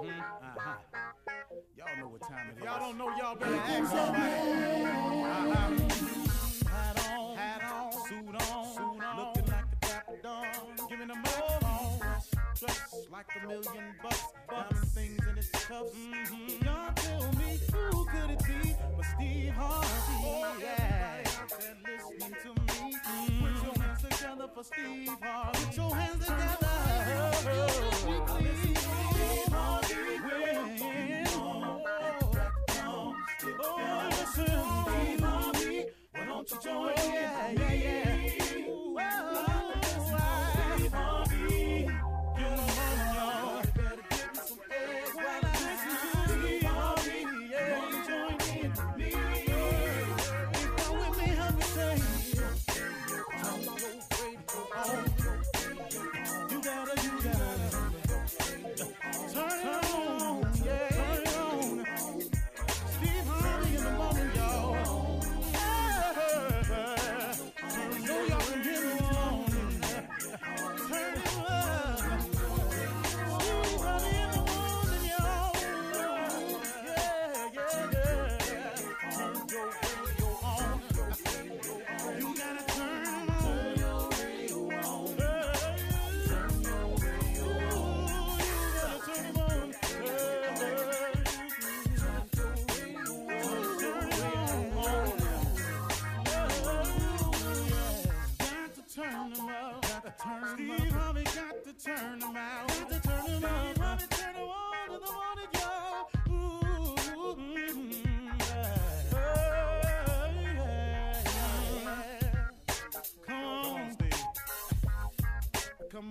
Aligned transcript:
Uh-huh. 0.00 0.76
Y'all 1.76 1.96
know 1.98 2.08
what 2.08 2.22
time 2.22 2.50
it 2.50 2.58
is. 2.58 2.64
Y'all 2.64 2.80
don't 2.80 2.96
know, 2.96 3.10
y'all 3.16 3.36
better 3.36 3.54
ask 3.56 3.90
somebody. 3.90 4.32
Uh-huh. 5.26 5.70
Hat 6.70 6.96
on, 7.10 7.36
hat 7.36 7.62
on, 7.70 7.92
suit 7.92 8.28
on, 8.28 8.64
suit 8.74 9.04
on. 9.04 9.16
Looking 9.18 9.46
like 9.46 9.64
a 9.72 9.86
dapper 9.86 10.18
dawn. 10.22 10.44
Giving 10.88 11.08
them 11.08 11.22
all 11.26 11.60
dressed 12.60 13.10
like 13.10 13.26
a 13.42 13.46
million 13.46 13.94
bucks. 14.02 14.24
Diamond 14.48 14.88
things 14.88 15.26
in 15.30 15.38
its 15.38 15.50
cuffs. 15.50 15.92
Mm-hmm. 15.94 16.64
Y'all 16.64 16.92
tell 16.94 17.32
me 17.32 17.58
who 17.72 18.04
could 18.06 18.30
it 18.30 18.38
be 18.44 18.74
but 18.96 19.06
Steve 19.16 19.52
Harvey? 19.56 19.88
Oh, 20.22 20.56
yeah. 20.60 21.24
Listening 21.84 22.34
to 22.42 22.48
me. 22.48 22.94
Mm-hmm. 22.94 23.44
Put 23.44 23.64
your 23.64 23.76
hands 23.82 24.02
together 24.02 24.48
for 24.54 24.64
Steve 24.64 25.16
Harvey. 25.22 25.64
Put 25.64 25.76
your 25.76 25.94
hands 25.94 26.24
together. 26.24 26.68
Oh, 27.12 27.30
listen 27.50 28.24
to 28.26 28.42
Steve 28.60 28.79
Why 36.40 36.46
don't 36.46 36.64
you 36.64 36.70
join 36.70 36.88
in? 36.88 37.12
Yeah, 37.12 37.72
yeah, 37.74 38.19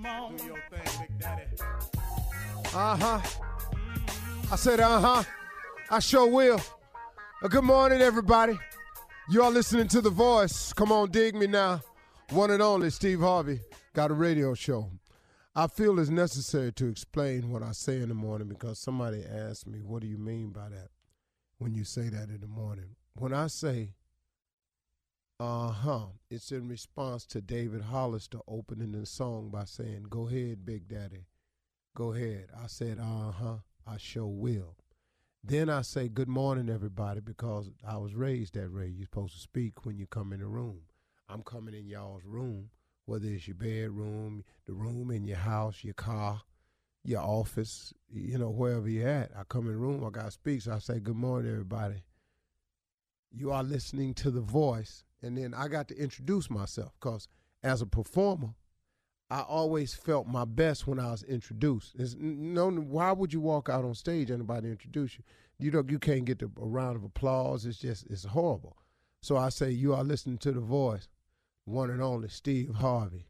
On. 0.06 0.36
Do 0.36 0.46
your 0.46 0.58
thing, 0.72 1.08
Big 1.08 1.20
Daddy. 1.20 1.44
Uh 2.74 2.96
huh. 2.96 3.22
I 4.52 4.56
said, 4.56 4.80
uh 4.80 5.00
huh. 5.00 5.24
I 5.90 6.00
sure 6.00 6.28
will. 6.28 6.62
Uh, 7.44 7.48
good 7.50 7.64
morning, 7.64 8.02
everybody. 8.02 8.58
You 9.30 9.44
are 9.44 9.52
listening 9.52 9.88
to 9.90 10.02
The 10.02 10.10
Voice. 10.10 10.72
Come 10.74 10.92
on, 10.92 11.12
dig 11.12 11.36
me 11.36 11.48
now. 11.48 11.82
One 12.30 12.52
and 12.52 12.62
only 12.62 12.92
Steve 12.92 13.20
Harvey 13.20 13.60
got 13.94 14.12
a 14.12 14.14
radio 14.14 14.54
show. 14.54 14.90
I 15.56 15.68
feel 15.68 16.00
it's 16.00 16.10
necessary 16.10 16.72
to 16.74 16.88
explain 16.88 17.52
what 17.52 17.64
I 17.64 17.74
say 17.74 17.98
in 17.98 18.08
the 18.08 18.16
morning 18.16 18.48
because 18.48 18.80
somebody 18.80 19.24
asked 19.26 19.68
me, 19.68 19.80
What 19.82 20.02
do 20.02 20.08
you 20.08 20.18
mean 20.18 20.52
by 20.52 20.70
that 20.70 20.90
when 21.58 21.74
you 21.74 21.84
say 21.84 22.10
that 22.10 22.30
in 22.30 22.40
the 22.40 22.48
morning? 22.48 22.96
When 23.16 23.34
I 23.34 23.48
say, 23.48 23.96
uh 25.40 25.70
huh, 25.72 26.06
it's 26.30 26.52
in 26.52 26.68
response 26.68 27.26
to 27.28 27.40
David 27.40 27.82
Hollister 27.84 28.40
opening 28.46 28.92
the 28.92 29.06
song 29.06 29.50
by 29.50 29.64
saying, 29.64 30.08
Go 30.10 30.28
ahead, 30.28 30.66
Big 30.66 30.90
Daddy. 30.90 31.28
Go 31.96 32.12
ahead. 32.14 32.48
I 32.62 32.68
said, 32.68 33.00
uh 33.00 33.32
huh, 33.32 33.58
I 33.88 33.96
sure 33.98 34.28
will. 34.28 34.76
Then 35.42 35.70
I 35.70 35.84
say, 35.84 36.10
Good 36.10 36.28
morning, 36.28 36.70
everybody, 36.70 37.22
because 37.22 37.70
I 37.88 37.96
was 37.96 38.16
raised 38.16 38.56
that 38.56 38.74
way. 38.74 38.88
You're 38.88 39.06
supposed 39.06 39.34
to 39.36 39.40
speak 39.40 39.86
when 39.86 39.98
you 39.98 40.08
come 40.08 40.34
in 40.34 40.42
the 40.42 40.48
room. 40.48 40.82
I'm 41.30 41.44
coming 41.44 41.74
in 41.74 41.88
y'all's 41.88 42.26
room, 42.26 42.70
whether 43.06 43.28
it's 43.28 43.48
your 43.48 43.56
bedroom, 43.56 44.44
the 44.66 44.74
room 44.74 45.10
in 45.10 45.24
your 45.24 45.38
house, 45.38 45.86
your 45.86 45.94
car, 45.94 46.42
your 47.06 47.22
office, 47.22 47.94
you 48.12 48.38
know, 48.38 48.50
wherever 48.50 48.90
you're 48.90 49.08
at. 49.08 49.32
I 49.38 49.44
come 49.48 49.68
in 49.68 49.72
the 49.72 49.78
room, 49.78 50.04
I 50.06 50.10
got 50.10 50.26
to 50.26 50.32
speak. 50.32 50.64
So 50.64 50.74
I 50.74 50.80
say, 50.80 51.00
Good 51.00 51.16
morning, 51.16 51.50
everybody. 51.50 52.04
You 53.32 53.54
are 53.54 53.64
listening 53.64 54.14
to 54.16 54.32
the 54.32 54.42
voice. 54.42 55.06
And 55.22 55.38
then 55.38 55.54
I 55.54 55.68
got 55.68 55.88
to 55.90 55.98
introduce 55.98 56.50
myself 56.50 56.94
because 57.00 57.28
as 57.64 57.82
a 57.82 57.86
performer, 57.86 58.54
I 59.30 59.42
always 59.42 59.94
felt 59.94 60.28
my 60.28 60.46
best 60.46 60.88
when 60.88 61.00
I 61.00 61.12
was 61.12 61.24
introduced. 61.24 61.94
It's, 62.00 62.16
no, 62.18 62.72
why 62.72 63.12
would 63.12 63.32
you 63.32 63.40
walk 63.40 63.70
out 63.70 63.86
on 63.86 63.94
stage 63.94 64.30
and 64.30 64.40
nobody 64.40 64.70
introduce 64.70 65.18
you? 65.18 65.24
You 65.60 65.72
know, 65.72 65.84
you 65.88 66.00
can't 66.00 66.26
get 66.26 66.40
the, 66.40 66.46
a 66.46 66.66
round 66.66 66.96
of 66.96 67.04
applause. 67.04 67.66
It's 67.66 67.78
just, 67.78 68.08
it's 68.10 68.24
horrible. 68.24 68.78
So 69.22 69.38
I 69.38 69.50
say, 69.50 69.70
you 69.70 69.94
are 69.94 70.04
listening 70.04 70.38
to 70.40 70.52
the 70.52 70.62
voice, 70.62 71.10
one 71.66 71.92
and 71.92 72.02
only 72.02 72.30
Steve 72.30 72.76
Harvey. 72.76 73.28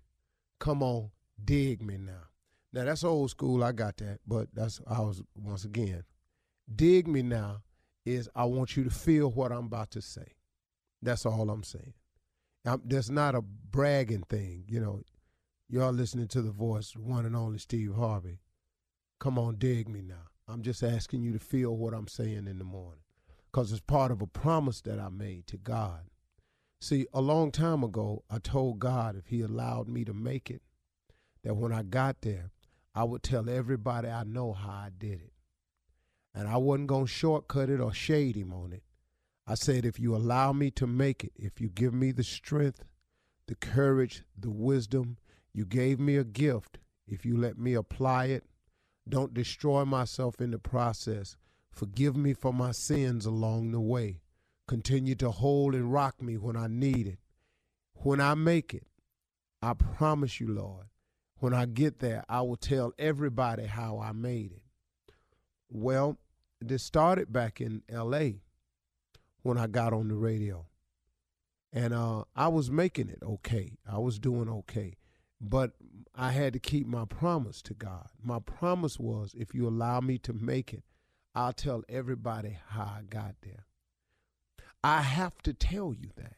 Come 0.59 0.83
on, 0.83 1.09
dig 1.43 1.81
me 1.81 1.97
now. 1.97 2.29
Now 2.71 2.85
that's 2.85 3.03
old 3.03 3.31
school. 3.31 3.63
I 3.63 3.71
got 3.71 3.97
that, 3.97 4.19
but 4.27 4.47
that's 4.53 4.79
I 4.87 4.99
was 4.99 5.23
once 5.35 5.65
again. 5.65 6.03
Dig 6.73 7.07
me 7.07 7.23
now 7.23 7.63
is 8.05 8.29
I 8.35 8.45
want 8.45 8.77
you 8.77 8.83
to 8.83 8.89
feel 8.89 9.31
what 9.31 9.51
I'm 9.51 9.65
about 9.65 9.91
to 9.91 10.01
say. 10.01 10.35
That's 11.01 11.25
all 11.25 11.49
I'm 11.49 11.63
saying. 11.63 11.93
I'm, 12.65 12.81
that's 12.85 13.09
not 13.09 13.35
a 13.35 13.41
bragging 13.41 14.23
thing, 14.23 14.65
you 14.67 14.79
know. 14.79 15.01
Y'all 15.69 15.93
listening 15.93 16.27
to 16.29 16.41
the 16.41 16.51
voice, 16.51 16.95
one 16.95 17.25
and 17.25 17.35
only 17.35 17.59
Steve 17.59 17.93
Harvey. 17.95 18.39
Come 19.19 19.37
on, 19.37 19.55
dig 19.55 19.87
me 19.87 20.01
now. 20.01 20.29
I'm 20.47 20.63
just 20.63 20.81
asking 20.81 21.21
you 21.21 21.31
to 21.33 21.39
feel 21.39 21.77
what 21.77 21.93
I'm 21.93 22.07
saying 22.07 22.47
in 22.47 22.57
the 22.57 22.63
morning 22.63 23.01
because 23.51 23.71
it's 23.71 23.81
part 23.81 24.11
of 24.11 24.21
a 24.21 24.27
promise 24.27 24.81
that 24.81 24.99
I 24.99 25.09
made 25.09 25.45
to 25.47 25.57
God. 25.57 26.05
See, 26.81 27.07
a 27.13 27.21
long 27.21 27.51
time 27.51 27.83
ago, 27.83 28.23
I 28.29 28.39
told 28.39 28.79
God 28.79 29.15
if 29.15 29.27
He 29.27 29.41
allowed 29.41 29.87
me 29.87 30.05
to 30.05 30.13
make 30.13 30.49
it, 30.49 30.61
that 31.43 31.55
when 31.55 31.71
I 31.73 31.83
got 31.83 32.21
there, 32.21 32.51
I 32.95 33.03
would 33.03 33.21
tell 33.21 33.49
everybody 33.49 34.07
I 34.07 34.23
know 34.23 34.53
how 34.53 34.69
I 34.69 34.89
did 34.97 35.21
it. 35.21 35.33
And 36.33 36.47
I 36.47 36.57
wasn't 36.57 36.87
going 36.87 37.05
to 37.05 37.11
shortcut 37.11 37.69
it 37.69 37.79
or 37.79 37.93
shade 37.93 38.35
Him 38.35 38.53
on 38.53 38.73
it. 38.73 38.83
I 39.49 39.55
said, 39.55 39.83
if 39.83 39.99
you 39.99 40.15
allow 40.15 40.53
me 40.53 40.69
to 40.71 40.85
make 40.85 41.23
it, 41.23 41.31
if 41.35 41.59
you 41.59 41.69
give 41.69 41.91
me 41.91 42.11
the 42.11 42.23
strength, 42.23 42.83
the 43.47 43.55
courage, 43.55 44.21
the 44.37 44.51
wisdom, 44.51 45.17
you 45.53 45.65
gave 45.65 45.99
me 45.99 46.17
a 46.17 46.23
gift. 46.23 46.77
If 47.07 47.25
you 47.25 47.35
let 47.35 47.57
me 47.57 47.73
apply 47.73 48.25
it, 48.25 48.43
don't 49.09 49.33
destroy 49.33 49.85
myself 49.85 50.39
in 50.39 50.51
the 50.51 50.59
process. 50.59 51.35
Forgive 51.71 52.15
me 52.15 52.35
for 52.35 52.53
my 52.53 52.71
sins 52.71 53.25
along 53.25 53.71
the 53.71 53.79
way. 53.79 54.21
Continue 54.67 55.15
to 55.15 55.31
hold 55.31 55.73
and 55.73 55.91
rock 55.91 56.21
me 56.21 56.37
when 56.37 56.55
I 56.55 56.67
need 56.67 57.07
it. 57.07 57.17
When 57.93 58.21
I 58.21 58.35
make 58.35 58.75
it, 58.75 58.85
I 59.63 59.73
promise 59.73 60.39
you, 60.39 60.47
Lord, 60.47 60.85
when 61.39 61.55
I 61.55 61.65
get 61.65 61.97
there, 61.97 62.23
I 62.29 62.41
will 62.41 62.55
tell 62.55 62.93
everybody 62.99 63.65
how 63.65 63.99
I 63.99 64.11
made 64.11 64.51
it. 64.51 64.61
Well, 65.71 66.19
this 66.61 66.83
started 66.83 67.33
back 67.33 67.59
in 67.59 67.81
LA 67.91 68.41
when 69.41 69.57
I 69.57 69.67
got 69.67 69.93
on 69.93 70.07
the 70.07 70.15
radio. 70.15 70.65
And 71.71 71.93
uh, 71.93 72.23
I 72.35 72.47
was 72.47 72.71
making 72.71 73.09
it 73.09 73.19
okay. 73.21 73.77
I 73.89 73.99
was 73.99 74.19
doing 74.19 74.49
okay. 74.49 74.95
But 75.39 75.71
I 76.15 76.31
had 76.31 76.53
to 76.53 76.59
keep 76.59 76.87
my 76.87 77.05
promise 77.05 77.61
to 77.63 77.73
God. 77.73 78.07
My 78.21 78.39
promise 78.39 78.99
was 78.99 79.33
if 79.37 79.53
you 79.53 79.67
allow 79.67 80.01
me 80.01 80.17
to 80.19 80.33
make 80.33 80.73
it, 80.73 80.83
I'll 81.35 81.53
tell 81.53 81.83
everybody 81.87 82.57
how 82.69 82.83
I 82.83 83.01
got 83.09 83.35
there. 83.41 83.65
I 84.83 85.01
have 85.01 85.37
to 85.43 85.53
tell 85.53 85.93
you 85.93 86.09
that 86.17 86.35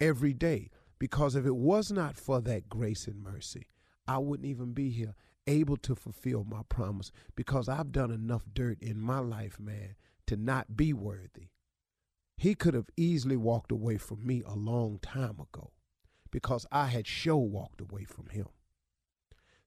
every 0.00 0.32
day 0.32 0.70
because 0.98 1.34
if 1.34 1.44
it 1.46 1.56
was 1.56 1.90
not 1.90 2.16
for 2.16 2.40
that 2.42 2.68
grace 2.68 3.06
and 3.06 3.22
mercy, 3.22 3.68
I 4.06 4.18
wouldn't 4.18 4.48
even 4.48 4.72
be 4.72 4.90
here 4.90 5.14
able 5.46 5.76
to 5.78 5.94
fulfill 5.94 6.44
my 6.44 6.62
promise 6.68 7.10
because 7.34 7.68
I've 7.68 7.92
done 7.92 8.10
enough 8.10 8.44
dirt 8.52 8.78
in 8.80 9.00
my 9.00 9.18
life, 9.18 9.58
man, 9.58 9.96
to 10.26 10.36
not 10.36 10.76
be 10.76 10.92
worthy. 10.92 11.48
He 12.38 12.54
could 12.54 12.74
have 12.74 12.88
easily 12.96 13.36
walked 13.36 13.72
away 13.72 13.98
from 13.98 14.24
me 14.24 14.44
a 14.46 14.54
long 14.54 15.00
time 15.02 15.40
ago 15.40 15.72
because 16.30 16.66
I 16.70 16.86
had 16.86 17.08
show 17.08 17.36
walked 17.36 17.80
away 17.80 18.04
from 18.04 18.28
him. 18.28 18.46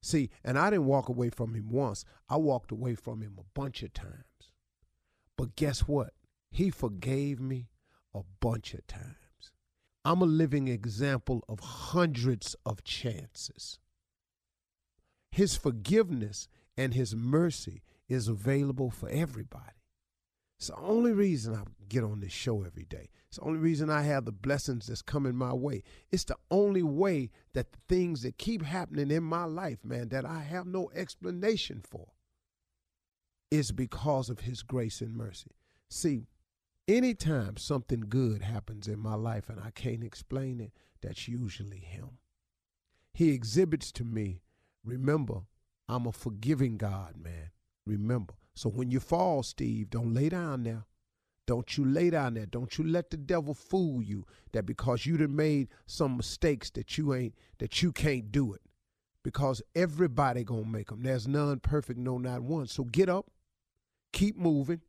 See, 0.02 0.30
and 0.42 0.58
I 0.58 0.70
didn't 0.70 0.86
walk 0.86 1.10
away 1.10 1.30
from 1.30 1.54
him 1.54 1.70
once. 1.70 2.06
I 2.30 2.38
walked 2.38 2.72
away 2.72 2.96
from 2.96 3.22
him 3.22 3.36
a 3.38 3.60
bunch 3.60 3.84
of 3.84 3.94
times. 3.94 4.54
But 5.38 5.58
guess 5.58 5.82
what? 5.82 6.14
He 6.50 6.70
forgave 6.70 7.42
me 7.42 7.68
a 8.16 8.22
bunch 8.40 8.74
of 8.74 8.88
times. 8.88 9.52
I'm 10.06 10.22
a 10.22 10.26
living 10.26 10.70
example 10.70 11.44
of 11.50 11.60
hundreds 11.60 12.56
of 12.66 12.86
chances. 12.86 13.80
His 15.30 15.58
forgiveness 15.58 16.48
and 16.78 16.94
his 16.94 17.14
mercy 17.14 17.84
is 18.08 18.30
available 18.30 18.92
for 18.92 19.10
everybody. 19.10 19.81
It's 20.62 20.68
the 20.68 20.78
only 20.78 21.12
reason 21.12 21.56
I 21.56 21.64
get 21.90 22.04
on 22.04 22.20
this 22.20 22.32
show 22.32 22.62
every 22.62 22.84
day. 22.84 23.10
It's 23.28 23.38
the 23.38 23.46
only 23.46 23.58
reason 23.58 23.90
I 23.90 24.04
have 24.04 24.26
the 24.26 24.32
blessings 24.32 24.86
that's 24.86 25.02
coming 25.02 25.36
my 25.36 25.54
way. 25.54 25.82
It's 26.12 26.26
the 26.26 26.36
only 26.52 26.84
way 26.84 27.32
that 27.54 27.72
the 27.72 27.80
things 27.90 28.22
that 28.22 28.38
keep 28.38 28.62
happening 28.62 29.10
in 29.10 29.24
my 29.24 29.46
life, 29.46 29.80
man, 29.84 30.10
that 30.10 30.24
I 30.24 30.44
have 30.44 30.68
no 30.68 30.92
explanation 30.94 31.82
for, 31.84 32.10
is 33.50 33.72
because 33.72 34.30
of 34.30 34.42
his 34.42 34.62
grace 34.62 35.02
and 35.02 35.18
mercy. 35.18 35.50
See, 35.90 36.28
anytime 36.88 37.58
something 37.58 38.02
good 38.02 38.44
happens 38.44 38.88
in 38.88 39.00
my 39.00 39.16
life 39.16 39.50
and 39.50 39.60
I 39.60 39.72
can't 39.72 40.04
explain 40.04 40.60
it, 40.60 40.74
that's 41.02 41.28
usually 41.28 41.80
him. 41.80 42.20
He 43.16 43.32
exhibits 43.32 43.92
to 43.94 44.04
me, 44.04 44.44
remember, 44.86 45.40
I'm 45.90 46.06
a 46.06 46.12
forgiving 46.12 46.78
God, 46.78 47.16
man. 47.18 47.50
Remember. 47.88 48.36
So 48.56 48.70
when 48.70 48.92
you 48.92 49.00
fall, 49.00 49.44
Steve, 49.44 49.90
don't 49.90 50.14
lay 50.14 50.30
down 50.30 50.64
there. 50.64 50.86
Don't 51.48 51.78
you 51.78 51.86
lay 51.86 52.10
down 52.10 52.36
there. 52.36 52.46
Don't 52.46 52.78
you 52.78 52.86
let 52.86 53.10
the 53.10 53.18
devil 53.18 53.54
fool 53.54 54.02
you 54.02 54.26
that 54.52 54.66
because 54.66 55.06
you 55.06 55.18
done 55.18 55.36
made 55.36 55.70
some 55.86 56.18
mistakes 56.18 56.70
that 56.72 56.98
you 56.98 57.14
ain't 57.14 57.36
that 57.60 57.82
you 57.82 57.92
can't 57.92 58.32
do 58.32 58.54
it. 58.54 58.62
Because 59.24 59.62
everybody 59.76 60.44
gonna 60.44 60.66
make 60.66 60.90
them. 60.90 61.04
There's 61.04 61.28
none 61.28 61.60
perfect, 61.60 62.00
no 62.00 62.18
not 62.18 62.42
one. 62.42 62.68
So 62.68 62.84
get 62.84 63.10
up, 63.10 63.28
keep 64.14 64.38
moving, 64.38 64.82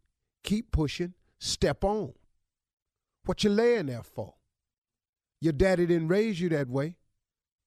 keep 0.43 0.71
pushing, 0.71 1.15
step 1.39 1.85
on. 1.85 2.13
What 3.25 3.45
you 3.45 3.51
laying 3.51 3.87
there 3.87 4.03
for? 4.03 4.35
Your 5.41 5.53
daddy 5.53 5.87
didn't 5.87 6.09
raise 6.09 6.41
you 6.41 6.49
that 6.51 6.69
way. 6.69 6.97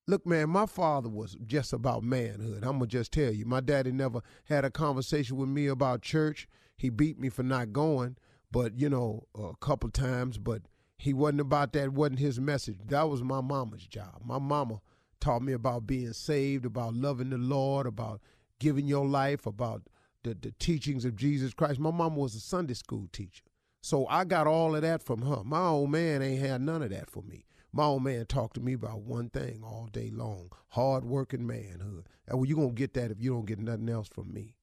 Look, 0.07 0.25
man, 0.25 0.50
my 0.50 0.66
father 0.66 1.10
was 1.10 1.36
just 1.46 1.74
about 1.74 2.04
manhood. 2.04 2.63
I'm 2.63 2.74
gonna 2.74 2.88
just 2.88 3.12
tell 3.12 3.31
you. 3.31 3.46
My 3.46 3.60
daddy 3.60 3.92
never 3.92 4.22
had 4.46 4.63
a 4.63 4.69
conversation 4.69 5.38
with 5.38 5.50
me 5.50 5.68
about 5.68 6.02
church. 6.02 6.48
He 6.78 6.90
beat 6.90 7.19
me 7.19 7.30
for 7.30 7.44
not 7.44 7.74
going 7.74 8.18
but 8.56 8.80
you 8.80 8.90
know, 8.90 9.28
a 9.38 9.52
couple 9.60 9.90
times. 9.90 10.38
But 10.38 10.62
he 10.98 11.13
wasn't 11.13 11.42
about 11.42 11.74
that. 11.74 11.92
wasn't 11.92 12.19
his 12.19 12.40
message. 12.40 12.78
That 12.88 13.10
was 13.10 13.22
my 13.22 13.42
mama's 13.42 13.86
job. 13.86 14.22
My 14.24 14.40
mama 14.40 14.80
taught 15.19 15.42
me 15.42 15.52
about 15.52 15.86
being 15.86 16.13
saved, 16.13 16.66
about 16.66 16.94
loving 16.94 17.31
the 17.31 17.38
Lord, 17.38 17.86
about 17.86 18.22
giving 18.60 18.88
your 18.88 19.06
life, 19.06 19.46
about 19.46 19.84
the, 20.24 20.38
the 20.40 20.54
teachings 20.57 21.04
of 21.04 21.18
Jesus 21.18 21.54
Christ. 21.54 21.81
My 21.81 21.92
mama 21.92 22.18
was 22.18 22.34
a 22.34 22.40
Sunday 22.40 22.75
school 22.75 23.10
teacher. 23.12 23.44
So 23.81 24.07
I 24.07 24.24
got 24.24 24.48
all 24.48 24.74
of 24.74 24.84
that 24.84 25.04
from 25.04 25.24
her. 25.24 25.44
My 25.44 25.68
old 25.68 25.92
man 25.92 26.22
ain't 26.22 26.42
had 26.42 26.62
none 26.62 26.81
of 26.81 26.92
that 26.92 27.10
for 27.10 27.24
me. 27.24 27.46
My 27.75 27.83
old 27.83 28.04
man 28.04 28.25
talked 28.25 28.54
to 28.54 28.62
me 28.62 28.72
about 28.72 29.01
one 29.01 29.30
thing 29.30 29.62
all 29.62 29.89
day 29.92 30.10
long 30.10 30.50
hard 30.69 31.04
working 31.04 31.45
manhood. 31.45 32.07
And 32.25 32.39
well, 32.39 32.45
you're 32.45 32.56
going 32.56 32.69
to 32.69 32.74
get 32.74 32.94
that 32.94 33.12
if 33.12 33.19
you 33.19 33.33
don't 33.33 33.45
get 33.45 33.60
nothing 33.60 33.89
else 33.89 34.07
from 34.07 34.33
me. 34.33 34.56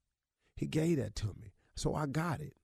He 0.56 0.66
gave 0.66 0.96
that 0.96 1.14
to 1.16 1.26
me. 1.26 1.52
So 1.76 1.94
I 1.94 2.06
got 2.06 2.40
it. 2.40 2.54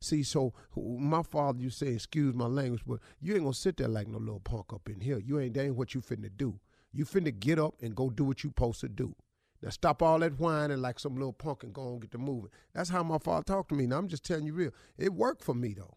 See, 0.00 0.22
so 0.22 0.54
my 0.76 1.24
father, 1.24 1.58
you 1.58 1.70
say, 1.70 1.88
excuse 1.88 2.36
my 2.36 2.46
language, 2.46 2.82
but 2.86 3.00
you 3.20 3.34
ain't 3.34 3.42
gonna 3.42 3.54
sit 3.54 3.78
there 3.78 3.88
like 3.88 4.06
no 4.06 4.18
little 4.18 4.38
punk 4.38 4.72
up 4.72 4.88
in 4.88 5.00
here. 5.00 5.18
You 5.18 5.40
ain't 5.40 5.54
that 5.54 5.64
ain't 5.64 5.74
what 5.74 5.94
you 5.94 6.00
finna 6.00 6.30
do. 6.36 6.60
You 6.92 7.04
finna 7.04 7.36
get 7.36 7.58
up 7.58 7.74
and 7.80 7.96
go 7.96 8.10
do 8.10 8.22
what 8.24 8.44
you 8.44 8.50
supposed 8.50 8.80
to 8.82 8.88
do. 8.88 9.16
Now 9.62 9.70
stop 9.70 10.02
all 10.02 10.18
that 10.20 10.38
whining 10.38 10.82
like 10.82 11.00
some 11.00 11.14
little 11.14 11.32
punk 11.32 11.64
and 11.64 11.72
go 11.72 11.88
and 11.88 12.00
get 12.00 12.12
the 12.12 12.18
moving. 12.18 12.50
That's 12.74 12.90
how 12.90 13.02
my 13.02 13.18
father 13.18 13.42
talked 13.42 13.70
to 13.70 13.74
me. 13.74 13.86
Now 13.86 13.98
I'm 13.98 14.08
just 14.08 14.24
telling 14.24 14.46
you 14.46 14.52
real. 14.52 14.72
It 14.98 15.14
worked 15.14 15.42
for 15.42 15.54
me 15.54 15.74
though. 15.74 15.96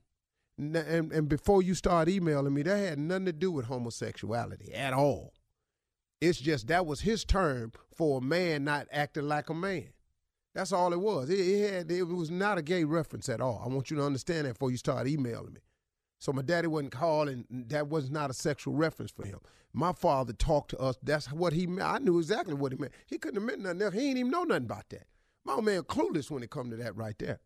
And, 0.59 0.75
and, 1.13 1.29
before 1.29 1.61
you 1.61 1.73
start 1.73 2.09
emailing 2.09 2.53
me, 2.53 2.63
that 2.63 2.77
had 2.77 2.99
nothing 2.99 3.27
to 3.27 3.31
do 3.31 3.49
with 3.49 3.67
homosexuality 3.67 4.73
at 4.73 4.91
all. 4.93 5.33
It's 6.19 6.39
just 6.39 6.67
that 6.67 6.85
was 6.85 6.99
his 6.99 7.23
term 7.23 7.71
for 7.95 8.17
a 8.17 8.21
man 8.21 8.65
not 8.65 8.87
acting 8.91 9.29
like 9.29 9.49
a 9.49 9.53
man. 9.53 9.93
That's 10.53 10.73
all 10.73 10.91
it 10.91 10.99
was. 10.99 11.29
It, 11.29 11.39
it, 11.39 11.73
had, 11.73 11.91
it 11.91 12.03
was 12.03 12.29
not 12.29 12.57
a 12.57 12.61
gay 12.61 12.83
reference 12.83 13.29
at 13.29 13.39
all. 13.39 13.61
I 13.63 13.69
want 13.69 13.89
you 13.89 13.95
to 13.97 14.03
understand 14.03 14.45
that 14.45 14.53
before 14.53 14.69
you 14.71 14.75
start 14.75 15.07
emailing 15.07 15.53
me. 15.53 15.61
So 16.19 16.33
my 16.33 16.41
daddy 16.41 16.67
wasn't 16.67 16.91
calling. 16.91 17.45
That 17.49 17.87
was 17.87 18.11
not 18.11 18.29
a 18.29 18.33
sexual 18.33 18.73
reference 18.73 19.11
for 19.11 19.25
him. 19.25 19.39
My 19.71 19.93
father 19.93 20.33
talked 20.33 20.71
to 20.71 20.79
us. 20.79 20.97
That's 21.01 21.31
what 21.31 21.53
he 21.53 21.67
meant. 21.67 21.87
I 21.87 21.99
knew 21.99 22.17
exactly 22.19 22.55
what 22.55 22.73
he 22.73 22.77
meant. 22.77 22.91
He 23.07 23.17
couldn't 23.17 23.39
have 23.39 23.47
meant 23.47 23.61
nothing 23.61 23.81
else. 23.81 23.93
He 23.93 24.09
ain't 24.09 24.17
even 24.17 24.31
know 24.31 24.43
nothing 24.43 24.65
about 24.65 24.89
that. 24.89 25.07
My 25.45 25.53
old 25.53 25.63
man 25.63 25.83
clueless 25.83 26.29
when 26.29 26.43
it 26.43 26.49
come 26.49 26.69
to 26.69 26.75
that 26.75 26.97
right 26.97 27.17
there. 27.17 27.39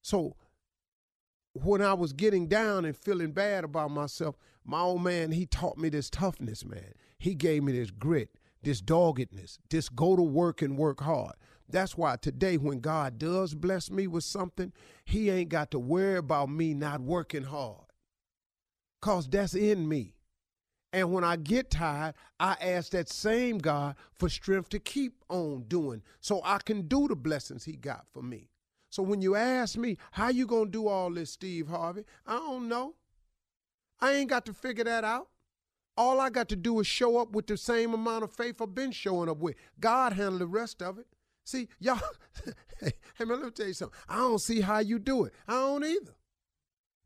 So 0.00 0.36
when 1.54 1.80
I 1.80 1.94
was 1.94 2.12
getting 2.12 2.48
down 2.48 2.84
and 2.84 2.96
feeling 2.96 3.32
bad 3.32 3.64
about 3.64 3.90
myself, 3.90 4.36
my 4.64 4.80
old 4.80 5.02
man, 5.02 5.30
he 5.30 5.46
taught 5.46 5.78
me 5.78 5.88
this 5.88 6.10
toughness, 6.10 6.64
man. 6.64 6.94
He 7.18 7.34
gave 7.34 7.62
me 7.62 7.72
this 7.72 7.90
grit, 7.90 8.30
this 8.62 8.80
doggedness, 8.80 9.58
this 9.70 9.88
go 9.88 10.16
to 10.16 10.22
work 10.22 10.62
and 10.62 10.76
work 10.76 11.00
hard. 11.00 11.34
That's 11.68 11.96
why 11.96 12.16
today, 12.16 12.56
when 12.56 12.80
God 12.80 13.18
does 13.18 13.54
bless 13.54 13.90
me 13.90 14.06
with 14.06 14.24
something, 14.24 14.72
He 15.04 15.30
ain't 15.30 15.48
got 15.48 15.70
to 15.70 15.78
worry 15.78 16.18
about 16.18 16.50
me 16.50 16.74
not 16.74 17.00
working 17.00 17.44
hard. 17.44 17.86
Because 19.00 19.28
that's 19.28 19.54
in 19.54 19.88
me. 19.88 20.14
And 20.92 21.12
when 21.12 21.24
I 21.24 21.36
get 21.36 21.70
tired, 21.70 22.14
I 22.38 22.56
ask 22.60 22.92
that 22.92 23.08
same 23.08 23.58
God 23.58 23.96
for 24.12 24.28
strength 24.28 24.68
to 24.70 24.78
keep 24.78 25.14
on 25.28 25.64
doing 25.66 26.02
so 26.20 26.40
I 26.44 26.58
can 26.58 26.82
do 26.82 27.08
the 27.08 27.16
blessings 27.16 27.64
He 27.64 27.72
got 27.72 28.06
for 28.12 28.22
me. 28.22 28.50
So 28.94 29.02
when 29.02 29.20
you 29.20 29.34
ask 29.34 29.76
me, 29.76 29.96
how 30.12 30.28
you 30.28 30.46
going 30.46 30.66
to 30.66 30.70
do 30.70 30.86
all 30.86 31.10
this, 31.10 31.32
Steve 31.32 31.66
Harvey? 31.66 32.04
I 32.24 32.34
don't 32.34 32.68
know. 32.68 32.94
I 34.00 34.12
ain't 34.12 34.30
got 34.30 34.46
to 34.46 34.52
figure 34.52 34.84
that 34.84 35.02
out. 35.02 35.30
All 35.96 36.20
I 36.20 36.30
got 36.30 36.48
to 36.50 36.56
do 36.56 36.78
is 36.78 36.86
show 36.86 37.18
up 37.18 37.32
with 37.32 37.48
the 37.48 37.56
same 37.56 37.92
amount 37.92 38.22
of 38.22 38.30
faith 38.30 38.62
I've 38.62 38.72
been 38.72 38.92
showing 38.92 39.28
up 39.28 39.38
with. 39.38 39.56
God 39.80 40.12
handle 40.12 40.38
the 40.38 40.46
rest 40.46 40.80
of 40.80 41.00
it. 41.00 41.08
See, 41.42 41.66
y'all, 41.80 41.98
hey, 42.80 42.92
man, 43.18 43.30
let 43.30 43.42
me 43.42 43.50
tell 43.50 43.66
you 43.66 43.72
something. 43.72 43.98
I 44.08 44.18
don't 44.18 44.40
see 44.40 44.60
how 44.60 44.78
you 44.78 45.00
do 45.00 45.24
it. 45.24 45.34
I 45.48 45.54
don't 45.54 45.84
either. 45.84 46.14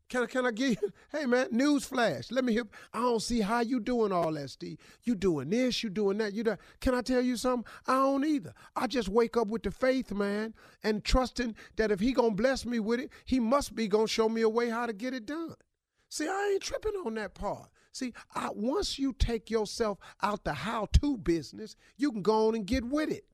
Can 0.09 0.23
I, 0.23 0.25
can 0.25 0.45
I 0.47 0.51
give 0.51 0.69
you, 0.81 0.91
hey 1.11 1.25
man, 1.25 1.47
news 1.51 1.85
flash. 1.85 2.31
Let 2.31 2.43
me 2.43 2.53
hear, 2.53 2.63
I 2.91 2.99
don't 2.99 3.21
see 3.21 3.41
how 3.41 3.59
you 3.59 3.79
doing 3.79 4.11
all 4.11 4.33
that, 4.33 4.49
Steve. 4.49 4.79
You 5.03 5.13
doing 5.13 5.51
this, 5.51 5.83
you 5.83 5.91
doing 5.91 6.17
that, 6.17 6.33
you 6.33 6.43
that. 6.43 6.59
Can 6.81 6.95
I 6.95 7.01
tell 7.01 7.21
you 7.21 7.37
something? 7.37 7.71
I 7.87 7.93
don't 7.93 8.25
either. 8.25 8.53
I 8.75 8.87
just 8.87 9.07
wake 9.07 9.37
up 9.37 9.47
with 9.47 9.61
the 9.61 9.71
faith, 9.71 10.11
man, 10.11 10.55
and 10.83 11.03
trusting 11.03 11.55
that 11.75 11.91
if 11.91 11.99
he 11.99 12.11
gonna 12.11 12.31
bless 12.31 12.65
me 12.65 12.79
with 12.79 12.99
it, 12.99 13.11
he 13.25 13.39
must 13.39 13.75
be 13.75 13.87
gonna 13.87 14.07
show 14.07 14.27
me 14.27 14.41
a 14.41 14.49
way 14.49 14.69
how 14.69 14.87
to 14.87 14.93
get 14.93 15.13
it 15.13 15.27
done. 15.27 15.55
See, 16.09 16.27
I 16.27 16.51
ain't 16.53 16.63
tripping 16.63 16.99
on 17.05 17.13
that 17.15 17.35
part. 17.35 17.69
See, 17.91 18.13
I, 18.33 18.49
once 18.53 18.97
you 18.97 19.13
take 19.13 19.51
yourself 19.51 19.99
out 20.23 20.43
the 20.43 20.53
how-to 20.53 21.17
business, 21.17 21.75
you 21.97 22.11
can 22.11 22.23
go 22.23 22.47
on 22.47 22.55
and 22.55 22.65
get 22.65 22.83
with 22.83 23.11
it. 23.11 23.25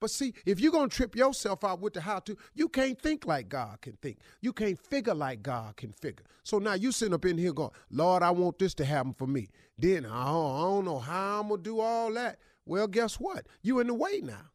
But 0.00 0.10
see, 0.10 0.34
if 0.44 0.60
you're 0.60 0.72
going 0.72 0.90
to 0.90 0.96
trip 0.96 1.16
yourself 1.16 1.64
out 1.64 1.80
with 1.80 1.94
the 1.94 2.00
how 2.00 2.18
to, 2.20 2.36
you 2.54 2.68
can't 2.68 3.00
think 3.00 3.26
like 3.26 3.48
God 3.48 3.80
can 3.80 3.96
think. 4.02 4.18
You 4.40 4.52
can't 4.52 4.78
figure 4.78 5.14
like 5.14 5.42
God 5.42 5.76
can 5.76 5.92
figure. 5.92 6.26
So 6.42 6.58
now 6.58 6.74
you 6.74 6.92
sitting 6.92 7.14
up 7.14 7.24
in 7.24 7.38
here 7.38 7.52
going, 7.52 7.70
Lord, 7.90 8.22
I 8.22 8.30
want 8.30 8.58
this 8.58 8.74
to 8.74 8.84
happen 8.84 9.14
for 9.14 9.26
me. 9.26 9.48
Then 9.78 10.04
uh, 10.04 10.12
I 10.12 10.24
don't, 10.26 10.56
I 10.56 10.60
don't 10.60 10.84
know 10.84 10.98
how 10.98 11.40
I'm 11.40 11.48
going 11.48 11.62
to 11.62 11.70
do 11.70 11.80
all 11.80 12.12
that. 12.14 12.38
Well, 12.66 12.86
guess 12.86 13.14
what? 13.14 13.46
You 13.62 13.80
in 13.80 13.86
the 13.86 13.94
way 13.94 14.20
now. 14.22 14.50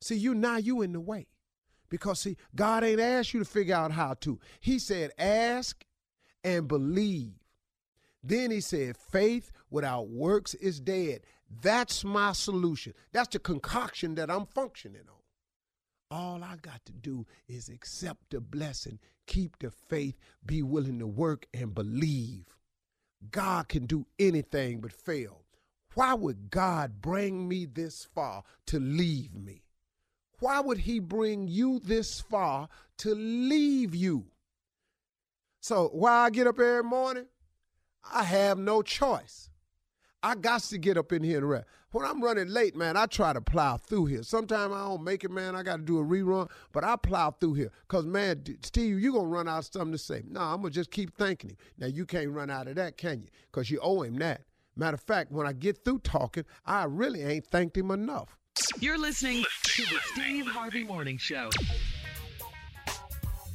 See, 0.00 0.16
you 0.16 0.34
now 0.34 0.56
you 0.56 0.82
in 0.82 0.92
the 0.92 1.00
way. 1.00 1.28
Because 1.88 2.20
see, 2.20 2.36
God 2.54 2.84
ain't 2.84 3.00
asked 3.00 3.34
you 3.34 3.40
to 3.40 3.46
figure 3.46 3.74
out 3.74 3.92
how 3.92 4.14
to. 4.20 4.40
He 4.60 4.78
said, 4.78 5.10
ask 5.18 5.84
and 6.42 6.66
believe. 6.66 7.34
Then 8.22 8.50
he 8.50 8.60
said, 8.60 8.96
faith 8.96 9.52
without 9.70 10.08
works 10.08 10.54
is 10.54 10.80
dead. 10.80 11.20
That's 11.60 12.04
my 12.04 12.32
solution. 12.32 12.94
That's 13.12 13.28
the 13.28 13.38
concoction 13.38 14.14
that 14.14 14.30
I'm 14.30 14.46
functioning 14.46 15.02
on. 15.08 16.16
All 16.16 16.44
I 16.44 16.56
got 16.56 16.84
to 16.86 16.92
do 16.92 17.26
is 17.48 17.68
accept 17.68 18.30
the 18.30 18.40
blessing, 18.40 18.98
keep 19.26 19.58
the 19.58 19.70
faith, 19.70 20.18
be 20.44 20.62
willing 20.62 20.98
to 20.98 21.06
work 21.06 21.46
and 21.54 21.74
believe. 21.74 22.46
God 23.30 23.68
can 23.68 23.86
do 23.86 24.06
anything 24.18 24.80
but 24.80 24.92
fail. 24.92 25.42
Why 25.94 26.14
would 26.14 26.50
God 26.50 27.00
bring 27.00 27.48
me 27.48 27.66
this 27.66 28.04
far 28.04 28.44
to 28.66 28.80
leave 28.80 29.34
me? 29.34 29.62
Why 30.38 30.60
would 30.60 30.78
He 30.78 30.98
bring 30.98 31.48
you 31.48 31.80
this 31.80 32.20
far 32.20 32.68
to 32.98 33.14
leave 33.14 33.94
you? 33.94 34.26
So, 35.60 35.88
why 35.92 36.24
I 36.24 36.30
get 36.30 36.46
up 36.46 36.58
every 36.58 36.82
morning? 36.82 37.26
I 38.12 38.24
have 38.24 38.58
no 38.58 38.82
choice. 38.82 39.50
I 40.22 40.36
got 40.36 40.62
to 40.62 40.78
get 40.78 40.96
up 40.96 41.12
in 41.12 41.22
here 41.22 41.38
and 41.38 41.48
rap. 41.48 41.64
When 41.90 42.06
I'm 42.06 42.22
running 42.22 42.48
late, 42.48 42.76
man, 42.76 42.96
I 42.96 43.06
try 43.06 43.32
to 43.32 43.40
plow 43.40 43.76
through 43.76 44.06
here. 44.06 44.22
Sometimes 44.22 44.72
I 44.72 44.78
don't 44.78 45.02
make 45.02 45.24
it, 45.24 45.30
man. 45.30 45.54
I 45.56 45.62
got 45.62 45.76
to 45.76 45.82
do 45.82 45.98
a 45.98 46.04
rerun, 46.04 46.48
but 46.72 46.84
I 46.84 46.96
plow 46.96 47.32
through 47.32 47.54
here. 47.54 47.70
Because, 47.82 48.06
man, 48.06 48.42
Steve, 48.62 49.00
you're 49.00 49.12
going 49.12 49.24
to 49.24 49.30
run 49.30 49.48
out 49.48 49.58
of 49.58 49.64
something 49.66 49.92
to 49.92 49.98
say. 49.98 50.22
No, 50.26 50.40
I'm 50.40 50.60
going 50.60 50.72
to 50.72 50.78
just 50.78 50.90
keep 50.90 51.16
thanking 51.18 51.50
him. 51.50 51.56
Now, 51.78 51.88
you 51.88 52.06
can't 52.06 52.30
run 52.30 52.50
out 52.50 52.68
of 52.68 52.76
that, 52.76 52.96
can 52.96 53.20
you? 53.20 53.28
Because 53.50 53.70
you 53.70 53.78
owe 53.82 54.02
him 54.02 54.16
that. 54.16 54.42
Matter 54.74 54.94
of 54.94 55.02
fact, 55.02 55.32
when 55.32 55.46
I 55.46 55.52
get 55.52 55.84
through 55.84 55.98
talking, 55.98 56.44
I 56.64 56.84
really 56.84 57.22
ain't 57.22 57.46
thanked 57.46 57.76
him 57.76 57.90
enough. 57.90 58.38
You're 58.78 58.98
listening 58.98 59.44
to 59.64 59.82
the 59.82 59.98
Steve 60.14 60.46
Harvey 60.46 60.84
Morning 60.84 61.18
Show. 61.18 61.50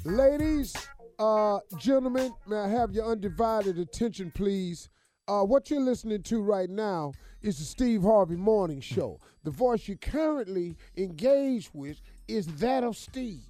Ladies, 0.04 0.76
uh, 1.18 1.60
gentlemen, 1.80 2.34
may 2.46 2.58
I 2.58 2.68
have 2.68 2.92
your 2.92 3.12
undivided 3.12 3.80
attention, 3.80 4.32
please? 4.32 4.90
Uh, 5.28 5.44
what 5.44 5.70
you're 5.70 5.82
listening 5.82 6.24
to 6.24 6.42
right 6.42 6.70
now 6.70 7.12
is 7.42 7.58
the 7.60 7.66
Steve 7.66 8.02
Harvey 8.02 8.38
Morning 8.38 8.80
Show. 8.80 9.20
The 9.44 9.52
voice 9.52 9.88
you're 9.88 9.98
currently 9.98 10.76
engage 10.96 11.70
with 11.74 12.00
is 12.30 12.48
that 12.60 12.84
of 12.84 12.96
Steve. 12.96 13.44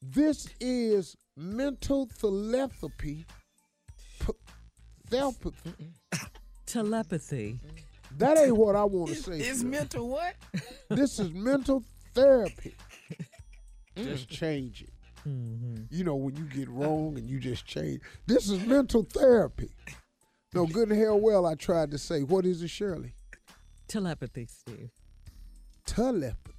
This 0.00 0.48
is 0.60 1.16
mental 1.36 2.06
telepathy. 2.06 3.26
Telepathy. 5.10 5.92
Telepathy. 6.66 7.60
That 8.18 8.38
ain't 8.38 8.56
what 8.56 8.76
I 8.76 8.84
want 8.84 9.10
to 9.10 9.16
say. 9.16 9.38
It's 9.38 9.58
Shirley. 9.58 9.70
mental 9.70 10.08
what? 10.08 10.34
This 10.90 11.18
is 11.18 11.32
mental 11.32 11.82
therapy. 12.14 12.76
Just 13.96 14.28
change 14.28 14.82
it. 14.82 14.92
Mm-hmm. 15.28 15.84
You 15.90 16.04
know, 16.04 16.14
when 16.14 16.36
you 16.36 16.44
get 16.44 16.68
wrong 16.68 17.16
and 17.16 17.28
you 17.28 17.40
just 17.40 17.64
change. 17.64 18.00
This 18.26 18.50
is 18.50 18.64
mental 18.66 19.04
therapy. 19.04 19.70
No, 20.54 20.66
good 20.66 20.90
and 20.90 21.00
hell 21.00 21.18
well, 21.18 21.46
I 21.46 21.54
tried 21.56 21.90
to 21.90 21.98
say, 21.98 22.22
what 22.22 22.46
is 22.46 22.62
it, 22.62 22.68
Shirley? 22.70 23.12
Telepathy, 23.88 24.46
Steve. 24.46 24.90
Telepathy. 25.84 26.52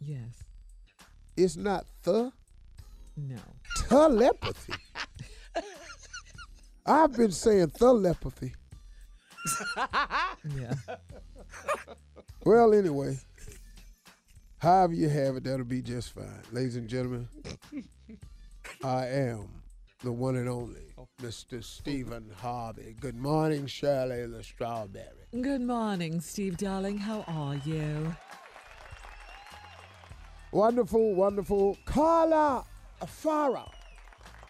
Yes. 0.00 0.42
It's 1.36 1.56
not 1.56 1.86
the 2.02 2.32
No. 3.16 3.36
telepathy. 3.88 4.74
I've 6.86 7.12
been 7.12 7.30
saying 7.30 7.70
telepathy. 7.70 8.54
Yeah. 10.56 10.74
Well, 12.44 12.74
anyway, 12.74 13.18
however 14.58 14.94
you 14.94 15.08
have 15.08 15.36
it, 15.36 15.44
that'll 15.44 15.64
be 15.64 15.82
just 15.82 16.12
fine. 16.14 16.42
Ladies 16.52 16.76
and 16.76 16.88
gentlemen, 16.88 17.28
I 18.82 19.06
am 19.06 19.48
the 20.02 20.12
one 20.12 20.36
and 20.36 20.48
only 20.48 20.94
oh. 20.98 21.08
Mr. 21.22 21.62
Stephen 21.62 22.30
Harvey. 22.40 22.96
Good 23.00 23.16
morning, 23.16 23.66
Shirley 23.66 24.26
the 24.26 24.42
Strawberry. 24.42 25.28
Good 25.40 25.60
morning, 25.60 26.20
Steve, 26.20 26.56
darling. 26.56 26.98
How 26.98 27.24
are 27.26 27.56
you? 27.66 28.14
Wonderful, 30.52 31.14
wonderful. 31.14 31.76
Carla 31.84 32.64
Ferrell. 33.06 33.72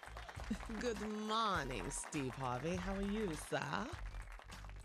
Good 0.79 0.97
morning, 1.27 1.83
Steve 1.89 2.33
Harvey. 2.39 2.75
How 2.75 2.95
are 2.95 3.01
you, 3.01 3.29
sir? 3.49 3.61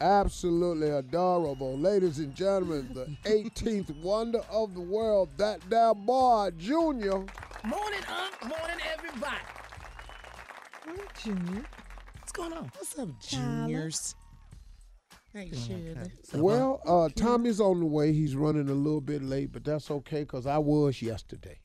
Absolutely 0.00 0.90
adorable. 0.90 1.78
Ladies 1.78 2.18
and 2.18 2.34
gentlemen, 2.34 2.90
the 2.92 3.06
18th 3.30 3.96
wonder 4.02 4.40
of 4.50 4.74
the 4.74 4.80
world, 4.80 5.30
that 5.38 5.60
there 5.70 5.94
boy, 5.94 6.50
Junior. 6.58 7.24
Morning, 7.64 8.00
Unc. 8.08 8.42
Morning, 8.42 8.76
everybody. 8.94 9.36
Junior. 11.22 11.64
What's 12.20 12.32
going 12.32 12.52
on? 12.52 12.70
What's 12.74 12.98
up, 12.98 13.08
juniors? 13.20 14.14
Hey, 15.32 15.50
Shirley. 15.52 15.94
Well, 16.34 16.80
uh, 16.86 17.08
Tommy's 17.14 17.60
on 17.60 17.80
the 17.80 17.86
way. 17.86 18.12
He's 18.12 18.36
running 18.36 18.68
a 18.68 18.74
little 18.74 19.00
bit 19.00 19.22
late, 19.22 19.52
but 19.52 19.64
that's 19.64 19.90
okay 19.90 20.20
because 20.20 20.46
I 20.46 20.58
was 20.58 21.02
yesterday. 21.02 21.58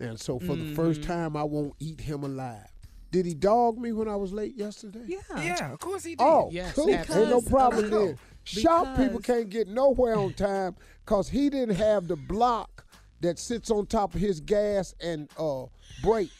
And 0.00 0.18
so 0.18 0.38
for 0.38 0.56
the 0.56 0.64
first 0.74 1.00
Mm-hmm. 1.02 1.12
time, 1.12 1.36
I 1.36 1.44
won't 1.44 1.74
eat 1.80 2.00
him 2.00 2.24
alive. 2.24 2.66
Did 3.10 3.26
he 3.26 3.34
dog 3.34 3.78
me 3.78 3.92
when 3.92 4.08
I 4.08 4.16
was 4.16 4.32
late 4.32 4.56
yesterday? 4.56 5.04
Yeah. 5.06 5.18
Yeah, 5.42 5.72
of 5.72 5.78
course 5.80 6.04
he 6.04 6.10
did. 6.14 6.24
Oh, 6.24 6.48
yes, 6.52 6.74
cool. 6.74 6.88
Ain't 6.90 7.08
no 7.08 7.20
absolutely. 7.38 7.50
problem 7.50 7.90
then. 7.90 8.18
Shop 8.44 8.96
people 8.96 9.20
can't 9.20 9.48
get 9.50 9.68
nowhere 9.68 10.14
on 10.16 10.32
time 10.34 10.76
because 11.04 11.28
he 11.28 11.50
didn't 11.50 11.76
have 11.76 12.08
the 12.08 12.16
block 12.16 12.84
that 13.20 13.38
sits 13.38 13.70
on 13.70 13.86
top 13.86 14.14
of 14.14 14.20
his 14.20 14.40
gas 14.40 14.94
and 15.00 15.28
uh, 15.38 15.64
brake. 16.02 16.30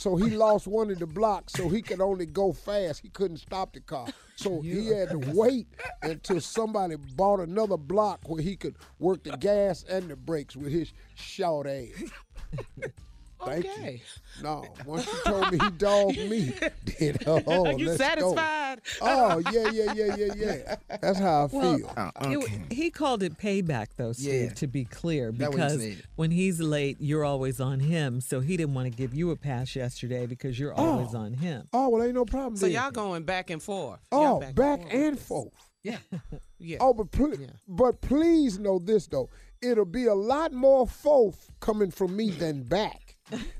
So 0.00 0.16
he 0.16 0.30
lost 0.30 0.66
one 0.66 0.90
of 0.90 0.98
the 0.98 1.06
blocks, 1.06 1.52
so 1.52 1.68
he 1.68 1.82
could 1.82 2.00
only 2.00 2.24
go 2.24 2.54
fast. 2.54 3.02
He 3.02 3.10
couldn't 3.10 3.36
stop 3.36 3.74
the 3.74 3.80
car. 3.80 4.06
So 4.34 4.60
he 4.62 4.86
had 4.86 5.10
to 5.10 5.18
wait 5.34 5.66
until 6.00 6.40
somebody 6.40 6.96
bought 6.96 7.40
another 7.40 7.76
block 7.76 8.20
where 8.26 8.40
he 8.40 8.56
could 8.56 8.76
work 8.98 9.24
the 9.24 9.36
gas 9.36 9.82
and 9.82 10.08
the 10.08 10.16
brakes 10.16 10.56
with 10.56 10.72
his 10.72 10.94
short 11.16 11.66
ass. 11.66 12.10
Thank 13.44 13.64
you. 13.64 13.70
Okay. 13.72 14.02
No, 14.42 14.64
once 14.86 15.06
you 15.06 15.18
told 15.24 15.52
me 15.52 15.58
he 15.58 15.70
dogged 15.70 16.16
me, 16.30 16.52
then 16.98 17.16
uh, 17.26 17.40
oh, 17.46 17.66
Are 17.66 17.72
you 17.72 17.86
let's 17.86 17.98
go. 17.98 18.04
satisfied? 18.34 18.80
Oh 19.00 19.38
yeah, 19.52 19.70
yeah, 19.70 19.92
yeah, 19.92 20.16
yeah, 20.16 20.32
yeah. 20.36 20.76
That's 21.00 21.18
how 21.18 21.44
I 21.44 21.48
feel. 21.48 21.92
Uh, 21.96 22.10
it- 22.22 22.72
he 22.72 22.90
called 22.90 23.22
it 23.22 23.38
payback, 23.38 23.88
though, 23.96 24.12
Steve, 24.12 24.42
Yeah. 24.50 24.54
to 24.54 24.66
be 24.66 24.84
clear, 24.84 25.32
That 25.32 25.50
he 25.50 25.56
because 25.56 25.96
when 26.16 26.30
he's 26.30 26.60
late, 26.60 26.96
you're 27.00 27.24
always 27.24 27.60
on 27.60 27.80
him. 27.80 28.20
So 28.20 28.40
he 28.40 28.56
didn't 28.56 28.74
want 28.74 28.86
to 28.86 28.96
give 28.96 29.14
you 29.14 29.30
a 29.30 29.36
pass 29.36 29.74
yesterday 29.76 30.26
because 30.26 30.58
you're 30.58 30.74
oh. 30.78 30.84
always 30.92 31.14
on 31.14 31.34
him. 31.34 31.66
Oh 31.72 31.88
well, 31.88 32.02
ain't 32.02 32.14
no 32.14 32.24
problem. 32.24 32.56
So 32.56 32.66
then. 32.66 32.74
y'all 32.74 32.90
going 32.90 33.24
back 33.24 33.50
and 33.50 33.62
forth. 33.62 34.00
Oh, 34.12 34.40
back 34.52 34.84
with 34.84 34.92
and 34.94 35.16
this. 35.16 35.26
forth. 35.26 35.52
Yeah. 35.82 35.98
Yeah. 36.62 36.76
Oh, 36.80 36.92
but 36.92 37.10
pl- 37.10 37.34
Yeah. 37.40 37.46
but 37.66 38.02
please 38.02 38.58
know 38.58 38.78
this 38.78 39.06
though, 39.06 39.30
it'll 39.62 39.86
be 39.86 40.04
a 40.04 40.14
lot 40.14 40.52
more 40.52 40.86
forth 40.86 41.50
coming 41.58 41.90
from 41.90 42.14
me 42.14 42.28
than 42.28 42.64
back, 42.64 43.09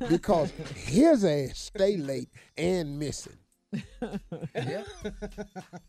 because 0.08 0.50
his 0.74 1.24
ass 1.24 1.58
stay 1.58 1.96
late 1.96 2.28
and 2.56 2.98
missing. 2.98 3.36
yeah. 4.54 4.82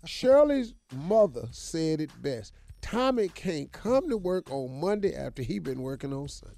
Shirley's 0.06 0.74
mother 0.94 1.48
said 1.52 2.02
it 2.02 2.10
best. 2.22 2.54
Tommy 2.82 3.28
can't 3.30 3.72
come 3.72 4.10
to 4.10 4.18
work 4.18 4.50
on 4.52 4.80
Monday 4.80 5.16
after 5.16 5.42
he 5.44 5.60
been 5.60 5.82
working 5.82 6.14
on 6.14 6.28
Sunday. 6.28 6.56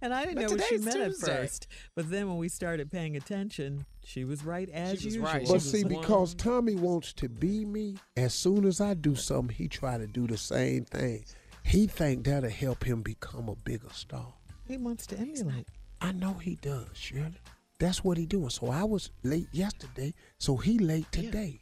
And 0.00 0.12
I 0.12 0.24
didn't 0.24 0.36
But 0.36 0.42
know 0.42 0.56
what 0.56 0.62
she 0.64 0.76
today's 0.78 0.84
meant 0.84 1.00
at 1.00 1.14
first. 1.16 1.66
But 1.94 2.10
then 2.10 2.28
when 2.28 2.38
we 2.38 2.48
started 2.48 2.90
paying 2.90 3.16
attention, 3.16 3.84
she 4.04 4.24
was 4.24 4.44
right 4.44 4.68
as 4.70 5.00
She 5.00 5.06
was 5.06 5.14
usual. 5.16 5.24
right. 5.24 5.40
She 5.42 5.46
But 5.46 5.54
was 5.54 5.70
see, 5.70 5.84
one- 5.84 6.00
because 6.00 6.34
Tommy 6.34 6.74
wants 6.74 7.12
to 7.14 7.28
be 7.28 7.64
me, 7.64 7.96
as 8.16 8.34
soon 8.34 8.64
as 8.64 8.80
I 8.80 8.94
do 8.94 9.14
something, 9.14 9.54
he 9.56 9.68
try 9.68 9.96
to 9.98 10.06
do 10.06 10.26
the 10.26 10.36
same 10.36 10.84
thing. 10.86 11.24
He 11.64 11.86
think 11.86 12.24
that'll 12.24 12.50
help 12.50 12.84
him 12.84 13.02
become 13.02 13.48
a 13.48 13.54
bigger 13.54 13.90
star. 13.92 14.34
He 14.72 14.78
wants 14.78 15.06
to 15.08 15.18
emulate. 15.18 15.68
I 16.00 16.12
know 16.12 16.32
he 16.32 16.56
does, 16.56 16.86
Shirley. 16.94 17.34
That's 17.78 18.02
what 18.02 18.16
he 18.16 18.24
doing. 18.24 18.48
So 18.48 18.70
I 18.70 18.84
was 18.84 19.10
late 19.22 19.48
yesterday, 19.52 20.14
so 20.38 20.56
he 20.56 20.78
late 20.78 21.12
today. 21.12 21.60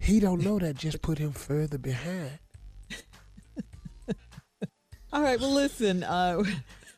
He 0.00 0.18
don't 0.18 0.42
know 0.42 0.58
that 0.58 0.76
just 0.76 1.02
put 1.02 1.18
him 1.18 1.32
further 1.32 1.76
behind. 1.76 2.38
All 5.12 5.20
right, 5.20 5.38
well, 5.38 5.52
listen. 5.52 6.02
Uh, 6.02 6.44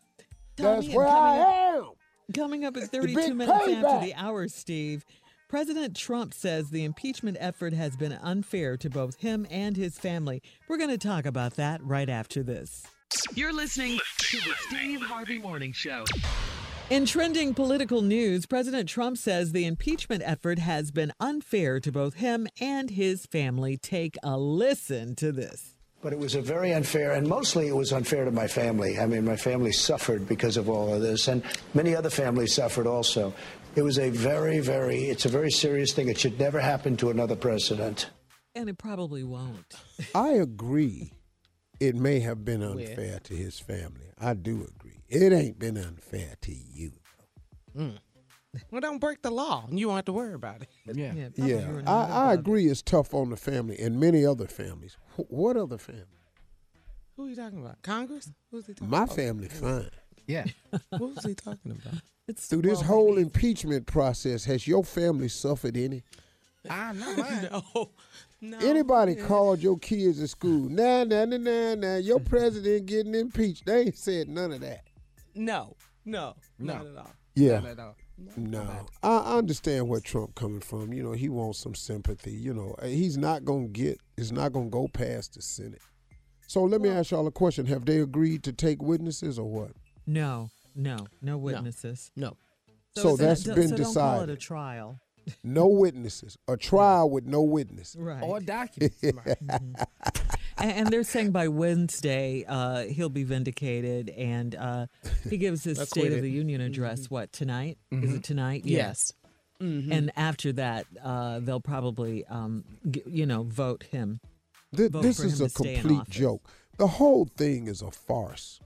That's 0.57 0.89
where 0.91 1.09
I 1.09 1.41
up- 1.41 1.49
am. 1.49 1.91
Coming 2.33 2.65
up 2.65 2.77
at 2.77 2.85
32 2.85 3.35
minutes 3.35 3.51
after 3.51 4.07
the 4.07 4.15
hour, 4.15 4.47
Steve, 4.47 5.05
President 5.49 5.97
Trump 5.97 6.33
says 6.33 6.71
the 6.71 6.85
impeachment 6.85 7.37
effort 7.41 7.73
has 7.73 7.97
been 7.97 8.13
unfair 8.13 8.77
to 8.77 8.89
both 8.89 9.17
him 9.17 9.45
and 9.51 9.77
his 9.77 9.99
family. 9.99 10.41
We're 10.69 10.79
going 10.79 10.91
to 10.91 10.99
talk 10.99 11.27
about 11.27 11.57
that 11.57 11.83
right 11.83 12.09
after 12.09 12.45
this. 12.45 12.87
You're 13.35 13.53
listening 13.53 13.99
to 14.19 14.37
the 14.39 14.55
Steve 14.69 15.03
Harvey 15.03 15.39
Morning 15.39 15.73
Show. 15.73 16.05
In 16.91 17.07
trending 17.07 17.55
political 17.55 18.03
news, 18.03 18.47
President 18.47 18.89
Trump 18.89 19.19
says 19.19 19.53
the 19.53 19.67
impeachment 19.67 20.23
effort 20.25 20.59
has 20.59 20.91
been 20.91 21.13
unfair 21.21 21.81
to 21.81 21.93
both 21.93 22.15
him 22.15 22.47
and 22.61 22.91
his 22.91 23.27
family. 23.27 23.77
Take 23.77 24.17
a 24.23 24.37
listen 24.37 25.15
to 25.17 25.33
this. 25.33 25.77
But 26.03 26.13
it 26.13 26.19
was 26.19 26.35
a 26.35 26.41
very 26.41 26.73
unfair, 26.73 27.13
and 27.13 27.29
mostly 27.29 27.69
it 27.69 27.77
was 27.77 27.93
unfair 27.93 28.25
to 28.25 28.31
my 28.31 28.49
family. 28.49 28.99
I 28.99 29.07
mean, 29.07 29.25
my 29.25 29.37
family 29.37 29.73
suffered 29.73 30.27
because 30.27 30.57
of 30.57 30.69
all 30.69 30.93
of 30.93 31.03
this, 31.03 31.29
and 31.29 31.43
many 31.75 31.95
other 31.95 32.11
families 32.11 32.55
suffered 32.55 32.87
also. 32.87 33.35
It 33.77 33.83
was 33.83 33.99
a 33.99 34.11
very, 34.11 34.61
very, 34.61 35.05
it's 35.05 35.27
a 35.27 35.29
very 35.29 35.51
serious 35.51 35.93
thing. 35.93 36.09
It 36.09 36.19
should 36.19 36.39
never 36.39 36.59
happen 36.59 36.97
to 36.99 37.11
another 37.11 37.37
president. 37.37 38.11
And 38.55 38.69
it 38.69 38.79
probably 38.79 39.23
won't. 39.23 39.75
I 40.15 40.31
agree. 40.31 41.13
It 41.81 41.97
may 41.97 42.21
have 42.21 42.45
been 42.45 42.63
unfair 42.63 43.19
to 43.25 43.35
his 43.35 43.59
family. 43.59 44.07
I 44.21 44.35
do 44.35 44.69
agree. 44.79 45.03
It 45.09 45.33
ain't 45.33 45.59
been 45.59 45.77
unfair 45.79 46.35
to 46.43 46.53
you. 46.53 46.93
Mm. 47.77 47.99
Well, 48.73 48.81
don't 48.81 48.99
break 48.99 49.23
the 49.23 49.31
law. 49.31 49.65
and 49.69 49.79
You 49.79 49.87
won't 49.87 49.99
have 49.99 50.05
to 50.07 50.13
worry 50.13 50.35
about 50.35 50.63
it. 50.63 50.69
Yeah, 50.93 51.13
probably 51.37 51.53
Yeah, 51.55 51.83
I, 51.87 51.93
I 51.93 52.05
about 52.05 52.33
it. 52.33 52.39
agree. 52.41 52.67
It's 52.67 52.83
tough 52.83 53.15
on 53.15 53.31
the 53.31 53.37
family 53.37 53.79
and 53.79 54.01
many 54.01 54.27
other 54.27 54.49
families. 54.49 54.97
Wh- 55.17 55.31
What 55.33 55.57
other 55.57 55.79
family? 55.79 56.03
Who 57.17 57.27
are 57.27 57.29
you 57.29 57.37
talking 57.37 57.61
about? 57.65 57.81
Congress? 57.83 58.29
Who's 58.51 58.67
he 58.67 58.75
talking 58.75 58.89
about? 58.89 58.99
My 58.99 59.05
about? 59.05 59.15
family 59.15 59.49
fine. 59.49 59.91
Yeah. 60.27 60.47
Who's 60.99 61.25
he 61.25 61.37
talking 61.37 61.71
about? 61.71 62.01
It's 62.27 62.47
Through 62.49 62.63
this 62.63 62.79
well, 62.81 62.89
whole 62.89 63.19
impeachment 63.19 63.87
process, 63.87 64.45
has 64.47 64.67
your 64.67 64.83
family 64.83 65.29
suffered 65.29 65.77
any? 65.77 66.03
I 66.69 66.93
know 66.93 67.17
mine. 67.17 67.49
no. 67.75 67.91
No. 68.41 68.59
Anybody 68.59 69.17
called 69.17 69.61
your 69.61 69.79
kids 69.79 70.21
at 70.23 70.31
school? 70.31 70.69
Nah, 70.69 71.05
nah, 71.05 71.25
nah, 71.27 71.37
nah, 71.37 71.75
nah. 71.75 71.97
Your 71.97 72.21
president 72.35 72.87
getting 72.87 73.15
impeached. 73.15 73.67
They 73.67 73.81
ain't 73.83 73.99
said 73.99 74.29
none 74.29 74.53
of 74.53 74.61
that. 74.61 74.85
No. 75.35 75.77
No. 76.05 76.35
No. 76.59 76.75
Not 76.75 76.87
at 76.87 76.97
all. 76.97 77.11
Yeah. 77.35 77.61
Not 77.61 77.67
at 77.67 77.79
all. 77.79 77.97
No, 78.37 78.87
I 79.03 79.09
I 79.17 79.39
understand 79.39 79.89
where 79.89 80.01
Trump 80.01 80.35
coming 80.35 80.61
from. 80.61 80.93
You 80.93 81.03
know, 81.03 81.13
he 81.13 81.31
wants 81.31 81.59
some 81.59 81.75
sympathy. 81.75 82.33
You 82.33 82.53
know, 82.53 82.75
eh, 82.83 82.89
he's 82.89 83.17
not 83.17 83.47
gonna 83.47 83.69
get. 83.69 83.99
It's 84.19 84.31
not 84.31 84.53
gonna 84.53 84.69
go 84.69 84.89
past 84.89 85.35
the 85.35 85.43
Senate. 85.43 85.81
So 86.47 86.65
let 86.65 86.83
me 86.83 86.91
ask 86.91 87.13
y'all 87.13 87.27
a 87.27 87.31
question: 87.31 87.65
Have 87.67 87.87
they 87.87 88.01
agreed 88.01 88.43
to 88.43 88.53
take 88.53 88.83
witnesses 88.83 89.39
or 89.39 89.51
what? 89.51 89.71
No, 90.07 90.51
no, 90.75 91.07
no 91.23 91.39
witnesses. 91.39 92.11
No. 92.15 92.37
So 92.95 93.11
it's 93.13 93.21
not- 93.21 93.27
that's 93.27 93.45
so 93.45 93.55
been 93.55 93.71
Don't 93.71 93.95
call 93.95 94.21
it 94.23 94.29
a 94.31 94.37
trial. 94.37 95.01
No 95.45 95.67
witnesses. 95.67 96.37
A 96.49 96.57
trial 96.57 97.11
with 97.11 97.25
no 97.27 97.43
witness. 97.43 97.97
Right. 97.99 98.23
Or 98.23 98.41
documents. 98.41 98.97
Right. 99.03 99.37
and, 100.59 100.73
and 100.73 100.89
they're 100.89 101.03
saying 101.05 101.31
by 101.33 101.49
Wednesday 101.49 102.45
uh, 102.49 102.85
he'll 102.85 103.09
be 103.09 103.25
vindicated, 103.25 104.11
and 104.11 104.55
uh, 104.55 104.87
he 105.29 105.37
gives 105.37 105.65
his 105.65 105.81
State 105.89 106.13
of 106.13 106.23
the 106.23 106.31
Union 106.31 106.61
address. 106.61 107.11
What 107.11 107.33
tonight? 107.33 107.79
Is 107.91 108.15
it 108.15 108.23
tonight? 108.25 108.63
Yes. 108.65 109.13
And 109.61 110.11
after 110.17 110.53
that, 110.55 110.87
uh, 111.05 111.41
they'll 111.41 111.61
probably, 111.61 112.25
um, 112.27 112.65
g- 112.91 113.03
you 113.07 113.27
know, 113.27 113.43
vote 113.43 113.83
him. 113.83 114.21
Th- 114.75 114.91
Vote 114.91 115.03
this 115.03 115.21
is 115.21 115.39
him 115.39 115.47
a 115.47 115.49
to 115.51 115.55
stay 115.55 115.75
in 115.75 115.81
complete 115.83 116.09
joke. 116.09 116.49
The 116.79 116.87
whole 116.87 117.27
thing 117.27 117.67
is 117.67 117.83
a 117.83 117.91
farce. 117.91 118.59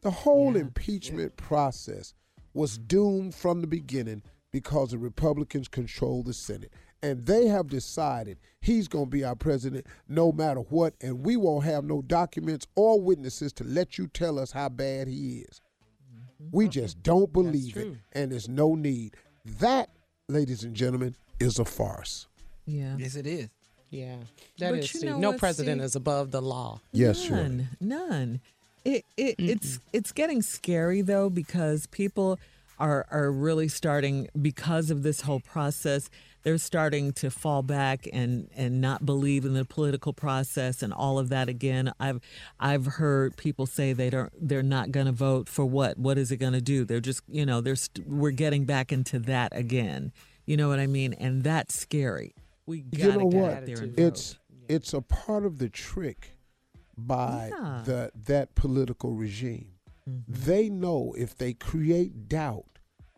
The 0.00 0.10
whole 0.10 0.54
Yeah. 0.54 0.62
impeachment 0.62 1.36
process 1.36 2.14
was 2.54 2.78
doomed 2.78 3.34
from 3.34 3.60
the 3.60 3.66
beginning 3.66 4.22
because 4.54 4.92
the 4.92 4.98
Republicans 4.98 5.66
control 5.66 6.22
the 6.22 6.32
Senate. 6.32 6.72
And 7.02 7.26
they 7.26 7.48
have 7.48 7.66
decided 7.66 8.38
he's 8.60 8.86
going 8.86 9.06
to 9.06 9.10
be 9.10 9.24
our 9.24 9.34
president 9.34 9.84
no 10.08 10.30
matter 10.30 10.60
what, 10.60 10.94
and 11.00 11.26
we 11.26 11.36
won't 11.36 11.64
have 11.64 11.82
no 11.82 12.02
documents 12.02 12.64
or 12.76 13.00
witnesses 13.00 13.52
to 13.54 13.64
let 13.64 13.98
you 13.98 14.06
tell 14.06 14.38
us 14.38 14.52
how 14.52 14.68
bad 14.68 15.08
he 15.08 15.38
is. 15.40 15.60
Mm-hmm. 16.40 16.56
We 16.56 16.68
just 16.68 17.02
don't 17.02 17.32
believe 17.32 17.76
it, 17.76 17.96
and 18.12 18.30
there's 18.30 18.48
no 18.48 18.76
need. 18.76 19.16
That, 19.58 19.90
ladies 20.28 20.62
and 20.62 20.72
gentlemen, 20.72 21.16
is 21.40 21.58
a 21.58 21.64
farce. 21.64 22.28
Yeah. 22.64 22.94
Yes, 22.96 23.16
it 23.16 23.26
is. 23.26 23.48
Yeah. 23.90 24.18
that 24.60 24.72
is. 24.76 24.92
But 24.92 25.02
you 25.02 25.10
know 25.10 25.18
no 25.18 25.30
what, 25.30 25.40
president 25.40 25.80
Steve? 25.80 25.84
is 25.86 25.96
above 25.96 26.30
the 26.30 26.40
law. 26.40 26.80
Yes, 26.92 27.20
sure. 27.20 27.38
none, 27.38 27.68
none. 27.80 28.40
It 28.84 29.04
it 29.16 29.34
it's 29.36 29.80
it's 29.92 30.12
getting 30.12 30.42
scary 30.42 31.00
though 31.00 31.28
because 31.28 31.86
people 31.88 32.38
are 32.78 33.06
are 33.10 33.30
really 33.30 33.68
starting 33.68 34.28
because 34.40 34.90
of 34.90 35.02
this 35.02 35.22
whole 35.22 35.40
process. 35.40 36.08
They're 36.42 36.58
starting 36.58 37.12
to 37.14 37.30
fall 37.30 37.62
back 37.62 38.06
and 38.12 38.50
and 38.54 38.80
not 38.80 39.06
believe 39.06 39.44
in 39.46 39.54
the 39.54 39.64
political 39.64 40.12
process 40.12 40.82
and 40.82 40.92
all 40.92 41.18
of 41.18 41.30
that 41.30 41.48
again. 41.48 41.92
I've 41.98 42.20
I've 42.60 42.84
heard 42.86 43.36
people 43.38 43.64
say 43.66 43.92
they 43.94 44.10
don't 44.10 44.30
they're 44.38 44.62
not 44.62 44.92
going 44.92 45.06
to 45.06 45.12
vote 45.12 45.48
for 45.48 45.64
what? 45.64 45.96
What 45.98 46.18
is 46.18 46.30
it 46.30 46.36
going 46.36 46.52
to 46.52 46.60
do? 46.60 46.84
They're 46.84 47.00
just 47.00 47.22
you 47.28 47.46
know 47.46 47.60
they're 47.62 47.76
st- 47.76 48.06
we're 48.06 48.30
getting 48.30 48.64
back 48.66 48.92
into 48.92 49.18
that 49.20 49.56
again. 49.56 50.12
You 50.44 50.58
know 50.58 50.68
what 50.68 50.78
I 50.80 50.86
mean? 50.86 51.14
And 51.14 51.42
that's 51.42 51.74
scary. 51.74 52.34
We 52.66 52.82
got 52.82 52.98
you 53.00 53.12
know 53.12 53.28
get 53.30 53.40
what? 53.40 53.52
out 53.52 53.66
there 53.66 53.78
and 53.82 53.98
It's 53.98 54.38
it's 54.68 54.92
a 54.92 55.00
part 55.00 55.46
of 55.46 55.58
the 55.58 55.70
trick 55.70 56.36
by 56.98 57.50
Yeah. 57.58 57.82
the 57.86 58.10
that 58.26 58.54
political 58.54 59.12
regime. 59.14 59.68
Mm-hmm. 60.08 60.32
They 60.44 60.68
know 60.68 61.14
if 61.16 61.36
they 61.36 61.54
create 61.54 62.28
doubt 62.28 62.66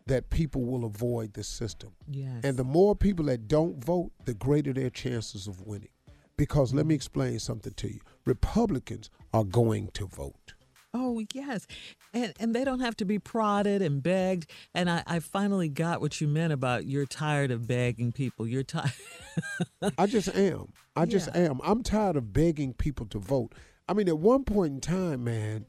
that 0.05 0.29
people 0.29 0.63
will 0.63 0.85
avoid 0.85 1.33
the 1.33 1.43
system. 1.43 1.91
Yes. 2.09 2.41
And 2.43 2.55
the 2.57 2.63
more 2.63 2.95
people 2.95 3.25
that 3.25 3.47
don't 3.47 3.83
vote, 3.83 4.11
the 4.25 4.33
greater 4.33 4.71
their 4.71 4.89
chances 4.89 5.47
of 5.47 5.61
winning. 5.61 5.89
Because 6.37 6.73
let 6.73 6.85
me 6.85 6.95
explain 6.95 7.39
something 7.39 7.73
to 7.73 7.91
you. 7.91 7.99
Republicans 8.25 9.09
are 9.33 9.43
going 9.43 9.89
to 9.95 10.05
vote. 10.07 10.53
Oh 10.93 11.21
yes, 11.33 11.67
and 12.13 12.33
and 12.39 12.55
they 12.55 12.63
don't 12.63 12.79
have 12.79 12.95
to 12.97 13.05
be 13.05 13.19
prodded 13.19 13.81
and 13.81 14.01
begged. 14.01 14.49
And 14.73 14.89
I, 14.89 15.03
I 15.05 15.19
finally 15.19 15.67
got 15.67 15.99
what 15.99 16.21
you 16.21 16.27
meant 16.27 16.53
about 16.53 16.85
you're 16.85 17.05
tired 17.05 17.51
of 17.51 17.67
begging 17.67 18.11
people. 18.13 18.47
You're 18.47 18.63
tired. 18.63 18.93
I 19.97 20.05
just 20.07 20.29
am. 20.35 20.67
I 20.95 21.05
just 21.05 21.27
Yeah. 21.35 21.41
am. 21.51 21.59
I'm 21.63 21.83
tired 21.83 22.15
of 22.15 22.31
begging 22.31 22.73
people 22.73 23.05
to 23.07 23.19
vote. 23.19 23.53
I 23.89 23.93
mean, 23.93 24.07
at 24.07 24.17
one 24.17 24.43
point 24.43 24.73
in 24.73 24.79
time, 24.81 25.23
man, 25.25 25.65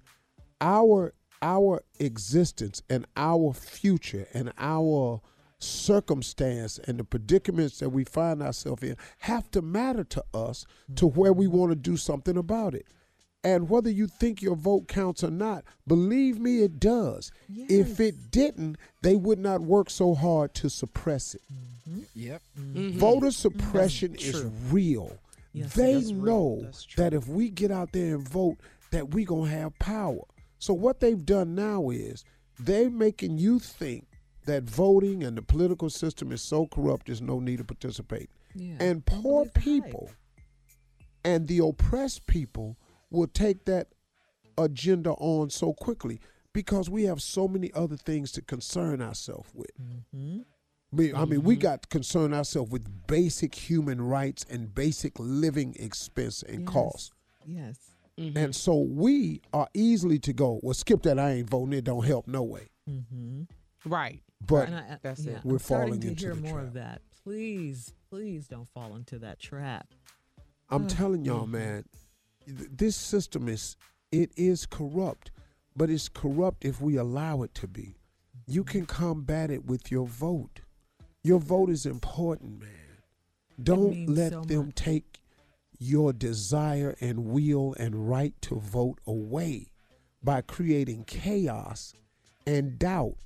our 0.60 1.12
our 1.40 1.82
existence 2.00 2.82
and 2.90 3.06
our 3.16 3.52
future 3.52 4.26
and 4.34 4.52
our 4.58 5.20
circumstance 5.58 6.78
and 6.86 6.98
the 6.98 7.04
predicaments 7.04 7.78
that 7.78 7.90
we 7.90 8.04
find 8.04 8.42
ourselves 8.42 8.82
in 8.82 8.96
have 9.18 9.50
to 9.50 9.62
matter 9.62 10.04
to 10.04 10.24
us 10.34 10.66
to 10.96 11.06
mm-hmm. 11.06 11.20
where 11.20 11.32
we 11.32 11.46
want 11.46 11.70
to 11.70 11.76
do 11.76 11.96
something 11.96 12.36
about 12.36 12.74
it. 12.74 12.86
And 13.44 13.68
whether 13.70 13.88
you 13.88 14.08
think 14.08 14.42
your 14.42 14.56
vote 14.56 14.88
counts 14.88 15.22
or 15.22 15.30
not, 15.30 15.64
believe 15.86 16.40
me, 16.40 16.62
it 16.62 16.80
does. 16.80 17.30
If 17.48 18.00
it 18.00 18.32
didn't, 18.32 18.76
they 19.02 19.14
would 19.14 19.38
not 19.38 19.60
work 19.60 19.90
so 19.90 20.14
hard 20.14 20.54
to 20.54 20.68
suppress 20.68 21.36
it. 21.36 21.42
Mm-hmm. 21.52 22.00
Yep. 22.14 22.42
Mm-hmm. 22.58 22.98
Voter 22.98 23.30
suppression 23.30 24.16
is 24.16 24.44
real. 24.70 25.16
Yes, 25.52 25.72
they 25.74 25.94
that's 25.94 26.12
real. 26.12 26.24
know 26.24 26.60
That's 26.62 26.84
true. 26.84 27.04
that 27.04 27.14
if 27.14 27.28
we 27.28 27.48
get 27.48 27.70
out 27.70 27.92
there 27.92 28.16
and 28.16 28.28
vote, 28.28 28.58
that 28.90 29.14
we 29.14 29.24
gonna 29.24 29.50
have 29.50 29.78
power. 29.78 30.22
So 30.58 30.74
what 30.74 31.00
they've 31.00 31.24
done 31.24 31.54
now 31.54 31.90
is 31.90 32.24
they're 32.58 32.90
making 32.90 33.38
you 33.38 33.58
think 33.58 34.06
that 34.46 34.64
voting 34.64 35.22
and 35.24 35.36
the 35.36 35.42
political 35.42 35.90
system 35.90 36.32
is 36.32 36.40
so 36.42 36.66
corrupt, 36.66 37.06
there's 37.06 37.20
no 37.22 37.38
need 37.38 37.58
to 37.58 37.64
participate. 37.64 38.30
Yeah, 38.54 38.76
And 38.80 39.04
poor 39.04 39.44
believe 39.44 39.52
the 39.54 39.60
hype. 39.60 39.84
people 39.84 40.10
and 41.24 41.46
the 41.48 41.58
oppressed 41.58 42.26
people 42.26 42.76
will 43.10 43.26
take 43.26 43.64
that 43.66 43.88
agenda 44.56 45.10
on 45.12 45.50
so 45.50 45.72
quickly 45.74 46.20
because 46.52 46.88
we 46.90 47.04
have 47.04 47.22
so 47.22 47.46
many 47.46 47.70
other 47.74 47.96
things 47.96 48.32
to 48.32 48.42
concern 48.42 49.00
ourselves 49.02 49.50
with. 49.54 49.70
Mm-hmm. 50.14 51.14
I 51.14 51.24
mean, 51.26 51.42
we 51.42 51.54
got 51.56 51.82
to 51.82 51.88
concern 51.88 52.32
ourselves 52.32 52.70
with 52.72 53.06
basic 53.06 53.54
human 53.54 54.00
rights 54.00 54.46
and 54.48 54.74
basic 54.74 55.18
living 55.18 55.76
expense 55.78 56.42
and 56.42 56.60
Yes. 56.60 56.68
costs. 56.68 57.10
Yes. 57.46 57.76
And 58.18 58.54
so 58.54 58.76
we 58.80 59.40
are 59.52 59.68
easily 59.74 60.18
to 60.20 60.32
go, 60.32 60.58
well, 60.62 60.74
skip 60.74 61.02
that, 61.02 61.18
I 61.18 61.32
ain't 61.34 61.48
voting, 61.48 61.72
it 61.74 61.84
don't 61.84 62.04
help 62.04 62.26
no 62.26 62.42
way. 62.42 62.68
Mm-hmm. 62.90 63.42
Right. 63.84 64.22
But 64.46 64.68
And 64.68 64.76
I, 64.76 64.98
That's 65.02 65.24
yeah, 65.24 65.34
it. 65.34 65.44
We're 65.44 65.54
I'm 65.54 65.58
starting 65.60 65.86
falling 65.88 66.00
to 66.00 66.08
into 66.08 66.20
hear 66.26 66.34
the 66.34 66.40
more 66.40 66.52
trap. 66.54 66.64
of 66.64 66.72
that. 66.74 67.02
Please, 67.24 67.92
please 68.10 68.48
don't 68.48 68.68
fall 68.74 68.96
into 68.96 69.18
that 69.20 69.38
trap. 69.38 69.88
I'm 70.70 70.84
Mm. 70.86 70.96
telling 70.96 71.24
y'all, 71.24 71.42
Mm-hmm. 71.42 71.52
man, 71.52 71.84
th- 72.46 72.70
this 72.72 72.96
system 72.96 73.48
is, 73.48 73.76
it 74.10 74.30
is 74.36 74.66
corrupt, 74.66 75.30
but 75.76 75.88
it's 75.90 76.08
corrupt 76.08 76.64
if 76.64 76.80
we 76.80 76.96
allow 76.96 77.42
it 77.42 77.54
to 77.54 77.68
be. 77.68 77.96
You 78.46 78.64
Mm-hmm. 78.64 78.70
can 78.78 78.86
combat 78.86 79.50
it 79.50 79.64
with 79.66 79.90
your 79.92 80.06
vote. 80.06 80.60
Your 81.22 81.38
vote 81.40 81.70
is 81.70 81.84
important, 81.86 82.60
man. 82.60 82.68
Don't 83.62 84.06
let 84.08 84.32
so 84.32 84.42
them 84.42 84.66
much. 84.66 84.74
take 84.76 85.17
your 85.78 86.12
desire 86.12 86.96
and 87.00 87.26
will 87.26 87.74
and 87.78 88.08
right 88.10 88.34
to 88.42 88.56
vote 88.56 88.98
away 89.06 89.66
by 90.22 90.40
creating 90.40 91.04
chaos 91.04 91.94
and 92.46 92.78
doubt. 92.78 93.16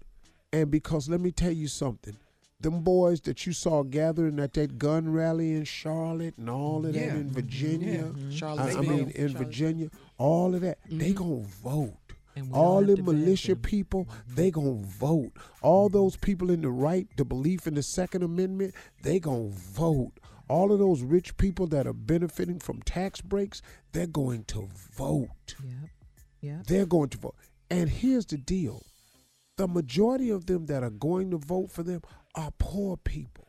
And 0.52 0.70
because 0.70 1.08
let 1.08 1.20
me 1.20 1.30
tell 1.30 1.52
you 1.52 1.68
something, 1.68 2.16
them 2.60 2.82
boys 2.82 3.22
that 3.22 3.46
you 3.46 3.52
saw 3.52 3.82
gathering 3.82 4.38
at 4.38 4.52
that 4.54 4.78
gun 4.78 5.10
rally 5.12 5.52
in 5.52 5.64
Charlotte 5.64 6.34
and 6.36 6.50
all 6.50 6.84
of 6.86 6.94
Yeah. 6.94 7.06
that 7.06 7.16
in 7.16 7.30
Virginia, 7.30 8.12
Yeah. 8.30 8.54
I, 8.54 8.72
I 8.76 8.80
mean 8.82 9.08
in 9.10 9.28
Virginia, 9.30 9.88
all 10.18 10.54
of 10.54 10.60
that, 10.60 10.78
they 10.90 11.12
gonna 11.12 11.40
vote. 11.62 11.94
And 12.34 12.46
we 12.46 12.52
don't 12.52 12.58
All 12.60 12.82
the 12.82 12.96
militia 13.02 13.52
them. 13.54 13.62
people, 13.62 14.08
they 14.26 14.50
gonna 14.50 14.82
vote. 14.82 15.32
All 15.60 15.88
those 15.90 16.16
people 16.16 16.50
in 16.50 16.62
the 16.62 16.70
right, 16.70 17.06
the 17.16 17.24
belief 17.24 17.66
in 17.66 17.74
the 17.74 17.82
Second 17.82 18.22
Amendment, 18.22 18.74
they 19.02 19.18
gonna 19.20 19.48
vote. 19.48 20.12
All 20.52 20.70
of 20.70 20.78
those 20.78 21.02
rich 21.02 21.36
people 21.38 21.66
that 21.68 21.86
are 21.86 21.94
benefiting 21.94 22.58
from 22.58 22.82
tax 22.82 23.22
breaks, 23.22 23.62
they're 23.92 24.06
going 24.06 24.44
to 24.44 24.68
vote. 24.96 25.28
Yep. 25.64 25.90
Yep. 26.42 26.66
They're 26.66 26.86
going 26.86 27.08
to 27.08 27.18
vote. 27.18 27.36
And 27.70 27.88
here's 27.88 28.26
the 28.26 28.36
deal: 28.36 28.82
the 29.56 29.66
majority 29.66 30.28
of 30.28 30.44
them 30.44 30.66
that 30.66 30.82
are 30.82 30.90
going 30.90 31.30
to 31.30 31.38
vote 31.38 31.70
for 31.70 31.82
them 31.82 32.02
are 32.34 32.50
poor 32.58 32.98
people. 32.98 33.48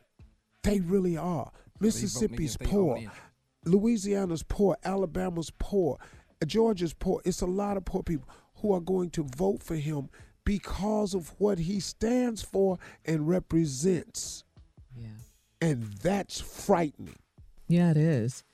They 0.62 0.80
really 0.80 1.16
are. 1.18 1.50
Mississippi's 1.78 2.56
poor. 2.56 2.98
Louisiana's 3.66 4.42
poor, 4.42 4.76
Alabama's 4.82 5.50
poor, 5.58 5.98
Georgia's 6.46 6.94
poor. 6.94 7.20
It's 7.26 7.42
a 7.42 7.46
lot 7.46 7.76
of 7.76 7.84
poor 7.84 8.02
people 8.02 8.28
who 8.56 8.72
are 8.72 8.80
going 8.80 9.10
to 9.10 9.24
vote 9.36 9.62
for 9.62 9.76
him 9.76 10.08
because 10.44 11.14
of 11.14 11.34
what 11.38 11.58
he 11.58 11.80
stands 11.80 12.42
for 12.42 12.78
and 13.04 13.28
represents. 13.28 14.44
Yeah. 14.96 15.08
And 15.64 15.84
that's 16.02 16.40
frightening. 16.40 17.16
Yeah, 17.68 17.90
it 17.90 17.96
is. 17.96 18.44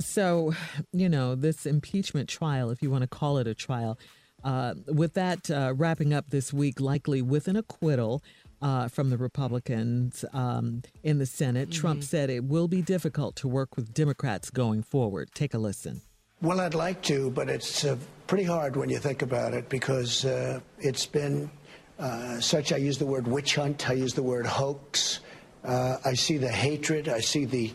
So, 0.00 0.54
you 0.92 1.10
know, 1.10 1.34
this 1.34 1.66
impeachment 1.66 2.30
trial, 2.30 2.70
if 2.70 2.80
you 2.80 2.90
want 2.90 3.02
to 3.02 3.08
call 3.08 3.36
it 3.36 3.46
a 3.46 3.54
trial, 3.54 3.98
uh, 4.42 4.72
with 4.86 5.12
that 5.14 5.50
uh, 5.50 5.74
wrapping 5.76 6.14
up 6.14 6.30
this 6.30 6.50
week, 6.50 6.80
likely 6.80 7.20
with 7.20 7.46
an 7.46 7.56
acquittal 7.56 8.22
uh, 8.62 8.88
from 8.88 9.10
the 9.10 9.18
Republicans 9.18 10.24
um, 10.32 10.82
in 11.02 11.18
the 11.18 11.26
Senate, 11.26 11.70
Trump 11.70 12.02
said 12.02 12.30
it 12.30 12.44
will 12.44 12.68
be 12.68 12.80
difficult 12.80 13.36
to 13.36 13.48
work 13.48 13.76
with 13.76 13.92
Democrats 13.92 14.48
going 14.48 14.82
forward. 14.82 15.28
Take 15.34 15.52
a 15.52 15.58
listen. 15.58 16.00
Well, 16.40 16.60
I'd 16.60 16.74
like 16.74 17.02
to, 17.02 17.30
but 17.30 17.50
it's 17.50 17.84
uh, 17.84 17.98
pretty 18.26 18.44
hard 18.44 18.76
when 18.76 18.88
you 18.88 18.98
think 18.98 19.20
about 19.20 19.52
it 19.52 19.68
because 19.68 20.24
uh, 20.24 20.60
it's 20.78 21.04
been 21.04 21.50
uh, 21.98 22.40
such. 22.40 22.72
I 22.72 22.78
use 22.78 22.96
the 22.96 23.04
word 23.04 23.28
witch 23.28 23.56
hunt. 23.56 23.90
I 23.90 23.92
use 23.92 24.14
the 24.14 24.22
word 24.22 24.46
hoax. 24.46 25.20
Uh, 25.64 25.98
I 26.04 26.14
see 26.14 26.38
the 26.38 26.48
hatred. 26.48 27.08
I 27.08 27.20
see 27.20 27.44
the 27.44 27.72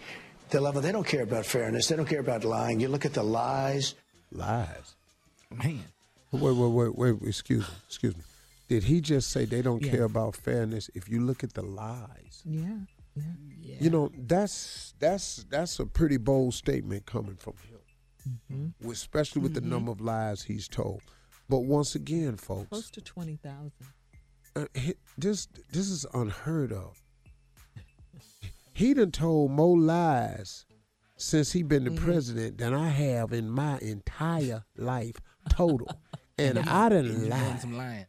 the 0.49 0.61
level. 0.61 0.81
They 0.81 0.91
don't 0.91 1.07
care 1.07 1.23
about 1.23 1.45
fairness. 1.45 1.87
They 1.87 1.95
don't 1.95 2.05
care 2.07 2.19
about 2.19 2.43
lying. 2.43 2.79
You 2.79 2.87
look 2.87 3.05
at 3.05 3.13
the 3.13 3.23
lies. 3.23 3.95
Lies. 4.31 4.95
Man. 5.51 5.83
Wait, 6.31 6.41
wait, 6.55 6.71
wait, 6.71 6.95
wait. 6.97 7.15
Excuse 7.27 7.67
me. 7.67 7.75
Excuse 7.87 8.15
me. 8.17 8.23
Did 8.67 8.83
he 8.83 8.99
just 9.01 9.29
say 9.31 9.45
they 9.45 9.61
don't 9.61 9.83
Yeah. 9.83 9.91
care 9.91 10.03
about 10.03 10.35
fairness? 10.35 10.89
If 10.95 11.07
you 11.09 11.21
look 11.21 11.43
at 11.43 11.53
the 11.53 11.61
lies, 11.61 12.41
Yeah. 12.43 12.77
Yeah. 13.15 13.23
Yeah. 13.61 13.75
you 13.79 13.89
know 13.89 14.11
that's 14.17 14.93
that's 14.99 15.45
that's 15.49 15.79
a 15.79 15.85
pretty 15.85 16.17
bold 16.17 16.53
statement 16.53 17.05
coming 17.05 17.35
from 17.37 17.53
him, 17.69 18.39
hmm 18.81 18.89
especially 18.91 19.41
with 19.41 19.53
the 19.53 19.61
number 19.61 19.91
of 19.91 20.01
lies 20.01 20.43
he's 20.43 20.67
told. 20.67 21.01
But 21.47 21.59
once 21.59 21.95
again, 21.95 22.35
folks, 22.37 22.69
Close 22.69 22.89
to 22.91 23.01
20,000. 23.01 23.71
uh, 24.55 24.65
this 25.17 25.47
this 25.71 25.89
is 25.89 26.05
unheard 26.13 26.73
of. 26.73 27.01
He 28.75 28.93
done 28.93 29.11
told 29.11 29.51
more 29.51 29.79
lies 29.79 30.65
since 31.15 31.53
he 31.53 31.63
been 31.63 31.85
the 31.85 31.91
president 31.91 32.57
than 32.57 32.73
I 32.73 32.89
have 32.89 33.31
in 33.31 33.49
my 33.49 33.79
entire 33.79 34.65
life 34.75 35.15
total, 35.49 35.87
and 36.37 36.59
I 36.59 36.89
done 36.89 37.29
lied. 37.29 37.61
some 37.61 37.77
lying. 37.77 38.05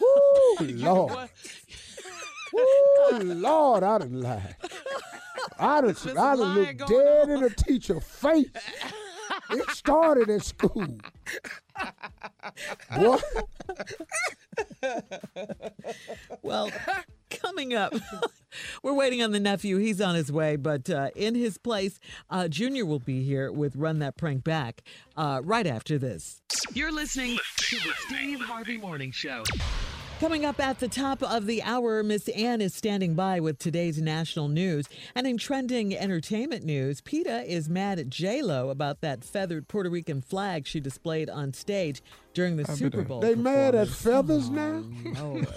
Woo, 0.00 0.56
Lord. 0.60 1.30
Woo, 2.52 3.18
Lord, 3.24 3.82
I 3.82 3.98
done 3.98 4.20
lied. 4.20 4.54
I 5.58 5.80
done, 5.80 5.96
I 6.06 6.36
done 6.36 6.54
looked 6.54 6.86
dead 6.86 7.28
in 7.30 7.42
a 7.42 7.50
teacher's 7.50 8.04
face. 8.04 8.46
It 9.50 9.68
started 9.70 10.30
at 10.30 10.44
school. 10.44 10.86
Boy, 12.96 13.18
Well, 16.42 16.70
coming 17.30 17.74
up, 17.74 17.94
we're 18.82 18.94
waiting 18.94 19.22
on 19.22 19.32
the 19.32 19.40
nephew. 19.40 19.78
He's 19.78 20.00
on 20.00 20.14
his 20.14 20.30
way, 20.30 20.56
but 20.56 20.88
uh, 20.90 21.10
in 21.16 21.34
his 21.34 21.58
place, 21.58 21.98
uh, 22.30 22.48
Junior 22.48 22.84
will 22.84 22.98
be 22.98 23.22
here 23.22 23.50
with 23.50 23.76
Run 23.76 23.98
That 24.00 24.16
Prank 24.16 24.44
Back 24.44 24.82
uh, 25.16 25.40
right 25.42 25.66
after 25.66 25.98
this. 25.98 26.42
You're 26.72 26.92
listening 26.92 27.38
to 27.56 27.76
the 27.76 27.92
Steve 28.06 28.40
Harvey 28.40 28.76
Morning 28.76 29.10
Show. 29.10 29.42
Coming 30.24 30.46
up 30.46 30.58
at 30.58 30.78
the 30.78 30.88
top 30.88 31.22
of 31.22 31.44
the 31.44 31.62
hour, 31.62 32.02
Miss 32.02 32.30
Ann 32.30 32.62
is 32.62 32.74
standing 32.74 33.14
by 33.14 33.40
with 33.40 33.58
today's 33.58 34.00
national 34.00 34.48
news. 34.48 34.86
And 35.14 35.26
in 35.26 35.36
trending 35.36 35.94
entertainment 35.94 36.64
news, 36.64 37.02
PETA 37.02 37.44
is 37.46 37.68
mad 37.68 37.98
at 37.98 38.08
J-Lo 38.08 38.70
about 38.70 39.02
that 39.02 39.22
feathered 39.22 39.68
Puerto 39.68 39.90
Rican 39.90 40.22
flag 40.22 40.66
she 40.66 40.80
displayed 40.80 41.28
on 41.28 41.52
stage 41.52 42.00
during 42.34 42.56
the 42.56 42.66
Super 42.66 43.02
Bowl. 43.02 43.20
they 43.20 43.34
mad 43.34 43.74
at 43.74 43.88
performance. 43.88 44.48
feathers 44.48 44.50
now? 44.50 44.84
Lord. 45.22 45.48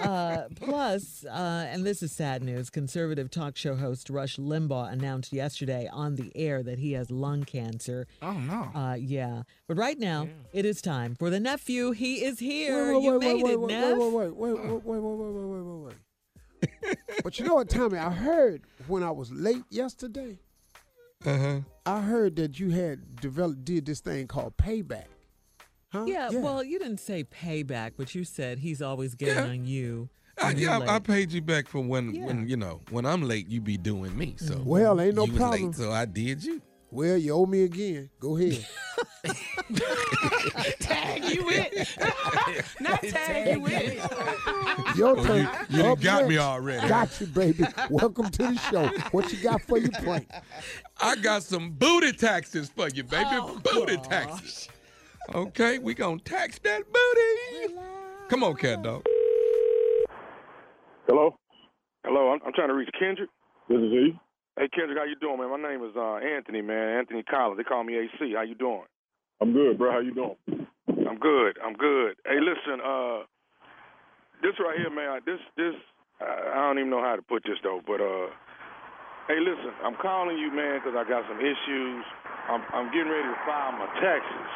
uh, 0.00 0.42
plus, 0.56 1.24
uh, 1.24 1.66
and 1.70 1.86
this 1.86 2.02
is 2.02 2.10
sad 2.12 2.42
news, 2.42 2.70
conservative 2.70 3.30
talk 3.30 3.56
show 3.56 3.76
host 3.76 4.10
Rush 4.10 4.36
Limbaugh 4.36 4.92
announced 4.92 5.32
yesterday 5.32 5.88
on 5.92 6.16
the 6.16 6.32
air 6.34 6.62
that 6.62 6.78
he 6.78 6.92
has 6.92 7.10
lung 7.10 7.44
cancer. 7.44 8.06
Oh 8.20 8.32
no. 8.32 8.70
Uh, 8.74 8.94
yeah. 8.94 9.42
But 9.68 9.76
right 9.76 9.98
now, 9.98 10.28
it 10.52 10.64
is 10.64 10.82
time 10.82 11.14
for 11.14 11.30
the 11.30 11.40
nephew. 11.40 11.92
He 11.92 12.24
is 12.24 12.38
here. 12.38 12.94
Wait, 12.94 13.02
you 13.02 13.10
wait, 13.12 13.20
made 13.20 13.42
wait, 13.42 13.52
it, 13.52 13.60
wait, 13.60 13.74
Neff. 13.74 13.98
wait, 13.98 14.12
wait, 14.12 14.36
wait, 14.36 14.52
wait, 14.52 14.82
wait, 14.84 14.84
wait, 14.84 15.00
wait, 15.00 15.00
wait, 15.00 15.32
wait, 15.32 15.44
wait, 15.44 15.62
wait, 15.62 15.84
wait. 15.84 15.96
but 17.24 17.38
you 17.38 17.44
know 17.44 17.54
what, 17.54 17.68
Tommy? 17.68 17.98
I 17.98 18.10
heard 18.10 18.62
when 18.86 19.02
I 19.02 19.10
was 19.10 19.30
late 19.32 19.64
yesterday. 19.70 20.38
Uh-huh. 21.24 21.60
I 21.86 22.00
heard 22.00 22.36
that 22.36 22.58
you 22.58 22.70
had 22.70 23.16
developed 23.16 23.64
did 23.64 23.86
this 23.86 24.00
thing 24.00 24.26
called 24.26 24.56
payback. 24.56 25.04
Huh? 25.92 26.04
Yeah, 26.06 26.30
well, 26.30 26.64
you 26.64 26.78
didn't 26.78 27.00
say 27.00 27.22
payback, 27.24 27.92
but 27.98 28.14
you 28.14 28.24
said 28.24 28.58
he's 28.58 28.80
always 28.80 29.14
getting 29.14 29.36
Yeah. 29.36 29.50
on 29.50 29.64
you. 29.66 30.08
I, 30.40 30.52
yeah, 30.52 30.78
I, 30.78 30.96
I 30.96 30.98
paid 30.98 31.30
you 31.30 31.42
back 31.42 31.68
for 31.68 31.80
when, 31.80 32.14
Yeah. 32.14 32.24
when 32.24 32.48
you 32.48 32.56
know, 32.56 32.80
when 32.90 33.04
I'm 33.04 33.22
late, 33.22 33.46
you 33.48 33.60
be 33.60 33.76
doing 33.76 34.16
me. 34.16 34.34
So 34.38 34.54
mm-hmm. 34.54 34.64
Well, 34.64 35.00
ain't 35.00 35.14
no 35.16 35.26
you 35.26 35.32
was 35.32 35.38
problem. 35.40 35.66
late, 35.66 35.74
so 35.74 35.92
I 35.92 36.06
did 36.06 36.42
you. 36.42 36.62
Well, 36.90 37.16
you 37.18 37.32
owe 37.34 37.46
me 37.46 37.64
again. 37.64 38.08
Go 38.20 38.36
ahead. 38.38 38.66
tag 40.80 41.24
you 41.24 41.48
in. 41.48 41.66
Not 42.80 43.02
tag 43.02 43.46
you 43.58 43.66
in. 43.66 43.92
Your 44.96 45.18
Oh, 45.18 45.24
turn. 45.24 45.48
you 45.70 45.78
you 45.78 45.84
Up 45.86 46.00
got 46.00 46.28
me 46.28 46.38
already. 46.38 46.86
Got 46.88 47.18
you, 47.20 47.26
baby. 47.28 47.64
Welcome 47.88 48.30
to 48.30 48.42
the 48.42 48.56
show. 48.70 48.88
What 49.10 49.32
you 49.32 49.38
got 49.42 49.62
for 49.62 49.78
your 49.78 49.90
prank? 49.90 50.28
I 51.00 51.16
got 51.16 51.42
some 51.42 51.70
booty 51.70 52.12
taxes 52.12 52.68
for 52.74 52.88
you, 52.88 53.04
baby. 53.04 53.24
Oh, 53.32 53.58
booty 53.72 53.96
taxes. 53.98 54.68
Okay, 55.30 55.78
we 55.78 55.94
gonna 55.94 56.18
tax 56.18 56.58
that 56.60 56.82
booty. 56.92 57.76
Come 58.28 58.42
on, 58.42 58.54
cat 58.56 58.82
dog. 58.82 59.04
Hello? 61.06 61.36
Hello, 62.04 62.32
I'm, 62.32 62.40
I'm 62.44 62.52
trying 62.52 62.68
to 62.68 62.74
reach 62.74 62.90
Kendrick. 62.98 63.30
This 63.68 63.78
is 63.78 63.92
he. 63.92 64.18
Hey, 64.58 64.68
Kendrick, 64.74 64.98
how 64.98 65.04
you 65.04 65.16
doing, 65.16 65.38
man? 65.38 65.48
My 65.50 65.70
name 65.70 65.84
is 65.84 65.94
uh, 65.96 66.16
Anthony, 66.16 66.60
man. 66.60 66.98
Anthony 66.98 67.22
Collins. 67.22 67.56
They 67.56 67.64
call 67.64 67.84
me 67.84 67.96
AC. 67.96 68.34
How 68.34 68.42
you 68.42 68.54
doing? 68.54 68.84
I'm 69.40 69.52
good, 69.52 69.78
bro. 69.78 69.92
How 69.92 70.00
you 70.00 70.12
doing? 70.12 70.36
I'm 71.08 71.18
good. 71.18 71.58
I'm 71.64 71.74
good. 71.74 72.16
Hey, 72.26 72.40
listen, 72.42 72.82
uh, 72.84 73.24
this 74.42 74.58
right 74.58 74.76
here, 74.76 74.90
man. 74.90 75.20
This, 75.24 75.38
this, 75.56 75.74
I 76.20 76.58
I 76.58 76.66
don't 76.66 76.78
even 76.78 76.90
know 76.90 77.02
how 77.02 77.16
to 77.16 77.22
put 77.22 77.42
this 77.44 77.58
though, 77.62 77.80
but 77.86 78.02
uh, 78.02 78.28
hey, 79.28 79.38
listen, 79.38 79.72
I'm 79.84 79.96
calling 80.02 80.36
you, 80.36 80.50
man, 80.50 80.80
because 80.82 80.98
I 80.98 81.08
got 81.08 81.24
some 81.30 81.38
issues. 81.38 82.04
I'm, 82.50 82.62
I'm 82.74 82.90
getting 82.90 83.08
ready 83.10 83.28
to 83.30 83.38
file 83.46 83.72
my 83.72 83.86
taxes, 84.02 84.50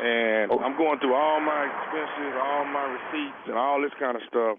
and 0.00 0.50
Oh. 0.52 0.58
I'm 0.60 0.76
going 0.76 0.98
through 1.00 1.14
all 1.14 1.40
my 1.40 1.64
expenses, 1.66 2.34
all 2.42 2.64
my 2.64 2.84
receipts, 2.96 3.42
and 3.48 3.56
all 3.56 3.80
this 3.80 3.92
kind 3.98 4.16
of 4.16 4.22
stuff. 4.28 4.58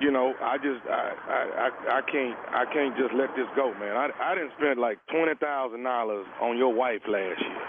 You 0.00 0.10
know, 0.10 0.34
I 0.42 0.58
just, 0.58 0.82
I, 0.90 1.12
I, 1.28 1.40
I, 1.68 1.98
I 1.98 2.02
can't, 2.10 2.36
I 2.50 2.64
can't 2.72 2.96
just 2.96 3.14
let 3.14 3.30
this 3.36 3.46
go, 3.54 3.72
man. 3.78 3.96
I, 3.96 4.10
I 4.20 4.34
didn't 4.34 4.52
spend 4.58 4.80
like 4.80 4.98
twenty 5.10 5.34
thousand 5.40 5.84
dollars 5.84 6.26
on 6.42 6.58
your 6.58 6.74
wife 6.74 7.02
last 7.06 7.40
year, 7.40 7.68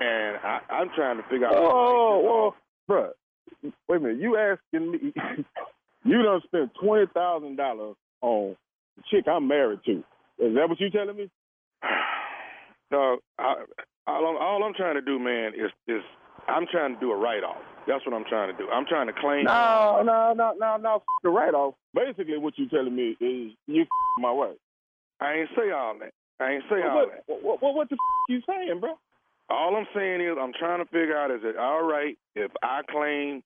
and 0.00 0.38
I, 0.42 0.60
I'm 0.70 0.88
trying 0.96 1.18
to 1.18 1.22
figure 1.28 1.46
out. 1.46 1.54
how 1.54 1.60
to 1.60 1.66
pay 1.66 1.72
Oh, 1.72 2.22
well, 2.24 2.56
bro. 2.88 3.72
Wait 3.88 3.96
a 3.96 4.00
minute. 4.00 4.18
You 4.20 4.36
asking 4.38 4.90
me? 4.92 5.12
you 6.04 6.22
don't 6.22 6.42
spend 6.44 6.70
twenty 6.82 7.06
thousand 7.12 7.56
dollars 7.56 7.96
on 8.22 8.56
the 8.96 9.02
chick 9.10 9.28
I'm 9.28 9.46
married 9.46 9.80
to. 9.86 9.98
Is 10.38 10.54
that 10.54 10.68
what 10.68 10.80
you 10.80 10.90
telling 10.90 11.16
me? 11.16 11.30
No, 12.92 13.18
I, 13.36 13.64
all, 14.06 14.26
I'm, 14.26 14.36
all 14.36 14.64
I'm 14.64 14.74
trying 14.74 14.94
to 14.94 15.02
do, 15.02 15.18
man, 15.18 15.52
is 15.54 15.70
is 15.88 16.02
I'm 16.48 16.66
trying 16.70 16.94
to 16.94 17.00
do 17.00 17.10
a 17.12 17.16
write 17.16 17.42
off. 17.44 17.60
That's 17.86 18.04
what 18.06 18.14
I'm 18.14 18.24
trying 18.28 18.50
to 18.52 18.56
do. 18.58 18.68
I'm 18.70 18.86
trying 18.86 19.06
to 19.06 19.12
claim. 19.12 19.44
No, 19.44 20.02
no, 20.04 20.32
no, 20.36 20.52
no, 20.58 20.76
no. 20.76 20.94
F- 20.96 21.02
The 21.22 21.30
write 21.30 21.54
off. 21.54 21.74
Basically, 21.94 22.38
what 22.38 22.58
you 22.58 22.68
telling 22.68 22.94
me 22.94 23.16
is 23.20 23.52
you 23.66 23.82
f- 23.82 23.88
my 24.18 24.30
wife. 24.32 24.56
I 25.20 25.34
ain't 25.34 25.48
say 25.56 25.70
all 25.70 25.94
that. 26.00 26.12
I 26.40 26.52
ain't 26.52 26.64
say 26.68 26.82
all 26.82 26.96
What, 26.96 27.10
that. 27.10 27.22
what, 27.42 27.62
what, 27.62 27.74
what 27.74 27.88
the 27.88 27.94
f- 27.94 28.28
you 28.28 28.40
saying, 28.46 28.80
bro? 28.80 28.94
All 29.48 29.76
I'm 29.76 29.86
saying 29.94 30.20
is 30.20 30.36
I'm 30.40 30.52
trying 30.58 30.84
to 30.84 30.90
figure 30.90 31.16
out 31.16 31.30
is 31.30 31.40
it 31.44 31.56
all 31.56 31.82
right 31.82 32.18
if 32.34 32.50
I 32.62 32.80
claim 32.90 33.42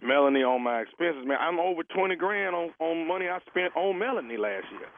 Melanie 0.00 0.44
on 0.44 0.62
my 0.62 0.80
expenses, 0.82 1.26
man? 1.26 1.38
I'm 1.40 1.58
over 1.58 1.82
twenty 1.82 2.14
grand 2.16 2.54
on 2.54 2.70
on 2.78 3.06
money 3.08 3.26
I 3.28 3.38
spent 3.50 3.74
on 3.76 3.98
Melanie 3.98 4.36
last 4.36 4.66
year. 4.70 4.88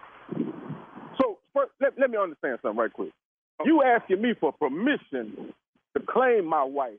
So 1.20 1.38
first, 1.55 1.72
let, 1.81 1.98
let 1.98 2.11
me 2.11 2.18
understand 2.18 2.59
something 2.62 2.79
right 2.79 2.92
quick. 2.92 3.12
You 3.65 3.83
asking 3.83 4.23
me 4.23 4.35
for 4.41 4.53
permission 4.53 5.55
to 5.97 6.03
claim 6.09 6.47
my 6.47 6.65
wife. 6.65 6.99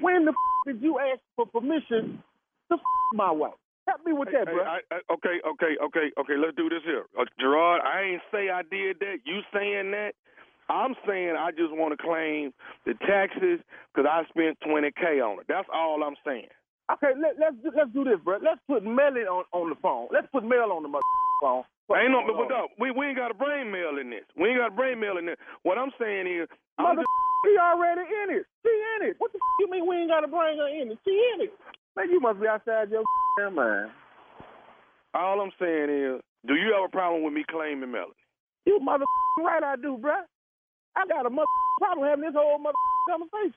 When 0.00 0.24
the 0.24 0.32
f- 0.32 0.66
did 0.66 0.82
you 0.82 0.98
ask 0.98 1.20
for 1.36 1.46
permission 1.46 2.22
to 2.70 2.74
f- 2.74 2.80
my 3.14 3.30
wife? 3.30 3.54
Help 3.86 4.04
me 4.04 4.12
with 4.12 4.30
that, 4.32 4.48
Hey, 4.48 4.54
bro. 4.54 4.64
I, 4.64 4.80
I, 4.90 4.98
okay, 5.12 5.38
okay, 5.46 5.76
okay, 5.82 6.10
okay. 6.18 6.36
Let's 6.36 6.56
do 6.56 6.68
this 6.68 6.82
here, 6.84 7.04
uh, 7.18 7.24
Gerard. 7.38 7.82
I 7.82 8.02
ain't 8.02 8.22
say 8.32 8.50
I 8.50 8.62
did 8.62 8.98
that. 8.98 9.18
You 9.24 9.40
saying 9.54 9.92
that? 9.92 10.12
I'm 10.68 10.96
saying 11.06 11.36
I 11.38 11.52
just 11.52 11.70
want 11.70 11.96
to 11.96 12.02
claim 12.02 12.52
the 12.84 12.94
taxes 13.06 13.60
because 13.94 14.10
I 14.10 14.24
spent 14.28 14.58
twenty 14.66 14.90
k 14.90 15.20
on 15.20 15.38
it. 15.38 15.46
That's 15.48 15.68
all 15.72 16.02
I'm 16.02 16.16
saying. 16.26 16.48
Okay, 16.92 17.12
let, 17.20 17.38
let's 17.38 17.56
do, 17.62 17.70
let's 17.76 17.92
do 17.92 18.04
this, 18.04 18.18
bro. 18.24 18.38
Let's 18.42 18.60
put 18.66 18.84
Melly 18.84 19.22
on, 19.22 19.44
on 19.52 19.70
the 19.70 19.76
phone. 19.76 20.08
Let's 20.12 20.26
put 20.32 20.42
Mel 20.44 20.72
on 20.72 20.82
the 20.82 20.88
mother 20.88 21.02
phone. 21.88 21.98
ain't 21.98 22.12
no, 22.12 22.22
but, 22.26 22.36
but 22.36 22.48
no, 22.50 22.68
we 22.78 22.90
we 22.90 23.06
ain't 23.06 23.18
got 23.18 23.30
a 23.30 23.34
brain 23.38 23.70
mail 23.70 23.98
in 24.00 24.10
this. 24.10 24.26
We 24.38 24.50
ain't 24.50 24.58
got 24.58 24.72
a 24.72 24.76
brain 24.76 25.00
mail 25.00 25.18
in 25.18 25.26
this. 25.26 25.36
What 25.62 25.78
I'm 25.78 25.90
saying 26.00 26.26
is, 26.26 26.48
Mother, 26.78 27.04
she 27.44 27.56
already 27.62 28.02
in 28.02 28.36
it. 28.36 28.44
She 28.64 28.72
in 29.00 29.08
it. 29.10 29.16
What 29.18 29.32
the 29.32 29.38
f- 29.38 29.56
you 29.60 29.70
mean 29.70 29.86
we 29.86 29.96
ain't 29.96 30.10
got 30.10 30.24
a 30.24 30.28
brain 30.28 30.58
her 30.58 30.68
in 30.68 30.90
it? 30.92 30.98
She 31.04 31.14
in 31.36 31.46
it. 31.48 31.52
Man, 31.96 32.10
you 32.10 32.20
must 32.20 32.40
be 32.40 32.46
outside 32.46 32.90
your 32.90 33.04
damn 33.38 33.54
mind. 33.54 33.90
all 35.14 35.40
I'm 35.40 35.52
saying 35.58 35.88
is, 35.90 36.20
do 36.46 36.54
you 36.54 36.72
have 36.74 36.84
a 36.86 36.92
problem 36.92 37.22
with 37.24 37.32
me 37.32 37.44
claiming 37.48 37.90
Melanie? 37.90 38.12
You 38.66 38.80
mother 38.80 39.04
right, 39.40 39.62
I 39.62 39.76
do, 39.76 39.96
bruh. 40.00 40.22
I 40.96 41.06
got 41.06 41.26
a 41.26 41.30
mother 41.30 41.46
problem 41.78 42.08
having 42.08 42.24
this 42.24 42.34
whole 42.34 42.58
mother 42.58 42.74
conversation. 43.08 43.54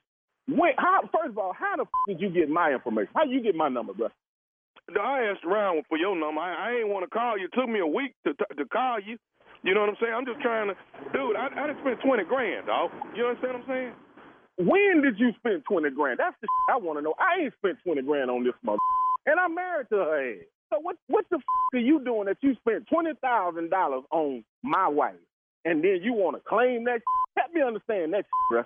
When, 0.48 0.72
how, 0.78 1.02
first 1.14 1.30
of 1.32 1.38
all, 1.38 1.54
how 1.58 1.76
the 1.78 1.84
f- 1.84 1.90
did 2.08 2.22
you 2.22 2.30
get 2.30 2.50
my 2.50 2.72
information? 2.74 3.12
How 3.16 3.24
you 3.26 3.42
get 3.42 3.56
my 3.56 3.70
number, 3.70 3.94
bruh? 3.94 4.12
I 4.98 5.24
asked 5.30 5.46
around 5.46 5.84
for 5.90 5.98
your 5.98 6.16
number. 6.16 6.42
I, 6.42 6.72
I 6.72 6.76
ain't 6.80 6.90
want 6.90 7.04
to 7.04 7.10
call 7.10 7.38
you. 7.38 7.46
It 7.46 7.54
took 7.60 7.70
me 7.70 7.80
a 7.80 7.88
week 7.88 8.14
to 8.26 8.34
to 8.34 8.66
call 8.66 9.00
you. 9.00 9.18
You 9.64 9.74
know 9.74 9.82
what 9.82 9.90
I'm 9.90 9.98
saying? 10.02 10.14
I'm 10.16 10.26
just 10.26 10.40
trying 10.42 10.70
to, 10.70 10.76
dude. 11.12 11.36
I 11.36 11.48
I 11.52 11.68
done 11.68 11.78
spent 11.82 12.00
twenty 12.02 12.24
grand, 12.24 12.68
dog. 12.68 12.92
You 13.16 13.28
understand 13.28 13.54
what 13.54 13.62
I'm 13.64 13.68
saying? 13.68 13.94
When 14.58 15.02
did 15.02 15.18
you 15.20 15.32
spend 15.40 15.64
20 15.70 15.90
grand? 15.92 16.20
That's 16.20 16.36
the 16.42 16.48
I 16.70 16.78
want 16.78 17.00
to 17.00 17.02
know. 17.02 17.14
I 17.18 17.44
ain't 17.44 17.54
spent 17.60 17.78
20 17.86 18.02
grand 18.02 18.30
on 18.30 18.44
this 18.44 18.54
mother. 18.62 18.80
And 19.26 19.40
I'm 19.40 19.56
married 19.56 19.88
to 19.90 19.96
her. 19.98 20.34
So 20.70 20.80
what 20.82 20.98
what 21.08 21.26
the 21.32 21.38
f- 21.38 21.44
are 21.74 21.80
you 21.80 22.04
doing 22.04 22.26
that 22.26 22.38
you 22.42 22.56
spent 22.56 22.86
$20,000 22.90 24.04
on 24.12 24.44
my 24.64 24.88
wife? 24.88 25.16
And 25.66 25.84
then 25.84 26.00
you 26.04 26.14
want 26.14 26.36
to 26.36 26.42
claim 26.48 26.84
that? 26.86 27.02
Help 27.38 27.54
me 27.54 27.62
understand 27.62 28.14
that 28.14 28.26
bruh. 28.52 28.66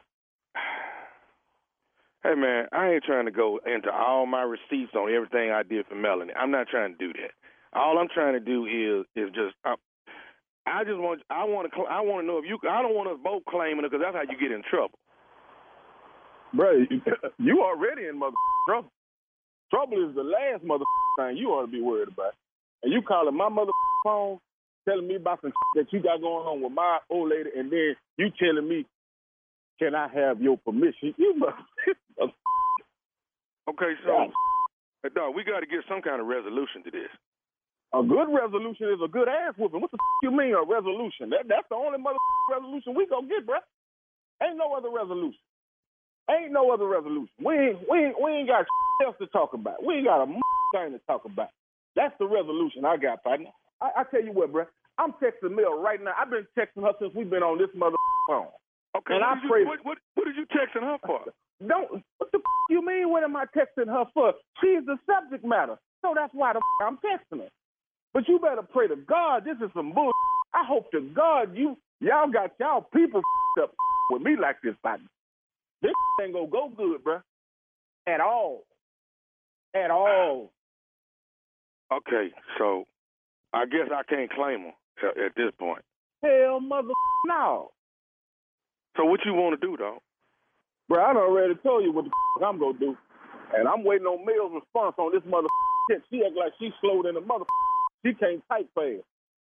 Hey 2.23 2.35
man, 2.35 2.67
I 2.71 2.91
ain't 2.91 3.03
trying 3.03 3.25
to 3.25 3.31
go 3.31 3.59
into 3.65 3.91
all 3.91 4.25
my 4.25 4.43
receipts 4.43 4.95
on 4.95 5.13
everything 5.13 5.51
I 5.51 5.63
did 5.63 5.85
for 5.87 5.95
Melanie. 5.95 6.33
I'm 6.33 6.51
not 6.51 6.67
trying 6.69 6.95
to 6.95 6.97
do 6.97 7.11
that. 7.19 7.31
All 7.77 7.97
I'm 7.99 8.07
trying 8.13 8.33
to 8.33 8.39
do 8.39 8.65
is 8.65 9.05
is 9.15 9.29
just 9.35 9.55
I, 9.65 9.75
I 10.65 10.85
just 10.85 10.99
want 10.99 11.21
I 11.29 11.43
want 11.43 11.69
to 11.71 11.81
I 11.83 11.99
want 11.99 12.23
to 12.23 12.27
know 12.27 12.37
if 12.37 12.45
you 12.47 12.57
I 12.69 12.81
don't 12.81 12.95
want 12.95 13.09
us 13.09 13.19
both 13.21 13.43
claiming 13.49 13.83
it 13.83 13.91
because 13.91 14.03
that's 14.03 14.15
how 14.15 14.23
you 14.23 14.39
get 14.39 14.55
in 14.55 14.63
trouble. 14.69 14.97
Bro, 16.53 16.85
you, 17.39 17.61
already 17.61 18.07
in 18.07 18.17
mother 18.19 18.35
trouble. 18.67 18.91
Trouble 19.69 20.07
is 20.07 20.15
the 20.15 20.23
last 20.23 20.63
mother 20.63 20.85
thing 21.19 21.35
you 21.37 21.49
ought 21.49 21.65
to 21.65 21.71
be 21.71 21.81
worried 21.81 22.09
about. 22.09 22.33
And 22.83 22.93
you 22.93 23.01
calling 23.01 23.35
my 23.35 23.49
mother 23.49 23.71
phone, 24.05 24.39
telling 24.87 25.07
me 25.07 25.15
about 25.15 25.41
some 25.41 25.51
that 25.75 25.91
you 25.91 26.01
got 26.01 26.21
going 26.21 26.45
on 26.47 26.61
with 26.61 26.71
my 26.71 26.99
old 27.09 27.31
lady, 27.31 27.49
and 27.57 27.71
then 27.71 27.95
you 28.17 28.29
telling 28.39 28.67
me, 28.67 28.85
can 29.83 29.95
I 29.95 30.07
have 30.07 30.41
your 30.41 30.57
permission? 30.57 31.13
You 31.17 31.35
must. 31.37 31.59
Okay, 33.63 33.95
so 34.03 34.27
hey, 35.03 35.09
dog, 35.15 35.39
we 35.39 35.47
got 35.47 35.63
to 35.63 35.65
get 35.65 35.87
some 35.87 36.03
kind 36.03 36.19
of 36.19 36.27
resolution 36.27 36.83
to 36.83 36.91
this. 36.91 37.07
A 37.95 38.03
good 38.03 38.27
resolution 38.27 38.91
is 38.91 38.99
a 38.99 39.07
good 39.07 39.31
ass 39.31 39.55
whooping. 39.55 39.79
What 39.79 39.87
the 39.87 39.95
f- 40.03 40.19
you 40.27 40.35
mean 40.35 40.51
a 40.51 40.67
resolution? 40.67 41.31
That 41.31 41.47
that's 41.47 41.63
the 41.71 41.79
only 41.79 41.95
mother 41.95 42.19
resolution 42.51 42.91
we 42.91 43.07
gonna 43.07 43.31
get, 43.31 43.47
bruh. 43.47 43.63
Ain't 44.43 44.59
no 44.59 44.75
other 44.75 44.91
resolution. 44.91 45.39
Ain't 46.27 46.51
no 46.51 46.75
other 46.75 46.91
resolution. 46.91 47.31
We 47.39 47.55
ain't 47.55 47.79
we 47.87 48.11
ain't, 48.11 48.17
we 48.19 48.31
ain't 48.43 48.51
got 48.51 48.67
else 48.99 49.15
to 49.23 49.27
talk 49.31 49.55
about. 49.55 49.79
We 49.79 50.03
ain't 50.03 50.11
got 50.11 50.23
a 50.23 50.27
thing 50.75 50.91
to 50.91 50.99
talk 51.07 51.23
about. 51.23 51.55
That's 51.95 52.13
the 52.19 52.27
resolution 52.27 52.83
I 52.83 52.97
got, 52.99 53.23
partner. 53.23 53.55
I, 53.79 54.03
I 54.03 54.03
tell 54.11 54.23
you 54.23 54.35
what, 54.35 54.51
bruh. 54.51 54.67
I'm 54.99 55.15
texting 55.23 55.55
Mel 55.55 55.79
right 55.79 56.03
now. 56.03 56.11
I've 56.19 56.29
been 56.29 56.47
texting 56.59 56.83
her 56.83 56.91
since 56.99 57.15
we've 57.15 57.29
been 57.31 57.47
on 57.47 57.59
this 57.63 57.71
mother 57.73 57.95
phone. 58.27 58.51
Okay, 58.95 59.13
and 59.15 59.21
what, 59.21 59.37
I 59.37 59.41
you, 59.43 59.49
pray. 59.49 59.63
what, 59.65 59.79
what 59.83 59.97
what 60.15 60.25
did 60.25 60.35
you 60.35 60.45
texting 60.45 60.83
her 60.83 60.97
for? 61.05 61.21
Don't 61.67 62.03
what 62.17 62.31
the 62.31 62.37
f- 62.37 62.69
you 62.69 62.85
mean? 62.85 63.09
What 63.09 63.23
am 63.23 63.35
I 63.35 63.45
texting 63.55 63.87
her 63.87 64.05
for? 64.13 64.33
She's 64.61 64.85
the 64.85 64.97
subject 65.09 65.43
matter, 65.45 65.77
so 66.01 66.13
that's 66.15 66.33
why 66.33 66.53
the 66.53 66.59
f- 66.59 66.87
I'm 66.87 66.97
texting 66.97 67.41
her. 67.43 67.49
But 68.13 68.27
you 68.27 68.37
better 68.39 68.61
pray 68.61 68.87
to 68.87 68.95
God. 68.95 69.45
This 69.45 69.57
is 69.65 69.71
some 69.73 69.93
bull. 69.93 70.11
I 70.53 70.63
hope 70.67 70.91
to 70.91 71.01
God 71.01 71.55
you 71.57 71.77
y'all 71.99 72.29
got 72.31 72.51
y'all 72.59 72.87
people 72.93 73.21
f- 73.57 73.63
up 73.63 73.73
with 74.11 74.21
me 74.21 74.35
like 74.39 74.57
this, 74.63 74.75
partner. 74.83 75.07
This 75.81 75.93
ain't 76.21 76.33
gonna 76.33 76.47
go 76.47 76.69
good, 76.75 77.03
bruh. 77.03 77.21
At 78.05 78.21
all. 78.21 78.63
At 79.75 79.89
all. 79.89 80.51
Okay, 81.91 82.31
so 82.57 82.85
I 83.53 83.65
guess 83.65 83.89
I 83.91 84.03
can't 84.03 84.31
claim 84.31 84.71
her 85.01 85.09
at, 85.09 85.17
at 85.17 85.31
this 85.35 85.51
point. 85.59 85.81
Hell, 86.23 86.59
mother, 86.59 86.89
no. 87.25 87.71
So 88.97 89.05
what 89.05 89.19
you 89.25 89.33
want 89.33 89.59
to 89.59 89.65
do, 89.67 89.77
dog? 89.77 89.99
Bro, 90.89 91.03
I 91.03 91.13
done 91.13 91.23
already 91.23 91.55
told 91.63 91.83
you 91.83 91.91
what 91.91 92.05
the 92.05 92.11
f- 92.11 92.43
I'm 92.47 92.59
gonna 92.59 92.77
do. 92.77 92.97
And 93.55 93.67
I'm 93.67 93.83
waiting 93.83 94.07
on 94.07 94.25
Mills' 94.25 94.51
response 94.53 94.95
on 94.97 95.11
this 95.13 95.23
mother 95.29 95.47
shit. 95.89 96.01
She 96.11 96.23
act 96.25 96.35
like 96.35 96.53
she 96.59 96.71
slow 96.81 97.03
than 97.03 97.17
a 97.17 97.21
mother. 97.21 97.45
She 98.05 98.13
can't 98.13 98.43
type 98.49 98.67
fast. 98.75 98.99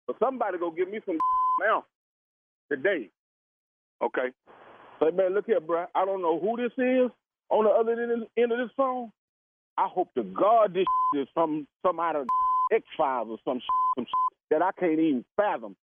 So 0.09 0.17
somebody 0.19 0.59
go 0.59 0.73
give 0.73 0.91
me 0.91 0.99
some 1.07 1.17
now 1.65 1.85
today. 2.73 3.09
Okay. 4.03 4.31
Say, 5.01 5.13
man, 5.13 5.35
look 5.35 5.47
here, 5.47 5.61
bro. 5.61 5.87
I 5.95 6.05
don't 6.05 6.23
know 6.23 6.41
who 6.41 6.57
this 6.57 6.73
is 6.77 7.09
on 7.51 7.65
the 7.65 7.71
other 7.71 7.93
end 7.93 8.11
of- 8.23 8.29
end 8.37 8.51
of 8.51 8.59
this 8.59 8.75
phone. 8.77 9.13
I 9.77 9.87
hope 9.87 10.13
to 10.15 10.25
God 10.25 10.75
this 10.75 10.87
is 11.15 11.29
some 11.37 11.69
some 11.87 12.01
out 12.01 12.17
of 12.17 12.27
X 12.73 12.85
Files 12.97 13.29
or 13.31 13.39
some 13.45 13.63
some 13.97 14.07
that 14.51 14.61
I 14.61 14.73
can't 14.73 14.99
even 14.99 15.25
fathom. 15.37 15.77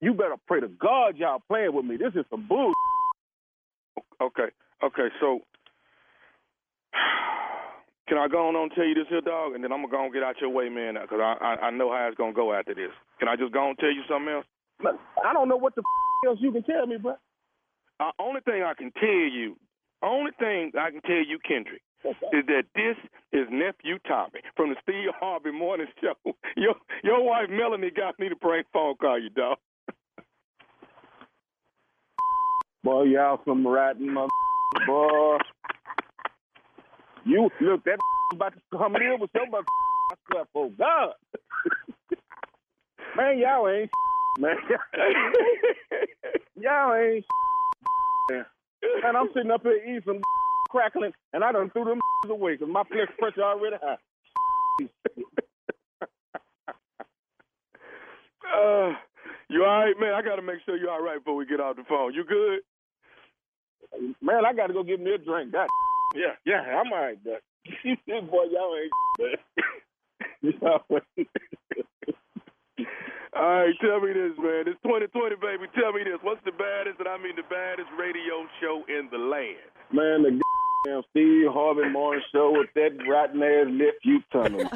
You 0.00 0.14
better 0.14 0.36
pray 0.46 0.60
to 0.60 0.68
God 0.68 1.16
y'all 1.16 1.42
playing 1.46 1.74
with 1.74 1.84
me. 1.84 1.96
This 1.96 2.14
is 2.14 2.24
some 2.30 2.46
bull. 2.48 2.72
Okay. 4.20 4.52
Okay. 4.84 5.08
So 5.18 5.40
can 8.08 8.18
I 8.18 8.28
go 8.28 8.48
on 8.48 8.56
and 8.56 8.70
tell 8.74 8.84
you 8.84 8.92
this 8.92 9.08
here, 9.08 9.22
dog, 9.22 9.54
and 9.54 9.64
then 9.64 9.72
I'm 9.72 9.80
gonna 9.80 9.92
go 9.92 10.04
and 10.04 10.12
get 10.12 10.22
out 10.22 10.36
your 10.42 10.50
way, 10.50 10.68
man, 10.68 10.98
because 11.00 11.20
I, 11.22 11.36
I 11.40 11.66
I 11.66 11.70
know 11.70 11.90
how 11.90 12.06
it's 12.06 12.18
gonna 12.18 12.34
go 12.34 12.52
after 12.52 12.74
this. 12.74 12.92
Can 13.18 13.28
I 13.28 13.36
just 13.36 13.52
go 13.54 13.68
and 13.68 13.78
tell 13.78 13.88
you 13.90 14.02
something 14.06 14.28
else? 14.28 14.46
I 15.24 15.32
don't 15.32 15.48
know 15.48 15.56
what 15.56 15.74
the 15.74 15.82
else 16.28 16.38
you 16.40 16.52
can 16.52 16.62
tell 16.64 16.86
me, 16.86 16.98
bro. 16.98 17.16
Uh, 17.98 18.10
only 18.18 18.40
thing 18.42 18.62
I 18.62 18.74
can 18.74 18.92
tell 18.92 19.08
you, 19.08 19.56
only 20.02 20.32
thing 20.38 20.72
I 20.78 20.90
can 20.90 21.00
tell 21.02 21.24
you, 21.24 21.38
Kendrick, 21.46 21.82
is 22.04 22.44
that 22.46 22.64
this 22.74 22.96
is 23.32 23.46
nephew 23.50 23.98
Tommy 24.06 24.40
from 24.56 24.70
the 24.70 24.76
Steve 24.82 25.12
Harvey 25.18 25.52
Morning 25.52 25.86
Show. 26.00 26.14
Your 26.56 26.74
your 27.02 27.22
wife 27.24 27.48
Melanie 27.48 27.90
got 27.90 28.18
me 28.18 28.28
to 28.28 28.36
prank 28.36 28.66
phone 28.72 28.96
call 28.96 29.18
you, 29.18 29.30
dog. 29.30 29.56
Boy, 32.82 33.04
y'all 33.04 33.40
some 33.44 33.66
rotten 33.66 34.12
mother 34.14 34.28
boy. 34.86 35.36
You 37.24 37.50
look 37.60 37.84
that 37.84 37.98
about 38.32 38.54
to 38.54 38.60
come 38.78 38.96
in 38.96 39.20
with 39.20 39.30
your 39.34 39.48
mother 39.50 39.64
swear 40.30 40.44
for 40.52 40.70
God. 40.70 41.12
man, 43.16 43.38
y'all 43.38 43.68
ain't 43.68 43.90
man. 44.38 44.56
y'all 46.56 46.94
ain't. 46.94 47.24
And 49.04 49.16
I'm 49.16 49.28
sitting 49.34 49.50
up 49.50 49.62
here 49.62 49.76
eating 49.84 50.02
some 50.06 50.20
crackling 50.70 51.12
and 51.34 51.44
I 51.44 51.52
done 51.52 51.70
threw 51.70 51.84
them 51.84 52.00
away 52.30 52.54
because 52.56 52.72
my 52.72 52.82
blood 52.90 53.08
pressure 53.18 53.42
already 53.42 53.76
high. 53.82 53.96
Uh, 58.46 58.92
you 59.48 59.64
all 59.64 59.84
right, 59.84 59.94
man? 60.00 60.14
I 60.14 60.22
got 60.22 60.36
to 60.36 60.42
make 60.42 60.58
sure 60.64 60.76
you're 60.76 60.90
all 60.90 61.02
right 61.02 61.18
before 61.18 61.36
we 61.36 61.46
get 61.46 61.60
off 61.60 61.76
the 61.76 61.84
phone. 61.88 62.14
You 62.14 62.24
good? 62.24 62.60
Man, 64.20 64.44
I 64.44 64.52
gotta 64.52 64.72
go 64.72 64.82
get 64.82 65.00
me 65.00 65.14
a 65.14 65.18
drink. 65.18 65.52
God 65.52 65.68
yeah, 66.14 66.34
yeah, 66.44 66.60
I'm 66.60 66.92
all 66.92 66.98
right, 67.00 67.18
but 67.24 67.42
boy, 68.30 68.44
y'all 68.50 68.76
ain't 68.76 68.92
man. 69.20 70.54
y'all 70.60 70.82
ain't 70.90 71.28
All 73.36 73.42
right, 73.42 73.74
tell 73.80 74.00
me 74.00 74.12
this, 74.12 74.36
man. 74.38 74.66
It's 74.66 74.80
2020, 74.82 75.36
baby. 75.36 75.66
Tell 75.78 75.92
me 75.92 76.02
this. 76.04 76.18
What's 76.22 76.42
the 76.44 76.52
baddest, 76.52 76.98
and 76.98 77.08
I 77.08 77.16
mean 77.16 77.36
the 77.36 77.46
baddest 77.48 77.88
radio 77.98 78.46
show 78.60 78.82
in 78.88 79.08
the 79.12 79.18
land? 79.18 79.70
Man, 79.92 80.22
the 80.22 80.40
damn 80.84 81.02
Steve 81.10 81.46
Harvey 81.52 81.88
Morning 81.90 82.22
Show 82.32 82.52
with 82.56 82.70
that 82.74 82.98
rotten 83.06 83.42
ass 83.42 83.66
lip 83.70 83.98
you 84.02 84.20
tunnel. 84.32 84.68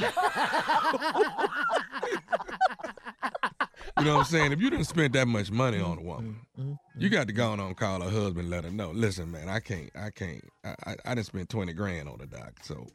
You 3.98 4.06
know 4.06 4.14
what 4.14 4.20
I'm 4.20 4.24
saying? 4.26 4.52
If 4.52 4.60
you 4.60 4.70
didn't 4.70 4.86
spend 4.86 5.14
that 5.14 5.28
much 5.28 5.50
money 5.50 5.78
on 5.78 5.98
a 5.98 6.00
mm, 6.00 6.04
woman, 6.04 6.36
mm, 6.58 6.64
mm, 6.64 6.78
you 6.98 7.08
got 7.08 7.26
to 7.28 7.32
go 7.32 7.50
on 7.50 7.60
and 7.60 7.76
call 7.76 8.00
her 8.00 8.10
husband 8.10 8.50
let 8.50 8.64
her 8.64 8.70
know. 8.70 8.90
Listen, 8.90 9.30
man, 9.30 9.48
I 9.48 9.60
can't, 9.60 9.90
I 9.94 10.10
can't, 10.10 10.42
I, 10.64 10.74
I, 10.86 10.96
I 11.04 11.14
didn't 11.14 11.26
spend 11.26 11.48
20 11.48 11.72
grand 11.74 12.08
on 12.08 12.18
the 12.18 12.26
doc, 12.26 12.54
so 12.62 12.86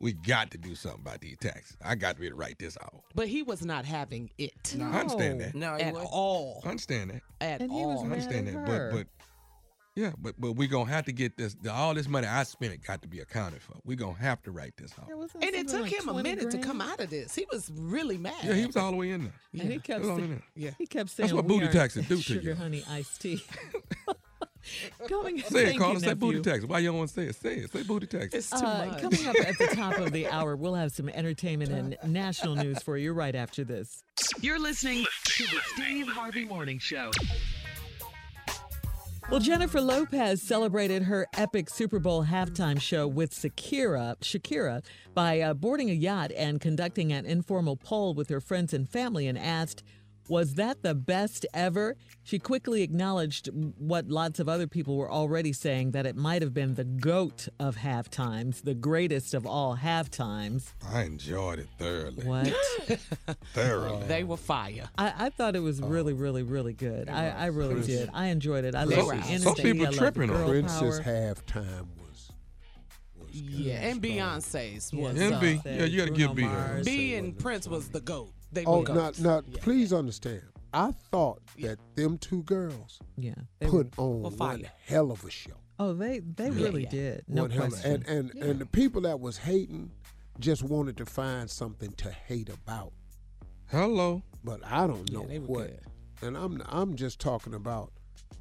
we 0.00 0.12
got 0.12 0.50
to 0.52 0.58
do 0.58 0.74
something 0.74 1.00
about 1.00 1.20
these 1.20 1.38
taxes. 1.38 1.76
I 1.84 1.94
got 1.94 2.14
to 2.14 2.20
be 2.20 2.26
able 2.26 2.36
to 2.36 2.40
write 2.40 2.58
this 2.58 2.76
off. 2.76 3.00
But 3.14 3.28
he 3.28 3.42
was 3.42 3.64
not 3.64 3.84
having 3.84 4.30
it. 4.38 4.74
No. 4.76 4.84
I 4.86 5.00
understand 5.00 5.40
that. 5.40 5.54
No, 5.54 5.76
he 5.76 5.82
At 5.82 5.94
was. 5.94 6.08
all. 6.10 6.62
I 6.64 6.68
understand 6.68 7.10
that. 7.10 7.22
At 7.40 7.60
And 7.62 7.72
he 7.72 7.84
was 7.84 7.98
all. 7.98 8.04
I 8.04 8.08
mad 8.08 8.12
understand 8.12 8.48
at 8.48 8.54
that. 8.54 8.68
her. 8.68 8.90
But, 8.92 8.98
but, 8.98 9.26
yeah, 9.96 10.12
but 10.18 10.34
but 10.38 10.52
we 10.52 10.66
gonna 10.66 10.90
have 10.90 11.04
to 11.06 11.12
get 11.12 11.36
this. 11.36 11.54
The, 11.54 11.72
all 11.72 11.94
this 11.94 12.08
money 12.08 12.26
I 12.26 12.42
spent 12.44 12.82
got 12.84 13.02
to 13.02 13.08
be 13.08 13.20
accounted 13.20 13.62
for. 13.62 13.74
We're 13.84 13.96
gonna 13.96 14.18
have 14.18 14.42
to 14.42 14.50
write 14.50 14.76
this 14.76 14.92
off. 14.98 15.06
There 15.06 15.16
And 15.16 15.54
it 15.54 15.68
took 15.68 15.82
like 15.82 15.92
him 15.92 16.08
a 16.08 16.12
20 16.12 16.22
minute 16.28 16.50
to 16.50 16.58
come 16.58 16.80
out 16.80 17.00
of 17.00 17.10
this. 17.10 17.34
He 17.34 17.46
was 17.52 17.70
really 17.74 18.18
mad. 18.18 18.34
Yeah, 18.42 18.54
he 18.54 18.66
was 18.66 18.76
all 18.76 18.90
the 18.90 18.96
way 18.96 19.10
in 19.10 19.24
there. 19.24 19.32
And 19.62 19.72
he 19.72 19.78
kept 19.78 19.88
It 19.90 20.00
was 20.00 20.08
all 20.10 20.16
in 20.16 20.20
saying, 20.22 20.30
there. 20.30 20.42
Yeah. 20.64 20.70
he 20.78 20.86
kept 20.86 21.10
saying, 21.10 21.26
"That's 21.28 21.34
what 21.34 21.46
booty 21.46 21.62
aren't 21.66 21.72
taxes 21.74 22.08
do 22.08 22.16
to 22.16 22.22
sugar, 22.22 22.40
you." 22.50 22.54
honey, 22.54 22.82
iced 22.90 23.20
tea. 23.20 23.42
coming, 25.08 25.38
Say 25.42 25.62
it, 25.62 25.66
thank 25.66 25.78
Carla. 25.78 25.94
you, 25.94 26.00
Say 26.00 26.14
booty 26.14 26.38
nephew. 26.38 26.52
taxes. 26.52 26.66
Why 26.68 26.78
you 26.78 26.88
don't 26.88 26.96
want 26.98 27.10
to 27.10 27.14
say 27.14 27.26
it? 27.26 27.36
Say 27.36 27.54
it. 27.56 27.70
Say 27.72 27.82
booty 27.82 28.06
taxes. 28.06 28.32
It's 28.34 28.50
too 28.50 28.66
Uh, 28.66 28.86
much. 28.86 29.00
coming 29.02 29.26
up 29.26 29.36
at 29.46 29.58
the 29.58 29.66
top 29.76 29.98
of 29.98 30.10
the 30.12 30.26
hour, 30.30 30.56
we'll 30.56 30.74
have 30.74 30.90
some 30.92 31.08
entertainment 31.10 31.70
and 31.70 31.96
national 32.12 32.56
news 32.56 32.82
for 32.82 32.96
you 32.96 33.12
right 33.12 33.34
after 33.34 33.62
this. 33.62 34.02
You're 34.40 34.58
listening 34.58 35.04
to 35.24 35.42
the 35.44 35.60
Steve 35.74 36.08
Harvey 36.08 36.46
Morning 36.46 36.78
Show. 36.78 37.10
Well, 39.30 39.40
Jennifer 39.40 39.80
Lopez 39.80 40.42
celebrated 40.42 41.04
her 41.04 41.26
epic 41.32 41.70
Super 41.70 41.98
Bowl 41.98 42.26
halftime 42.26 42.78
show 42.78 43.08
with 43.08 43.32
Shakira, 43.32 44.16
Shakira 44.20 44.84
by 45.14 45.40
uh, 45.40 45.54
boarding 45.54 45.88
a 45.88 45.94
yacht 45.94 46.30
and 46.36 46.60
conducting 46.60 47.10
an 47.10 47.24
informal 47.24 47.74
poll 47.76 48.12
with 48.12 48.28
her 48.28 48.40
friends 48.40 48.74
and 48.74 48.88
family 48.88 49.26
and 49.26 49.38
asked, 49.38 49.82
Was 50.28 50.54
that 50.54 50.82
the 50.82 50.94
best 50.94 51.44
ever? 51.52 51.96
She 52.22 52.38
quickly 52.38 52.82
acknowledged 52.82 53.48
what 53.78 54.08
lots 54.08 54.38
of 54.40 54.48
other 54.48 54.66
people 54.66 54.96
were 54.96 55.10
already 55.10 55.52
saying 55.52 55.90
that 55.90 56.06
it 56.06 56.16
might 56.16 56.40
have 56.40 56.54
been 56.54 56.74
the 56.74 56.84
GOAT 56.84 57.48
of 57.60 57.76
halftimes, 57.76 58.62
the 58.62 58.74
greatest 58.74 59.34
of 59.34 59.46
all 59.46 59.76
halftimes. 59.76 60.72
I 60.90 61.02
enjoyed 61.02 61.58
it 61.58 61.68
thoroughly. 61.78 62.24
What? 62.26 62.48
Thoroughly. 63.52 64.06
They 64.06 64.24
were 64.24 64.36
fire. 64.36 64.88
I, 64.96 65.26
I 65.26 65.30
thought 65.30 65.54
it 65.56 65.60
was 65.60 65.80
really, 65.82 66.12
really, 66.14 66.42
really 66.42 66.72
good. 66.72 67.08
I, 67.08 67.28
I 67.28 67.46
really 67.46 67.82
did. 67.82 68.10
I 68.14 68.26
enjoyed 68.26 68.64
it. 68.64 68.74
I 68.74 68.84
They 68.86 68.96
love 68.96 69.06
were 69.06 69.12
the 69.14 69.18
awesome. 69.20 69.30
energy. 69.34 69.44
Some 69.44 69.54
people 69.56 69.86
I 69.86 69.90
tripping 69.90 70.30
on 70.30 70.36
girl 70.36 70.48
Princess 70.48 71.00
power. 71.00 71.02
halftime 71.34 71.86
was. 71.98 72.30
was 73.18 73.30
Yeah, 73.32 73.74
and 73.88 74.02
Beyonce's 74.02 74.92
was. 74.92 75.16
Yes, 75.16 75.32
uh, 75.32 75.34
Envy. 75.36 75.58
Say 75.60 75.78
Yeah, 75.78 75.84
you 75.84 75.98
got 75.98 76.06
to 76.08 76.12
give 76.14 76.34
B. 76.34 76.42
Mars. 76.44 76.84
B 76.86 77.14
and 77.14 77.38
Prince 77.38 77.68
was 77.68 77.88
the 77.90 78.00
GOAT. 78.00 78.30
They 78.54 78.64
Oh, 78.64 78.80
were 78.80 78.88
now, 78.88 78.94
goats. 78.94 79.20
now 79.20 79.40
please 79.60 79.92
understand. 79.92 80.42
I 80.72 80.92
thought 81.10 81.40
that 81.60 81.78
them 81.94 82.18
two 82.18 82.42
girls 82.44 82.98
Yeah. 83.16 83.34
They 83.60 83.66
put 83.66 83.96
were 83.96 84.04
on 84.04 84.32
fire. 84.32 84.56
one 84.58 84.66
hell 84.86 85.10
of 85.12 85.24
a 85.24 85.30
show. 85.30 85.52
Oh, 85.78 85.92
they 85.92 86.20
they 86.20 86.50
Yeah. 86.50 86.62
really 86.64 86.82
Yeah. 86.84 86.88
did. 86.90 87.24
No 87.28 87.42
One 87.42 87.50
hell 87.50 87.64
of- 87.64 87.70
question. 87.70 88.04
And 88.06 88.30
and 88.32 88.42
and 88.42 88.60
the 88.60 88.66
people 88.66 89.02
that 89.02 89.20
was 89.20 89.38
hating 89.38 89.90
just 90.40 90.62
wanted 90.62 90.96
to 90.96 91.06
find 91.06 91.48
something 91.50 91.92
to 91.92 92.10
hate 92.10 92.48
about. 92.48 92.92
Hello. 93.66 94.22
But 94.42 94.64
I 94.64 94.86
don't 94.86 95.10
know 95.12 95.26
they 95.26 95.38
what. 95.38 95.68
good. 95.68 95.80
And 96.22 96.36
I'm 96.36 96.62
I'm 96.66 96.96
just 96.96 97.18
talking 97.20 97.54
about 97.54 97.92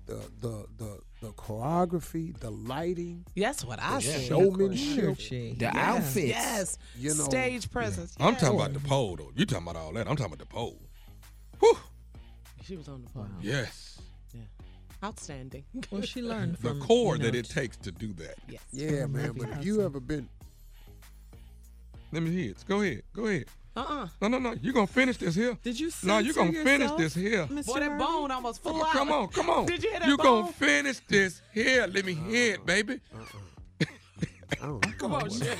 the 0.05 0.15
the 0.39 0.65
the 0.77 0.99
the 1.23 1.31
choreography, 1.31 2.37
the 2.37 2.51
lighting, 2.51 3.25
That's 3.35 3.63
what 3.63 3.79
I 3.81 3.95
the 3.95 4.01
said. 4.01 4.21
showmanship. 4.27 5.17
She- 5.19 5.53
The 5.53 5.65
yeah. 5.73 5.93
outfits. 5.95 6.27
Yes. 6.27 6.77
You 6.97 7.15
know, 7.15 7.23
Stage 7.23 7.71
presence. 7.71 8.13
I'm 8.19 8.33
yes. 8.33 8.41
talking 8.41 8.59
about 8.59 8.73
the 8.73 8.81
pole 8.81 9.15
though. 9.15 9.31
You 9.33 9.45
talking 9.45 9.65
about 9.67 9.77
all 9.81 9.93
that? 9.93 10.01
I'm 10.09 10.17
talking 10.17 10.33
about 10.33 10.39
the 10.39 10.45
pole. 10.53 10.81
Whew. 11.61 11.77
She 12.65 12.75
was 12.75 12.89
on 12.89 13.03
the 13.03 13.09
pole. 13.09 13.25
Yes. 13.41 13.99
Yeah. 14.33 14.41
Outstanding. 15.01 15.63
Well, 15.91 16.01
she 16.01 16.21
learned 16.21 16.55
The 16.57 16.69
from 16.69 16.81
core 16.81 17.15
you 17.15 17.23
know, 17.23 17.31
that 17.31 17.35
it 17.35 17.49
takes 17.49 17.77
to 17.77 17.91
do 17.93 18.11
that. 18.13 18.35
yes. 18.49 18.61
Yeah, 18.73 19.05
man. 19.05 19.31
But 19.37 19.47
if 19.49 19.65
you 19.65 19.81
ever 19.81 20.01
been 20.01 20.27
Let 22.11 22.21
me 22.23 22.31
hear 22.31 22.51
it. 22.51 22.57
Go 22.67 22.81
ahead. 22.81 23.03
Go 23.15 23.27
ahead. 23.27 23.45
Uh-uh. 23.75 24.07
No, 24.21 24.27
no, 24.27 24.37
no. 24.39 24.53
You're 24.61 24.73
gonna 24.73 24.85
finish 24.87 25.17
this 25.17 25.33
here. 25.35 25.57
Did 25.63 25.79
you 25.79 25.89
see 25.89 26.05
No, 26.07 26.19
you 26.19 26.31
censor 26.33 26.51
gonna 26.51 26.63
finish 26.63 26.91
this 26.91 27.13
here. 27.15 27.45
Mr. 27.47 27.65
Boy, 27.65 27.79
that 27.79 27.89
Harvey? 27.89 28.03
bone 28.03 28.31
almost 28.31 28.61
flew 28.61 28.79
out. 28.83 28.91
Come 28.91 29.11
on, 29.11 29.27
come 29.29 29.49
on. 29.49 29.65
Did 29.67 29.83
you 29.83 29.89
hear 29.91 29.99
that 29.99 30.07
You 30.09 30.17
bone? 30.17 30.41
gonna 30.41 30.53
finish 30.53 30.99
this 31.07 31.41
here. 31.53 31.87
Let 31.87 32.05
me 32.05 32.13
hear 32.13 32.53
it, 32.55 32.65
baby. 32.65 32.99
I 33.81 33.85
don't 34.67 34.85
know. 34.85 34.91
Come 34.99 35.13
on, 35.15 35.29
shit. 35.31 35.57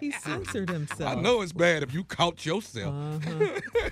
He 0.00 0.10
censored 0.10 0.68
himself. 0.70 1.16
I 1.16 1.20
know 1.20 1.42
it's 1.42 1.52
bad 1.52 1.84
if 1.84 1.94
you 1.94 2.02
caught 2.02 2.44
yourself. 2.44 2.92
Uh-huh. 2.92 3.60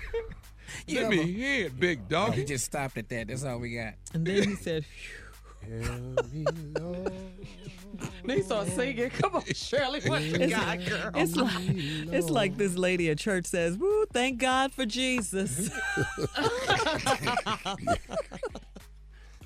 Let 0.89 1.09
me 1.09 1.23
hear 1.31 1.67
it, 1.67 1.79
big 1.79 1.99
Oh, 2.05 2.09
dog. 2.09 2.33
he 2.33 2.43
just 2.43 2.65
stopped 2.65 2.97
at 2.97 3.07
that. 3.09 3.27
That's 3.29 3.45
all 3.45 3.59
we 3.59 3.75
got. 3.75 3.93
And 4.13 4.25
then 4.27 4.43
he 4.43 4.55
said, 4.55 4.83
Tell 5.61 6.25
me, 6.31 6.45
Lord, 6.79 7.13
Then 8.25 8.43
start 8.43 8.67
singing. 8.67 9.09
Come 9.11 9.35
on, 9.37 9.43
Shirley. 9.53 10.01
What 10.05 10.21
you 10.23 10.35
It's- 10.35 10.49
got, 10.51 10.85
girl? 10.85 11.11
"It's 11.15 11.35
like 11.35 11.51
it's 12.13 12.29
like 12.29 12.57
this 12.57 12.75
lady 12.77 13.09
at 13.09 13.17
church 13.19 13.45
says, 13.45 13.77
"Woo, 13.77 14.05
thank 14.11 14.39
God 14.39 14.71
for 14.71 14.85
Jesus." 14.85 15.69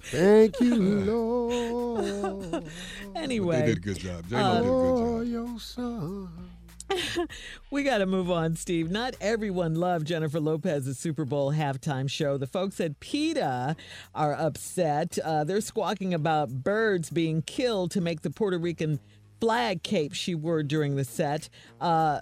thank 0.03 0.59
you, 0.59 0.75
Lord, 0.75 2.63
anyway, 3.15 3.59
They 3.61 3.65
did 3.67 3.77
a 3.77 3.81
good 3.81 3.99
job. 3.99 4.27
J-Lo 4.29 4.41
Uh, 4.41 4.53
did 4.53 4.67
a 4.67 4.71
good 4.71 4.97
job. 4.97 5.27
your 5.49 5.59
son. 5.59 6.48
we 7.71 7.83
got 7.83 7.99
to 7.99 8.05
move 8.05 8.31
on, 8.31 8.55
Steve. 8.55 8.89
Not 8.89 9.15
everyone 9.21 9.75
loved 9.75 10.07
Jennifer 10.07 10.39
Lopez's 10.39 10.97
Super 10.97 11.25
Bowl 11.25 11.53
halftime 11.53 12.09
show. 12.09 12.37
The 12.37 12.47
folks 12.47 12.79
at 12.79 12.99
PETA 12.99 13.75
are 14.15 14.33
upset. 14.33 15.17
Uh, 15.23 15.43
they're 15.43 15.61
squawking 15.61 16.13
about 16.13 16.49
birds 16.63 17.09
being 17.09 17.41
killed 17.41 17.91
to 17.91 18.01
make 18.01 18.21
the 18.21 18.29
Puerto 18.29 18.57
Rican 18.57 18.99
flag 19.39 19.83
cape 19.83 20.13
she 20.13 20.35
wore 20.35 20.63
during 20.63 20.95
the 20.95 21.05
set. 21.05 21.49
Uh, 21.79 22.19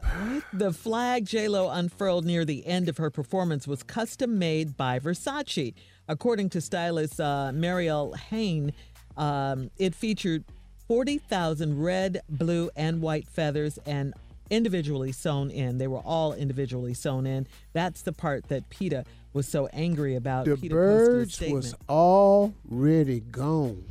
the 0.54 0.72
flag 0.72 1.26
J-Lo 1.26 1.70
unfurled 1.70 2.26
near 2.26 2.46
the 2.46 2.66
end 2.66 2.90
of 2.90 2.98
her 2.98 3.10
performance 3.10 3.68
was 3.68 3.84
custom 3.84 4.38
made 4.38 4.78
by 4.78 5.00
Versace. 5.00 5.74
According 6.08 6.50
to 6.52 6.62
stylist 6.62 7.20
uh, 7.20 7.52
Mariel 7.54 8.16
Haenn, 8.30 8.72
um, 9.18 9.72
it 9.78 9.96
featured 9.96 10.44
40,000 10.88 11.82
red, 11.82 12.22
blue, 12.30 12.70
and 12.76 13.02
white 13.02 13.28
feathers 13.28 13.78
and 13.86 14.14
individually 14.50 15.12
sewn 15.12 15.50
in. 15.52 15.78
They 15.78 15.88
were 15.88 16.00
all 16.00 16.34
individually 16.34 16.94
sewn 16.94 17.26
in. 17.26 17.48
That's 17.74 18.02
the 18.02 18.14
part 18.14 18.48
that 18.50 18.70
PETA 18.70 19.06
was 19.34 19.48
so 19.48 19.68
angry 19.74 20.16
about. 20.16 20.46
The 20.46 20.56
PETA 20.58 20.62
posted 20.62 20.72
birds 20.72 21.26
was 21.28 21.34
statement. 21.70 21.76
already 21.90 23.20
gone. 23.20 23.84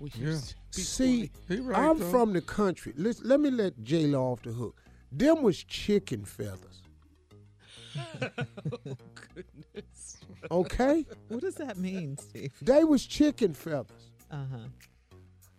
We 0.00 0.10
Yeah. 0.18 0.38
See, 0.70 1.30
right, 1.50 1.78
I'm 1.78 1.98
though. 1.98 2.10
from 2.10 2.32
the 2.32 2.40
country. 2.40 2.94
Let's, 2.96 3.22
let 3.22 3.40
me 3.40 3.50
let 3.50 3.82
J 3.84 4.06
Lo 4.06 4.32
off 4.32 4.42
the 4.42 4.52
hook. 4.52 4.76
Them 5.10 5.42
was 5.42 5.62
chicken 5.64 6.24
feathers. 6.24 6.82
oh, 8.22 8.96
Goodness. 9.34 10.18
Okay? 10.50 11.04
What 11.28 11.42
does 11.42 11.56
that 11.56 11.76
mean, 11.76 12.16
Steve? 12.18 12.52
they 12.62 12.84
was 12.84 13.04
chicken 13.06 13.52
feathers. 13.52 14.10
Uh 14.30 14.44
huh. 14.50 14.58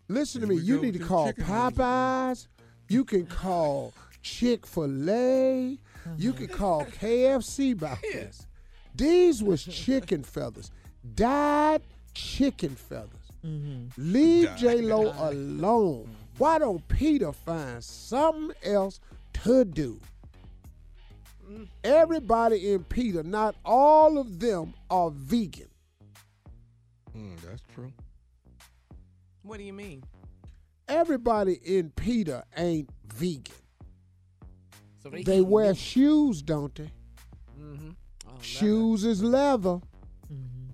Listen 0.08 0.42
to 0.42 0.48
me. 0.48 0.56
You 0.56 0.82
need 0.82 0.94
to 0.94 1.00
call 1.00 1.28
chicken 1.28 1.46
feathers. 1.46 1.78
Popeyes. 1.78 2.48
You 2.90 3.06
can 3.06 3.26
call 3.26 3.94
Chick 4.24 4.66
Fil 4.66 5.10
A. 5.10 5.78
You 6.18 6.34
could 6.34 6.52
call 6.52 6.86
KFC 7.02 7.74
about 7.74 8.02
this. 8.02 8.48
These 8.96 9.44
was 9.44 9.64
chicken 9.64 10.24
feathers, 10.24 10.72
dyed 11.16 11.82
chicken 12.14 12.76
feathers. 12.76 13.10
Mm-hmm. 13.46 13.88
Leave 13.98 14.56
J 14.56 14.82
Lo 14.82 15.14
alone. 15.18 16.04
Mm-hmm. 16.04 16.14
Why 16.38 16.60
don't 16.60 16.88
PETA 16.88 17.34
find 17.34 17.84
something 17.84 18.56
else 18.64 19.00
to 19.44 19.66
do? 19.66 20.00
Mm-hmm. 21.46 21.64
Everybody 21.84 22.72
in 22.72 22.84
PETA, 22.86 23.24
not 23.24 23.56
all 23.66 24.18
of 24.18 24.40
them 24.40 24.74
are 24.90 25.10
vegan. 25.12 25.68
Mm, 27.16 27.40
that's 27.42 27.62
true. 27.74 27.92
What 29.42 29.58
do 29.58 29.64
you 29.64 29.74
mean? 29.74 30.04
Everybody 30.88 31.60
in 31.64 31.90
PETA 31.92 32.46
ain't 32.56 32.90
vegan. 33.14 33.54
So 35.04 35.10
They 35.10 35.42
wear 35.42 35.76
shoes, 35.76 36.42
don't 36.42 36.74
they? 36.74 36.90
Mm-hmm. 37.60 37.90
Oh, 38.26 38.32
leather 38.32 38.42
Shoes 38.44 39.04
is 39.04 39.22
leather. 39.22 39.80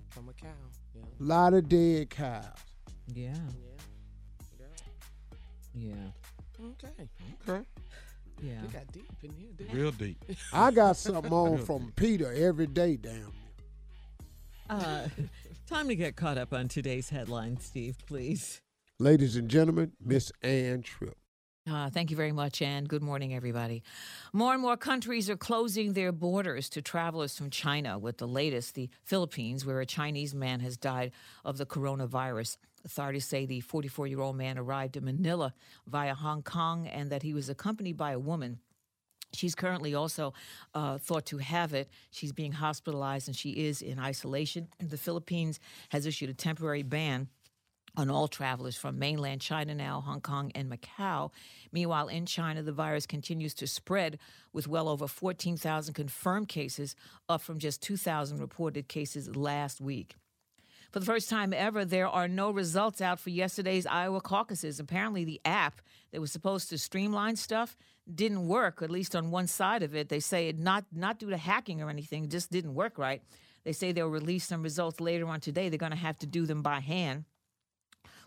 from 0.08 0.28
a 0.28 0.32
cow. 0.32 0.48
Yeah. 0.94 1.02
lot 1.18 1.52
of 1.52 1.68
dead 1.68 2.10
cows. 2.10 2.44
Yeah. 3.12 3.34
Yeah. 4.54 4.66
Yeah. 5.74 5.94
Okay. 6.60 7.08
Okay. 7.48 7.64
Yeah. 8.40 8.62
We 8.62 8.68
got 8.68 8.92
deep 8.92 9.04
in 9.22 9.32
here. 9.32 9.48
Didn't? 9.56 9.76
Real 9.76 9.90
deep. 9.90 10.22
I 10.52 10.70
got 10.70 10.96
something 10.96 11.32
on 11.32 11.58
from 11.58 11.92
PETA 11.96 12.40
every 12.40 12.66
day, 12.68 12.96
damn. 12.96 13.32
Uh, 14.68 15.08
time 15.66 15.88
to 15.88 15.96
get 15.96 16.14
caught 16.14 16.38
up 16.38 16.52
on 16.52 16.68
today's 16.68 17.10
headlines, 17.10 17.64
Steve, 17.64 17.96
please. 18.06 18.60
Ladies 19.00 19.34
and 19.34 19.48
gentlemen, 19.48 19.92
Miss 20.04 20.30
Ann 20.42 20.82
Tripp. 20.82 21.16
Uh, 21.68 21.90
thank 21.90 22.10
you 22.10 22.16
very 22.16 22.32
much, 22.32 22.62
and 22.62 22.88
good 22.88 23.02
morning, 23.02 23.34
everybody. 23.34 23.82
More 24.32 24.54
and 24.54 24.62
more 24.62 24.78
countries 24.78 25.28
are 25.28 25.36
closing 25.36 25.92
their 25.92 26.10
borders 26.10 26.70
to 26.70 26.80
travelers 26.80 27.36
from 27.36 27.50
China, 27.50 27.98
with 27.98 28.16
the 28.16 28.26
latest, 28.26 28.74
the 28.74 28.88
Philippines, 29.04 29.66
where 29.66 29.80
a 29.80 29.86
Chinese 29.86 30.34
man 30.34 30.60
has 30.60 30.78
died 30.78 31.12
of 31.44 31.58
the 31.58 31.66
coronavirus. 31.66 32.56
Authorities 32.86 33.26
say 33.26 33.44
the 33.44 33.60
44 33.60 34.06
year 34.06 34.20
old 34.20 34.36
man 34.36 34.56
arrived 34.56 34.96
in 34.96 35.04
Manila 35.04 35.52
via 35.86 36.14
Hong 36.14 36.42
Kong 36.42 36.86
and 36.86 37.10
that 37.10 37.22
he 37.22 37.34
was 37.34 37.50
accompanied 37.50 37.98
by 37.98 38.12
a 38.12 38.18
woman. 38.18 38.58
She's 39.34 39.54
currently 39.54 39.94
also 39.94 40.32
uh, 40.74 40.96
thought 40.96 41.26
to 41.26 41.38
have 41.38 41.74
it. 41.74 41.90
She's 42.10 42.32
being 42.32 42.52
hospitalized 42.52 43.28
and 43.28 43.36
she 43.36 43.50
is 43.50 43.82
in 43.82 43.98
isolation. 43.98 44.68
The 44.78 44.96
Philippines 44.96 45.60
has 45.90 46.06
issued 46.06 46.30
a 46.30 46.34
temporary 46.34 46.82
ban 46.82 47.28
on 47.96 48.10
all 48.10 48.28
travelers 48.28 48.76
from 48.76 48.98
mainland 48.98 49.40
China 49.40 49.74
now, 49.74 50.00
Hong 50.00 50.20
Kong, 50.20 50.52
and 50.54 50.70
Macau. 50.70 51.30
Meanwhile, 51.72 52.08
in 52.08 52.26
China, 52.26 52.62
the 52.62 52.72
virus 52.72 53.06
continues 53.06 53.54
to 53.54 53.66
spread 53.66 54.18
with 54.52 54.68
well 54.68 54.88
over 54.88 55.06
14,000 55.06 55.94
confirmed 55.94 56.48
cases, 56.48 56.96
up 57.28 57.42
from 57.42 57.58
just 57.58 57.82
2,000 57.82 58.38
reported 58.38 58.88
cases 58.88 59.34
last 59.36 59.80
week. 59.80 60.16
For 60.90 60.98
the 60.98 61.06
first 61.06 61.30
time 61.30 61.52
ever, 61.52 61.84
there 61.84 62.08
are 62.08 62.26
no 62.26 62.50
results 62.50 63.00
out 63.00 63.20
for 63.20 63.30
yesterday's 63.30 63.86
Iowa 63.86 64.20
caucuses. 64.20 64.80
Apparently, 64.80 65.24
the 65.24 65.40
app 65.44 65.80
that 66.10 66.20
was 66.20 66.32
supposed 66.32 66.68
to 66.70 66.78
streamline 66.78 67.36
stuff 67.36 67.76
didn't 68.12 68.48
work, 68.48 68.82
at 68.82 68.90
least 68.90 69.14
on 69.14 69.30
one 69.30 69.46
side 69.46 69.84
of 69.84 69.94
it. 69.94 70.08
They 70.08 70.18
say 70.18 70.48
it 70.48 70.58
not 70.58 70.84
not 70.92 71.20
due 71.20 71.30
to 71.30 71.36
hacking 71.36 71.80
or 71.80 71.90
anything, 71.90 72.28
just 72.28 72.50
didn't 72.50 72.74
work 72.74 72.98
right. 72.98 73.22
They 73.62 73.72
say 73.72 73.92
they'll 73.92 74.08
release 74.08 74.46
some 74.46 74.62
results 74.62 75.00
later 75.00 75.28
on 75.28 75.38
today. 75.38 75.68
They're 75.68 75.78
going 75.78 75.92
to 75.92 75.98
have 75.98 76.18
to 76.20 76.26
do 76.26 76.46
them 76.46 76.62
by 76.62 76.80
hand. 76.80 77.24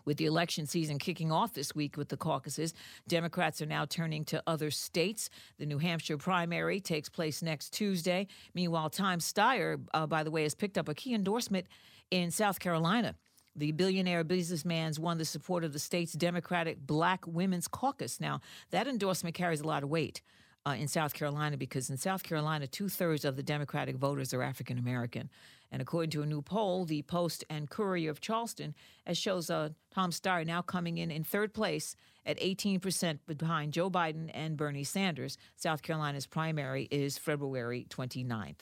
With 0.04 0.18
the 0.18 0.26
election 0.26 0.66
season 0.66 0.98
kicking 0.98 1.32
off 1.32 1.54
this 1.54 1.74
week 1.74 1.96
with 1.96 2.08
the 2.08 2.16
caucuses, 2.16 2.74
Democrats 3.08 3.62
are 3.62 3.66
now 3.66 3.86
turning 3.86 4.24
to 4.26 4.42
other 4.46 4.70
states. 4.70 5.30
The 5.58 5.66
New 5.66 5.78
Hampshire 5.78 6.18
primary 6.18 6.80
takes 6.80 7.08
place 7.08 7.42
next 7.42 7.72
Tuesday. 7.72 8.26
Meanwhile, 8.54 8.90
Tom 8.90 9.18
Steyer, 9.18 9.80
uh, 9.94 10.06
by 10.06 10.22
the 10.22 10.30
way, 10.30 10.42
has 10.42 10.54
picked 10.54 10.78
up 10.78 10.88
a 10.88 10.94
key 10.94 11.14
endorsement 11.14 11.66
in 12.10 12.30
South 12.30 12.60
Carolina. 12.60 13.14
The 13.56 13.72
billionaire 13.72 14.24
businessman's 14.24 14.98
won 14.98 15.16
the 15.16 15.24
support 15.24 15.64
of 15.64 15.72
the 15.72 15.78
state's 15.78 16.12
Democratic 16.12 16.84
Black 16.84 17.24
Women's 17.26 17.68
Caucus. 17.68 18.20
Now, 18.20 18.40
that 18.70 18.88
endorsement 18.88 19.36
carries 19.36 19.60
a 19.60 19.66
lot 19.66 19.84
of 19.84 19.88
weight 19.88 20.22
uh, 20.66 20.74
in 20.78 20.88
South 20.88 21.14
Carolina 21.14 21.56
because 21.56 21.90
in 21.90 21.96
South 21.96 22.22
Carolina, 22.22 22.66
two 22.66 22.88
thirds 22.88 23.24
of 23.24 23.36
the 23.36 23.42
Democratic 23.42 23.96
voters 23.96 24.32
are 24.32 24.42
African 24.42 24.78
American. 24.78 25.30
And 25.70 25.82
according 25.82 26.10
to 26.10 26.22
a 26.22 26.26
new 26.26 26.40
poll, 26.40 26.84
the 26.84 27.02
Post 27.02 27.44
and 27.50 27.68
Courier 27.68 28.10
of 28.10 28.20
Charleston, 28.20 28.74
as 29.06 29.18
shows 29.18 29.50
uh, 29.50 29.70
Tom 29.92 30.10
Steyer 30.10 30.46
now 30.46 30.62
coming 30.62 30.98
in 30.98 31.10
in 31.10 31.24
third 31.24 31.52
place 31.52 31.96
at 32.24 32.38
18% 32.38 33.18
behind 33.26 33.72
Joe 33.72 33.90
Biden 33.90 34.30
and 34.32 34.56
Bernie 34.56 34.84
Sanders. 34.84 35.36
South 35.56 35.82
Carolina's 35.82 36.26
primary 36.26 36.88
is 36.90 37.18
February 37.18 37.86
29th. 37.90 38.60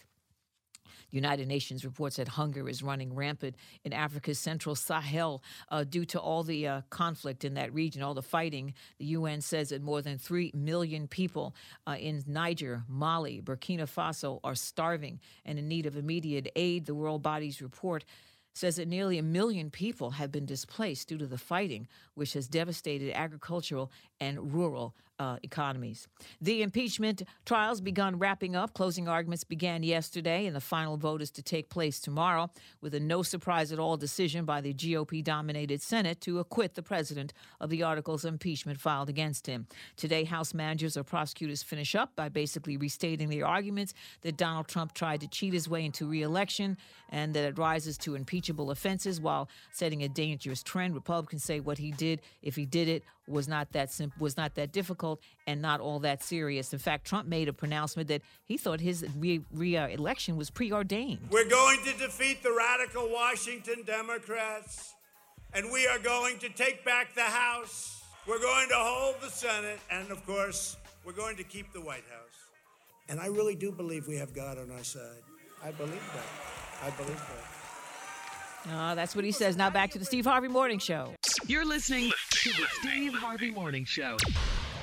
The 1.10 1.16
United 1.16 1.48
Nations 1.48 1.84
reports 1.84 2.16
that 2.16 2.28
hunger 2.28 2.68
is 2.68 2.82
running 2.82 3.14
rampant 3.14 3.56
in 3.84 3.92
Africa's 3.92 4.38
central 4.38 4.74
Sahel 4.74 5.42
uh, 5.70 5.84
due 5.84 6.04
to 6.06 6.20
all 6.20 6.42
the 6.42 6.66
uh, 6.66 6.80
conflict 6.90 7.44
in 7.44 7.54
that 7.54 7.72
region, 7.72 8.02
all 8.02 8.14
the 8.14 8.22
fighting. 8.22 8.74
The 8.98 9.06
UN 9.06 9.40
says 9.40 9.70
that 9.70 9.82
more 9.82 10.02
than 10.02 10.18
3 10.18 10.52
million 10.54 11.08
people 11.08 11.54
uh, 11.86 11.96
in 11.98 12.22
Niger, 12.26 12.84
Mali, 12.88 13.40
Burkina 13.40 13.88
Faso 13.88 14.40
are 14.44 14.54
starving 14.54 15.20
and 15.44 15.58
in 15.58 15.68
need 15.68 15.86
of 15.86 15.96
immediate 15.96 16.50
aid. 16.56 16.86
The 16.86 16.94
World 16.94 17.22
Body's 17.22 17.60
report 17.60 18.04
says 18.54 18.76
that 18.76 18.88
nearly 18.88 19.18
a 19.18 19.22
million 19.22 19.70
people 19.70 20.12
have 20.12 20.30
been 20.30 20.46
displaced 20.46 21.08
due 21.08 21.18
to 21.18 21.26
the 21.26 21.38
fighting, 21.38 21.88
which 22.14 22.34
has 22.34 22.48
devastated 22.48 23.12
agricultural 23.16 23.90
and 24.20 24.52
rural 24.52 24.94
uh, 25.22 25.36
economies. 25.44 26.08
The 26.40 26.62
impeachment 26.62 27.22
trials 27.46 27.80
begun 27.80 28.18
wrapping 28.18 28.56
up. 28.56 28.74
Closing 28.74 29.06
arguments 29.06 29.44
began 29.44 29.84
yesterday, 29.84 30.46
and 30.46 30.56
the 30.56 30.60
final 30.60 30.96
vote 30.96 31.22
is 31.22 31.30
to 31.32 31.42
take 31.42 31.68
place 31.68 32.00
tomorrow, 32.00 32.50
with 32.80 32.92
a 32.94 32.98
no 32.98 33.22
surprise 33.22 33.70
at 33.70 33.78
all 33.78 33.96
decision 33.96 34.44
by 34.44 34.60
the 34.60 34.74
GOP 34.74 35.22
dominated 35.22 35.80
Senate 35.80 36.20
to 36.22 36.40
acquit 36.40 36.74
the 36.74 36.82
president 36.82 37.32
of 37.60 37.70
the 37.70 37.84
articles 37.84 38.24
of 38.24 38.32
impeachment 38.32 38.80
filed 38.80 39.08
against 39.08 39.46
him. 39.46 39.68
Today, 39.96 40.24
House 40.24 40.54
managers 40.54 40.96
or 40.96 41.04
prosecutors 41.04 41.62
finish 41.62 41.94
up 41.94 42.16
by 42.16 42.28
basically 42.28 42.76
restating 42.76 43.28
their 43.28 43.46
arguments 43.46 43.94
that 44.22 44.36
Donald 44.36 44.66
Trump 44.66 44.92
tried 44.92 45.20
to 45.20 45.28
cheat 45.28 45.52
his 45.52 45.68
way 45.68 45.84
into 45.84 46.04
reelection 46.04 46.76
and 47.10 47.32
that 47.34 47.44
it 47.44 47.58
rises 47.58 47.96
to 47.98 48.16
impeachable 48.16 48.72
offenses 48.72 49.20
while 49.20 49.48
setting 49.70 50.02
a 50.02 50.08
dangerous 50.08 50.64
trend. 50.64 50.94
Republicans 50.94 51.44
say 51.44 51.60
what 51.60 51.78
he 51.78 51.92
did, 51.92 52.20
if 52.42 52.56
he 52.56 52.66
did 52.66 52.88
it, 52.88 53.04
was 53.32 53.48
not 53.48 53.72
that 53.72 53.90
simple, 53.90 54.16
was 54.20 54.36
not 54.36 54.54
that 54.54 54.70
difficult, 54.70 55.20
and 55.46 55.60
not 55.60 55.80
all 55.80 55.98
that 56.00 56.22
serious. 56.22 56.72
In 56.72 56.78
fact, 56.78 57.06
Trump 57.06 57.26
made 57.26 57.48
a 57.48 57.52
pronouncement 57.52 58.08
that 58.08 58.22
he 58.44 58.56
thought 58.56 58.80
his 58.80 59.04
re- 59.18 59.42
re-election 59.52 60.36
was 60.36 60.50
preordained. 60.50 61.20
We're 61.30 61.48
going 61.48 61.80
to 61.84 61.92
defeat 61.98 62.42
the 62.42 62.52
radical 62.52 63.08
Washington 63.10 63.82
Democrats, 63.84 64.94
and 65.54 65.72
we 65.72 65.86
are 65.86 65.98
going 65.98 66.38
to 66.38 66.48
take 66.50 66.84
back 66.84 67.14
the 67.14 67.22
House. 67.22 68.02
We're 68.28 68.38
going 68.40 68.68
to 68.68 68.76
hold 68.76 69.16
the 69.20 69.30
Senate, 69.30 69.80
and 69.90 70.10
of 70.10 70.24
course, 70.26 70.76
we're 71.04 71.12
going 71.12 71.36
to 71.38 71.44
keep 71.44 71.72
the 71.72 71.80
White 71.80 72.04
House. 72.10 72.38
And 73.08 73.18
I 73.18 73.26
really 73.26 73.56
do 73.56 73.72
believe 73.72 74.06
we 74.06 74.16
have 74.16 74.32
God 74.32 74.58
on 74.58 74.70
our 74.70 74.84
side. 74.84 75.22
I 75.64 75.72
believe 75.72 76.12
that. 76.14 76.86
I 76.86 76.90
believe 76.96 77.16
that. 77.16 77.51
Uh, 78.70 78.94
that's 78.94 79.14
what 79.16 79.24
he 79.24 79.32
says. 79.32 79.56
Now 79.56 79.70
back 79.70 79.90
to 79.92 79.98
the 79.98 80.04
Steve 80.04 80.24
Harvey 80.24 80.48
Morning 80.48 80.78
Show. 80.78 81.14
You're 81.46 81.64
listening 81.64 82.10
to 82.30 82.50
the 82.50 82.66
Steve 82.80 83.14
Harvey 83.14 83.50
Morning 83.50 83.84
Show. 83.84 84.16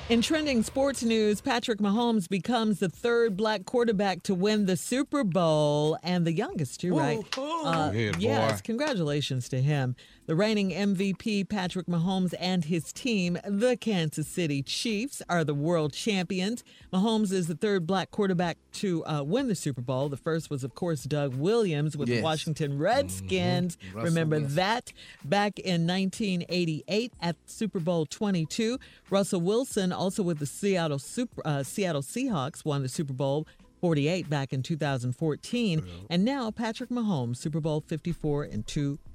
In 0.08 0.22
trending 0.22 0.64
sports 0.64 1.04
news, 1.04 1.40
Patrick 1.40 1.78
Mahomes 1.78 2.28
becomes 2.28 2.80
the 2.80 2.88
third 2.88 3.36
black 3.36 3.64
quarterback 3.64 4.24
to 4.24 4.34
win 4.34 4.66
the 4.66 4.76
Super 4.76 5.22
Bowl 5.22 5.96
and 6.02 6.26
the 6.26 6.32
youngest, 6.32 6.82
you're 6.82 6.96
right. 6.96 7.24
Uh, 7.38 7.92
Yeah, 7.94 8.12
yes, 8.18 8.60
congratulations 8.60 9.48
to 9.50 9.60
him. 9.62 9.94
The 10.26 10.36
reigning 10.36 10.70
MVP, 10.70 11.48
Patrick 11.48 11.86
Mahomes, 11.86 12.34
and 12.38 12.64
his 12.64 12.92
team, 12.92 13.36
the 13.44 13.76
Kansas 13.76 14.28
City 14.28 14.62
Chiefs, 14.62 15.22
are 15.28 15.42
the 15.42 15.54
world 15.54 15.92
champions. 15.92 16.62
Mahomes 16.92 17.32
is 17.32 17.48
the 17.48 17.56
third 17.56 17.84
black 17.84 18.12
quarterback 18.12 18.56
to 18.74 19.04
uh, 19.06 19.22
win 19.24 19.48
the 19.48 19.56
Super 19.56 19.80
Bowl. 19.80 20.08
The 20.08 20.16
first 20.16 20.48
was, 20.48 20.62
of 20.62 20.74
course, 20.76 21.02
Doug 21.02 21.34
Williams 21.34 21.96
with 21.96 22.08
the 22.08 22.22
Washington 22.22 22.78
Redskins. 22.78 23.76
Remember 24.04 24.36
that 24.54 24.92
back 25.24 25.58
in 25.58 25.84
1988 25.86 27.12
at 27.20 27.36
Super 27.46 27.80
Bowl 27.80 28.06
22. 28.06 28.78
Russell 29.08 29.40
Wilson, 29.40 29.92
also 29.92 30.22
with 30.22 30.38
the 30.38 30.46
Seattle 30.46 31.00
Super, 31.00 31.42
uh, 31.44 31.62
Seattle 31.64 32.02
Seahawks, 32.02 32.64
won 32.64 32.82
the 32.82 32.88
Super 32.88 33.12
Bowl 33.14 33.48
48 33.80 34.28
back 34.30 34.52
in 34.52 34.62
2014, 34.62 35.82
and 36.10 36.24
now 36.24 36.50
Patrick 36.50 36.90
Mahomes, 36.90 37.38
Super 37.38 37.60
Bowl 37.60 37.80
54 37.80 38.44
in 38.44 38.62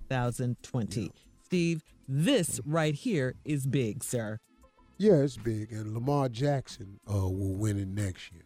2020. 0.10 1.12
Steve, 1.44 1.84
this 2.08 2.60
right 2.66 2.94
here 2.96 3.36
is 3.44 3.66
big, 3.66 4.04
sir. 4.04 4.40
Yeah, 4.98 5.16
it's 5.16 5.38
big, 5.38 5.72
and 5.72 5.94
Lamar 5.94 6.30
Jackson 6.30 7.00
uh, 7.10 7.14
will 7.28 7.56
win 7.56 7.78
it 7.78 7.88
next 7.88 8.32
year. 8.32 8.44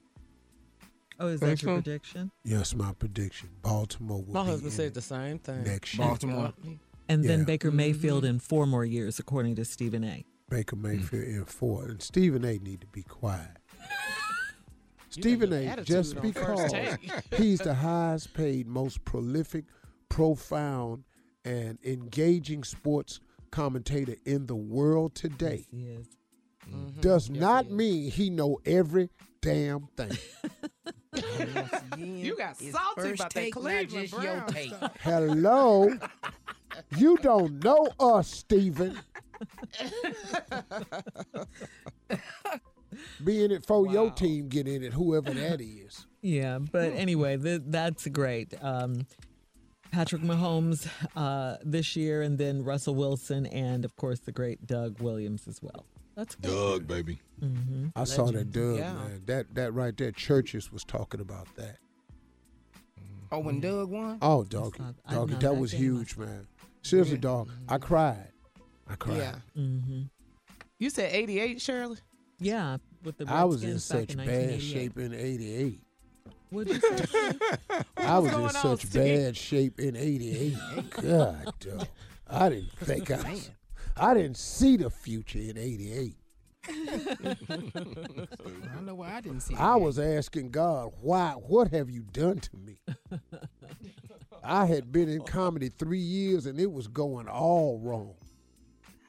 Oh, 1.20 1.28
is 1.28 1.41
that 1.41 1.62
your 1.62 1.76
prediction? 1.76 2.32
Yes, 2.45 2.74
my 2.74 2.93
prediction. 2.93 3.49
Baltimore 3.62 4.24
will 4.24 4.34
My 4.34 4.43
be 4.43 4.49
husband 4.51 4.72
in 4.72 4.78
said 4.78 4.93
the 4.93 5.01
same 5.01 5.38
thing. 5.39 5.64
next 5.64 5.93
year. 5.97 6.07
Baltimore. 6.07 6.53
And 7.10 7.24
then 7.24 7.43
Baker 7.43 7.72
Mayfield 7.72 8.24
in 8.24 8.39
four 8.39 8.66
more 8.66 8.86
years, 8.86 9.20
according 9.20 9.55
to 9.55 9.66
Stephen 9.66 10.03
A. 10.03 10.26
Baker 10.49 10.76
Mayfield 10.78 11.24
in 11.26 11.45
four, 11.45 11.86
and 11.89 12.01
Stephen 12.01 12.45
A. 12.45 12.57
need 12.57 12.82
to 12.82 12.88
be 12.88 13.03
quiet. 13.03 13.49
Stephen 15.10 15.51
A. 15.53 15.82
Just 15.84 16.22
because 16.22 16.72
he's 17.36 17.60
the 17.60 17.74
highest 17.74 18.34
paid, 18.34 18.68
most 18.68 19.03
prolific, 19.05 19.66
profound, 20.07 21.03
and 21.45 21.77
engaging 21.83 22.63
sports 22.63 23.19
commentator 23.51 24.15
in 24.25 24.45
the 24.45 24.55
world 24.55 25.15
today 25.15 25.65
He 25.71 25.83
is. 25.87 26.07
does 26.99 27.29
not 27.29 27.71
mean 27.71 28.11
he 28.11 28.29
know 28.29 28.59
every 28.65 29.09
damn 29.41 29.87
thing. 29.97 30.11
You 31.97 32.37
got 32.37 32.51
It's 32.61 32.71
salty 32.71 33.09
about 33.11 33.17
that 33.17 33.31
take, 33.31 33.53
Cleveland 33.53 33.89
just 33.89 34.13
your 34.23 34.41
take. 34.47 34.71
Hello, 35.01 35.89
you 36.97 37.17
don't 37.17 37.63
know 37.63 37.87
us, 37.99 38.29
Stephen. 38.29 38.97
Be 43.23 43.43
in 43.43 43.51
it 43.51 43.65
for 43.65 43.87
your 43.91 44.11
team, 44.11 44.47
get 44.49 44.67
in 44.67 44.83
it, 44.83 44.93
whoever 44.93 45.31
that 45.31 45.61
is. 45.61 46.05
Yeah, 46.21 46.59
but 46.59 46.93
anyway, 46.93 47.37
th- 47.37 47.61
that's 47.65 48.07
great. 48.07 48.53
Um, 48.61 49.05
Patrick 49.91 50.21
Mahomes 50.21 50.87
uh, 51.15 51.57
this 51.63 51.95
year, 51.95 52.21
and 52.21 52.37
then 52.37 52.63
Russell 52.63 52.95
Wilson, 52.95 53.45
and 53.47 53.85
of 53.85 53.95
course 53.95 54.19
the 54.19 54.31
great 54.31 54.65
Doug 54.67 54.99
Williams 55.01 55.47
as 55.47 55.61
well. 55.61 55.85
That's 56.15 56.35
good. 56.35 56.49
Doug, 56.51 56.87
baby. 56.87 57.21
I 57.95 58.03
saw 58.03 58.25
that 58.31 58.51
Doug, 58.51 58.77
Yeah. 58.79 58.93
man. 58.93 59.21
That 59.25 59.55
that 59.55 59.73
right 59.73 59.95
there, 59.95 60.11
churches 60.11 60.71
was 60.71 60.83
talking 60.83 61.21
about 61.21 61.47
that. 61.55 61.77
Oh, 63.31 63.39
when 63.39 63.59
Doug 63.59 63.89
won? 63.89 64.17
Oh, 64.21 64.43
doggy, 64.43 64.79
not- 64.79 64.95
doggy, 65.09 65.33
that 65.33 65.39
that 65.41 65.53
was 65.57 65.71
game 65.71 65.81
huge, 65.81 66.17
man. 66.17 66.47
Seriously, 66.81 67.17
dog, 67.17 67.49
I 67.67 67.77
cried. 67.77 68.31
I 68.87 68.95
cried. 68.95 69.17
Yeah. 69.17 69.35
hmm 69.55 70.01
You 70.79 70.89
said 70.89 71.11
88, 71.13 71.61
Shirley? 71.61 71.97
Yeah, 72.39 72.77
with 73.03 73.17
the 73.17 73.25
I 73.27 73.43
was 73.43 73.63
in 73.63 73.79
such 73.79 74.13
in 74.13 74.17
bad 74.25 74.61
shape 74.61 74.97
in 74.97 75.13
'88. 75.13 75.81
What'd 76.50 76.74
you 76.74 76.80
say? 76.80 77.06
Steve? 77.06 77.41
I 77.97 78.20
was 78.20 78.32
in 78.32 78.38
going 78.38 78.43
on, 78.43 78.50
such 78.50 78.86
Steve? 78.86 79.04
bad 79.04 79.38
shape 79.38 79.80
in 79.80 79.95
'88. 79.95 80.58
God, 81.02 81.54
dog. 81.60 81.88
I 82.28 82.50
didn't 82.50 82.72
think 82.72 83.12
I. 83.12 83.32
Was, 83.32 83.52
I 83.95 84.14
didn't 84.14 84.38
see 84.38 84.78
the 84.78 84.89
future 84.89 85.39
in 85.39 85.58
'88. 85.58 86.16
I 86.70 87.36
don't 88.76 88.86
know 88.86 88.95
why 88.95 89.16
I 89.16 89.22
didn't 89.22 89.41
see 89.41 89.56
I 89.56 89.76
it. 89.76 89.82
was 89.82 89.97
asking 89.97 90.52
God, 90.52 90.91
why? 91.02 91.32
What 91.32 91.72
have 91.72 91.89
you 91.89 92.04
done 92.12 92.39
to 92.39 92.58
me? 92.58 92.80
I 94.43 94.66
had 94.66 94.91
been 94.91 95.10
in 95.10 95.22
comedy 95.22 95.70
three 95.70 96.00
years 96.00 96.45
and 96.45 96.60
it 96.60 96.72
was 96.72 96.88
going 96.88 97.28
all 97.28 97.80
wrong. 97.80 98.14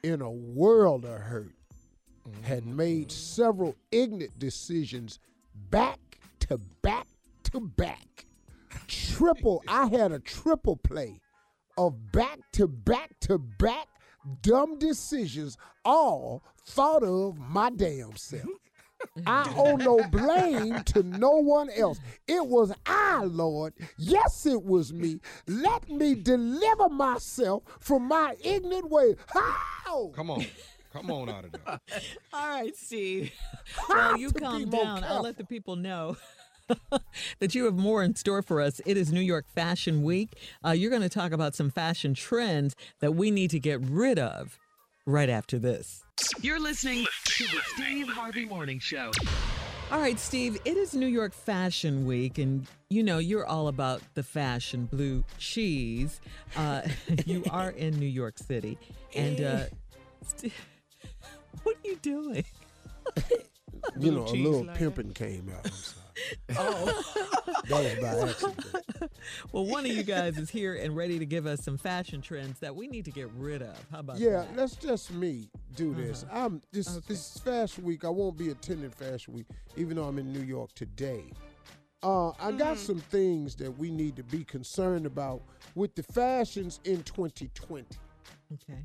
In 0.03 0.23
a 0.23 0.31
world 0.31 1.05
of 1.05 1.21
hurt, 1.21 1.53
had 2.43 2.63
mm-hmm. 2.63 2.77
made 2.77 3.13
several 3.13 3.77
ignorant 3.93 4.39
decisions 4.39 5.19
back 5.71 5.99
to 6.41 6.59
back 6.83 7.07
to 7.53 7.61
back. 7.61 8.27
Triple, 8.87 9.63
I 9.69 9.87
had 9.87 10.13
a 10.13 10.19
triple 10.19 10.77
play 10.77 11.21
of 11.77 12.13
back 12.13 12.39
to 12.53 12.69
back 12.69 13.19
to 13.21 13.39
back 13.39 13.87
dumb 14.43 14.79
decisions, 14.79 15.57
all 15.85 16.43
thought 16.67 17.03
of 17.03 17.37
my 17.39 17.71
damn 17.71 18.17
self. 18.17 18.49
I 19.27 19.51
owe 19.57 19.77
no 19.77 20.03
blame 20.11 20.83
to 20.85 21.03
no 21.03 21.31
one 21.31 21.71
else. 21.71 21.99
It 22.29 22.47
was 22.47 22.73
I, 22.85 23.25
Lord. 23.25 23.73
Yes, 23.97 24.45
it 24.45 24.63
was 24.63 24.93
me. 24.93 25.21
Let 25.47 25.89
me 25.89 26.15
deliver 26.15 26.91
myself 26.91 27.63
from 27.81 28.09
my 28.09 28.37
ignorant 28.45 28.91
ways. 28.91 29.17
How? 29.29 30.13
Come 30.15 30.31
on. 30.31 30.45
Come 30.93 31.11
on 31.11 31.29
out 31.29 31.45
of 31.45 31.53
there. 31.53 31.81
All 32.33 32.49
right, 32.49 32.77
Steve. 32.77 33.33
Well, 33.89 34.19
you 34.19 34.29
to 34.29 34.35
be 34.35 34.41
calm 34.41 34.65
more 34.65 34.85
down. 34.85 35.05
I'll 35.05 35.23
let 35.23 35.39
the 35.39 35.45
people 35.45 35.77
know. 35.77 36.17
that 37.41 37.55
you 37.55 37.65
have 37.65 37.77
more 37.77 38.03
in 38.03 38.15
store 38.15 38.43
for 38.43 38.61
us. 38.61 38.81
It 38.87 38.97
is 38.97 39.13
New 39.13 39.21
York 39.21 39.47
Fashion 39.55 40.03
Week. 40.03 40.37
Uh, 40.65 40.71
you're 40.71 40.91
going 40.91 41.03
to 41.03 41.09
talk 41.09 41.33
about 41.33 41.55
some 41.55 41.71
fashion 41.71 42.15
trends 42.15 42.77
that 43.01 43.15
we 43.15 43.31
need 43.31 43.51
to 43.51 43.59
get 43.59 43.81
rid 43.81 44.19
of 44.19 44.59
right 45.07 45.29
after 45.29 45.59
this. 45.59 46.05
You're 46.41 46.61
listening 46.61 47.07
to 47.25 47.45
the 47.45 47.61
Steve 47.75 48.09
Harvey 48.09 48.45
Morning 48.45 48.79
Show. 48.79 49.11
All 49.91 49.99
right, 49.99 50.19
Steve, 50.21 50.57
it 50.65 50.77
is 50.77 50.95
New 50.95 51.09
York 51.09 51.33
Fashion 51.33 52.07
Week, 52.07 52.39
and 52.39 52.65
you 52.91 53.03
know 53.03 53.19
you're 53.19 53.47
all 53.47 53.67
about 53.67 54.03
the 54.15 54.23
fashion 54.23 54.85
blue 54.85 55.25
cheese. 55.37 56.21
Uh, 56.57 56.83
you 57.27 57.43
are 57.51 57.71
in 57.71 57.99
New 57.99 58.07
York 58.07 58.39
City. 58.39 58.79
And, 59.17 59.41
uh, 59.41 59.65
Steve, 60.25 60.55
what 61.65 61.75
are 61.75 61.89
you 61.89 61.97
doing? 61.97 62.45
You 63.99 64.13
know, 64.13 64.25
a 64.25 64.31
little 64.31 64.65
like 64.65 64.77
pimping 64.77 65.13
came 65.13 65.51
out. 65.57 65.65
I'm 65.65 65.73
sorry. 65.73 66.00
Oh. 66.57 67.03
That 67.69 68.01
was 68.01 68.01
by 68.01 68.31
accident. 68.31 69.13
well, 69.53 69.67
one 69.67 69.85
of 69.85 69.93
you 69.93 70.03
guys 70.03 70.39
is 70.39 70.51
here 70.51 70.75
and 70.75 70.97
ready 70.97 71.19
to 71.19 71.27
give 71.27 71.47
us 71.47 71.63
some 71.63 71.79
fashion 71.79 72.21
trends 72.21 72.59
that 72.61 72.75
we 72.75 72.89
need 72.89 73.05
to 73.05 73.11
get 73.11 73.31
rid 73.37 73.63
of. 73.63 73.77
How 73.91 74.01
about 74.01 74.19
Yeah, 74.19 74.31
that? 74.31 74.57
let's 74.57 74.77
just 74.77 75.13
me 75.13 75.49
do 75.77 75.93
uh-huh. 75.93 76.01
this. 76.01 76.25
I'm 76.33 76.61
this 76.73 76.87
this 77.07 77.35
is 77.37 77.41
Fashion 77.43 77.85
Week. 77.85 78.05
I 78.05 78.09
won't 78.09 78.37
be 78.37 78.51
attending 78.51 78.91
Fashion 78.91 79.35
Week, 79.35 79.47
even 79.77 79.97
though 79.97 80.05
I'm 80.05 80.19
in 80.19 80.33
New 80.33 80.43
York 80.43 80.73
today. 80.75 81.33
Uh, 82.03 82.31
I 82.31 82.53
got 82.53 82.77
mm-hmm. 82.77 82.77
some 82.77 82.99
things 82.99 83.55
that 83.57 83.71
we 83.71 83.91
need 83.91 84.17
to 84.17 84.23
be 84.23 84.43
concerned 84.43 85.05
about 85.05 85.43
with 85.75 85.95
the 85.95 86.03
fashions 86.03 86.81
in 86.85 87.03
2020. 87.03 87.85
Okay. 88.55 88.79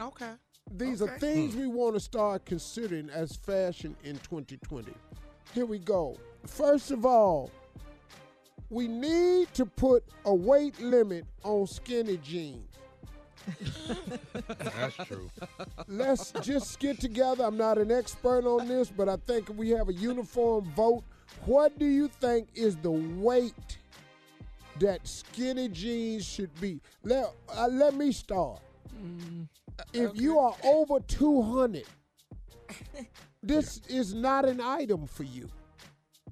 Okay. 0.00 0.32
These 0.70 1.02
are 1.02 1.08
Okay. 1.08 1.18
things 1.18 1.54
hmm. 1.54 1.60
we 1.60 1.66
want 1.66 1.94
to 1.94 2.00
start 2.00 2.44
considering 2.44 3.10
as 3.10 3.34
fashion 3.34 3.96
in 4.04 4.16
2020. 4.18 4.92
Here 5.54 5.66
we 5.66 5.78
go. 5.78 6.16
First 6.46 6.90
of 6.90 7.06
all, 7.06 7.50
we 8.70 8.88
need 8.88 9.52
to 9.54 9.66
put 9.66 10.04
a 10.24 10.34
weight 10.34 10.80
limit 10.80 11.24
on 11.44 11.66
skinny 11.66 12.16
jeans. 12.18 12.68
That's 14.46 14.96
true. 15.06 15.30
Let's 15.88 16.32
just 16.42 16.78
get 16.78 17.00
together. 17.00 17.44
I'm 17.44 17.56
not 17.56 17.78
an 17.78 17.90
expert 17.90 18.44
on 18.46 18.68
this, 18.68 18.90
but 18.90 19.08
I 19.08 19.16
think 19.16 19.50
if 19.50 19.56
we 19.56 19.70
have 19.70 19.88
a 19.88 19.92
uniform 19.92 20.70
vote, 20.76 21.04
what 21.44 21.78
do 21.78 21.86
you 21.86 22.08
think 22.08 22.48
is 22.54 22.76
the 22.76 22.90
weight 22.90 23.78
that 24.80 25.06
skinny 25.06 25.68
jeans 25.68 26.24
should 26.24 26.58
be? 26.60 26.80
Let, 27.02 27.34
uh, 27.54 27.68
let 27.68 27.94
me 27.94 28.12
start. 28.12 28.60
If 29.92 30.12
you 30.14 30.38
are 30.38 30.54
over 30.64 31.00
200, 31.00 31.84
this 33.42 33.80
is 33.88 34.14
not 34.14 34.48
an 34.48 34.60
item 34.60 35.06
for 35.06 35.24
you. 35.24 35.48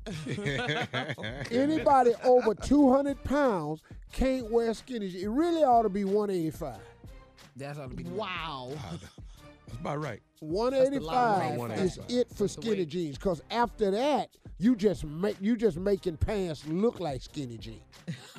Anybody 1.51 2.13
over 2.25 2.55
200 2.55 3.23
pounds 3.25 3.83
can't 4.13 4.51
wear 4.51 4.73
skinny 4.75 5.09
jeans. 5.09 5.23
It 5.23 5.29
really 5.29 5.63
ought 5.63 5.83
to 5.83 5.89
be 5.89 6.05
185. 6.05 6.77
That's 7.57 7.79
ought 7.79 7.91
to 7.91 7.97
be. 7.97 8.05
Wow. 8.05 8.73
That's 8.91 9.05
about 9.81 10.03
right. 10.03 10.21
185 10.41 11.59
weight. 11.59 11.79
is 11.79 11.99
it 12.09 12.29
for 12.35 12.49
skinny 12.49 12.87
jeans 12.87 13.19
because 13.19 13.43
after 13.51 13.91
that 13.91 14.31
you 14.59 14.75
just 14.75 15.05
make 15.05 15.37
you 15.41 15.57
just 15.57 15.79
making 15.79 16.17
pants 16.17 16.67
look 16.67 17.01
like 17.01 17.23
skinny 17.23 17.59
jeans. 17.59 17.81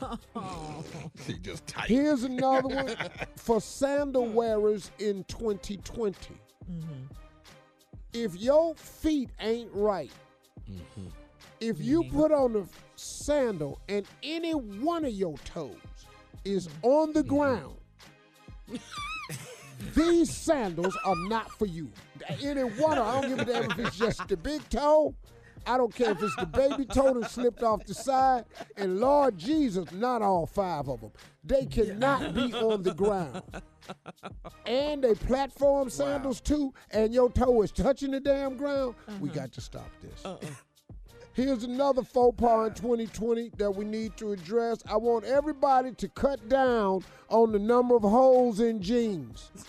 She 1.26 1.34
just 1.34 1.68
tight. 1.68 1.88
Here's 1.88 2.24
another 2.24 2.68
one 2.68 2.96
for 3.36 3.62
sandal 3.62 4.26
wearers 4.26 4.92
in 5.00 5.24
2020. 5.26 6.16
Mm-hmm. 6.72 6.90
If 8.14 8.36
your 8.36 8.76
feet 8.76 9.30
ain't 9.40 9.70
right, 9.74 10.12
mm-hmm. 10.70 11.08
If 11.62 11.78
mm-hmm. 11.78 11.84
you 11.86 12.04
put 12.12 12.32
on 12.32 12.56
a 12.56 12.64
sandal 12.96 13.80
and 13.88 14.06
any 14.24 14.52
one 14.54 15.06
of 15.06 15.14
your 15.14 15.38
toes 15.46 15.76
is 16.44 16.68
mm-hmm. 16.68 16.88
on 16.88 17.14
the 17.14 17.24
mm-hmm. 17.24 17.38
ground, 17.38 17.76
these 19.96 20.36
sandals 20.36 20.98
are 21.06 21.16
not 21.28 21.52
for 21.58 21.68
you. 21.68 21.90
Any 22.42 22.62
one 22.62 22.98
of 22.98 23.08
I 23.08 23.22
don't 23.22 23.30
give 23.30 23.40
a 23.40 23.46
damn 23.46 23.72
if 23.72 23.80
it's 23.80 23.98
just 23.98 24.28
the 24.28 24.36
big 24.36 24.68
toe. 24.70 25.16
I 25.68 25.78
don't 25.78 25.94
care 25.94 26.12
if 26.12 26.24
it's 26.24 26.36
the 26.38 26.48
baby 26.48 26.86
toe 26.86 27.20
that 27.20 27.30
slipped 27.30 27.62
off 27.62 27.86
the 27.86 27.94
side. 27.94 28.46
And 28.78 29.00
Lord 29.00 29.38
Jesus, 29.38 29.92
not 29.92 30.24
all 30.24 30.48
five 30.48 30.88
of 30.88 31.02
them. 31.02 31.12
They 31.44 31.68
cannot 31.68 32.34
be 32.34 32.52
on 32.54 32.82
the 32.82 32.96
ground. 32.96 33.44
And 34.66 35.04
they 35.04 35.14
platform 35.14 35.90
sandals 35.90 36.42
too, 36.42 36.74
and 36.92 37.14
your 37.14 37.30
toe 37.32 37.62
is 37.62 37.72
touching 37.72 38.12
the 38.12 38.20
damn 38.20 38.58
ground. 38.58 38.96
We 39.20 39.30
uh-huh. 39.30 39.40
got 39.40 39.52
to 39.54 39.62
stop 39.62 39.90
this. 40.02 40.26
Uh-uh. 40.26 40.38
Here's 41.34 41.64
another 41.64 42.04
faux 42.04 42.38
pas 42.38 42.68
in 42.68 42.74
2020 42.74 43.52
that 43.58 43.74
we 43.74 43.86
need 43.86 44.18
to 44.18 44.34
address. 44.34 44.84
I 44.86 44.98
want 44.98 45.24
everybody 45.24 45.94
to 45.94 46.10
cut 46.10 46.50
down 46.50 47.06
on 47.30 47.54
the 47.54 47.60
number 47.60 47.96
of 47.96 48.02
holes 48.02 48.60
in 48.60 48.82
jeans. 48.82 49.52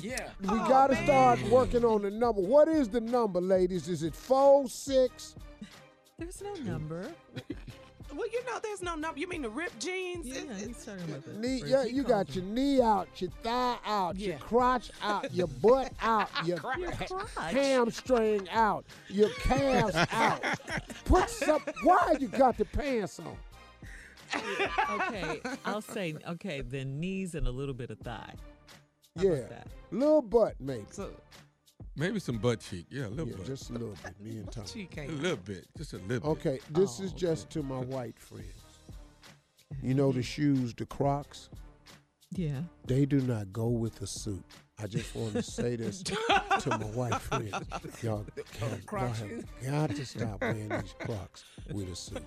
Yeah. 0.00 0.28
We 0.40 0.46
got 0.46 0.90
to 0.90 1.04
start 1.04 1.42
working 1.50 1.84
on 1.84 2.02
the 2.02 2.10
number. 2.10 2.40
What 2.40 2.68
is 2.68 2.88
the 2.88 3.00
number, 3.00 3.40
ladies? 3.40 3.88
Is 3.88 4.04
it 4.04 4.14
four, 4.14 4.68
six? 4.68 5.34
There's 6.18 6.40
no 6.40 6.54
number. 6.54 7.10
Well, 8.14 8.26
you 8.32 8.44
know, 8.44 8.58
there's 8.62 8.82
no 8.82 8.94
number. 8.94 9.18
You 9.20 9.28
mean 9.28 9.42
the 9.42 9.50
ripped 9.50 9.80
jeans? 9.80 10.26
Yeah, 10.26 10.42
he's 10.54 10.84
talking 10.84 11.04
about 11.04 11.24
the 11.24 11.32
Knee, 11.34 11.62
yeah, 11.66 11.84
you 11.84 12.02
got 12.02 12.34
your 12.34 12.44
knee 12.44 12.80
out, 12.80 13.08
your 13.20 13.30
thigh 13.42 13.76
out, 13.84 14.16
your 14.16 14.38
crotch 14.38 14.90
out, 15.02 15.32
your 15.32 15.46
butt 15.62 15.92
out, 16.00 16.28
your, 16.46 16.58
Your 16.78 16.92
crotch. 16.92 17.52
hamstring 17.52 18.48
out, 18.50 18.86
your 19.08 19.28
calves 19.40 19.94
out. 20.12 20.42
Put 21.04 21.28
some. 21.30 21.60
Why 21.82 22.16
you 22.18 22.28
got 22.28 22.56
the 22.56 22.64
pants 22.64 23.20
on? 23.20 23.36
okay, 24.90 25.40
I'll 25.64 25.80
say 25.80 26.14
okay, 26.28 26.60
then 26.60 27.00
knees 27.00 27.34
and 27.34 27.46
a 27.46 27.50
little 27.50 27.74
bit 27.74 27.90
of 27.90 27.98
thigh. 28.00 28.34
How 29.16 29.22
yeah, 29.22 29.30
about 29.30 29.50
that? 29.50 29.66
little 29.90 30.22
butt 30.22 30.54
maybe. 30.60 30.84
Maybe 31.98 32.20
some 32.20 32.38
butt 32.38 32.60
cheek. 32.60 32.86
Yeah, 32.90 33.06
a 33.06 33.08
little 33.08 33.28
Yeah, 33.28 33.36
butt. 33.36 33.46
just 33.46 33.70
a 33.70 33.72
little 33.72 33.94
bit. 34.04 34.20
Me 34.20 34.30
and 34.38 34.52
Tom. 34.52 34.64
She 34.66 34.88
a 34.96 35.06
little 35.08 35.36
bit. 35.36 35.66
Just 35.76 35.92
a 35.94 35.96
little 35.98 36.20
bit. 36.34 36.38
Okay, 36.46 36.60
this 36.70 37.00
Oh, 37.00 37.04
is 37.04 37.12
just 37.12 37.50
to 37.50 37.62
my 37.62 37.78
white 37.78 38.18
friends. 38.18 38.46
You 39.82 39.92
know 39.92 40.12
the 40.12 40.22
shoes, 40.22 40.72
the 40.74 40.86
Crocs. 40.86 41.50
Yeah. 42.34 42.62
They 42.86 43.04
do 43.04 43.20
not 43.20 43.52
go 43.52 43.68
with 43.68 44.00
a 44.00 44.06
suit. 44.06 44.42
I 44.78 44.86
just 44.86 45.14
want 45.14 45.34
to 45.34 45.42
say 45.42 45.76
this 45.76 46.02
to 46.60 46.70
my 46.70 46.76
white 46.86 47.20
friends. 47.20 47.52
Y'all, 48.02 48.24
can, 48.52 48.80
Croc 48.86 49.02
y'all 49.18 49.28
have 49.70 49.88
got 49.88 49.96
to 49.96 50.06
stop 50.06 50.40
wearing 50.40 50.68
these 50.70 50.94
Crocs 51.00 51.44
with 51.70 51.92
a 51.92 51.96
suit. 51.96 52.22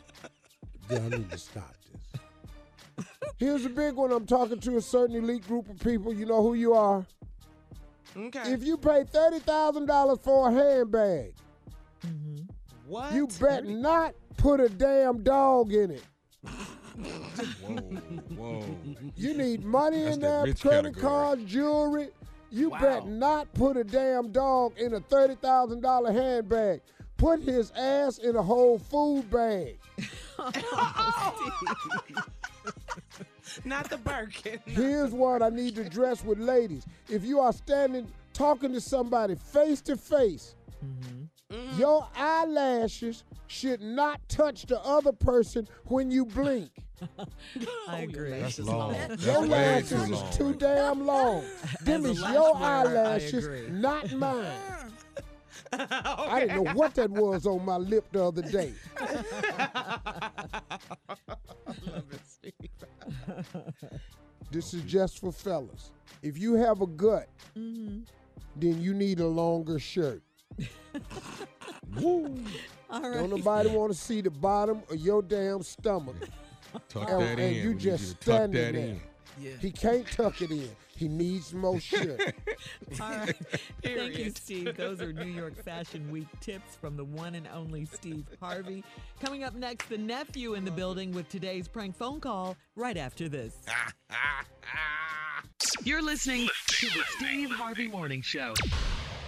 Y'all 0.91 1.01
need 1.01 1.31
to 1.31 1.37
stop 1.39 1.73
this. 1.91 3.05
Here's 3.37 3.65
a 3.65 3.69
big 3.69 3.95
one. 3.95 4.11
I'm 4.11 4.27
talking 4.27 4.59
to 4.59 4.77
a 4.77 4.81
certain 4.81 5.15
elite 5.15 5.47
group 5.47 5.67
of 5.67 5.79
people. 5.79 6.13
You 6.13 6.27
know 6.27 6.43
who 6.43 6.53
you 6.53 6.73
are. 6.73 7.05
Okay. 8.15 8.51
If 8.53 8.63
you 8.63 8.77
pay 8.77 9.03
thirty 9.03 9.39
thousand 9.39 9.85
dollars 9.85 10.19
for 10.23 10.49
a 10.49 10.51
handbag, 10.51 11.33
mm-hmm. 12.05 12.43
what? 12.85 13.13
you 13.13 13.27
bet 13.39 13.65
not 13.65 14.13
put 14.37 14.59
a 14.59 14.69
damn 14.69 15.23
dog 15.23 15.73
in 15.73 15.91
it. 15.91 16.03
Whoa, 17.61 17.77
whoa. 18.35 18.65
You 19.15 19.33
need 19.33 19.63
money 19.63 20.03
That's 20.03 20.15
in 20.15 20.21
that 20.21 20.45
there, 20.45 20.53
credit 20.53 20.95
category. 20.95 21.01
cards, 21.01 21.45
jewelry. 21.45 22.09
You 22.49 22.69
bet 22.71 23.03
Wow. 23.03 23.09
not 23.09 23.53
put 23.53 23.77
a 23.77 23.83
damn 23.85 24.31
dog 24.31 24.77
in 24.77 24.93
a 24.93 24.99
thirty 24.99 25.35
thousand 25.35 25.81
dollar 25.81 26.11
handbag. 26.11 26.81
Put 27.17 27.41
his 27.43 27.71
ass 27.71 28.17
in 28.17 28.35
a 28.35 28.41
whole 28.43 28.77
food 28.77 29.29
bag. 29.31 29.79
Oh, 30.43 31.51
Not 33.65 33.89
the 33.89 33.97
Birkin. 33.97 34.59
Here's 34.65 35.11
what 35.11 35.41
I 35.41 35.49
need 35.49 35.75
to 35.75 35.81
address 35.81 36.23
with 36.23 36.39
ladies. 36.39 36.85
If 37.09 37.25
you 37.25 37.39
are 37.39 37.53
standing 37.53 38.07
talking 38.33 38.73
to 38.73 38.81
somebody 38.81 39.35
face 39.35 39.81
to 39.81 39.97
face, 39.97 40.55
mm-hmm. 40.83 41.55
Mm-hmm. 41.55 41.79
your 41.79 42.07
eyelashes 42.15 43.23
should 43.47 43.81
not 43.81 44.21
touch 44.29 44.65
the 44.65 44.79
other 44.81 45.11
person 45.11 45.67
when 45.85 46.09
you 46.09 46.25
blink. 46.25 46.71
I 47.87 48.01
agree. 48.01 48.29
That's 48.29 48.59
long. 48.59 48.93
That's 48.93 49.25
Your 49.25 49.45
lashes 49.45 49.89
too 49.89 50.13
is 50.13 50.37
too 50.37 50.53
damn 50.53 51.05
long. 51.05 51.43
Them 51.81 52.05
is 52.05 52.19
your 52.19 52.55
eyelashes, 52.55 53.45
agree. 53.45 53.69
not 53.69 54.11
mine. 54.13 54.45
I 55.73 56.39
didn't 56.41 56.63
know 56.63 56.73
what 56.73 56.95
that 56.95 57.09
was 57.09 57.45
on 57.45 57.63
my 57.65 57.77
lip 57.77 58.05
the 58.11 58.23
other 58.25 58.41
day. 58.41 58.73
love 61.87 62.05
it, 62.11 62.21
Steve. 62.27 62.53
This 64.51 64.73
is 64.73 64.81
just 64.83 65.19
for 65.19 65.31
fellas. 65.31 65.91
If 66.21 66.37
you 66.37 66.55
have 66.55 66.81
a 66.81 66.87
gut, 66.87 67.27
mm-hmm. 67.57 68.01
then 68.57 68.81
you 68.81 68.93
need 68.93 69.19
a 69.21 69.27
longer 69.27 69.79
shirt. 69.79 70.21
Woo. 72.01 72.37
All 72.89 73.01
Don't 73.01 73.29
nobody 73.29 73.69
want 73.69 73.93
to 73.93 73.97
see 73.97 74.19
the 74.21 74.29
bottom 74.29 74.83
of 74.89 74.97
your 74.97 75.21
damn 75.21 75.63
stomach. 75.63 76.15
Tuck 76.89 77.09
And- 77.09 77.21
that 77.21 77.29
and 77.31 77.39
in. 77.39 77.53
you 77.63 77.69
We 77.69 77.75
just 77.75 78.07
to 78.09 78.13
tuck 78.15 78.23
standing 78.23 78.61
that 78.61 78.73
there. 78.73 78.85
in. 78.87 79.01
Yeah. 79.39 79.51
He 79.61 79.71
can't 79.71 80.05
tuck 80.07 80.41
it 80.41 80.51
in. 80.51 80.69
He 81.01 81.07
needs 81.07 81.51
more 81.51 81.79
shirt. 81.79 82.21
All 83.01 83.09
right. 83.09 83.35
Thank 83.83 84.19
you, 84.19 84.29
Steve. 84.29 84.77
Those 84.77 85.01
are 85.01 85.11
New 85.11 85.31
York 85.31 85.55
Fashion 85.63 86.11
Week 86.11 86.27
tips 86.41 86.75
from 86.75 86.95
the 86.95 87.03
one 87.03 87.33
and 87.33 87.47
only 87.51 87.85
Steve 87.85 88.27
Harvey. 88.39 88.83
Coming 89.19 89.43
up 89.43 89.55
next, 89.55 89.89
the 89.89 89.97
nephew 89.97 90.53
in 90.53 90.63
the 90.63 90.69
building 90.69 91.11
with 91.11 91.27
today's 91.27 91.67
prank 91.67 91.95
phone 91.95 92.19
call 92.19 92.55
right 92.75 92.97
after 92.97 93.27
this. 93.27 93.55
You're 95.83 96.03
listening 96.03 96.47
to 96.67 96.85
the 96.85 97.03
Steve 97.17 97.49
Harvey 97.49 97.87
Morning 97.87 98.21
Show. 98.21 98.53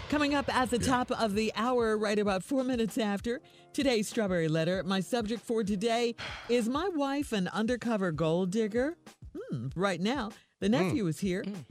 Coming 0.09 0.35
up 0.35 0.55
at 0.55 0.69
the 0.69 0.77
top 0.77 1.09
of 1.09 1.33
the 1.33 1.51
hour, 1.55 1.97
right 1.97 2.19
about 2.19 2.43
four 2.43 2.63
minutes 2.63 2.99
after 2.99 3.41
today's 3.73 4.07
Strawberry 4.07 4.47
Letter. 4.47 4.83
My 4.83 4.99
subject 4.99 5.41
for 5.41 5.63
today 5.63 6.13
is 6.49 6.69
My 6.69 6.87
wife 6.89 7.33
an 7.33 7.47
undercover 7.47 8.11
gold 8.11 8.51
digger? 8.51 8.95
Hmm, 9.35 9.69
right 9.75 9.99
now, 9.99 10.29
the 10.63 10.69
nephew 10.69 11.05
is 11.07 11.19
here 11.19 11.43
mm. 11.43 11.51
Mm. 11.51 11.65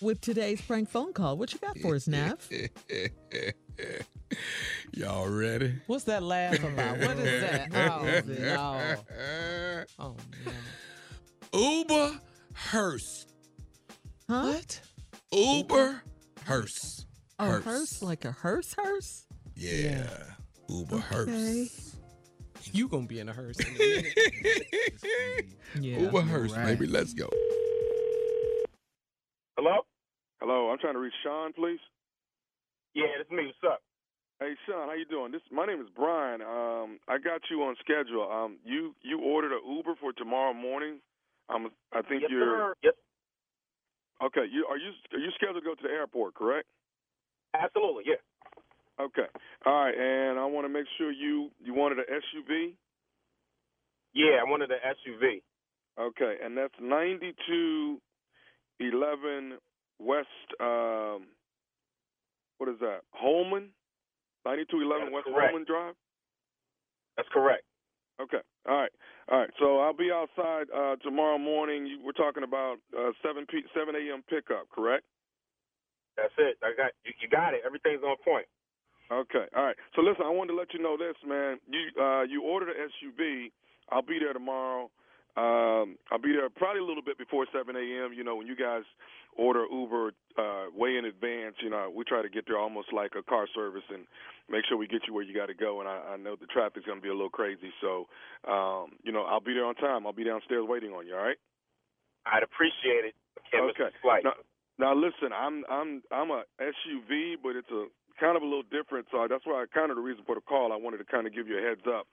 with 0.00 0.20
today's 0.20 0.60
prank 0.60 0.88
phone 0.88 1.12
call. 1.12 1.36
What 1.36 1.52
you 1.52 1.58
got 1.58 1.76
for 1.78 1.96
us, 1.96 2.06
Nav? 2.06 2.48
Y'all 4.92 5.28
ready? 5.28 5.74
What's 5.88 6.04
that 6.04 6.22
laugh 6.22 6.62
about? 6.62 6.98
What 6.98 7.18
is 7.18 7.42
that? 7.42 7.74
Oh, 7.74 8.06
no. 8.28 9.84
Oh, 9.98 10.16
no. 11.52 11.60
Uber 11.60 12.20
hearse. 12.52 13.26
What? 14.28 14.80
Uber 15.32 16.02
hearse. 16.44 17.06
A 17.40 17.60
hearse, 17.60 18.00
like 18.00 18.24
a 18.24 18.30
hearse 18.30 18.74
hearse? 18.78 19.26
Yeah. 19.56 20.06
Uber 20.68 20.98
hearse. 20.98 21.96
You 22.72 22.88
gonna 22.88 23.06
be 23.06 23.18
in 23.18 23.28
a 23.28 23.32
hearse 23.32 23.58
in 23.58 23.74
a 23.74 23.78
minute. 23.78 24.14
Yeah. 25.80 25.98
Uber 25.98 26.20
hearse, 26.20 26.52
right. 26.52 26.66
baby. 26.66 26.86
Let's 26.86 27.12
go. 27.12 27.28
Hello? 29.56 29.82
Hello, 30.40 30.70
I'm 30.70 30.78
trying 30.78 30.94
to 30.94 31.00
reach 31.00 31.14
Sean, 31.22 31.52
please. 31.52 31.78
Yeah, 32.94 33.06
that's 33.18 33.30
me. 33.30 33.46
What's 33.60 33.74
up? 33.74 33.82
Hey 34.40 34.54
Sean, 34.66 34.88
how 34.88 34.94
you 34.94 35.06
doing? 35.06 35.32
This 35.32 35.42
my 35.52 35.66
name 35.66 35.80
is 35.80 35.88
Brian. 35.96 36.42
Um, 36.42 37.00
I 37.08 37.18
got 37.18 37.42
you 37.50 37.62
on 37.62 37.76
schedule. 37.80 38.30
Um, 38.30 38.58
you 38.64 38.94
you 39.02 39.20
ordered 39.20 39.52
an 39.52 39.62
Uber 39.76 39.94
for 40.00 40.12
tomorrow 40.14 40.54
morning. 40.54 41.00
Um, 41.48 41.70
I 41.92 42.02
think 42.02 42.24
yes, 42.24 42.30
you're 42.30 42.64
sir. 42.64 42.74
Yes, 42.82 42.94
okay. 44.24 44.46
You 44.52 44.66
are 44.70 44.78
you 44.78 44.92
are 45.12 45.18
you 45.20 45.30
scheduled 45.36 45.62
to 45.64 45.68
go 45.68 45.74
to 45.74 45.82
the 45.82 45.90
airport? 45.94 46.34
Correct? 46.34 46.68
absolutely. 47.54 48.04
Yeah. 48.06 48.22
Okay. 49.00 49.26
All 49.66 49.74
right, 49.74 49.94
and 49.96 50.38
I 50.38 50.46
want 50.46 50.66
to 50.66 50.70
make 50.70 50.86
sure 50.98 51.12
you 51.12 51.50
you 51.60 51.74
wanted 51.74 51.98
an 51.98 52.06
SUV. 52.10 52.76
Yeah, 54.14 54.38
I 54.40 54.44
wanted 54.50 54.70
an 54.70 54.78
SUV. 54.84 55.42
Okay, 56.00 56.36
and 56.44 56.56
that's 56.56 56.74
ninety 56.80 57.34
two 57.48 58.00
eleven 58.80 59.58
West. 59.98 60.28
Um, 60.60 61.28
what 62.58 62.68
is 62.68 62.78
that? 62.80 63.00
Holman. 63.12 63.70
Ninety 64.44 64.64
two 64.70 64.80
eleven 64.80 65.12
West 65.12 65.26
correct. 65.26 65.50
Holman 65.50 65.64
Drive. 65.66 65.94
That's 67.16 67.28
correct. 67.32 67.64
Okay. 68.20 68.42
All 68.68 68.76
right. 68.76 68.92
All 69.30 69.38
right. 69.38 69.50
So 69.58 69.80
I'll 69.80 69.96
be 69.96 70.10
outside 70.12 70.66
uh, 70.74 70.96
tomorrow 71.02 71.38
morning. 71.38 72.00
We're 72.04 72.12
talking 72.12 72.42
about 72.44 72.76
uh, 72.96 73.10
seven 73.22 73.46
p 73.50 73.62
seven 73.74 73.94
a.m. 73.96 74.22
pickup, 74.28 74.70
correct? 74.70 75.04
That's 76.16 76.34
it. 76.38 76.58
I 76.62 76.70
got 76.76 76.92
you. 77.04 77.12
You 77.20 77.28
got 77.28 77.54
it. 77.54 77.62
Everything's 77.66 78.02
on 78.02 78.16
point. 78.24 78.46
Okay. 79.10 79.46
All 79.56 79.64
right. 79.64 79.76
So 79.96 80.02
listen, 80.02 80.24
I 80.24 80.30
wanted 80.30 80.52
to 80.52 80.58
let 80.58 80.72
you 80.72 80.80
know 80.82 80.96
this, 80.96 81.16
man. 81.26 81.58
You 81.66 81.90
uh, 82.00 82.22
you 82.22 82.42
ordered 82.42 82.70
an 82.70 82.88
SUV. 82.88 83.50
I'll 83.90 84.02
be 84.02 84.18
there 84.18 84.32
tomorrow. 84.32 84.90
Um, 85.36 85.98
I'll 86.12 86.22
be 86.22 86.32
there 86.32 86.48
probably 86.48 86.80
a 86.80 86.84
little 86.84 87.02
bit 87.02 87.18
before 87.18 87.46
7 87.52 87.74
a.m. 87.74 88.12
You 88.14 88.22
know, 88.22 88.36
when 88.36 88.46
you 88.46 88.54
guys 88.54 88.82
order 89.36 89.66
Uber 89.70 90.12
uh, 90.38 90.66
way 90.72 90.96
in 90.96 91.04
advance, 91.04 91.56
you 91.60 91.70
know, 91.70 91.90
we 91.94 92.04
try 92.04 92.22
to 92.22 92.28
get 92.28 92.44
there 92.46 92.58
almost 92.58 92.92
like 92.92 93.12
a 93.18 93.22
car 93.22 93.46
service 93.54 93.82
and 93.90 94.06
make 94.48 94.64
sure 94.68 94.76
we 94.76 94.86
get 94.86 95.02
you 95.08 95.14
where 95.14 95.24
you 95.24 95.34
got 95.34 95.46
to 95.46 95.54
go. 95.54 95.80
And 95.80 95.88
I, 95.88 96.14
I 96.14 96.16
know 96.16 96.36
the 96.38 96.46
traffic's 96.46 96.86
going 96.86 96.98
to 96.98 97.02
be 97.02 97.08
a 97.08 97.14
little 97.14 97.30
crazy, 97.30 97.72
so 97.80 98.06
um, 98.46 98.92
you 99.02 99.10
know, 99.10 99.22
I'll 99.22 99.40
be 99.40 99.54
there 99.54 99.66
on 99.66 99.74
time. 99.74 100.06
I'll 100.06 100.12
be 100.12 100.24
downstairs 100.24 100.64
waiting 100.68 100.92
on 100.92 101.06
you. 101.06 101.16
All 101.16 101.22
right. 101.24 101.38
I'd 102.26 102.42
appreciate 102.42 103.04
it. 103.04 103.14
Okay. 103.74 103.90
Now, 104.24 104.32
now 104.78 104.94
listen, 104.94 105.32
I'm 105.34 105.64
I'm 105.68 106.02
I'm 106.10 106.30
a 106.30 106.44
SUV, 106.60 107.36
but 107.42 107.56
it's 107.56 107.70
a 107.70 107.86
kind 108.20 108.36
of 108.36 108.42
a 108.42 108.46
little 108.46 108.66
different. 108.70 109.06
So 109.10 109.26
that's 109.28 109.44
why 109.46 109.62
I 109.62 109.66
kind 109.72 109.90
of 109.90 109.96
the 109.96 110.02
reason 110.02 110.24
for 110.26 110.34
the 110.34 110.40
call. 110.40 110.72
I 110.72 110.76
wanted 110.76 110.98
to 110.98 111.04
kind 111.04 111.26
of 111.26 111.34
give 111.34 111.48
you 111.48 111.58
a 111.58 111.62
heads 111.62 111.82
up 111.86 112.06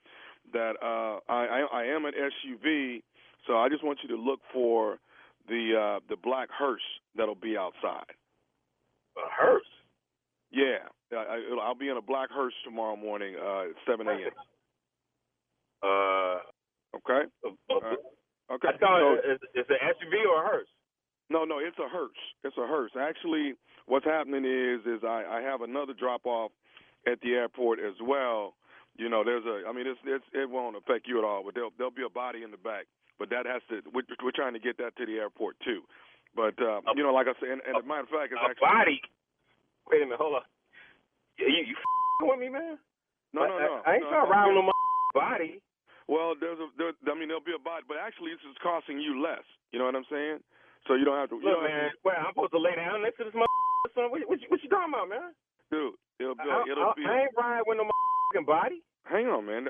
that 0.54 0.74
uh, 0.82 1.20
I, 1.32 1.62
I 1.64 1.82
I 1.82 1.84
am 1.86 2.06
an 2.06 2.14
SUV. 2.14 3.04
So 3.48 3.58
I 3.58 3.70
just 3.70 3.84
want 3.84 4.00
you 4.04 4.10
to 4.10 4.22
look 4.22 4.40
for 4.54 5.00
the 5.48 5.74
uh, 5.76 6.00
the 6.10 6.16
black 6.18 6.50
hearse 6.52 6.82
that'll 7.16 7.36
be 7.36 7.58
outside. 7.58 8.06
A 9.18 9.28
hearse. 9.30 9.66
Yeah, 10.52 10.88
I, 11.12 11.16
I- 11.16 11.38
it'll- 11.46 11.62
I'll 11.62 11.76
be 11.76 11.90
in 11.90 11.98
a 11.98 12.02
black 12.02 12.30
hearse 12.32 12.54
tomorrow 12.64 12.96
morning 12.96 13.36
uh, 13.36 13.70
at 13.70 13.76
7 13.88 14.08
a.m. 14.08 14.30
Uh, 15.82 16.40
Okay. 16.94 17.24
uh. 17.70 17.96
Okay. 18.52 18.68
I 18.68 18.78
thought 18.78 19.00
So- 19.00 19.32
it's, 19.32 19.44
it's 19.54 19.70
an 19.70 19.78
SUV 19.82 20.26
or 20.28 20.44
a 20.44 20.46
hearse. 20.46 20.68
No, 21.30 21.46
no, 21.46 21.60
it's 21.60 21.80
a 21.80 21.88
hearse. 21.88 22.12
It's 22.44 22.58
a 22.58 22.68
hearse. 22.68 22.92
Actually, 23.00 23.54
what's 23.86 24.04
happening 24.06 24.44
is 24.44 24.82
is 24.86 25.02
I, 25.04 25.24
I 25.40 25.42
have 25.42 25.62
another 25.62 25.94
drop 25.94 26.26
off 26.26 26.52
at 27.08 27.22
the 27.22 27.32
airport 27.32 27.80
as 27.80 27.96
well. 28.04 28.56
You 28.98 29.08
know, 29.08 29.24
there's 29.24 29.46
a. 29.46 29.64
I 29.68 29.72
mean, 29.72 29.88
it's, 29.88 30.00
it's 30.04 30.26
it 30.34 30.50
won't 30.50 30.76
affect 30.76 31.08
you 31.08 31.18
at 31.20 31.24
all, 31.24 31.44
but 31.46 31.56
there'll 31.56 31.72
there'll 31.78 31.90
be 31.96 32.04
a 32.04 32.10
body 32.10 32.44
in 32.44 32.52
the 32.52 32.58
back. 32.58 32.86
But 33.22 33.30
that 33.30 33.46
has 33.46 33.62
to. 33.70 33.86
We're, 33.94 34.02
we're 34.26 34.34
trying 34.34 34.58
to 34.58 34.64
get 34.64 34.82
that 34.82 34.98
to 34.98 35.06
the 35.06 35.22
airport 35.22 35.62
too. 35.62 35.86
But 36.34 36.58
uh, 36.58 36.82
you 36.98 37.06
know, 37.06 37.14
like 37.14 37.30
I 37.30 37.38
said, 37.38 37.54
and, 37.54 37.62
and 37.70 37.78
as 37.78 37.86
a 37.86 37.88
matter 37.88 38.10
of 38.10 38.10
fact, 38.10 38.34
it's 38.34 38.42
A 38.42 38.50
actually 38.50 38.66
body. 38.66 38.98
Wait 39.94 40.02
a 40.02 40.10
minute. 40.10 40.18
Hold 40.18 40.42
on. 40.42 40.46
You, 41.38 41.46
you, 41.46 41.62
you 41.70 41.78
f***ing 41.78 42.34
with 42.34 42.42
me, 42.42 42.50
man? 42.50 42.82
no, 43.38 43.46
no, 43.46 43.62
I, 43.62 43.62
no. 43.62 43.74
I, 43.86 43.86
I 43.86 43.92
ain't 44.02 44.10
no, 44.10 44.10
trying 44.10 44.26
to 44.26 44.32
ride 44.34 44.50
no. 44.50 44.58
on 44.58 44.66
no 44.66 44.74
m- 44.74 45.14
body. 45.14 45.62
Well, 46.10 46.34
there's 46.34 46.58
a. 46.58 46.66
There, 46.82 46.98
I 46.98 47.14
mean, 47.14 47.30
there'll 47.30 47.46
be 47.46 47.54
a 47.54 47.62
body, 47.62 47.86
but 47.86 48.02
actually, 48.02 48.34
this 48.34 48.42
is 48.50 48.58
costing 48.58 48.98
you 48.98 49.22
less. 49.22 49.46
You 49.70 49.78
know 49.78 49.86
what 49.86 49.94
I'm 49.94 50.10
saying? 50.10 50.42
So 50.90 50.98
you 50.98 51.06
don't 51.06 51.22
have 51.22 51.30
to. 51.30 51.38
Look, 51.38 51.46
don't 51.46 51.70
man. 51.70 51.94
Well, 52.02 52.18
I'm 52.18 52.34
supposed 52.34 52.58
to 52.58 52.62
lay 52.64 52.74
down 52.74 53.06
next 53.06 53.22
to 53.22 53.30
this 53.30 53.38
mother. 53.38 53.54
Son. 53.94 54.10
What, 54.10 54.26
what, 54.26 54.42
you- 54.42 54.50
what 54.50 54.66
you 54.66 54.70
talking 54.74 54.90
about, 54.98 55.14
man? 55.14 55.38
dude, 55.70 55.94
it'll 56.18 56.34
be. 56.34 56.50
I, 56.50 56.66
it'll 56.66 56.90
I, 56.90 56.98
be. 56.98 57.06
I 57.06 57.30
ain't 57.30 57.38
riding 57.38 57.70
with 57.70 57.78
no 57.78 57.86
motherfucking 57.86 58.50
body. 58.50 58.82
Hang 59.06 59.30
on, 59.30 59.46
man. 59.46 59.70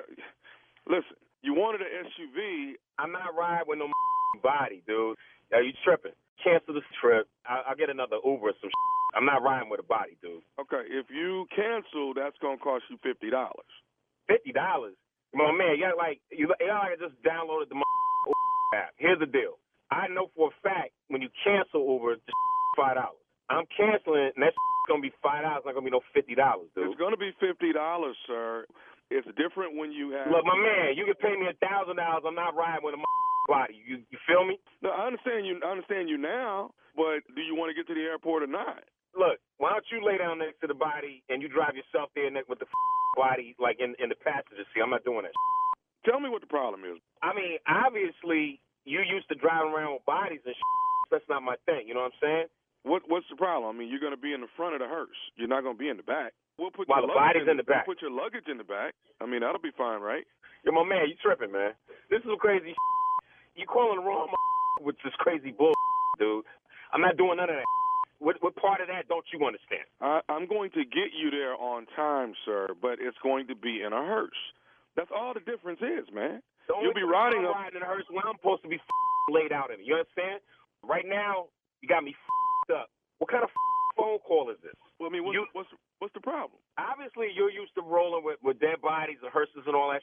Listen, 0.87 1.19
you 1.43 1.53
wanted 1.53 1.81
an 1.81 1.91
SUV. 2.09 2.73
I'm 2.99 3.11
not 3.11 3.35
riding 3.37 3.67
with 3.67 3.79
no 3.79 3.89
body, 4.43 4.83
dude. 4.87 5.17
Are 5.53 5.61
you 5.63 5.73
tripping? 5.83 6.13
Cancel 6.43 6.73
this 6.73 6.87
trip. 7.01 7.27
I, 7.45 7.63
I'll 7.69 7.75
get 7.77 7.89
another 7.89 8.17
Uber 8.25 8.49
or 8.49 8.57
some. 8.61 8.69
I'm 9.15 9.25
not 9.25 9.43
riding 9.43 9.69
with 9.69 9.79
a 9.81 9.83
body, 9.87 10.17
dude. 10.21 10.41
Okay, 10.59 10.87
if 10.89 11.07
you 11.11 11.45
cancel, 11.55 12.13
that's 12.15 12.37
gonna 12.41 12.57
cost 12.57 12.85
you 12.89 12.97
fifty 13.03 13.29
dollars. 13.29 13.69
Fifty 14.27 14.51
dollars. 14.53 14.95
My 15.33 15.51
man, 15.51 15.75
you 15.77 15.85
got 15.85 15.97
like 15.97 16.21
you, 16.31 16.47
you 16.59 16.67
got 16.67 16.87
like 16.89 16.95
I 16.95 17.01
just 17.01 17.15
downloaded 17.23 17.69
the 17.69 17.77
app. 18.75 18.93
Here's 18.97 19.19
the 19.19 19.27
deal. 19.27 19.59
I 19.91 20.07
know 20.07 20.31
for 20.35 20.49
a 20.49 20.55
fact 20.63 20.91
when 21.09 21.21
you 21.21 21.29
cancel 21.43 21.83
Uber, 21.93 22.13
it's 22.13 22.23
five 22.77 22.95
dollars. 22.95 23.19
I'm 23.49 23.65
canceling, 23.75 24.31
and 24.35 24.43
that's 24.43 24.55
gonna 24.87 25.01
be 25.03 25.11
five 25.21 25.43
dollars. 25.43 25.63
Not 25.65 25.75
gonna 25.75 25.85
be 25.85 25.91
no 25.91 26.01
fifty 26.13 26.35
dollars, 26.35 26.69
dude. 26.75 26.87
It's 26.89 26.99
gonna 26.99 27.17
be 27.19 27.31
fifty 27.39 27.73
dollars, 27.73 28.15
sir. 28.27 28.65
It's 29.11 29.27
different 29.35 29.75
when 29.75 29.91
you 29.91 30.15
have. 30.15 30.31
Look, 30.31 30.47
my 30.47 30.55
man, 30.55 30.95
you 30.95 31.03
can 31.03 31.19
pay 31.19 31.35
me 31.35 31.51
a 31.51 31.57
thousand 31.59 31.99
dollars. 31.99 32.23
I'm 32.23 32.35
not 32.39 32.55
riding 32.55 32.83
with 32.83 32.95
a 32.95 33.01
body. 33.51 33.75
You 33.75 33.99
you 34.07 34.17
feel 34.23 34.47
me? 34.47 34.55
No, 34.81 34.89
I 34.95 35.05
understand 35.11 35.43
you. 35.45 35.59
I 35.59 35.67
understand 35.67 36.07
you 36.07 36.17
now, 36.17 36.71
but 36.95 37.19
do 37.35 37.43
you 37.43 37.53
want 37.59 37.69
to 37.69 37.75
get 37.75 37.87
to 37.91 37.95
the 37.95 38.07
airport 38.07 38.43
or 38.43 38.51
not? 38.51 38.87
Look, 39.11 39.43
why 39.59 39.75
don't 39.75 39.83
you 39.91 39.99
lay 39.99 40.15
down 40.17 40.39
next 40.39 40.63
to 40.63 40.67
the 40.71 40.77
body 40.77 41.19
and 41.27 41.43
you 41.43 41.51
drive 41.51 41.75
yourself 41.75 42.09
there 42.15 42.31
next 42.31 42.47
with 42.47 42.63
the 42.63 42.69
body 43.19 43.55
like 43.59 43.77
in 43.83 43.95
in 43.99 44.07
the 44.07 44.19
passenger 44.23 44.63
seat? 44.71 44.79
I'm 44.79 44.95
not 44.95 45.03
doing 45.03 45.27
that. 45.27 45.35
Tell 46.07 46.19
me 46.23 46.31
what 46.31 46.41
the 46.41 46.49
problem 46.49 46.87
is. 46.87 46.97
I 47.21 47.35
mean, 47.35 47.59
obviously 47.67 48.63
you 48.87 49.03
used 49.03 49.27
to 49.29 49.35
driving 49.35 49.75
around 49.75 49.99
with 49.99 50.05
bodies 50.07 50.41
and 50.47 50.55
that's 51.11 51.27
not 51.29 51.43
my 51.43 51.59
thing. 51.67 51.85
You 51.85 51.93
know 51.93 52.07
what 52.07 52.15
I'm 52.15 52.23
saying? 52.23 52.47
What 52.83 53.03
What's 53.07 53.27
the 53.29 53.37
problem? 53.37 53.75
I 53.75 53.77
mean, 53.77 53.89
you're 53.89 54.01
gonna 54.01 54.17
be 54.17 54.33
in 54.33 54.41
the 54.41 54.51
front 54.57 54.73
of 54.75 54.81
the 54.81 54.87
hearse. 54.87 55.17
You're 55.37 55.49
not 55.51 55.63
gonna 55.63 55.77
be 55.77 55.89
in 55.89 55.97
the 55.97 56.03
back. 56.07 56.33
We'll 56.57 56.71
put 56.71 56.87
While 56.89 57.01
your 57.05 57.07
the 57.09 57.13
luggage 57.13 57.45
body's 57.45 57.49
in 57.51 57.57
the 57.57 57.63
back. 57.63 57.87
We'll 57.87 57.95
put 57.95 58.01
your 58.01 58.11
luggage 58.11 58.47
in 58.49 58.57
the 58.57 58.65
back. 58.67 58.93
I 59.21 59.25
mean, 59.25 59.41
that'll 59.41 59.61
be 59.61 59.73
fine, 59.77 60.01
right? 60.01 60.25
Yo, 60.65 60.71
my 60.71 60.83
man, 60.83 61.09
you 61.09 61.15
tripping, 61.21 61.51
man. 61.51 61.73
This 62.09 62.19
is 62.21 62.29
some 62.29 62.37
crazy 62.37 62.73
You 63.55 63.65
calling 63.67 63.99
the 63.99 64.05
wrong 64.05 64.29
with 64.81 64.95
this 65.03 65.13
crazy 65.19 65.51
bull, 65.51 65.73
dude. 66.19 66.45
I'm 66.93 67.01
not 67.01 67.17
doing 67.17 67.37
none 67.37 67.49
of 67.49 67.55
that. 67.55 67.65
What, 68.19 68.37
what 68.41 68.55
part 68.55 68.81
of 68.81 68.87
that 68.87 69.07
don't 69.09 69.25
you 69.33 69.41
understand? 69.45 69.87
I, 69.99 70.21
I'm 70.29 70.47
going 70.47 70.69
to 70.71 70.85
get 70.85 71.09
you 71.17 71.31
there 71.31 71.55
on 71.55 71.87
time, 71.95 72.33
sir, 72.45 72.69
but 72.81 73.01
it's 73.01 73.17
going 73.23 73.47
to 73.47 73.55
be 73.55 73.81
in 73.81 73.93
a 73.93 74.03
hearse. 74.05 74.37
That's 74.95 75.09
all 75.15 75.33
the 75.33 75.41
difference 75.41 75.81
is, 75.81 76.05
man. 76.13 76.41
You'll 76.69 76.93
be 76.93 77.03
riding 77.03 77.41
I'm 77.41 77.51
riding 77.51 77.77
in 77.77 77.83
a 77.83 77.85
hearse 77.85 78.05
when 78.11 78.23
I'm 78.27 78.35
supposed 78.37 78.63
to 78.63 78.69
be 78.69 78.79
laid 79.29 79.51
out 79.51 79.71
in 79.73 79.79
it. 79.81 79.85
You 79.85 79.95
understand? 79.95 80.39
Right 80.83 81.05
now, 81.07 81.47
you 81.81 81.89
got 81.89 82.03
me 82.03 82.15
up. 82.69 82.89
What 83.19 83.29
kind 83.31 83.43
of 83.43 83.49
phone 83.97 84.19
call 84.25 84.49
is 84.51 84.57
this? 84.61 84.75
Well, 84.99 85.09
I 85.09 85.11
mean, 85.13 85.23
what's, 85.25 85.35
You- 85.35 85.47
what's 85.53 85.69
what's 85.99 86.13
the 86.13 86.21
problem? 86.21 86.59
Obviously, 86.77 87.29
you're 87.33 87.51
used 87.53 87.73
to 87.75 87.81
rolling 87.81 88.23
with, 88.25 88.37
with 88.41 88.59
dead 88.59 88.81
bodies 88.81 89.17
and 89.21 89.31
hearses 89.31 89.63
and 89.65 89.75
all 89.75 89.89
that. 89.91 90.01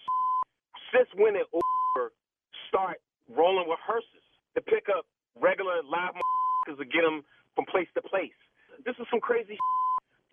Since 0.95 1.09
when 1.19 1.35
did 1.35 1.47
Uber 1.53 2.13
start 2.69 2.99
rolling 3.29 3.69
with 3.69 3.79
hearses 3.83 4.25
to 4.55 4.61
pick 4.63 4.87
up 4.89 5.07
regular 5.39 5.83
live 5.83 6.15
to 6.67 6.85
get 6.85 7.03
them 7.03 7.23
from 7.55 7.67
place 7.67 7.89
to 7.95 8.03
place? 8.03 8.37
This 8.87 8.95
is 9.01 9.07
some 9.11 9.21
crazy. 9.21 9.59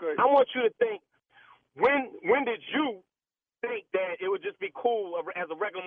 Okay. 0.02 0.14
I 0.22 0.26
want 0.26 0.48
you 0.56 0.62
to 0.64 0.72
think. 0.78 1.02
When 1.76 2.12
when 2.24 2.46
did 2.46 2.62
you 2.74 3.02
think 3.62 3.86
that 3.94 4.22
it 4.22 4.30
would 4.30 4.44
just 4.44 4.60
be 4.60 4.72
cool 4.76 5.18
as 5.36 5.48
a 5.52 5.56
regular 5.56 5.84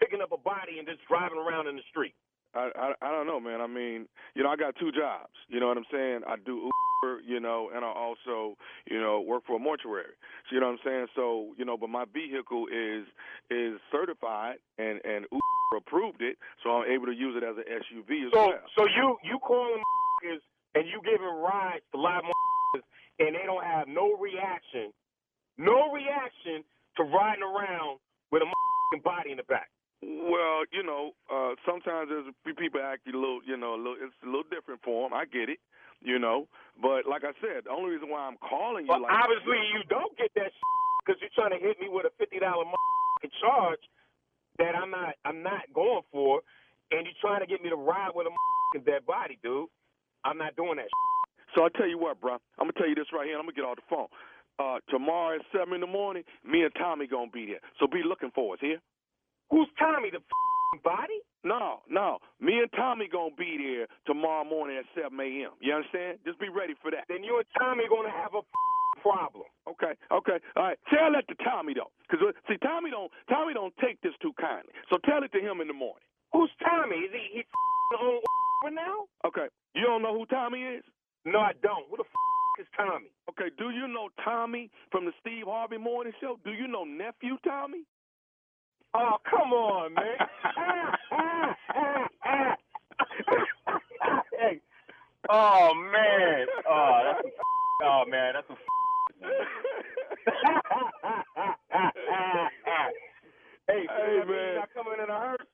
picking 0.00 0.20
up 0.22 0.32
a 0.32 0.38
body 0.38 0.78
and 0.78 0.88
just 0.88 1.00
driving 1.06 1.38
around 1.38 1.68
in 1.68 1.76
the 1.76 1.82
street? 1.90 2.14
I, 2.54 2.70
I 2.74 2.86
I 3.02 3.10
don't 3.12 3.26
know, 3.26 3.38
man. 3.40 3.60
I 3.60 3.66
mean, 3.68 4.08
you 4.34 4.42
know, 4.42 4.50
I 4.50 4.56
got 4.56 4.74
two 4.76 4.90
jobs. 4.92 5.31
You 5.62 5.66
know 5.70 5.78
what 5.78 5.86
I'm 5.86 5.94
saying? 5.94 6.20
I 6.26 6.34
do 6.44 6.70
Uber, 7.04 7.20
you 7.22 7.38
know, 7.38 7.70
and 7.72 7.84
I 7.84 7.88
also, 7.88 8.58
you 8.90 9.00
know, 9.00 9.20
work 9.20 9.44
for 9.46 9.54
a 9.54 9.58
mortuary. 9.60 10.10
So 10.50 10.56
you 10.56 10.60
know 10.60 10.66
what 10.66 10.82
I'm 10.82 10.84
saying? 10.84 11.06
So 11.14 11.54
you 11.56 11.64
know, 11.64 11.76
but 11.78 11.86
my 11.88 12.04
vehicle 12.12 12.66
is 12.66 13.06
is 13.48 13.78
certified 13.92 14.56
and 14.78 14.98
and 15.06 15.24
Uber 15.30 15.76
approved 15.78 16.20
it, 16.20 16.36
so 16.64 16.70
I'm 16.82 16.90
able 16.90 17.06
to 17.06 17.14
use 17.14 17.38
it 17.38 17.44
as 17.46 17.54
an 17.58 17.62
SUV 17.70 18.26
as 18.26 18.32
So 18.34 18.48
well. 18.48 18.58
so 18.76 18.86
you 18.90 19.16
you 19.22 19.38
calling 19.38 19.78
motherfuckers 19.78 20.42
and 20.74 20.88
you 20.88 21.00
giving 21.04 21.30
rides 21.30 21.84
to 21.94 22.00
live 22.02 22.26
and 23.20 23.36
they 23.36 23.46
don't 23.46 23.62
have 23.62 23.86
no 23.86 24.18
reaction 24.18 24.90
no 25.58 25.92
reaction 25.92 26.64
to 26.96 27.04
riding 27.04 27.44
around 27.44 28.00
with 28.32 28.42
a 28.42 28.98
body 28.98 29.30
in 29.30 29.36
the 29.36 29.44
back. 29.44 29.70
Well, 30.02 30.66
you 30.72 30.82
know, 30.82 31.12
uh, 31.32 31.56
sometimes 31.64 32.10
there's 32.12 32.28
a 32.28 32.36
few 32.44 32.54
people 32.54 32.80
act 32.84 33.08
a 33.08 33.16
little, 33.16 33.40
you 33.48 33.56
know, 33.56 33.74
a 33.74 33.80
little, 33.80 33.96
it's 33.96 34.14
a 34.22 34.26
little 34.28 34.46
different 34.52 34.82
for 34.84 35.08
them. 35.08 35.16
I 35.16 35.24
get 35.24 35.48
it, 35.48 35.58
you 36.04 36.18
know. 36.20 36.46
But 36.80 37.08
like 37.08 37.24
I 37.24 37.32
said, 37.40 37.64
the 37.64 37.72
only 37.72 37.96
reason 37.96 38.10
why 38.12 38.28
I'm 38.28 38.36
calling 38.38 38.84
you, 38.84 38.92
But 38.92 39.02
like, 39.02 39.12
obviously, 39.16 39.56
you 39.72 39.80
don't 39.88 40.12
get 40.18 40.30
that 40.36 40.52
because 41.00 41.16
you're 41.24 41.32
trying 41.34 41.56
to 41.56 41.62
hit 41.64 41.80
me 41.80 41.88
with 41.88 42.04
a 42.04 42.12
fifty 42.20 42.38
dollar 42.38 42.64
charge 43.40 43.80
that 44.58 44.76
I'm 44.76 44.90
not 44.90 45.16
I'm 45.24 45.42
not 45.42 45.64
going 45.74 46.02
for, 46.12 46.42
and 46.92 47.06
you're 47.06 47.20
trying 47.20 47.40
to 47.40 47.46
get 47.48 47.62
me 47.62 47.70
to 47.70 47.76
ride 47.80 48.12
with 48.14 48.26
a 48.28 48.78
dead 48.84 49.06
body, 49.06 49.38
dude. 49.42 49.68
I'm 50.24 50.38
not 50.38 50.56
doing 50.56 50.76
that. 50.76 50.88
So 51.54 51.64
I 51.64 51.68
tell 51.76 51.88
you 51.88 51.98
what, 51.98 52.20
bro. 52.20 52.34
I'm 52.58 52.68
gonna 52.68 52.72
tell 52.76 52.88
you 52.88 52.94
this 52.94 53.08
right 53.12 53.24
here. 53.26 53.34
and 53.38 53.40
I'm 53.40 53.46
gonna 53.46 53.56
get 53.56 53.64
off 53.64 53.76
the 53.76 53.88
phone. 53.88 54.08
Uh, 54.58 54.78
tomorrow 54.90 55.36
at 55.36 55.42
seven 55.52 55.74
in 55.74 55.80
the 55.80 55.86
morning, 55.86 56.24
me 56.44 56.62
and 56.62 56.72
Tommy 56.78 57.06
gonna 57.06 57.30
be 57.32 57.46
there. 57.46 57.60
So 57.80 57.86
be 57.86 58.02
looking 58.06 58.30
for 58.34 58.54
us 58.54 58.60
here. 58.60 58.78
Who's 59.50 59.68
Tommy? 59.78 60.10
The 60.10 60.20
body? 60.80 61.20
No, 61.44 61.80
no. 61.90 62.18
Me 62.40 62.60
and 62.60 62.70
Tommy 62.72 63.08
gonna 63.12 63.34
be 63.36 63.58
there 63.58 63.86
tomorrow 64.06 64.44
morning 64.44 64.78
at 64.78 64.86
seven 64.96 65.18
a.m. 65.20 65.52
You 65.60 65.74
understand? 65.74 66.18
Just 66.24 66.40
be 66.40 66.48
ready 66.48 66.74
for 66.82 66.90
that. 66.90 67.04
Then 67.08 67.24
you 67.24 67.36
and 67.38 67.46
Tommy 67.58 67.84
gonna 67.90 68.10
have 68.14 68.34
a 68.34 68.42
problem. 69.02 69.46
Okay, 69.68 69.94
okay, 70.12 70.38
all 70.56 70.64
right. 70.64 70.78
Tell 70.92 71.12
that 71.12 71.28
to 71.28 71.36
Tommy 71.44 71.74
though, 71.74 71.90
because 72.08 72.24
uh, 72.26 72.32
see, 72.48 72.58
Tommy 72.62 72.90
don't 72.90 73.10
Tommy 73.28 73.54
don't 73.54 73.74
take 73.82 74.00
this 74.02 74.14
too 74.22 74.32
kindly. 74.40 74.72
So 74.90 74.98
tell 75.04 75.22
it 75.24 75.32
to 75.32 75.40
him 75.40 75.60
in 75.60 75.68
the 75.68 75.74
morning. 75.76 76.04
Who's 76.32 76.50
Tommy? 76.64 76.96
Is 77.08 77.12
he 77.12 77.40
he 77.40 77.42
on 78.66 78.74
now? 78.74 79.06
Okay. 79.26 79.48
You 79.74 79.84
don't 79.84 80.02
know 80.02 80.14
who 80.18 80.26
Tommy 80.26 80.62
is? 80.62 80.84
No, 81.26 81.40
I 81.40 81.52
don't. 81.62 81.86
Who 81.90 81.96
the 81.98 82.04
f- 82.04 82.60
is 82.60 82.66
Tommy? 82.76 83.10
Okay. 83.30 83.50
Do 83.58 83.70
you 83.70 83.88
know 83.88 84.08
Tommy 84.24 84.70
from 84.90 85.04
the 85.06 85.12
Steve 85.20 85.46
Harvey 85.46 85.78
Morning 85.78 86.12
Show? 86.20 86.38
Do 86.44 86.52
you 86.52 86.68
know 86.68 86.84
nephew 86.84 87.36
Tommy? 87.44 87.84
Oh, 88.94 89.16
come 89.28 89.52
on, 89.52 89.94
man. 89.94 90.04
hey. 94.38 94.60
Oh 95.30 95.72
man. 95.74 96.46
Oh, 96.68 97.00
that's 97.06 97.26
a, 97.26 97.30
oh 97.84 98.04
man, 98.08 98.34
that's 98.34 98.50
a 98.50 98.54
Hey, 103.68 103.86
Hey, 103.88 104.18
man, 104.18 104.28
man. 104.28 104.54
not 104.56 104.68
coming 104.74 104.94
in 105.02 105.08
a 105.08 105.18
hearse. 105.18 105.46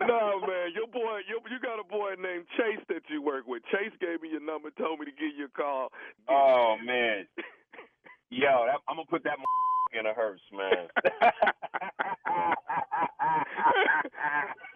No, 0.00 0.40
man. 0.46 0.68
Your 0.74 0.86
boy, 0.86 1.20
you, 1.28 1.40
you 1.50 1.58
got 1.62 1.80
a 1.80 1.84
boy 1.84 2.14
named 2.20 2.44
Chase 2.56 2.84
that 2.88 3.02
you 3.08 3.22
work 3.22 3.46
with. 3.46 3.62
Chase 3.72 3.92
gave 4.00 4.20
me 4.22 4.28
your 4.30 4.40
number, 4.44 4.70
told 4.70 5.00
me 5.00 5.06
to 5.06 5.12
give 5.12 5.32
you 5.36 5.46
a 5.46 5.48
call. 5.48 5.90
Oh 6.28 6.76
man. 6.84 7.26
Yo, 8.30 8.66
that, 8.66 8.80
I'm 8.88 8.96
gonna 8.96 9.06
put 9.08 9.24
that 9.24 9.38
in 9.98 10.06
a 10.06 10.14
hearse, 10.14 10.40
man. 10.52 10.88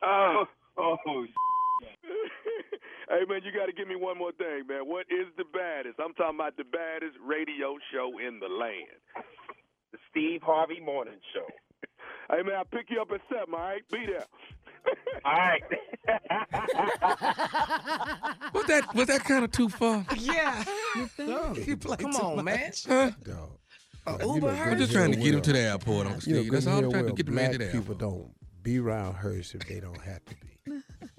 oh, 0.03 0.45
oh, 0.79 0.97
hey 3.09 3.25
man, 3.29 3.41
you 3.45 3.53
got 3.53 3.67
to 3.67 3.73
give 3.73 3.89
me 3.89 3.97
one 3.97 4.19
more 4.19 4.33
thing, 4.33 4.67
man. 4.69 4.87
What 4.87 5.07
is 5.11 5.27
the 5.37 5.45
baddest? 5.45 5.99
I'm 5.99 6.15
talking 6.15 6.37
about 6.37 6.57
the 6.57 6.65
baddest 6.65 7.17
radio 7.25 7.77
show 7.93 8.19
in 8.19 8.39
the 8.41 8.49
land. 8.49 9.01
The 9.93 9.99
Steve 10.11 10.43
Harvey 10.43 10.81
Morning 10.81 11.19
Show. 11.35 11.47
Hey 12.31 12.43
man, 12.43 12.57
I'll 12.57 12.65
pick 12.67 12.91
you 12.91 13.01
up 13.01 13.11
at 13.11 13.23
seven. 13.33 13.55
All 13.55 13.61
right, 13.61 13.81
be 13.91 14.05
there. 14.05 14.27
All 15.25 15.33
right. 15.33 15.63
Was 18.55 18.67
that 18.67 18.95
was 18.95 19.07
that 19.07 19.25
kind 19.25 19.45
of 19.45 19.51
too 19.51 19.69
far? 19.71 20.05
Yeah. 20.17 20.63
No, 21.19 21.55
You 21.55 21.77
play 21.79 21.97
Come 21.97 22.13
too 22.13 22.19
on, 22.19 22.37
much. 22.37 22.45
man. 22.45 22.73
Huh? 22.87 23.11
Dog. 23.23 23.59
Uh, 24.07 24.13
Like, 24.13 24.21
you 24.23 24.41
know, 24.41 24.49
Hearst? 24.49 24.71
I'm 24.73 24.79
just 24.79 24.93
trying 24.93 25.13
to 25.13 25.19
get 25.19 25.35
him 25.35 25.41
to 25.43 25.53
the 25.53 25.59
airport, 25.59 26.07
Uncle 26.07 26.33
You 26.33 26.45
know, 26.45 26.51
That's 26.51 26.67
all 26.67 26.77
I'm 26.77 26.83
hell 26.83 26.91
trying 26.93 27.07
to 27.07 27.13
get 27.15 27.27
the 27.27 27.33
man 27.33 27.53
to 27.53 27.59
black 27.59 27.73
the 27.73 27.79
people 27.79 27.95
don't 27.95 28.31
be 28.63 28.79
around 28.79 29.15
hearse 29.15 29.55
if 29.55 29.67
they 29.67 29.81
don't 29.81 30.01
have 30.03 30.23
to 30.27 30.35
be. 30.37 30.49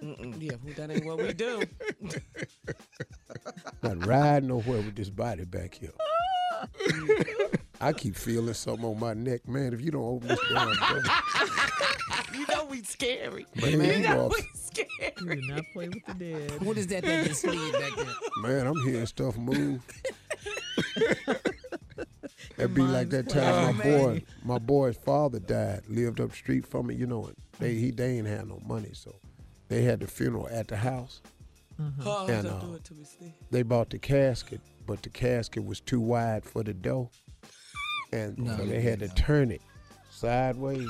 Mm-mm, 0.04 0.42
yeah, 0.42 0.54
well, 0.64 0.74
that 0.78 0.92
ain't 0.92 1.06
what 1.06 1.18
we 1.18 1.34
do. 1.34 1.62
Not 3.84 4.06
riding 4.06 4.50
nowhere 4.50 4.82
with 4.82 4.96
this 4.96 5.10
body 5.10 5.46
back 5.46 5.74
here. 5.76 5.92
I 7.82 7.94
keep 7.94 8.16
feeling 8.16 8.54
something 8.54 8.86
on 8.86 9.00
my 9.00 9.14
neck, 9.14 9.48
man. 9.48 9.74
If 9.74 9.82
you 9.82 9.92
don't 9.92 10.04
open 10.04 10.28
this 10.28 10.40
damn 10.52 10.68
door, 10.76 11.02
you 12.34 12.46
know 12.48 12.66
we 12.66 12.84
scary. 12.84 13.46
Man, 13.56 13.72
you 13.72 13.82
you 13.82 14.00
know 14.00 14.26
are- 14.26 14.30
we 14.30 14.42
scary. 14.54 15.14
Do 15.18 15.36
not 15.48 15.64
play 15.74 15.88
with 15.90 16.06
the 16.06 16.14
dead. 16.14 16.62
What 16.62 16.78
is 16.78 16.88
that 16.88 17.04
that 17.04 17.28
just 17.28 17.42
slid 17.42 17.74
back 17.74 17.96
there? 17.96 18.06
man, 18.42 18.68
I'm 18.68 18.80
hearing 18.86 19.06
stuff 19.06 19.38
move. 19.38 19.82
It'd 22.58 22.74
be 22.76 22.82
like 22.82 23.10
that 23.12 23.30
time 23.30 23.78
my 23.78 23.84
boy, 23.84 24.24
my 24.44 24.58
boy's 24.60 24.98
father 24.98 25.40
died, 25.40 25.82
lived 25.88 26.20
up 26.20 26.34
street 26.34 26.66
from 26.66 26.88
me. 26.88 26.96
You 26.96 27.08
know, 27.08 27.26
and 27.28 27.36
they 27.60 27.76
he 27.76 27.92
they 27.92 28.18
ain't 28.18 28.28
had 28.28 28.48
no 28.48 28.60
money, 28.66 28.92
so 28.94 29.16
they 29.70 29.84
had 29.84 30.02
the 30.02 30.08
funeral 30.08 30.48
at 30.52 30.68
the 30.68 30.76
house. 30.78 31.22
Oh, 32.06 32.28
And, 32.28 32.44
don't 32.46 32.54
uh, 32.56 32.60
do 32.60 32.74
it 32.76 32.84
to 32.86 32.94
me, 32.94 33.06
Steve. 33.06 33.32
They 33.52 33.62
bought 33.64 33.90
the 33.90 34.00
casket, 34.00 34.60
but 34.86 35.02
the 35.02 35.08
casket 35.10 35.64
was 35.64 35.80
too 35.80 36.02
wide 36.02 36.44
for 36.44 36.62
the 36.62 36.74
door, 36.74 37.10
and 38.12 38.38
No, 38.38 38.58
so 38.58 38.66
they 38.66 38.82
had 38.82 39.00
to 39.00 39.08
turn 39.10 39.52
it 39.52 39.62
sideways, 40.12 40.88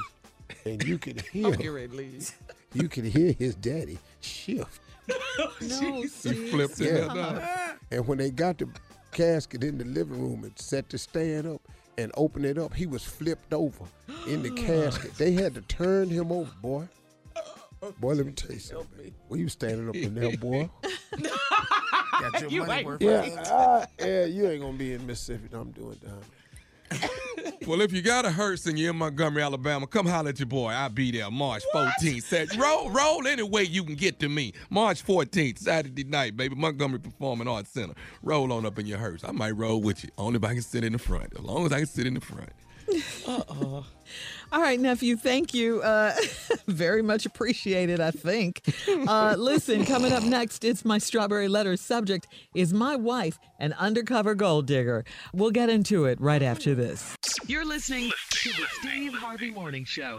and 0.66 0.84
you 0.88 0.98
could 0.98 1.22
hear 1.32 1.46
I'm 1.48 1.52
getting 1.54 1.72
ready 1.74 2.20
to 2.20 2.32
you 2.74 2.88
could 2.88 3.06
hear 3.06 3.34
his 3.34 3.56
daddy 3.56 3.98
shift. 4.22 4.82
No, 5.62 6.02
He 6.02 6.08
see, 6.08 6.50
flipped 6.52 6.80
it 6.82 6.94
Yeah. 6.96 7.06
up. 7.12 7.78
And 7.92 8.08
when 8.08 8.18
they 8.20 8.30
got 8.30 8.58
the 8.60 8.68
casket 9.12 9.64
in 9.64 9.78
the 9.80 9.86
living 9.86 10.22
room 10.22 10.44
and 10.44 10.58
set 10.58 10.88
the 10.90 10.98
stand 10.98 11.48
up 11.48 11.62
and 11.98 12.12
opened 12.16 12.46
it 12.46 12.58
up, 12.58 12.74
he 12.76 12.86
was 12.86 13.04
flipped 13.04 13.54
over 13.54 13.86
in 14.28 14.44
the 14.44 14.52
casket. 14.56 15.16
They 15.18 15.32
had 15.32 15.56
to 15.56 15.62
turn 15.62 16.10
him 16.10 16.32
over, 16.32 16.52
boy. 16.62 16.88
Boy, 18.00 18.14
let 18.14 18.26
me 18.26 18.32
tell 18.34 18.52
you 18.52 18.60
something. 18.60 19.14
Well, 19.28 19.40
you 19.40 19.50
standing 19.50 19.90
up 19.90 19.96
in 19.96 20.14
there, 20.14 20.36
boy. 20.38 20.70
Got 22.22 22.42
your 22.42 22.50
You 22.52 22.60
money 22.62 22.74
ain't 22.74 22.86
worth. 22.86 23.02
Yeah, 23.02 23.22
uh, 23.50 23.86
yeah, 24.00 24.26
you 24.26 24.48
ain't 24.50 24.62
gonna 24.62 24.78
be 24.78 24.94
in 24.94 25.06
Mississippi. 25.08 25.48
No, 25.52 25.62
I'm 25.62 25.72
doing 25.72 25.98
down. 26.04 26.22
Well, 27.68 27.82
if 27.82 27.94
you 27.94 28.02
got 28.02 28.26
a 28.26 28.32
hearse 28.32 28.66
and 28.66 28.80
you're 28.80 28.90
in 28.90 28.96
Montgomery, 28.96 29.44
Alabama, 29.44 29.86
come 29.86 30.08
holler 30.08 30.30
at 30.30 30.40
your 30.40 30.48
boy. 30.48 30.70
I'll 30.70 30.90
be 30.90 31.12
there 31.12 31.30
March 31.30 31.62
14th. 31.72 32.24
Said, 32.24 32.58
roll, 32.58 32.90
roll 32.90 33.28
any 33.28 33.44
way 33.44 33.62
you 33.62 33.84
can 33.84 33.94
get 33.94 34.18
to 34.22 34.30
me. 34.30 34.54
March 34.72 35.06
14th, 35.06 35.60
Saturday 35.60 36.04
night, 36.04 36.36
baby. 36.36 36.56
Montgomery 36.56 37.00
Performing 37.00 37.48
Arts 37.48 37.70
Center. 37.70 37.94
Roll 38.24 38.52
on 38.54 38.66
up 38.66 38.80
in 38.80 38.88
your 38.88 38.98
hearse. 38.98 39.24
I 39.24 39.34
might 39.34 39.52
roll 39.52 39.82
with 39.82 40.04
you. 40.04 40.10
Only 40.18 40.38
if 40.38 40.44
I 40.46 40.54
can 40.54 40.64
sit 40.64 40.84
in 40.84 40.94
the 40.94 40.98
front. 40.98 41.34
As 41.38 41.42
long 41.42 41.66
as 41.68 41.72
I 41.72 41.78
can 41.78 41.86
sit 41.86 42.08
in 42.08 42.16
the 42.16 42.22
front. 42.22 42.50
Uh-oh. 43.28 43.86
All 44.52 44.62
right, 44.62 44.80
nephew, 44.80 45.16
thank 45.16 45.54
you. 45.54 45.80
Uh, 45.82 46.16
very 46.68 47.04
much 47.04 47.28
appreciated, 47.28 48.00
I 48.00 48.12
think. 48.12 48.62
Uh, 48.88 49.36
listen, 49.38 49.86
coming 49.86 50.12
up 50.12 50.24
next, 50.24 50.64
it's 50.64 50.84
my 50.84 50.98
strawberry 50.98 51.48
letter 51.48 51.78
subject 51.78 52.26
is 52.56 52.74
my 52.74 52.96
wife 52.96 53.38
an 53.60 53.74
undercover 53.74 54.34
gold 54.34 54.66
digger? 54.66 55.06
We'll 55.34 55.52
get 55.52 55.70
into 55.70 56.06
it 56.06 56.20
right 56.20 56.42
after 56.42 56.74
this. 56.74 57.16
You're 57.46 57.66
listening 57.66 58.10
to 58.32 58.50
the 58.50 58.66
Steve 58.80 59.14
Harvey 59.14 59.52
Morning 59.52 59.86
Show. 59.86 60.18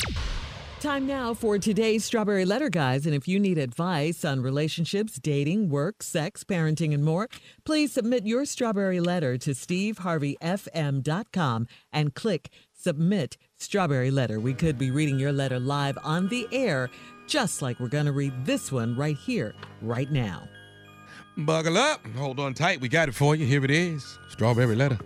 Time 0.78 1.04
now 1.06 1.34
for 1.34 1.58
today's 1.58 2.04
Strawberry 2.04 2.44
Letter, 2.46 2.68
guys. 2.70 3.06
And 3.06 3.14
if 3.14 3.28
you 3.28 3.38
need 3.38 3.58
advice 3.58 4.24
on 4.24 4.40
relationships, 4.40 5.18
dating, 5.18 5.68
work, 5.68 6.02
sex, 6.02 6.42
parenting, 6.44 6.94
and 6.94 7.04
more, 7.04 7.28
please 7.64 7.92
submit 7.92 8.26
your 8.26 8.46
Strawberry 8.46 9.00
Letter 9.00 9.36
to 9.38 9.50
steveharveyfm.com 9.50 11.66
and 11.92 12.14
click 12.14 12.48
Submit 12.72 13.36
Strawberry 13.60 14.10
Letter. 14.10 14.40
We 14.40 14.54
could 14.54 14.78
be 14.78 14.90
reading 14.90 15.18
your 15.18 15.32
letter 15.32 15.60
live 15.60 15.98
on 16.02 16.28
the 16.28 16.48
air, 16.50 16.88
just 17.26 17.60
like 17.60 17.78
we're 17.78 17.88
going 17.88 18.06
to 18.06 18.12
read 18.12 18.32
this 18.46 18.72
one 18.72 18.96
right 18.96 19.16
here, 19.16 19.54
right 19.82 20.10
now. 20.10 20.48
Buckle 21.36 21.76
up. 21.76 22.00
Hold 22.16 22.40
on 22.40 22.54
tight. 22.54 22.80
We 22.80 22.88
got 22.88 23.10
it 23.10 23.14
for 23.14 23.36
you. 23.36 23.44
Here 23.44 23.62
it 23.62 23.70
is. 23.70 24.18
Strawberry 24.30 24.74
letter. 24.74 24.98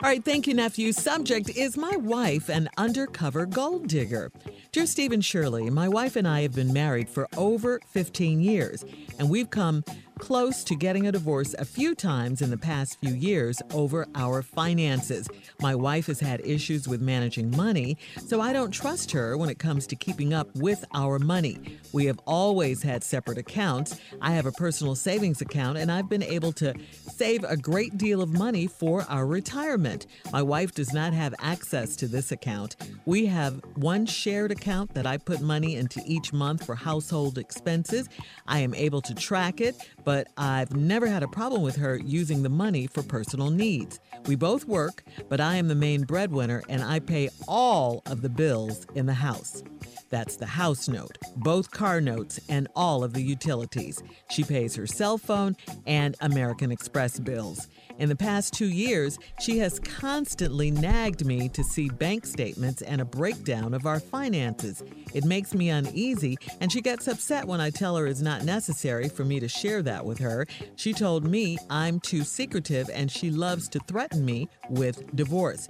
All 0.00 0.08
right, 0.08 0.24
thank 0.24 0.46
you, 0.46 0.54
nephew. 0.54 0.92
Subject 0.92 1.50
is 1.50 1.76
my 1.76 1.96
wife 1.96 2.48
an 2.48 2.68
undercover 2.76 3.46
gold 3.46 3.88
digger? 3.88 4.30
Dear 4.70 4.86
Stephen 4.86 5.20
Shirley, 5.20 5.70
my 5.70 5.88
wife 5.88 6.14
and 6.14 6.28
I 6.28 6.42
have 6.42 6.54
been 6.54 6.72
married 6.72 7.08
for 7.08 7.26
over 7.36 7.80
15 7.88 8.40
years, 8.40 8.84
and 9.18 9.28
we've 9.28 9.50
come 9.50 9.82
close 10.18 10.64
to 10.64 10.74
getting 10.74 11.06
a 11.06 11.12
divorce 11.12 11.54
a 11.58 11.64
few 11.64 11.94
times 11.94 12.42
in 12.42 12.50
the 12.50 12.58
past 12.58 12.98
few 13.00 13.14
years 13.14 13.62
over 13.72 14.06
our 14.14 14.42
finances. 14.42 15.28
My 15.60 15.74
wife 15.74 16.06
has 16.06 16.20
had 16.20 16.40
issues 16.44 16.86
with 16.88 17.00
managing 17.00 17.56
money, 17.56 17.96
so 18.24 18.40
I 18.40 18.52
don't 18.52 18.70
trust 18.70 19.10
her 19.12 19.36
when 19.36 19.48
it 19.48 19.58
comes 19.58 19.86
to 19.88 19.96
keeping 19.96 20.34
up 20.34 20.54
with 20.56 20.84
our 20.92 21.18
money. 21.18 21.78
We 21.92 22.06
have 22.06 22.20
always 22.26 22.82
had 22.82 23.02
separate 23.02 23.38
accounts. 23.38 24.00
I 24.20 24.32
have 24.32 24.46
a 24.46 24.52
personal 24.52 24.94
savings 24.94 25.40
account, 25.40 25.78
and 25.78 25.90
I've 25.90 26.08
been 26.08 26.22
able 26.22 26.52
to 26.54 26.74
save 27.10 27.44
a 27.44 27.56
great 27.56 27.96
deal 27.96 28.20
of 28.20 28.30
money 28.30 28.66
for 28.66 29.06
our 29.08 29.26
retirement. 29.26 29.87
My 30.32 30.42
wife 30.42 30.72
does 30.72 30.92
not 30.92 31.12
have 31.12 31.34
access 31.38 31.96
to 31.96 32.06
this 32.06 32.32
account. 32.32 32.76
We 33.06 33.26
have 33.26 33.62
one 33.74 34.06
shared 34.06 34.50
account 34.50 34.94
that 34.94 35.06
I 35.06 35.16
put 35.16 35.40
money 35.40 35.76
into 35.76 36.02
each 36.04 36.32
month 36.32 36.66
for 36.66 36.74
household 36.74 37.38
expenses. 37.38 38.08
I 38.46 38.60
am 38.60 38.74
able 38.74 39.00
to 39.02 39.14
track 39.14 39.60
it, 39.60 39.76
but 40.04 40.28
I've 40.36 40.74
never 40.74 41.06
had 41.06 41.22
a 41.22 41.28
problem 41.28 41.62
with 41.62 41.76
her 41.76 41.96
using 41.96 42.42
the 42.42 42.48
money 42.48 42.86
for 42.86 43.02
personal 43.02 43.50
needs. 43.50 44.00
We 44.26 44.36
both 44.36 44.64
work, 44.66 45.02
but 45.28 45.40
I 45.40 45.56
am 45.56 45.68
the 45.68 45.74
main 45.74 46.04
breadwinner 46.04 46.62
and 46.68 46.82
I 46.82 47.00
pay 47.00 47.30
all 47.46 48.02
of 48.06 48.22
the 48.22 48.28
bills 48.28 48.86
in 48.94 49.06
the 49.06 49.14
house. 49.14 49.62
That's 50.10 50.36
the 50.36 50.46
house 50.46 50.88
note, 50.88 51.18
both 51.36 51.70
car 51.70 52.00
notes, 52.00 52.40
and 52.48 52.66
all 52.74 53.04
of 53.04 53.12
the 53.12 53.22
utilities. 53.22 54.02
She 54.30 54.42
pays 54.42 54.74
her 54.76 54.86
cell 54.86 55.18
phone 55.18 55.56
and 55.86 56.16
American 56.20 56.72
Express 56.72 57.18
bills. 57.18 57.68
In 57.98 58.08
the 58.08 58.16
past 58.16 58.54
two 58.54 58.68
years, 58.68 59.18
she 59.40 59.58
has 59.58 59.80
constantly 59.80 60.70
nagged 60.70 61.26
me 61.26 61.48
to 61.48 61.64
see 61.64 61.88
bank 61.88 62.26
statements 62.26 62.80
and 62.80 63.00
a 63.00 63.04
breakdown 63.04 63.74
of 63.74 63.86
our 63.86 63.98
finances. 63.98 64.84
It 65.14 65.24
makes 65.24 65.52
me 65.52 65.68
uneasy, 65.70 66.36
and 66.60 66.70
she 66.70 66.80
gets 66.80 67.08
upset 67.08 67.44
when 67.46 67.60
I 67.60 67.70
tell 67.70 67.96
her 67.96 68.06
it's 68.06 68.20
not 68.20 68.44
necessary 68.44 69.08
for 69.08 69.24
me 69.24 69.40
to 69.40 69.48
share 69.48 69.82
that 69.82 70.04
with 70.04 70.18
her. 70.18 70.46
She 70.76 70.92
told 70.92 71.24
me 71.24 71.58
I'm 71.70 71.98
too 71.98 72.22
secretive, 72.22 72.88
and 72.92 73.10
she 73.10 73.30
loves 73.30 73.68
to 73.70 73.80
threaten 73.80 74.24
me 74.24 74.48
with 74.70 75.16
divorce. 75.16 75.66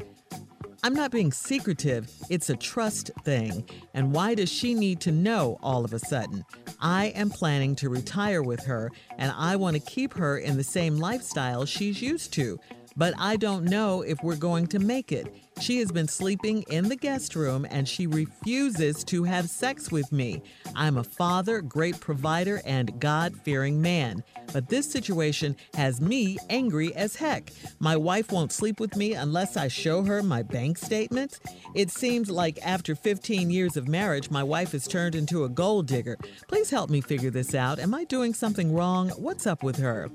I'm 0.85 0.95
not 0.95 1.11
being 1.11 1.33
secretive, 1.33 2.09
it's 2.31 2.51
a 2.51 2.57
trust 2.57 3.11
thing. 3.25 3.69
And 3.95 4.13
why 4.13 4.35
does 4.35 4.49
she 4.49 4.75
need 4.75 5.01
to 5.01 5.11
know 5.11 5.59
all 5.61 5.85
of 5.85 5.93
a 5.93 5.99
sudden? 5.99 6.45
I 6.81 7.07
am 7.07 7.31
planning 7.31 7.75
to 7.77 7.89
retire 7.89 8.43
with 8.43 8.65
her, 8.65 8.93
and 9.19 9.33
I 9.37 9.57
want 9.57 9.75
to 9.75 9.81
keep 9.81 10.15
her 10.15 10.39
in 10.39 10.57
the 10.57 10.63
same 10.65 10.97
lifestyle 10.97 11.65
she's 11.65 12.01
used 12.01 12.33
to. 12.35 12.61
But 12.97 13.15
I 13.19 13.37
don't 13.37 13.65
know 13.65 14.03
if 14.03 14.23
we're 14.23 14.37
going 14.37 14.69
to 14.69 14.79
make 14.79 15.11
it. 15.11 15.35
She 15.61 15.81
has 15.81 15.91
been 15.91 16.09
sleeping 16.09 16.63
in 16.71 16.89
the 16.89 16.97
guest 16.97 17.35
room 17.35 17.67
and 17.69 17.89
she 17.89 18.07
refuses 18.07 19.03
to 19.05 19.25
have 19.25 19.51
sex 19.51 19.91
with 19.91 20.11
me. 20.13 20.43
I'm 20.77 20.97
a 20.97 21.05
father, 21.05 21.61
great 21.61 21.99
provider, 22.01 22.63
and 22.65 23.01
God 23.01 23.37
fearing 23.43 23.83
man. 23.83 24.23
But 24.53 24.69
this 24.69 24.91
situation 24.91 25.57
has 25.75 26.01
me 26.01 26.39
angry 26.49 26.95
as 26.95 27.17
heck. 27.17 27.51
My 27.81 27.97
wife 27.97 28.31
won't 28.31 28.53
sleep 28.53 28.79
with 28.79 28.97
me 28.97 29.15
unless 29.15 29.57
I 29.57 29.69
show 29.69 30.03
her 30.05 30.23
my 30.23 30.43
bank 30.43 30.79
statements. 30.79 31.41
It 31.75 31.91
seems 31.91 32.31
like 32.31 32.59
after 32.65 32.95
15 32.95 33.51
years 33.51 33.77
of 33.77 33.89
marriage, 33.89 34.31
my 34.31 34.43
wife 34.43 34.73
has 34.73 34.87
turned 34.87 35.15
into 35.15 35.45
a 35.45 35.49
gold 35.49 35.87
digger. 35.87 36.17
Please 36.47 36.71
help 36.71 36.89
me 36.89 37.01
figure 37.01 37.31
this 37.31 37.55
out. 37.55 37.79
Am 37.79 37.95
I 37.95 38.05
doing 38.05 38.33
something 38.33 38.73
wrong? 38.73 39.11
What's 39.11 39.47
up 39.47 39.63
with 39.63 39.77
her? 39.79 40.09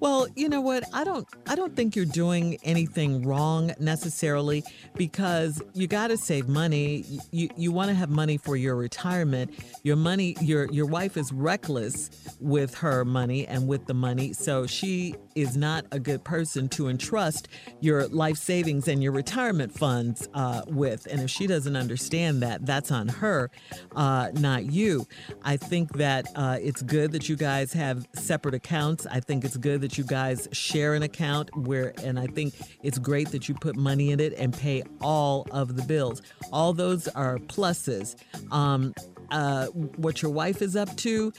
Well, 0.00 0.28
you 0.36 0.48
know 0.48 0.60
what? 0.60 0.84
I 0.92 1.02
don't 1.04 1.26
I 1.46 1.56
don't 1.56 1.74
think 1.74 1.96
you're 1.96 2.04
doing 2.04 2.58
anything 2.62 3.26
wrong 3.26 3.72
necessarily 3.80 4.62
because 4.94 5.60
you 5.74 5.88
got 5.88 6.08
to 6.08 6.16
save 6.16 6.48
money. 6.48 7.04
You 7.32 7.48
you 7.56 7.72
want 7.72 7.88
to 7.88 7.94
have 7.94 8.08
money 8.08 8.36
for 8.36 8.56
your 8.56 8.76
retirement. 8.76 9.52
Your 9.82 9.96
money 9.96 10.36
your 10.40 10.70
your 10.70 10.86
wife 10.86 11.16
is 11.16 11.32
reckless 11.32 12.10
with 12.40 12.74
her 12.76 13.04
money 13.04 13.46
and 13.46 13.66
with 13.66 13.86
the 13.86 13.94
money, 13.94 14.32
so 14.32 14.66
she 14.66 15.16
is 15.40 15.56
not 15.56 15.84
a 15.92 15.98
good 15.98 16.24
person 16.24 16.68
to 16.70 16.88
entrust 16.88 17.48
your 17.80 18.08
life 18.08 18.36
savings 18.36 18.88
and 18.88 19.02
your 19.02 19.12
retirement 19.12 19.72
funds 19.72 20.28
uh, 20.34 20.62
with. 20.66 21.06
And 21.10 21.20
if 21.20 21.30
she 21.30 21.46
doesn't 21.46 21.76
understand 21.76 22.42
that, 22.42 22.64
that's 22.66 22.90
on 22.90 23.08
her, 23.08 23.50
uh, 23.94 24.30
not 24.34 24.66
you. 24.66 25.06
I 25.42 25.56
think 25.56 25.92
that 25.94 26.26
uh, 26.34 26.58
it's 26.60 26.82
good 26.82 27.12
that 27.12 27.28
you 27.28 27.36
guys 27.36 27.72
have 27.72 28.06
separate 28.14 28.54
accounts. 28.54 29.06
I 29.06 29.20
think 29.20 29.44
it's 29.44 29.56
good 29.56 29.80
that 29.82 29.96
you 29.98 30.04
guys 30.04 30.48
share 30.52 30.94
an 30.94 31.02
account 31.02 31.54
where, 31.56 31.94
and 32.02 32.18
I 32.18 32.26
think 32.26 32.54
it's 32.82 32.98
great 32.98 33.30
that 33.30 33.48
you 33.48 33.54
put 33.54 33.76
money 33.76 34.10
in 34.10 34.20
it 34.20 34.34
and 34.34 34.52
pay 34.52 34.82
all 35.00 35.46
of 35.50 35.76
the 35.76 35.82
bills. 35.82 36.22
All 36.52 36.72
those 36.72 37.08
are 37.08 37.38
pluses. 37.38 38.16
Um, 38.50 38.94
uh, 39.30 39.66
what 39.66 40.22
your 40.22 40.30
wife 40.30 40.62
is 40.62 40.74
up 40.74 40.94
to 40.96 41.32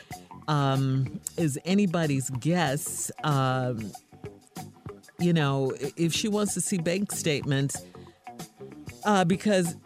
um, 0.49 1.21
is 1.37 1.59
anybody's 1.63 2.29
guess. 2.31 3.11
Um, 3.23 3.91
you 5.19 5.31
know, 5.31 5.73
if 5.95 6.11
she 6.11 6.27
wants 6.27 6.55
to 6.55 6.61
see 6.61 6.79
bank 6.79 7.11
statements, 7.11 7.85
uh, 9.05 9.23
because 9.23 9.77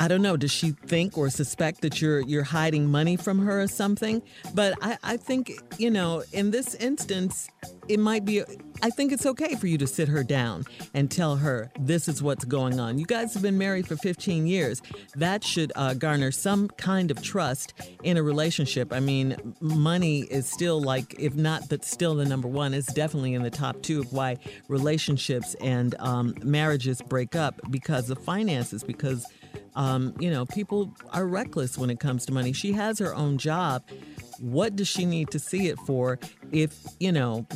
I 0.00 0.08
don't 0.08 0.22
know, 0.22 0.38
does 0.38 0.50
she 0.50 0.70
think 0.70 1.18
or 1.18 1.28
suspect 1.28 1.82
that 1.82 2.00
you're 2.00 2.20
you're 2.20 2.42
hiding 2.42 2.86
money 2.86 3.16
from 3.16 3.38
her 3.40 3.60
or 3.60 3.68
something? 3.68 4.22
But 4.54 4.72
I, 4.80 4.96
I 5.02 5.16
think, 5.18 5.52
you 5.76 5.90
know, 5.90 6.24
in 6.32 6.52
this 6.52 6.74
instance, 6.76 7.50
it 7.86 8.00
might 8.00 8.24
be 8.24 8.42
I 8.82 8.88
think 8.88 9.12
it's 9.12 9.26
okay 9.26 9.56
for 9.56 9.66
you 9.66 9.76
to 9.76 9.86
sit 9.86 10.08
her 10.08 10.24
down 10.24 10.64
and 10.94 11.10
tell 11.10 11.36
her 11.36 11.70
this 11.78 12.08
is 12.08 12.22
what's 12.22 12.46
going 12.46 12.80
on. 12.80 12.98
You 12.98 13.04
guys 13.04 13.34
have 13.34 13.42
been 13.42 13.58
married 13.58 13.86
for 13.86 13.94
15 13.96 14.46
years. 14.46 14.80
That 15.16 15.44
should 15.44 15.70
uh, 15.76 15.92
garner 15.92 16.30
some 16.30 16.68
kind 16.68 17.10
of 17.10 17.20
trust 17.20 17.74
in 18.02 18.16
a 18.16 18.22
relationship. 18.22 18.94
I 18.94 19.00
mean, 19.00 19.54
money 19.60 20.20
is 20.20 20.48
still 20.48 20.80
like, 20.80 21.14
if 21.18 21.34
not, 21.34 21.68
but 21.68 21.84
still 21.84 22.14
the 22.14 22.24
number 22.24 22.48
one. 22.48 22.72
It's 22.72 22.90
definitely 22.90 23.34
in 23.34 23.42
the 23.42 23.50
top 23.50 23.82
two 23.82 24.00
of 24.00 24.14
why 24.14 24.38
relationships 24.68 25.54
and 25.60 25.94
um, 25.98 26.34
marriages 26.42 27.02
break 27.02 27.36
up 27.36 27.60
because 27.70 28.08
of 28.08 28.18
finances, 28.24 28.82
because 28.82 29.26
um, 29.74 30.14
you 30.18 30.30
know, 30.30 30.46
people 30.46 30.94
are 31.12 31.26
reckless 31.26 31.78
when 31.78 31.90
it 31.90 32.00
comes 32.00 32.26
to 32.26 32.32
money. 32.32 32.52
She 32.52 32.72
has 32.72 32.98
her 32.98 33.14
own 33.14 33.38
job. 33.38 33.82
What 34.38 34.76
does 34.76 34.88
she 34.88 35.04
need 35.04 35.30
to 35.30 35.38
see 35.38 35.68
it 35.68 35.78
for 35.80 36.18
if, 36.50 36.78
you 36.98 37.12
know, 37.12 37.46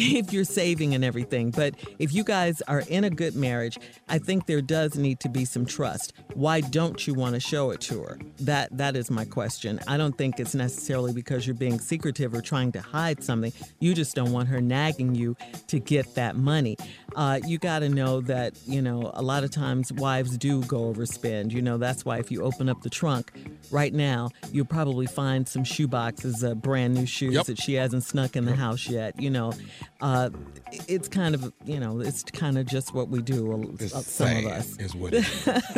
if 0.00 0.32
you're 0.32 0.44
saving 0.44 0.94
and 0.94 1.04
everything. 1.04 1.50
But 1.50 1.74
if 1.98 2.12
you 2.14 2.24
guys 2.24 2.62
are 2.62 2.80
in 2.88 3.04
a 3.04 3.10
good 3.10 3.34
marriage, 3.36 3.78
I 4.08 4.18
think 4.18 4.46
there 4.46 4.62
does 4.62 4.96
need 4.96 5.20
to 5.20 5.28
be 5.28 5.44
some 5.44 5.66
trust. 5.66 6.12
Why 6.34 6.60
don't 6.60 7.06
you 7.06 7.14
want 7.14 7.34
to 7.34 7.40
show 7.40 7.70
it 7.70 7.80
to 7.82 8.02
her? 8.02 8.18
That 8.40 8.76
that 8.78 8.96
is 8.96 9.10
my 9.10 9.24
question. 9.24 9.80
I 9.86 9.96
don't 9.96 10.16
think 10.16 10.40
it's 10.40 10.54
necessarily 10.54 11.12
because 11.12 11.46
you're 11.46 11.54
being 11.54 11.78
secretive 11.78 12.34
or 12.34 12.40
trying 12.40 12.72
to 12.72 12.80
hide 12.80 13.22
something. 13.22 13.52
You 13.78 13.94
just 13.94 14.14
don't 14.14 14.32
want 14.32 14.48
her 14.48 14.60
nagging 14.60 15.14
you 15.14 15.36
to 15.68 15.78
get 15.78 16.14
that 16.14 16.36
money. 16.36 16.76
Uh, 17.16 17.40
you 17.46 17.58
got 17.58 17.80
to 17.80 17.88
know 17.88 18.20
that 18.22 18.54
you 18.66 18.80
know 18.80 19.10
a 19.14 19.22
lot 19.22 19.44
of 19.44 19.50
times 19.50 19.92
wives 19.92 20.36
do 20.38 20.62
go 20.64 20.92
overspend. 20.92 21.52
You 21.52 21.62
know 21.62 21.76
that's 21.78 22.04
why 22.04 22.18
if 22.18 22.30
you 22.30 22.42
open 22.42 22.68
up 22.68 22.82
the 22.82 22.90
trunk 22.90 23.32
right 23.70 23.92
now, 23.92 24.30
you'll 24.52 24.64
probably 24.66 25.06
find 25.06 25.48
some 25.48 25.64
shoe 25.64 25.88
boxes 25.88 26.42
of 26.42 26.62
brand 26.62 26.94
new 26.94 27.06
shoes 27.06 27.34
Yep. 27.34 27.46
that 27.46 27.60
she 27.60 27.74
hasn't 27.74 28.04
snuck 28.04 28.36
in 28.36 28.44
the 28.44 28.54
house 28.56 28.88
yet. 28.88 29.20
You 29.20 29.30
know, 29.30 29.52
uh, 30.00 30.30
it's 30.88 31.08
kind 31.08 31.34
of 31.34 31.52
you 31.64 31.78
know 31.80 32.00
it's 32.00 32.22
kind 32.22 32.56
of 32.58 32.66
just 32.66 32.94
what 32.94 33.08
we 33.08 33.20
do. 33.22 33.52
uh, 33.52 33.84
It's 33.84 33.92
some 33.92 34.02
sad 34.02 34.44
of 34.44 34.52
us, 34.52 34.76
is 34.78 34.94
what 34.94 35.12
is. 35.14 35.26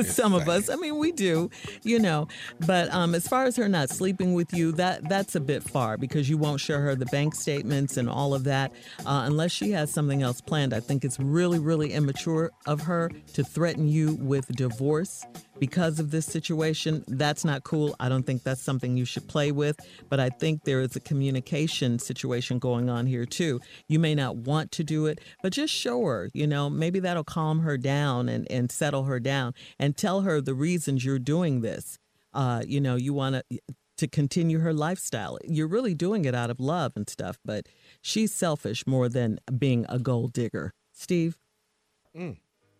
some 0.15 0.35
of 0.35 0.49
us. 0.49 0.69
I 0.69 0.77
mean, 0.77 0.99
we 0.99 1.13
do. 1.13 1.51
You 1.83 1.99
know, 1.99 2.29
but 2.67 2.93
um, 2.93 3.15
as 3.15 3.27
far 3.27 3.45
as 3.45 3.57
her 3.57 3.69
not 3.69 3.91
sleeping 3.91 4.35
with 4.35 4.53
you, 4.53 4.73
that 4.73 5.09
that's 5.09 5.35
a 5.35 5.41
bit 5.41 5.63
far 5.63 5.97
because 5.97 6.29
you 6.29 6.39
won't 6.39 6.61
show 6.61 6.79
her 6.79 6.95
the 6.95 7.07
bank 7.07 7.35
statements 7.35 7.97
and 7.97 8.09
all 8.09 8.35
of 8.35 8.45
that 8.45 8.73
uh, 9.01 9.25
unless 9.27 9.51
she 9.53 9.71
has 9.73 9.93
something 9.93 10.23
else 10.23 10.41
planned. 10.41 10.73
I 10.73 10.81
think 10.81 11.05
it's 11.05 11.19
really, 11.19 11.59
really 11.59 11.93
immature 11.93 12.51
of 12.67 12.83
her 12.83 13.11
to 13.35 13.43
threaten 13.43 13.89
you 13.89 14.15
with 14.21 14.47
divorce 14.55 15.25
because 15.63 16.01
of 16.01 16.11
this 16.11 16.27
situation. 16.27 17.05
That's 17.07 17.45
not 17.45 17.63
cool. 17.63 17.95
I 18.01 18.09
don't 18.09 18.25
think 18.25 18.43
that's 18.43 18.61
something 18.61 18.97
you 18.97 19.05
should 19.05 19.29
play 19.29 19.53
with. 19.53 19.79
But 20.09 20.19
I 20.19 20.29
think 20.29 20.65
there 20.65 20.81
is 20.81 20.97
a 20.97 21.01
communication 21.01 22.01
situation 22.01 22.59
going 22.59 22.91
on 22.91 23.07
here 23.07 23.25
too. 23.25 23.61
You 23.87 24.01
may 24.01 24.17
not 24.17 24.35
want 24.35 24.73
to 24.73 24.83
do 24.83 25.07
it, 25.07 25.21
but 25.41 25.53
just 25.53 25.73
show 25.73 26.05
her, 26.05 26.31
you 26.35 26.49
know, 26.49 26.69
maybe 26.69 26.99
that'll 26.99 27.23
calm 27.23 27.61
her 27.61 27.79
down 27.79 28.29
and, 28.29 28.45
and 28.51 28.73
settle 28.73 29.05
her 29.05 29.21
down 29.21 29.55
and 29.79 29.97
tell 29.97 30.23
her 30.23 30.41
the 30.41 30.53
reasons 30.53 31.05
you're 31.05 31.21
doing 31.21 31.61
this. 31.61 31.97
Uh, 32.35 32.63
you 32.67 32.81
know, 32.81 32.97
you 32.97 33.15
want 33.15 33.37
to 33.37 33.61
to 33.99 34.09
continue 34.09 34.59
her 34.59 34.75
lifestyle. 34.75 35.39
You're 35.45 35.69
really 35.69 35.95
doing 35.95 36.25
it 36.25 36.35
out 36.35 36.51
of 36.51 36.59
love 36.59 36.95
and 36.97 37.09
stuff, 37.09 37.39
but 37.45 37.69
she's 38.01 38.35
selfish 38.35 38.85
more 38.85 39.09
than 39.09 39.39
being 39.57 39.87
a 39.89 40.01
gold 40.01 40.33
digger. 40.33 40.73
Steve? 40.93 41.39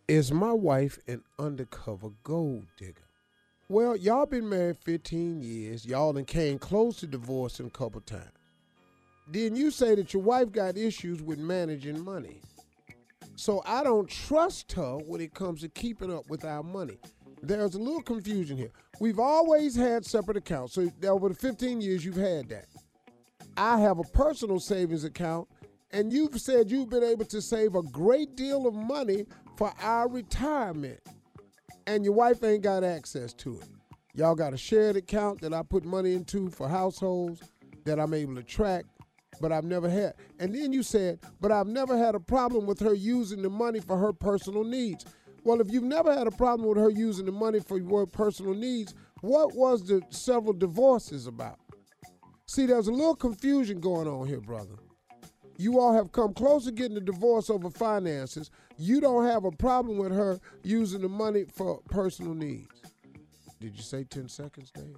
Is 0.09 0.33
my 0.33 0.53
wife 0.53 0.99
an 1.07 1.23
undercover 1.39 2.11
gold 2.25 2.67
digger? 2.77 3.07
Well, 3.69 3.97
y'all 3.97 4.27
been 4.27 4.49
married 4.49 4.79
15 4.79 5.41
years. 5.41 5.87
Y'all 5.87 6.13
done 6.13 6.25
came 6.25 6.59
close 6.59 6.97
to 7.01 7.07
divorcing 7.07 7.67
a 7.67 7.71
couple 7.71 8.01
times. 8.01 8.33
Then 9.29 9.55
you 9.55 9.71
say 9.71 9.95
that 9.95 10.13
your 10.13 10.23
wife 10.23 10.51
got 10.51 10.77
issues 10.77 11.23
with 11.23 11.39
managing 11.39 12.05
money. 12.05 12.41
So 13.37 13.63
I 13.65 13.85
don't 13.85 14.11
trust 14.11 14.73
her 14.73 14.99
when 14.99 15.21
it 15.21 15.35
comes 15.35 15.61
to 15.61 15.69
keeping 15.69 16.13
up 16.13 16.29
with 16.29 16.45
our 16.45 16.65
money. 16.65 16.99
There's 17.41 17.77
a 17.77 17.79
little 17.79 18.03
confusion 18.03 18.59
here. 18.59 18.73
We've 19.01 19.21
always 19.21 19.77
had 19.77 20.05
separate 20.05 20.37
accounts. 20.37 20.75
So 20.75 20.91
over 21.05 21.29
the 21.29 21.35
15 21.35 21.81
years 21.81 22.05
you've 22.05 22.17
had 22.17 22.49
that. 22.49 22.67
I 23.57 23.79
have 23.79 23.99
a 23.99 24.05
personal 24.05 24.59
savings 24.59 25.05
account, 25.05 25.49
and 25.93 26.13
you've 26.13 26.41
said 26.41 26.71
you've 26.71 26.91
been 26.91 27.05
able 27.05 27.27
to 27.27 27.41
save 27.41 27.75
a 27.75 27.83
great 27.83 28.35
deal 28.35 28.67
of 28.67 28.75
money 28.75 29.27
for 29.57 29.73
our 29.81 30.09
retirement. 30.09 31.01
And 31.87 32.05
your 32.05 32.15
wife 32.15 32.45
ain't 32.45 32.63
got 32.63 32.85
access 32.85 33.33
to 33.35 33.59
it. 33.61 33.69
Y'all 34.15 34.35
got 34.35 34.53
a 34.53 34.57
shared 34.57 34.97
account 34.97 35.41
that 35.41 35.55
I 35.55 35.63
put 35.63 35.85
money 35.85 36.15
into 36.15 36.51
for 36.51 36.69
households 36.69 37.43
that 37.85 37.99
I'm 37.99 38.15
able 38.15 38.35
to 38.37 38.43
track, 38.43 38.85
but 39.41 39.51
I've 39.51 39.65
never 39.65 39.89
had. 39.89 40.15
And 40.39 40.55
then 40.55 40.73
you 40.73 40.83
said, 40.83 41.19
but 41.41 41.51
I've 41.51 41.67
never 41.67 41.97
had 41.97 42.15
a 42.15 42.21
problem 42.21 42.67
with 42.67 42.79
her 42.81 42.95
using 42.95 43.43
the 43.43 43.51
money 43.51 43.81
for 43.81 43.97
her 43.97 44.13
personal 44.13 44.65
needs. 44.65 45.05
Well, 45.45 45.61
if 45.61 45.73
you've 45.73 45.83
never 45.83 46.15
had 46.15 46.27
a 46.27 46.31
problem 46.31 46.69
with 46.69 46.79
her 46.79 46.91
using 46.91 47.27
the 47.27 47.33
money 47.33 47.59
for 47.59 47.79
your 47.79 48.07
personal 48.07 48.55
needs, 48.55 48.95
what 49.23 49.55
was 49.55 49.83
the 49.83 50.03
several 50.11 50.53
divorces 50.53 51.27
about? 51.27 51.59
See, 52.47 52.67
there's 52.67 52.89
a 52.89 52.93
little 52.93 53.17
confusion 53.17 53.81
going 53.81 54.07
on 54.07 54.29
here, 54.29 54.41
brother. 54.41 54.75
You 55.63 55.79
all 55.79 55.95
have 55.95 56.11
come 56.11 56.35
close 56.35 56.65
to 56.65 56.73
getting 56.73 56.97
a 56.97 57.01
divorce 57.01 57.49
over 57.49 57.71
finances. 57.71 58.51
You 58.79 59.01
don't 59.01 59.25
have 59.27 59.45
a 59.45 59.53
problem 59.53 59.97
with 59.97 60.11
her 60.11 60.41
using 60.65 61.03
the 61.03 61.09
money 61.09 61.45
for 61.45 61.81
personal 61.89 62.35
needs. 62.35 62.67
Did 63.61 63.77
you 63.77 63.83
say 63.83 64.03
10 64.03 64.29
seconds, 64.29 64.73
Dave? 64.73 64.97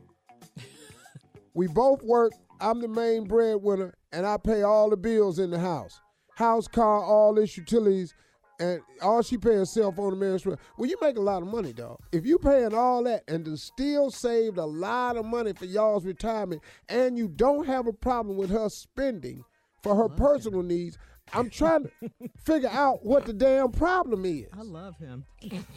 we 1.55 1.67
both 1.67 2.03
work. 2.03 2.33
I'm 2.63 2.81
the 2.81 2.89
main 2.89 3.25
breadwinner, 3.25 3.93
and 4.11 4.25
I 4.25 4.39
pay 4.39 4.63
all 4.63 4.89
the 4.89 4.97
bills 4.97 5.39
in 5.39 5.51
the 5.51 5.59
house 5.59 6.01
house, 6.37 6.67
car, 6.67 7.05
all 7.05 7.35
this 7.35 7.59
utilities, 7.59 8.15
and 8.59 8.81
all 9.03 9.21
she 9.21 9.37
pays 9.37 9.61
is 9.61 9.71
cell 9.71 9.93
phone 9.93 10.13
and 10.13 10.21
marriage. 10.21 10.47
Well, 10.47 10.89
you 10.89 10.97
make 11.03 11.19
a 11.19 11.21
lot 11.21 11.43
of 11.43 11.49
money, 11.49 11.75
dog. 11.75 11.99
If 12.11 12.25
you 12.25 12.39
paying 12.39 12.73
all 12.73 13.05
that 13.05 13.25
and 13.29 13.45
then 13.45 13.59
still 13.59 14.11
saved 14.11 14.57
a 14.57 14.65
lot 14.65 15.19
of 15.19 15.27
money 15.27 15.53
for 15.53 15.67
y'all's 15.67 16.07
retirement, 16.07 16.63
and 16.89 17.19
you 17.19 17.29
don't 17.29 17.67
have 17.67 17.87
a 17.87 17.93
problem 17.93 18.39
with 18.39 18.49
her 18.49 18.71
spending 18.71 19.45
for 19.85 19.95
her 19.95 20.09
personal 20.09 20.63
needs, 20.63 20.99
I'm 21.33 21.51
trying 21.51 21.85
to 21.85 21.91
figure 22.45 22.71
out 22.71 23.05
what 23.05 23.27
the 23.27 23.33
damn 23.35 23.71
problem 23.71 24.25
is. 24.25 24.47
I 24.53 24.63
love 24.63 24.97
him. 24.97 25.25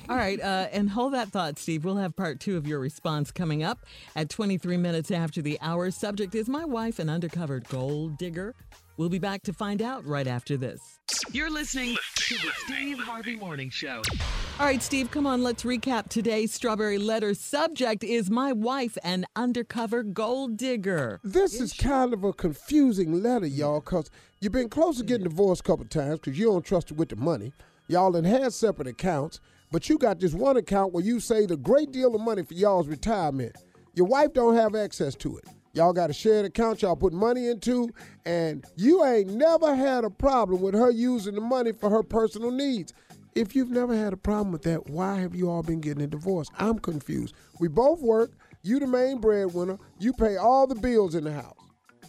All 0.09 0.15
right, 0.15 0.39
uh, 0.41 0.67
and 0.71 0.89
hold 0.89 1.13
that 1.13 1.29
thought, 1.29 1.59
Steve. 1.59 1.85
We'll 1.85 1.97
have 1.97 2.15
part 2.15 2.39
two 2.39 2.57
of 2.57 2.65
your 2.65 2.79
response 2.79 3.31
coming 3.31 3.63
up 3.63 3.85
at 4.15 4.29
23 4.29 4.77
minutes 4.77 5.11
after 5.11 5.41
the 5.41 5.59
hour. 5.61 5.91
Subject 5.91 6.33
is 6.35 6.47
my 6.47 6.65
wife, 6.65 6.99
an 6.99 7.09
undercover 7.09 7.59
gold 7.59 8.17
digger. 8.17 8.55
We'll 8.95 9.09
be 9.09 9.19
back 9.19 9.43
to 9.43 9.53
find 9.53 9.81
out 9.81 10.05
right 10.05 10.25
after 10.25 10.57
this. 10.57 10.79
You're 11.31 11.51
listening 11.51 11.97
to 12.15 12.35
the 12.35 12.51
Steve 12.65 12.97
Harvey 12.99 13.35
Morning 13.35 13.69
Show. 13.69 14.01
All 14.59 14.65
right, 14.65 14.81
Steve, 14.81 15.11
come 15.11 15.27
on, 15.27 15.43
let's 15.43 15.63
recap 15.63 16.09
today's 16.09 16.51
strawberry 16.51 16.97
letter. 16.97 17.35
Subject 17.35 18.03
is 18.03 18.31
my 18.31 18.53
wife, 18.53 18.97
an 19.03 19.27
undercover 19.35 20.01
gold 20.01 20.57
digger. 20.57 21.19
This 21.23 21.61
is 21.61 21.73
kind 21.73 22.11
of 22.11 22.23
a 22.23 22.33
confusing 22.33 23.21
letter, 23.21 23.45
y'all, 23.45 23.81
because 23.81 24.09
you've 24.41 24.53
been 24.53 24.67
close 24.67 24.97
to 24.97 25.03
getting 25.03 25.25
divorced 25.25 25.61
a 25.61 25.63
couple 25.63 25.85
times 25.85 26.21
because 26.21 26.39
you 26.39 26.47
don't 26.47 26.65
trust 26.65 26.89
her 26.89 26.95
with 26.95 27.09
the 27.09 27.15
money. 27.15 27.53
Y'all 27.87 28.11
done 28.11 28.23
had 28.23 28.51
separate 28.51 28.87
accounts, 28.87 29.41
but 29.71 29.89
you 29.89 29.99
got 29.99 30.19
this 30.19 30.33
one 30.33 30.57
account 30.57 30.91
where 30.91 31.03
you 31.03 31.19
saved 31.19 31.51
a 31.51 31.57
great 31.57 31.91
deal 31.91 32.15
of 32.15 32.21
money 32.21 32.41
for 32.41 32.55
y'all's 32.55 32.87
retirement. 32.87 33.55
Your 33.93 34.07
wife 34.07 34.33
don't 34.33 34.55
have 34.55 34.73
access 34.73 35.13
to 35.17 35.37
it. 35.37 35.45
Y'all 35.73 35.93
got 35.93 36.09
a 36.09 36.13
shared 36.13 36.43
account 36.43 36.81
y'all 36.81 36.95
put 36.95 37.13
money 37.13 37.47
into, 37.49 37.87
and 38.25 38.65
you 38.75 39.05
ain't 39.05 39.29
never 39.29 39.75
had 39.75 40.03
a 40.03 40.09
problem 40.09 40.59
with 40.63 40.73
her 40.73 40.89
using 40.89 41.35
the 41.35 41.41
money 41.41 41.71
for 41.71 41.91
her 41.91 42.01
personal 42.01 42.49
needs. 42.49 42.91
If 43.37 43.55
you've 43.55 43.69
never 43.69 43.95
had 43.95 44.13
a 44.13 44.17
problem 44.17 44.51
with 44.51 44.63
that, 44.63 44.89
why 44.89 45.19
have 45.19 45.35
you 45.35 45.47
all 45.47 45.61
been 45.61 45.79
getting 45.79 46.01
a 46.01 46.07
divorce? 46.07 46.47
I'm 46.57 46.79
confused. 46.79 47.35
We 47.59 47.67
both 47.67 48.01
work. 48.01 48.31
You 48.63 48.79
the 48.79 48.87
main 48.87 49.21
breadwinner. 49.21 49.77
You 49.99 50.11
pay 50.13 50.37
all 50.37 50.65
the 50.65 50.73
bills 50.73 51.13
in 51.13 51.23
the 51.23 51.33
house. 51.33 51.53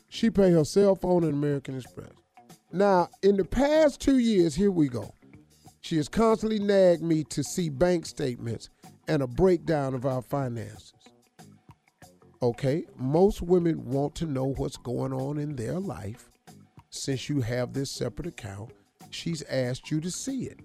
She 0.09 0.31
pay 0.31 0.51
her 0.53 0.65
cell 0.65 0.95
phone 0.95 1.25
and 1.25 1.35
American 1.35 1.77
Express. 1.77 2.13
Now, 2.73 3.11
in 3.23 3.37
the 3.37 3.45
past 3.45 4.01
two 4.01 4.17
years, 4.17 4.55
here 4.55 4.71
we 4.71 4.89
go. 4.89 5.13
She 5.83 5.99
has 5.99 6.09
constantly 6.09 6.61
nagged 6.61 7.03
me 7.03 7.25
to 7.25 7.45
see 7.45 7.69
bank 7.69 8.07
statements 8.07 8.71
and 9.07 9.21
a 9.21 9.27
breakdown 9.27 9.93
of 9.93 10.07
our 10.07 10.23
finances. 10.23 10.95
Okay, 12.41 12.87
most 12.97 13.43
women 13.43 13.85
want 13.85 14.15
to 14.15 14.25
know 14.25 14.55
what's 14.57 14.79
going 14.79 15.13
on 15.13 15.37
in 15.37 15.57
their 15.57 15.79
life. 15.79 16.31
Since 16.89 17.29
you 17.29 17.43
have 17.43 17.75
this 17.75 17.91
separate 17.91 18.29
account, 18.29 18.71
she's 19.11 19.43
asked 19.51 19.91
you 19.91 20.01
to 20.01 20.11
see 20.11 20.45
it. 20.45 20.61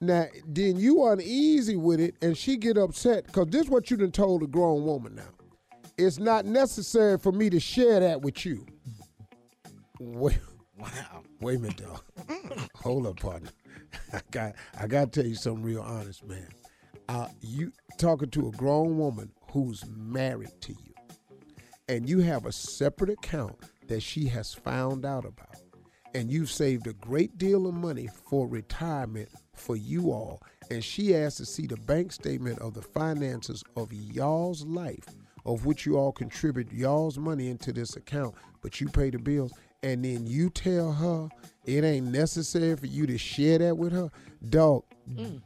Now, 0.00 0.26
then 0.46 0.76
you 0.76 1.06
uneasy 1.06 1.76
with 1.76 2.00
it, 2.00 2.14
and 2.22 2.36
she 2.36 2.56
get 2.56 2.78
upset 2.78 3.26
because 3.26 3.48
this 3.48 3.64
is 3.64 3.68
what 3.68 3.90
you 3.90 3.98
done 3.98 4.12
told 4.12 4.42
a 4.42 4.46
grown 4.46 4.84
woman 4.84 5.14
now. 5.14 5.28
It's 5.98 6.18
not 6.18 6.46
necessary 6.46 7.18
for 7.18 7.32
me 7.32 7.50
to 7.50 7.60
share 7.60 8.00
that 8.00 8.22
with 8.22 8.46
you. 8.46 8.64
Wait, 9.98 10.38
wow. 10.78 11.22
Wait 11.40 11.58
a 11.58 11.60
minute, 11.60 11.76
dog. 11.76 12.02
Hold 12.76 13.06
up, 13.06 13.20
partner. 13.20 13.50
I 14.12 14.20
got 14.30 14.54
I 14.78 14.86
got 14.86 15.12
to 15.12 15.20
tell 15.20 15.28
you 15.28 15.34
something 15.34 15.62
real 15.62 15.82
honest, 15.82 16.26
man. 16.26 16.48
Uh, 17.10 17.28
you 17.42 17.70
talking 17.98 18.30
to 18.30 18.48
a 18.48 18.52
grown 18.52 18.96
woman 18.96 19.30
who's 19.50 19.84
married 19.86 20.52
to 20.62 20.72
you, 20.72 20.94
and 21.88 22.08
you 22.08 22.20
have 22.20 22.46
a 22.46 22.52
separate 22.52 23.10
account 23.10 23.56
that 23.88 24.00
she 24.00 24.26
has 24.28 24.54
found 24.54 25.04
out 25.04 25.26
about, 25.26 25.56
and 26.14 26.30
you've 26.30 26.50
saved 26.50 26.86
a 26.86 26.94
great 26.94 27.36
deal 27.36 27.66
of 27.66 27.74
money 27.74 28.08
for 28.28 28.48
retirement 28.48 29.28
for 29.60 29.76
you 29.76 30.10
all, 30.10 30.40
and 30.70 30.82
she 30.82 31.14
asked 31.14 31.36
to 31.38 31.44
see 31.44 31.66
the 31.66 31.76
bank 31.76 32.12
statement 32.12 32.58
of 32.60 32.74
the 32.74 32.82
finances 32.82 33.62
of 33.76 33.92
y'all's 33.92 34.64
life, 34.64 35.06
of 35.44 35.66
which 35.66 35.86
you 35.86 35.96
all 35.96 36.12
contribute 36.12 36.72
y'all's 36.72 37.18
money 37.18 37.48
into 37.48 37.72
this 37.72 37.96
account, 37.96 38.34
but 38.62 38.80
you 38.80 38.88
pay 38.88 39.10
the 39.10 39.18
bills, 39.18 39.52
and 39.82 40.04
then 40.04 40.26
you 40.26 40.50
tell 40.50 40.92
her 40.92 41.28
it 41.64 41.84
ain't 41.84 42.06
necessary 42.06 42.76
for 42.76 42.86
you 42.86 43.06
to 43.06 43.18
share 43.18 43.58
that 43.58 43.76
with 43.76 43.92
her, 43.92 44.10
dog. 44.48 44.84
Mm. 45.10 45.40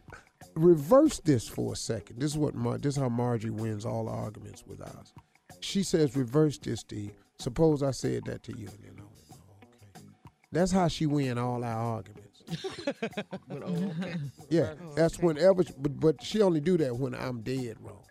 Reverse 0.55 1.21
this 1.21 1.49
for 1.49 1.73
a 1.73 1.77
second. 1.77 2.21
This 2.21 2.33
is 2.33 2.39
what 2.39 2.55
Mar- 2.55 2.79
this 2.79 2.97
is 2.97 3.03
how 3.03 3.09
Margie 3.09 3.51
wins 3.51 3.85
all 3.85 4.09
arguments 4.09 4.65
with 4.67 4.81
us. 4.81 5.13
She 5.61 5.83
says, 5.83 6.17
"Reverse 6.17 6.59
this, 6.59 6.81
Steve." 6.81 7.13
Suppose 7.39 7.83
I 7.83 7.91
said 7.91 8.25
that 8.27 8.45
to 8.45 8.57
you, 8.57 8.69
and 8.69 8.79
then 8.83 9.05
okay. 9.05 10.07
That's 10.53 10.71
how 10.71 10.87
she 10.87 11.07
win 11.07 11.39
all 11.39 11.65
our 11.65 11.97
arguments. 11.97 12.24
Oh, 13.51 13.93
yeah, 14.51 14.75
oh, 14.83 14.95
that's 14.95 15.19
whenever. 15.19 15.65
But 15.79 16.01
but 16.01 16.23
she 16.23 16.43
only 16.43 16.61
do 16.61 16.77
that 16.79 16.97
when 16.97 17.15
I'm 17.15 17.41
dead 17.41 17.77
wrong. 17.81 18.05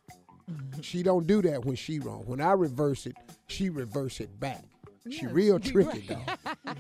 Mm-hmm. 0.50 0.82
She 0.82 1.04
don't 1.04 1.28
do 1.28 1.42
that 1.44 1.66
when 1.66 1.76
she 1.76 2.00
wrong. 2.00 2.24
When 2.26 2.42
I 2.42 2.52
reverse 2.54 3.06
it, 3.06 3.16
she 3.48 3.70
reverse 3.70 4.20
it 4.20 4.40
back. 4.40 4.64
She 5.10 5.28
real 5.28 5.60
tricky, 5.72 6.02
dog. 6.02 6.38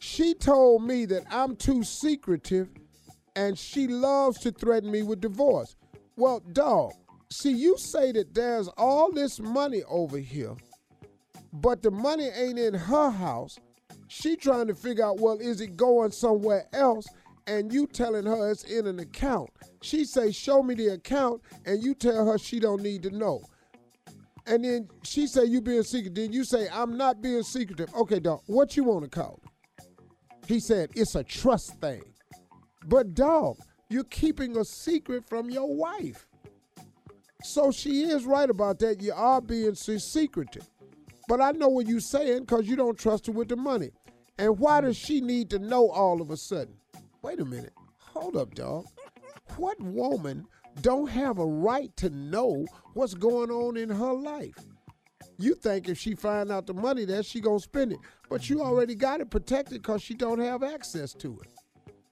She 0.00 0.34
told 0.34 0.84
me 0.84 1.06
that 1.06 1.24
I'm 1.30 1.56
too 1.56 1.82
secretive 1.82 2.68
and 3.36 3.58
she 3.58 3.88
loves 3.88 4.38
to 4.40 4.52
threaten 4.52 4.90
me 4.90 5.02
with 5.02 5.20
divorce. 5.20 5.76
Well, 6.16 6.40
dog, 6.52 6.92
see, 7.30 7.52
you 7.52 7.76
say 7.78 8.12
that 8.12 8.34
there's 8.34 8.68
all 8.76 9.12
this 9.12 9.38
money 9.40 9.82
over 9.88 10.18
here, 10.18 10.56
but 11.52 11.82
the 11.82 11.90
money 11.90 12.28
ain't 12.28 12.58
in 12.58 12.74
her 12.74 13.10
house. 13.10 13.58
She 14.08 14.36
trying 14.36 14.66
to 14.66 14.74
figure 14.74 15.04
out, 15.04 15.20
well, 15.20 15.38
is 15.38 15.60
it 15.60 15.76
going 15.76 16.10
somewhere 16.10 16.66
else? 16.72 17.06
And 17.46 17.72
you 17.72 17.86
telling 17.86 18.26
her 18.26 18.50
it's 18.50 18.64
in 18.64 18.86
an 18.86 18.98
account. 18.98 19.50
She 19.82 20.04
say, 20.04 20.32
show 20.32 20.62
me 20.62 20.74
the 20.74 20.88
account, 20.88 21.40
and 21.64 21.82
you 21.82 21.94
tell 21.94 22.26
her 22.26 22.38
she 22.38 22.60
don't 22.60 22.82
need 22.82 23.02
to 23.04 23.10
know. 23.10 23.42
And 24.46 24.64
then 24.64 24.88
she 25.02 25.26
say 25.26 25.44
you 25.44 25.60
being 25.60 25.82
secretive. 25.82 26.14
Then 26.14 26.32
you 26.32 26.42
say 26.42 26.68
I'm 26.72 26.96
not 26.96 27.20
being 27.20 27.42
secretive. 27.42 27.94
Okay, 27.94 28.18
dog, 28.18 28.40
what 28.46 28.76
you 28.76 28.84
want 28.84 29.04
to 29.04 29.10
call? 29.10 29.40
He 30.46 30.58
said 30.58 30.90
it's 30.94 31.14
a 31.14 31.22
trust 31.22 31.78
thing. 31.80 32.02
But 32.86 33.14
dog, 33.14 33.58
you're 33.90 34.04
keeping 34.04 34.56
a 34.56 34.64
secret 34.64 35.28
from 35.28 35.50
your 35.50 35.74
wife. 35.74 36.26
So 37.44 37.70
she 37.70 38.04
is 38.04 38.24
right 38.24 38.48
about 38.48 38.78
that. 38.78 39.02
You 39.02 39.12
are 39.14 39.42
being 39.42 39.74
se- 39.74 39.98
secretive. 39.98 40.66
But 41.28 41.42
I 41.42 41.52
know 41.52 41.68
what 41.68 41.86
you're 41.86 42.00
saying 42.00 42.40
because 42.40 42.66
you 42.66 42.74
don't 42.74 42.98
trust 42.98 43.26
her 43.26 43.32
with 43.32 43.48
the 43.48 43.56
money. 43.56 43.90
And 44.38 44.58
why 44.58 44.80
does 44.80 44.96
she 44.96 45.20
need 45.20 45.50
to 45.50 45.58
know 45.58 45.90
all 45.90 46.20
of 46.20 46.30
a 46.30 46.36
sudden? 46.36 46.74
Wait 47.22 47.40
a 47.40 47.44
minute. 47.44 47.72
Hold 47.98 48.36
up, 48.36 48.54
dog. 48.54 48.86
What 49.56 49.80
woman 49.80 50.46
don't 50.80 51.08
have 51.08 51.38
a 51.38 51.46
right 51.46 51.94
to 51.96 52.10
know 52.10 52.64
what's 52.94 53.14
going 53.14 53.50
on 53.50 53.76
in 53.76 53.88
her 53.88 54.12
life? 54.12 54.54
You 55.38 55.54
think 55.54 55.88
if 55.88 55.98
she 55.98 56.14
find 56.14 56.50
out 56.50 56.66
the 56.66 56.74
money 56.74 57.04
that 57.06 57.26
she 57.26 57.40
gonna 57.40 57.60
spend 57.60 57.92
it. 57.92 57.98
But 58.28 58.48
you 58.48 58.60
already 58.60 58.94
got 58.94 59.20
it 59.20 59.30
protected 59.30 59.82
because 59.82 60.02
she 60.02 60.14
don't 60.14 60.40
have 60.40 60.62
access 60.62 61.12
to 61.14 61.40
it. 61.40 61.48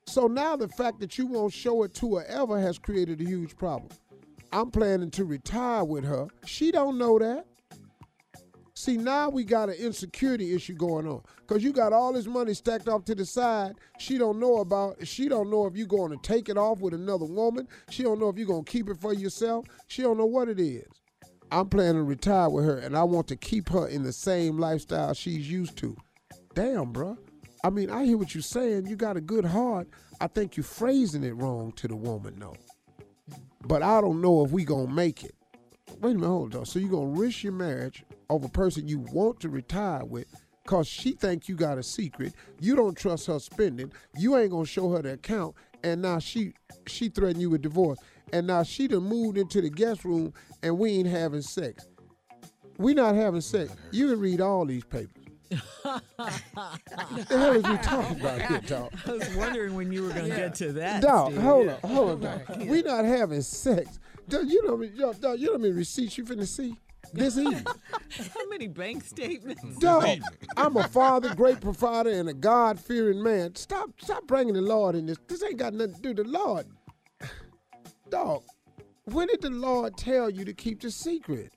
So 0.06 0.26
now 0.26 0.56
the 0.56 0.68
fact 0.68 1.00
that 1.00 1.18
you 1.18 1.26
won't 1.26 1.52
show 1.52 1.82
it 1.82 1.94
to 1.94 2.16
her 2.16 2.24
ever 2.26 2.60
has 2.60 2.78
created 2.78 3.20
a 3.20 3.24
huge 3.24 3.56
problem. 3.56 3.90
I'm 4.52 4.70
planning 4.70 5.10
to 5.12 5.24
retire 5.24 5.84
with 5.84 6.04
her. 6.04 6.28
She 6.44 6.70
don't 6.70 6.98
know 6.98 7.18
that. 7.18 7.46
See, 8.78 8.98
now 8.98 9.30
we 9.30 9.42
got 9.42 9.70
an 9.70 9.76
insecurity 9.76 10.54
issue 10.54 10.74
going 10.74 11.08
on. 11.08 11.22
Cause 11.46 11.62
you 11.62 11.72
got 11.72 11.94
all 11.94 12.12
this 12.12 12.26
money 12.26 12.52
stacked 12.52 12.88
off 12.88 13.06
to 13.06 13.14
the 13.14 13.24
side. 13.24 13.76
She 13.98 14.18
don't 14.18 14.38
know 14.38 14.58
about 14.58 15.06
she 15.06 15.30
don't 15.30 15.50
know 15.50 15.64
if 15.64 15.74
you're 15.74 15.86
going 15.86 16.10
to 16.10 16.18
take 16.18 16.50
it 16.50 16.58
off 16.58 16.80
with 16.80 16.92
another 16.92 17.24
woman. 17.24 17.66
She 17.88 18.02
don't 18.02 18.20
know 18.20 18.28
if 18.28 18.36
you're 18.36 18.46
gonna 18.46 18.64
keep 18.64 18.90
it 18.90 18.98
for 19.00 19.14
yourself. 19.14 19.64
She 19.86 20.02
don't 20.02 20.18
know 20.18 20.26
what 20.26 20.50
it 20.50 20.60
is. 20.60 20.86
I'm 21.50 21.70
planning 21.70 21.94
to 21.94 22.02
retire 22.02 22.50
with 22.50 22.66
her 22.66 22.76
and 22.76 22.98
I 22.98 23.04
want 23.04 23.28
to 23.28 23.36
keep 23.36 23.70
her 23.70 23.88
in 23.88 24.02
the 24.02 24.12
same 24.12 24.58
lifestyle 24.58 25.14
she's 25.14 25.50
used 25.50 25.78
to. 25.78 25.96
Damn, 26.54 26.92
bruh. 26.92 27.16
I 27.64 27.70
mean, 27.70 27.88
I 27.88 28.04
hear 28.04 28.18
what 28.18 28.34
you're 28.34 28.42
saying. 28.42 28.88
You 28.88 28.96
got 28.96 29.16
a 29.16 29.22
good 29.22 29.46
heart. 29.46 29.88
I 30.20 30.26
think 30.26 30.58
you're 30.58 30.64
phrasing 30.64 31.24
it 31.24 31.34
wrong 31.36 31.72
to 31.76 31.88
the 31.88 31.96
woman, 31.96 32.38
though. 32.38 32.56
But 33.66 33.82
I 33.82 34.02
don't 34.02 34.20
know 34.20 34.44
if 34.44 34.50
we 34.50 34.64
gonna 34.64 34.92
make 34.92 35.24
it. 35.24 35.34
Wait 36.00 36.10
a 36.10 36.14
minute, 36.14 36.26
hold 36.26 36.54
on. 36.54 36.66
So 36.66 36.78
you 36.78 36.88
gonna 36.88 37.06
risk 37.06 37.42
your 37.42 37.54
marriage 37.54 38.04
of 38.30 38.44
a 38.44 38.48
person 38.48 38.88
you 38.88 38.98
want 38.98 39.40
to 39.40 39.48
retire 39.48 40.04
with 40.04 40.26
because 40.66 40.88
she 40.88 41.12
think 41.12 41.48
you 41.48 41.54
got 41.54 41.78
a 41.78 41.82
secret. 41.82 42.34
You 42.60 42.74
don't 42.74 42.96
trust 42.96 43.26
her 43.26 43.38
spending. 43.38 43.92
You 44.16 44.36
ain't 44.36 44.50
gonna 44.50 44.66
show 44.66 44.90
her 44.90 45.02
the 45.02 45.12
account. 45.12 45.54
And 45.84 46.02
now 46.02 46.18
she 46.18 46.54
she 46.86 47.08
threatened 47.08 47.40
you 47.40 47.50
with 47.50 47.62
divorce. 47.62 47.98
And 48.32 48.48
now 48.48 48.64
she 48.64 48.88
done 48.88 49.04
moved 49.04 49.38
into 49.38 49.60
the 49.60 49.70
guest 49.70 50.04
room 50.04 50.34
and 50.62 50.76
we 50.78 50.90
ain't 50.98 51.08
having 51.08 51.42
sex. 51.42 51.86
We 52.78 52.92
not 52.92 53.14
having 53.14 53.40
sex. 53.40 53.72
You 53.92 54.08
can 54.08 54.20
read 54.20 54.40
all 54.40 54.66
these 54.66 54.84
papers. 54.84 55.12
What 55.82 56.02
the 56.18 57.38
hell 57.38 57.52
is 57.52 57.62
we 57.62 57.76
talking 57.78 58.20
about 58.20 58.42
here, 58.42 58.60
dog? 58.66 58.92
I 59.06 59.12
was 59.12 59.36
wondering 59.36 59.74
when 59.74 59.92
you 59.92 60.02
were 60.02 60.10
going 60.10 60.28
to 60.28 60.36
get 60.36 60.56
to 60.56 60.72
that. 60.72 61.00
Dog, 61.00 61.30
Steve. 61.30 61.42
hold 61.42 61.68
on, 61.68 61.78
hold 61.84 62.10
on, 62.10 62.20
dog. 62.20 62.66
We 62.66 62.82
not 62.82 63.04
having 63.04 63.42
sex. 63.42 64.00
Dog, 64.28 64.48
you 64.48 64.66
know, 64.66 64.82
yo, 64.82 65.12
dog, 65.12 65.38
you 65.38 65.46
know 65.46 65.52
how 65.52 65.58
many 65.58 65.72
receipts 65.72 66.18
you 66.18 66.24
finna 66.24 66.48
see 66.48 66.76
this 67.12 67.36
evening? 67.38 67.64
How 68.34 68.48
many 68.48 68.68
bank 68.68 69.04
statements? 69.04 69.62
Dog, 69.78 70.20
I'm 70.56 70.76
a 70.76 70.88
father, 70.88 71.34
great 71.34 71.60
provider, 71.60 72.10
and 72.10 72.28
a 72.28 72.34
God-fearing 72.34 73.22
man. 73.22 73.54
Stop, 73.54 73.90
stop 74.00 74.26
bringing 74.26 74.54
the 74.54 74.60
Lord 74.60 74.94
in 74.94 75.06
this. 75.06 75.18
This 75.28 75.42
ain't 75.42 75.58
got 75.58 75.74
nothing 75.74 75.94
to 75.94 76.00
do 76.00 76.08
with 76.10 76.18
the 76.18 76.24
Lord. 76.24 76.66
Dog, 78.10 78.42
when 79.04 79.28
did 79.28 79.42
the 79.42 79.50
Lord 79.50 79.96
tell 79.96 80.30
you 80.30 80.44
to 80.44 80.52
keep 80.52 80.80
the 80.80 80.90
secret? 80.90 81.52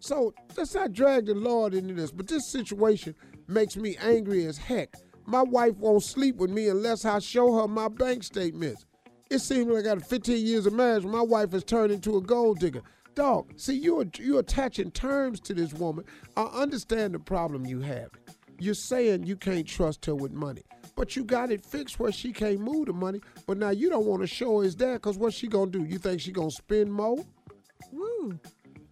So 0.00 0.34
let's 0.56 0.74
not 0.74 0.92
drag 0.92 1.26
the 1.26 1.34
Lord 1.34 1.74
into 1.74 1.94
this. 1.94 2.10
But 2.10 2.26
this 2.26 2.50
situation 2.50 3.14
makes 3.46 3.76
me 3.76 3.96
angry 4.00 4.46
as 4.46 4.58
heck. 4.58 4.94
My 5.26 5.42
wife 5.42 5.76
won't 5.76 6.02
sleep 6.02 6.36
with 6.36 6.50
me 6.50 6.68
unless 6.68 7.04
I 7.04 7.20
show 7.20 7.54
her 7.60 7.68
my 7.68 7.88
bank 7.88 8.24
statements. 8.24 8.84
It 9.30 9.38
seems 9.38 9.68
like 9.68 9.86
out 9.86 9.98
of 9.98 10.06
15 10.06 10.44
years 10.44 10.66
of 10.66 10.72
marriage, 10.72 11.04
my 11.04 11.22
wife 11.22 11.52
has 11.52 11.64
turned 11.64 11.92
into 11.92 12.16
a 12.16 12.20
gold 12.20 12.58
digger. 12.58 12.82
Dog, 13.14 13.52
see, 13.56 13.74
you're, 13.74 14.06
you're 14.18 14.40
attaching 14.40 14.90
terms 14.90 15.40
to 15.40 15.54
this 15.54 15.74
woman. 15.74 16.04
I 16.36 16.44
understand 16.44 17.14
the 17.14 17.18
problem 17.18 17.66
you 17.66 17.80
have. 17.80 18.10
You're 18.58 18.74
saying 18.74 19.24
you 19.24 19.36
can't 19.36 19.66
trust 19.66 20.06
her 20.06 20.14
with 20.14 20.32
money. 20.32 20.62
But 20.94 21.16
you 21.16 21.24
got 21.24 21.50
it 21.50 21.64
fixed 21.64 21.98
where 21.98 22.12
she 22.12 22.32
can't 22.32 22.60
move 22.60 22.86
the 22.86 22.92
money. 22.92 23.20
But 23.46 23.58
now 23.58 23.70
you 23.70 23.90
don't 23.90 24.06
want 24.06 24.22
to 24.22 24.26
show 24.26 24.60
her 24.60 24.64
it's 24.64 24.74
there 24.74 24.94
because 24.94 25.18
what's 25.18 25.36
she 25.36 25.48
going 25.48 25.72
to 25.72 25.78
do? 25.78 25.84
You 25.84 25.98
think 25.98 26.20
she 26.20 26.32
going 26.32 26.50
to 26.50 26.56
spend 26.56 26.92
more? 26.92 27.24
Woo. 27.92 28.38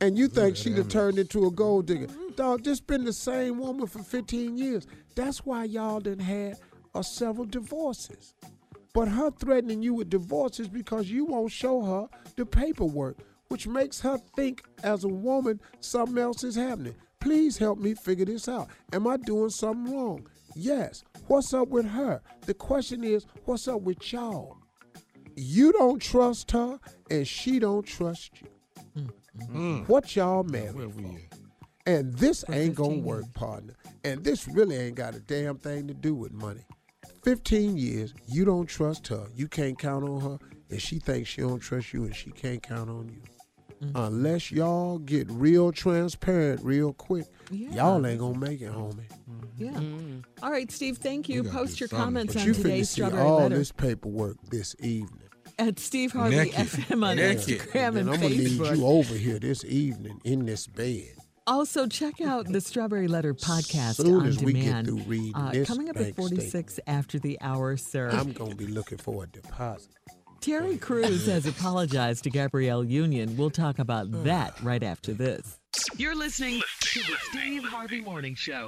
And 0.01 0.19
you 0.19 0.29
think 0.29 0.57
she'd 0.57 0.79
have 0.79 0.89
turned 0.89 1.19
into 1.19 1.47
a 1.47 1.51
gold 1.51 1.87
digger. 1.87 2.09
Dog, 2.37 2.65
just 2.65 2.87
been 2.87 3.05
the 3.05 3.13
same 3.13 3.59
woman 3.59 3.87
for 3.87 4.03
15 4.03 4.57
years. 4.57 4.87
That's 5.15 5.45
why 5.45 5.65
y'all 5.65 6.01
done 6.01 6.19
had 6.19 6.57
uh, 6.95 7.03
several 7.03 7.47
divorces. 7.47 8.35
But 8.93 9.09
her 9.09 9.31
threatening 9.31 9.83
you 9.83 9.95
with 9.95 10.11
divorce 10.11 10.59
is 10.59 10.69
because 10.69 11.11
you 11.11 11.25
won't 11.25 11.53
show 11.53 11.83
her 11.83 12.09
the 12.37 12.47
paperwork, 12.47 13.19
which 13.51 13.67
makes 13.67 14.01
her 14.01 14.17
think 14.37 14.63
as 14.85 15.03
a 15.03 15.09
woman 15.09 15.61
something 15.81 16.19
else 16.19 16.45
is 16.45 16.55
happening. 16.55 16.95
Please 17.19 17.59
help 17.59 17.79
me 17.79 17.95
figure 17.95 18.25
this 18.25 18.49
out. 18.49 18.69
Am 18.93 19.07
I 19.09 19.17
doing 19.17 19.51
something 19.51 19.93
wrong? 19.93 20.27
Yes. 20.55 21.03
What's 21.27 21.53
up 21.53 21.69
with 21.69 21.85
her? 21.87 22.23
The 22.47 22.55
question 22.55 23.03
is, 23.03 23.27
what's 23.45 23.67
up 23.67 23.83
with 23.83 24.13
y'all? 24.13 24.57
You 25.37 25.73
don't 25.73 26.01
trust 26.01 26.53
her, 26.53 26.79
and 27.11 27.27
she 27.27 27.59
don't 27.59 27.85
trust 27.85 28.31
you. 28.41 28.49
What 29.87 30.15
y'all 30.15 30.45
married 30.45 30.95
for? 30.95 31.19
And 31.87 32.15
this 32.15 32.45
ain't 32.51 32.77
gonna 32.77 32.99
work, 32.99 33.25
partner. 33.35 33.75
And 34.05 34.23
this 34.23 34.47
really 34.47 34.77
ain't 34.77 34.97
got 34.97 35.15
a 35.15 35.21
damn 35.21 35.57
thing 35.57 35.89
to 35.89 35.95
do 35.95 36.15
with 36.15 36.33
money. 36.33 36.65
15 37.25 37.77
years, 37.77 38.15
you 38.29 38.45
don't 38.45 38.67
trust 38.67 39.09
her. 39.09 39.27
You 39.35 39.49
can't 39.49 39.79
count 39.79 40.09
on 40.09 40.21
her. 40.21 40.39
And 40.71 40.81
she 40.81 41.01
thinks 41.01 41.31
she 41.31 41.41
don't 41.41 41.59
trust 41.59 41.93
you 41.93 42.05
and 42.05 42.15
she 42.15 42.31
can't 42.31 42.63
count 42.63 42.89
on 42.89 43.09
you. 43.09 43.21
Mm-hmm. 43.83 43.97
Unless 43.97 44.51
y'all 44.53 44.99
get 44.99 45.31
real 45.31 45.73
transparent 45.73 46.61
real 46.63 46.93
quick, 46.93 47.27
y'all 47.51 48.05
ain't 48.07 48.21
gonna 48.21 48.39
make 48.39 48.61
it, 48.61 48.71
homie. 48.73 49.09
Mm-hmm. 49.31 49.45
Yeah. 49.57 49.71
Mm-hmm. 49.73 50.19
All 50.43 50.51
right, 50.51 50.71
Steve, 50.71 50.99
thank 50.99 51.29
you. 51.29 51.43
gotta 51.43 51.57
Post 51.57 51.81
your 51.81 51.89
something. 51.89 52.05
comments 52.05 52.35
But 52.35 52.41
on 52.43 52.47
you 52.47 52.53
finna 52.53 52.63
today's 52.63 52.91
see 52.91 52.95
Strawberry 53.03 53.23
all 53.23 53.39
Letter 53.39 53.59
this 53.59 53.73
paperwork 53.73 54.37
this 54.51 54.77
evening. 54.81 55.29
at 55.59 55.79
Steve 55.79 56.13
Harvey 56.13 56.37
Naked. 56.37 56.55
FM 56.67 57.07
on 57.07 57.17
Naked. 57.17 57.61
Instagram 57.61 57.87
and, 57.89 57.99
And 57.99 58.11
I'm 58.11 58.21
gonna 58.21 58.29
need 58.35 58.51
you 58.77 58.87
over 58.87 59.15
here 59.15 59.39
this 59.39 59.65
evening 59.65 60.21
in 60.25 60.45
this 60.45 60.67
bed. 60.67 61.15
Also, 61.47 61.87
check 61.87 62.21
out 62.21 62.47
the 62.47 62.61
Strawberry 62.61 63.09
Letter 63.09 63.33
podcast 63.35 63.97
Soon 63.97 64.21
on 64.21 64.27
as 64.27 64.41
we 64.43 64.53
get 64.53 64.85
demand. 64.85 65.33
uh, 65.35 65.51
this 65.51 65.67
coming 65.67 65.89
up 65.89 65.97
at 65.97 66.03
bank 66.03 66.17
46 66.17 66.79
after 66.87 67.19
the 67.19 67.39
hour, 67.41 67.77
sir. 67.79 68.11
I'm 68.11 68.33
gonna 68.33 68.55
be 68.55 68.67
looking 68.67 68.99
for 68.99 69.25
a 69.25 69.27
deposit. 69.27 69.91
Terry 70.41 70.79
Crews 70.79 71.27
has 71.27 71.45
apologized 71.45 72.25
to 72.25 72.31
Gabrielle 72.31 72.83
Union. 72.83 73.37
We'll 73.37 73.51
talk 73.51 73.79
about 73.79 74.25
that 74.25 74.59
right 74.63 74.83
after 74.83 75.13
this. 75.13 75.59
You're 75.99 76.17
listening 76.17 76.63
to 76.81 77.01
the 77.01 77.17
Steve 77.31 77.65
Harvey 77.65 78.01
Morning 78.01 78.35
Show. 78.35 78.67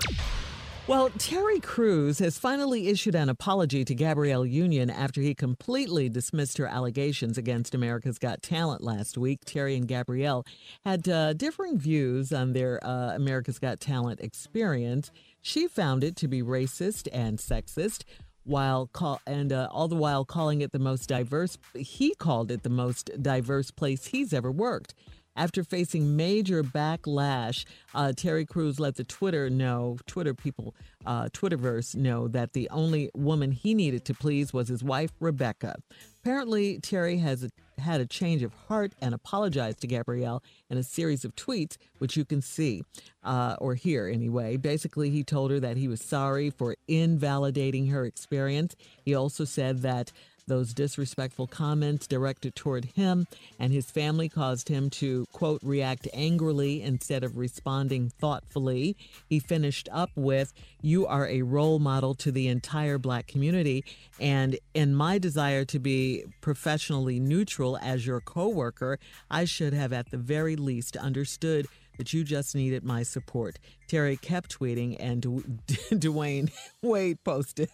Well, 0.86 1.08
Terry 1.16 1.60
Crews 1.60 2.18
has 2.18 2.36
finally 2.38 2.88
issued 2.88 3.14
an 3.14 3.30
apology 3.30 3.86
to 3.86 3.94
Gabrielle 3.94 4.44
Union 4.44 4.90
after 4.90 5.22
he 5.22 5.34
completely 5.34 6.10
dismissed 6.10 6.58
her 6.58 6.66
allegations 6.66 7.38
against 7.38 7.74
America's 7.74 8.18
Got 8.18 8.42
Talent 8.42 8.82
last 8.82 9.16
week. 9.16 9.44
Terry 9.46 9.74
and 9.74 9.88
Gabrielle 9.88 10.44
had 10.84 11.08
uh, 11.08 11.32
differing 11.32 11.78
views 11.78 12.32
on 12.32 12.52
their 12.52 12.84
uh, 12.84 13.14
America's 13.14 13.58
Got 13.58 13.80
Talent 13.80 14.20
experience. 14.20 15.10
She 15.40 15.68
found 15.68 16.04
it 16.04 16.16
to 16.16 16.28
be 16.28 16.42
racist 16.42 17.08
and 17.12 17.38
sexist. 17.38 18.02
While 18.44 18.88
call 18.92 19.20
and 19.26 19.52
uh, 19.52 19.68
all 19.70 19.88
the 19.88 19.96
while 19.96 20.24
calling 20.24 20.62
it 20.62 20.72
the 20.72 20.78
most 20.78 21.08
diverse, 21.08 21.58
he 21.76 22.14
called 22.14 22.50
it 22.50 22.62
the 22.62 22.70
most 22.70 23.10
diverse 23.22 23.70
place 23.70 24.06
he's 24.06 24.32
ever 24.32 24.50
worked. 24.50 24.94
After 25.34 25.64
facing 25.64 26.14
major 26.14 26.62
backlash, 26.62 27.64
uh, 27.94 28.12
Terry 28.14 28.44
Crews 28.44 28.78
let 28.78 28.96
the 28.96 29.04
Twitter 29.04 29.48
know, 29.48 29.96
Twitter 30.06 30.34
people, 30.34 30.74
uh, 31.06 31.28
Twitterverse 31.32 31.94
know 31.94 32.28
that 32.28 32.52
the 32.52 32.68
only 32.68 33.10
woman 33.14 33.50
he 33.50 33.72
needed 33.72 34.04
to 34.06 34.14
please 34.14 34.52
was 34.52 34.68
his 34.68 34.84
wife, 34.84 35.10
Rebecca. 35.20 35.76
Apparently, 36.20 36.80
Terry 36.80 37.16
has 37.18 37.44
a, 37.44 37.50
had 37.82 38.00
a 38.00 38.06
change 38.06 38.42
of 38.42 38.52
heart 38.68 38.94
and 39.00 39.14
apologized 39.14 39.80
to 39.82 39.86
Gabrielle 39.86 40.42
in 40.70 40.78
a 40.78 40.82
series 40.82 41.24
of 41.24 41.36
tweets, 41.36 41.76
which 41.98 42.16
you 42.16 42.24
can 42.24 42.40
see 42.40 42.82
uh, 43.22 43.56
or 43.58 43.74
hear 43.74 44.08
anyway. 44.08 44.56
Basically, 44.56 45.10
he 45.10 45.22
told 45.22 45.50
her 45.50 45.60
that 45.60 45.76
he 45.76 45.88
was 45.88 46.00
sorry 46.00 46.50
for 46.50 46.76
invalidating 46.88 47.88
her 47.88 48.04
experience. 48.06 48.74
He 49.04 49.14
also 49.14 49.44
said 49.44 49.82
that 49.82 50.12
those 50.46 50.74
disrespectful 50.74 51.46
comments 51.46 52.06
directed 52.06 52.54
toward 52.54 52.86
him 52.96 53.26
and 53.58 53.72
his 53.72 53.90
family 53.90 54.28
caused 54.28 54.68
him 54.68 54.90
to, 54.90 55.26
quote, 55.32 55.60
react 55.62 56.08
angrily 56.12 56.82
instead 56.82 57.24
of 57.24 57.36
responding 57.36 58.10
thoughtfully. 58.18 58.96
He 59.28 59.38
finished 59.38 59.88
up 59.92 60.10
with, 60.16 60.52
You 60.80 61.06
are 61.06 61.26
a 61.26 61.42
role 61.42 61.78
model 61.78 62.14
to 62.16 62.32
the 62.32 62.48
entire 62.48 62.98
black 62.98 63.26
community. 63.26 63.84
And 64.20 64.58
in 64.74 64.94
my 64.94 65.18
desire 65.18 65.64
to 65.66 65.78
be 65.78 66.24
professionally 66.40 67.20
neutral 67.20 67.78
as 67.78 68.06
your 68.06 68.20
coworker, 68.20 68.98
I 69.30 69.44
should 69.44 69.72
have 69.74 69.92
at 69.92 70.10
the 70.10 70.18
very 70.18 70.56
least 70.56 70.96
understood 70.96 71.66
that 71.98 72.12
you 72.12 72.24
just 72.24 72.54
needed 72.54 72.82
my 72.84 73.02
support. 73.02 73.58
Terry 73.88 74.16
kept 74.16 74.58
tweeting, 74.58 74.96
and 75.00 75.20
Du- 75.22 75.44
Dwyane 75.92 76.50
Wade 76.82 77.22
posted, 77.24 77.68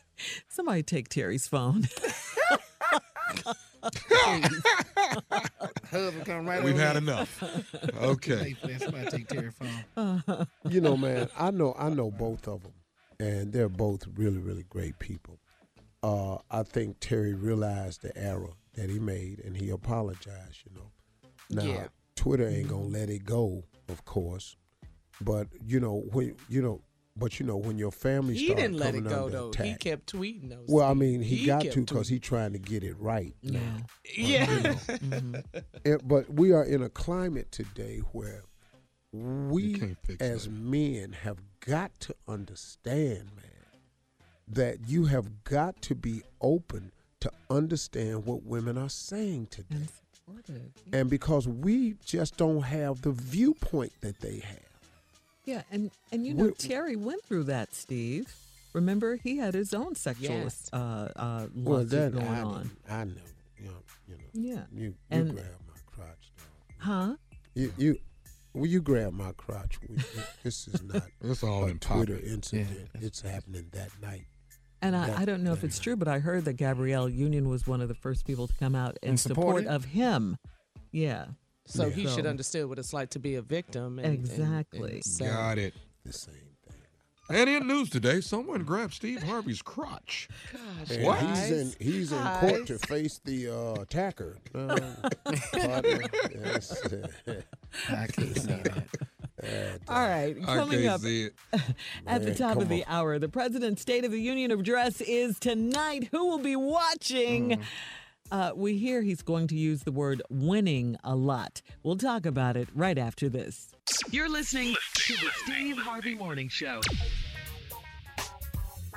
Somebody 0.49 0.83
take 0.83 1.09
Terry's 1.09 1.47
phone. 1.47 1.87
Come 6.25 6.47
right 6.47 6.63
We've 6.63 6.77
had 6.77 6.93
here. 6.93 6.99
enough. 7.03 7.43
Okay. 8.01 8.55
Hey, 8.63 8.69
man, 8.69 8.79
somebody 8.81 9.11
take 9.11 9.29
Terry 9.29 9.51
phone. 9.51 10.47
you 10.69 10.81
know, 10.81 10.97
man, 10.97 11.29
I 11.37 11.51
know 11.51 11.75
I 11.79 11.89
know 11.89 12.11
both 12.11 12.47
of 12.49 12.63
them, 12.63 12.73
and 13.19 13.53
they're 13.53 13.69
both 13.69 14.05
really, 14.15 14.39
really 14.39 14.65
great 14.69 14.99
people. 14.99 15.39
Uh, 16.03 16.39
I 16.51 16.63
think 16.63 16.97
Terry 17.01 17.35
realized 17.35 18.03
the 18.03 18.17
error 18.17 18.51
that 18.75 18.89
he 18.91 18.99
made, 18.99 19.41
and 19.45 19.57
he 19.57 19.71
apologized. 19.71 20.63
You 20.69 20.77
know, 20.77 20.91
now 21.51 21.63
Yeah. 21.73 21.87
Twitter 22.17 22.49
ain't 22.49 22.69
gonna 22.69 22.83
let 22.87 23.11
it 23.11 23.25
go, 23.25 23.65
of 23.89 24.05
course, 24.05 24.57
but 25.21 25.49
you 25.65 25.81
know 25.81 26.05
when 26.13 26.37
you 26.49 26.63
know, 26.63 26.83
but 27.17 27.41
you 27.41 27.47
know 27.47 27.57
when 27.57 27.79
your 27.79 27.91
family 27.93 28.35
He 28.35 28.47
started 28.47 28.63
didn't 28.63 28.77
let 28.79 28.95
it 28.95 29.05
go 29.05 29.25
under 29.27 29.37
though. 29.39 29.49
attack. 29.51 29.67
He 29.67 29.75
kept 29.75 30.13
tweeting 30.13 30.51
those. 30.51 30.67
well, 30.69 30.89
I 30.89 30.95
mean, 30.95 31.21
he, 31.23 31.45
got 31.47 31.63
to 31.63 31.81
because 31.81 32.07
tweeting. 32.09 32.11
he 32.11 32.19
trying 32.21 32.53
to 32.53 32.59
get 32.59 32.85
it 32.85 32.97
right. 32.99 33.35
now. 33.43 33.61
Yeah. 34.17 34.47
But, 34.87 35.03
you 35.03 35.11
know, 35.11 35.13
Mm-hmm. 35.19 35.59
it- 35.85 36.07
but 36.09 36.33
we 36.33 36.53
are 36.53 36.65
in 36.65 36.83
a 36.83 36.89
climate 36.89 37.51
today 37.51 37.99
where 38.13 38.45
we 39.13 39.75
can't 39.75 39.99
fix 40.05 40.21
as 40.23 40.49
men 40.49 41.13
have 41.13 41.39
got 41.61 41.99
to 42.01 42.15
understand, 42.29 43.31
man, 43.35 43.81
that 44.47 44.87
you 44.87 45.07
have 45.07 45.45
got 45.45 45.81
to 45.83 45.95
be 45.95 46.23
open 46.41 46.93
to 47.21 47.31
understand 47.51 48.27
what 48.27 48.45
women 48.45 48.77
are 48.79 48.89
saying 48.91 49.49
today. 49.51 49.87
And 50.93 51.09
because 51.11 51.47
we 51.49 51.95
just 52.05 52.37
don't 52.37 52.63
have 52.63 53.03
the 53.03 53.11
viewpoint 53.13 53.93
that 54.01 54.21
they 54.21 54.39
have. 54.39 54.59
Yeah, 55.45 55.63
and 55.71 55.91
and 56.13 56.27
you 56.27 56.35
know 56.35 56.45
We're- 56.45 56.55
Terry 56.55 56.97
went 56.97 57.25
through 57.25 57.45
that, 57.45 57.75
Steve. 57.75 58.35
Remember, 58.75 59.17
he 59.17 59.39
had 59.39 59.55
his 59.55 59.73
own 59.73 59.95
sexual 59.95 60.29
Yes. 60.37 60.69
uh, 60.73 61.09
uh, 61.17 61.47
Well, 61.55 61.85
that 61.85 62.13
going 62.13 62.27
I, 62.27 62.43
on. 62.43 62.63
didn't- 62.63 62.79
I 62.91 63.05
never, 63.05 63.21
you 63.59 63.65
know, 63.65 63.83
you 64.09 64.15
know. 64.15 64.21
Yeah. 64.35 64.65
You, 64.75 64.85
you 64.85 64.95
And- 65.11 65.31
grab 65.33 65.47
my 65.67 65.75
crotch, 65.87 66.33
dog. 66.37 66.77
Huh? 66.79 67.17
You, 67.55 67.73
you, 67.79 67.99
well, 68.53 68.67
you 68.67 68.83
grab 68.83 69.15
my 69.15 69.33
crotch. 69.33 69.81
We- 69.81 69.97
this 70.43 70.69
is 70.69 70.83
not 70.83 71.03
It's 71.23 71.43
all 71.43 71.65
a 71.65 71.69
in 71.69 71.79
Twitter 71.79 72.17
pocket. 72.17 72.31
incident. 72.31 72.91
It's 73.01 73.23
happening 73.23 73.69
that 73.73 73.89
night. 74.03 74.27
And 74.81 74.95
I, 74.97 75.09
That- 75.09 75.19
I 75.19 75.25
don't 75.25 75.43
know 75.43 75.53
if 75.53 75.65
it's 75.65 75.79
true, 75.79 75.97
but 75.97 76.09
I 76.09 76.19
heard 76.21 76.45
that 76.45 76.55
Gabrielle 76.55 77.09
Union 77.09 77.49
was 77.49 77.67
one 77.67 77.81
of 77.81 77.89
the 77.89 77.95
first 77.95 78.27
people 78.27 78.47
to 78.47 78.55
come 78.55 78.75
out 78.75 78.97
in 79.03 79.11
And 79.11 79.21
support 79.21 79.59
support 79.65 79.67
of 79.67 79.85
him. 79.87 80.39
Yeah. 80.93 81.27
So 81.67 81.91
he 81.91 82.07
So- 82.07 82.17
should 82.17 82.27
understand 82.27 82.69
what 82.69 82.79
it's 82.79 82.93
like 82.93 83.11
to 83.11 83.19
be 83.19 83.35
a 83.35 83.43
victim. 83.43 83.99
And, 83.99 84.07
and- 84.07 84.15
Exactly. 84.15 84.93
and 84.95 85.05
so- 85.05 85.25
Got 85.27 85.59
it. 85.59 85.75
The 86.05 86.13
same 86.13 86.35
thing. 86.35 86.45
And 87.31 87.51
in 87.51 87.67
news 87.67 87.91
today, 87.91 88.23
someone 88.23 88.63
grabbed 88.65 88.95
Steve 88.95 89.23
Harvey's 89.23 89.61
crotch. 89.61 90.29
And 90.91 91.05
What? 91.05 91.19
He's 91.21 91.51
in 91.51 91.75
he's 91.79 92.13
in 92.13 92.23
court 92.39 92.67
to 92.69 92.79
face 92.79 93.21
the 93.23 93.49
uh, 93.49 93.83
attacker. 93.83 94.39
Uh, 94.55 94.79
partner. 95.53 96.01
Yes. 96.35 96.81
I 97.91 98.07
can't 98.07 98.35
say 98.39 98.63
that. 98.65 98.87
All 99.89 100.09
right, 100.09 100.37
I 100.47 100.57
coming 100.57 100.87
up 100.87 101.01
at 102.07 102.25
the 102.25 102.35
top 102.35 102.57
of 102.57 102.69
the 102.69 102.85
on. 102.85 102.93
hour, 102.93 103.19
the 103.19 103.29
President's 103.29 103.83
State 103.83 104.05
of 104.05 104.11
the 104.13 104.21
Union 104.21 104.51
address 104.51 105.01
is 105.01 105.39
tonight. 105.39 106.09
Who 106.13 106.27
will 106.27 106.39
be 106.39 106.57
watching? 106.57 107.61
Uh, 108.31 108.53
we 108.55 108.77
hear 108.77 109.01
he's 109.01 109.23
going 109.23 109.47
to 109.49 109.57
use 109.57 109.85
the 109.85 109.93
word 109.93 110.23
winning 110.29 110.97
a 111.03 111.15
lot. 111.15 111.63
We'll 111.83 111.97
talk 111.97 112.27
about 112.27 112.57
it 112.57 112.69
right 112.75 112.99
after 112.99 113.29
this. 113.29 113.71
You're 114.11 114.29
listening 114.29 114.75
to 114.95 115.13
the 115.15 115.31
Steve 115.45 115.79
Harvey 115.79 116.15
Morning 116.15 116.49
Show. 116.49 116.81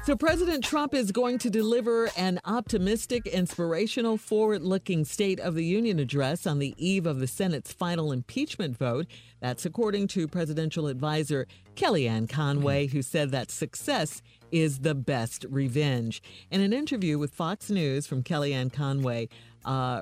So, 0.04 0.16
President 0.16 0.64
Trump 0.64 0.96
is 0.96 1.12
going 1.12 1.38
to 1.38 1.52
deliver 1.52 2.10
an 2.18 2.40
optimistic, 2.44 3.28
inspirational, 3.28 4.18
forward 4.18 4.64
looking 4.64 5.06
State 5.06 5.40
of 5.40 5.54
the 5.54 5.64
Union 5.64 6.00
address 6.00 6.48
on 6.48 6.58
the 6.58 6.74
eve 6.76 7.06
of 7.06 7.20
the 7.20 7.28
Senate's 7.28 7.72
final 7.72 8.12
impeachment 8.12 8.76
vote. 8.76 9.06
That's 9.42 9.64
according 9.64 10.08
to 10.10 10.28
presidential 10.28 10.88
advisor 10.88 11.46
Kellyanne 11.76 12.28
Conway, 12.28 12.88
who 12.88 13.04
said 13.04 13.30
that 13.30 13.52
success 13.52 14.24
is 14.52 14.80
the 14.80 14.96
best 14.96 15.46
revenge. 15.52 16.24
In 16.50 16.62
an 16.62 16.74
interview 16.74 17.20
with 17.20 17.36
Fox 17.36 17.70
News 17.70 18.08
from 18.08 18.24
Kellyanne 18.24 18.74
Conway, 18.74 19.30
uh, 19.66 20.02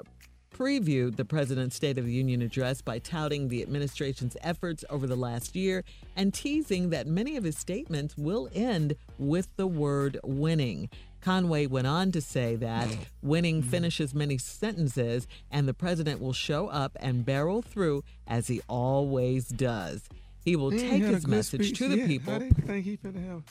previewed 0.60 1.16
the 1.16 1.24
president's 1.24 1.76
State 1.78 1.98
of 1.98 2.06
the 2.06 2.12
Union 2.12 2.42
address 2.42 2.82
by 2.82 3.00
touting 3.00 3.48
the 3.48 3.62
administration's 3.62 4.36
efforts 4.42 4.84
over 4.90 5.08
the 5.08 5.16
last 5.16 5.56
year 5.56 5.86
and 6.18 6.34
teasing 6.34 6.90
that 6.90 7.08
many 7.08 7.38
of 7.38 7.46
his 7.46 7.58
statements 7.58 8.18
will 8.18 8.50
end 8.54 8.96
with 9.18 9.48
the 9.56 9.66
word 9.68 10.20
winning. 10.24 10.90
Conway 11.22 11.66
went 11.66 11.88
on 11.88 12.12
to 12.12 12.20
say 12.20 12.56
that 12.58 12.90
winning 13.22 13.62
finishes 13.62 14.14
many 14.14 14.38
sentences 14.38 15.28
and 15.50 15.66
the 15.66 15.74
president 15.74 16.20
will 16.22 16.34
show 16.34 16.68
up 16.68 16.98
and 17.00 17.26
barrel 17.26 17.62
through 17.62 18.04
as 18.28 18.48
he 18.48 18.60
always 18.68 19.48
does. 19.48 20.10
He 20.44 20.58
will 20.58 20.72
He 20.72 20.80
take 20.80 21.04
his 21.04 21.26
message 21.26 21.68
speech 21.68 21.78
to 21.80 21.88
the 21.88 22.06
people 22.06 22.34
How 22.34 22.40
they 22.40 22.50
think 22.50 22.86
he 22.86 22.98
finna 22.98 23.26
have? 23.28 23.44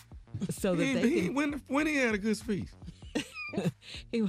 so 0.51 0.75
that 0.75 0.85
He 0.85 0.93
they 0.95 1.09
he- 1.09 1.21
can. 1.27 1.35
when, 1.35 1.63
when 1.69 1.87
he 1.87 1.97
had 1.97 2.15
a 2.15 2.19
good 2.19 2.37
speech. 2.37 2.67
He, 4.12 4.20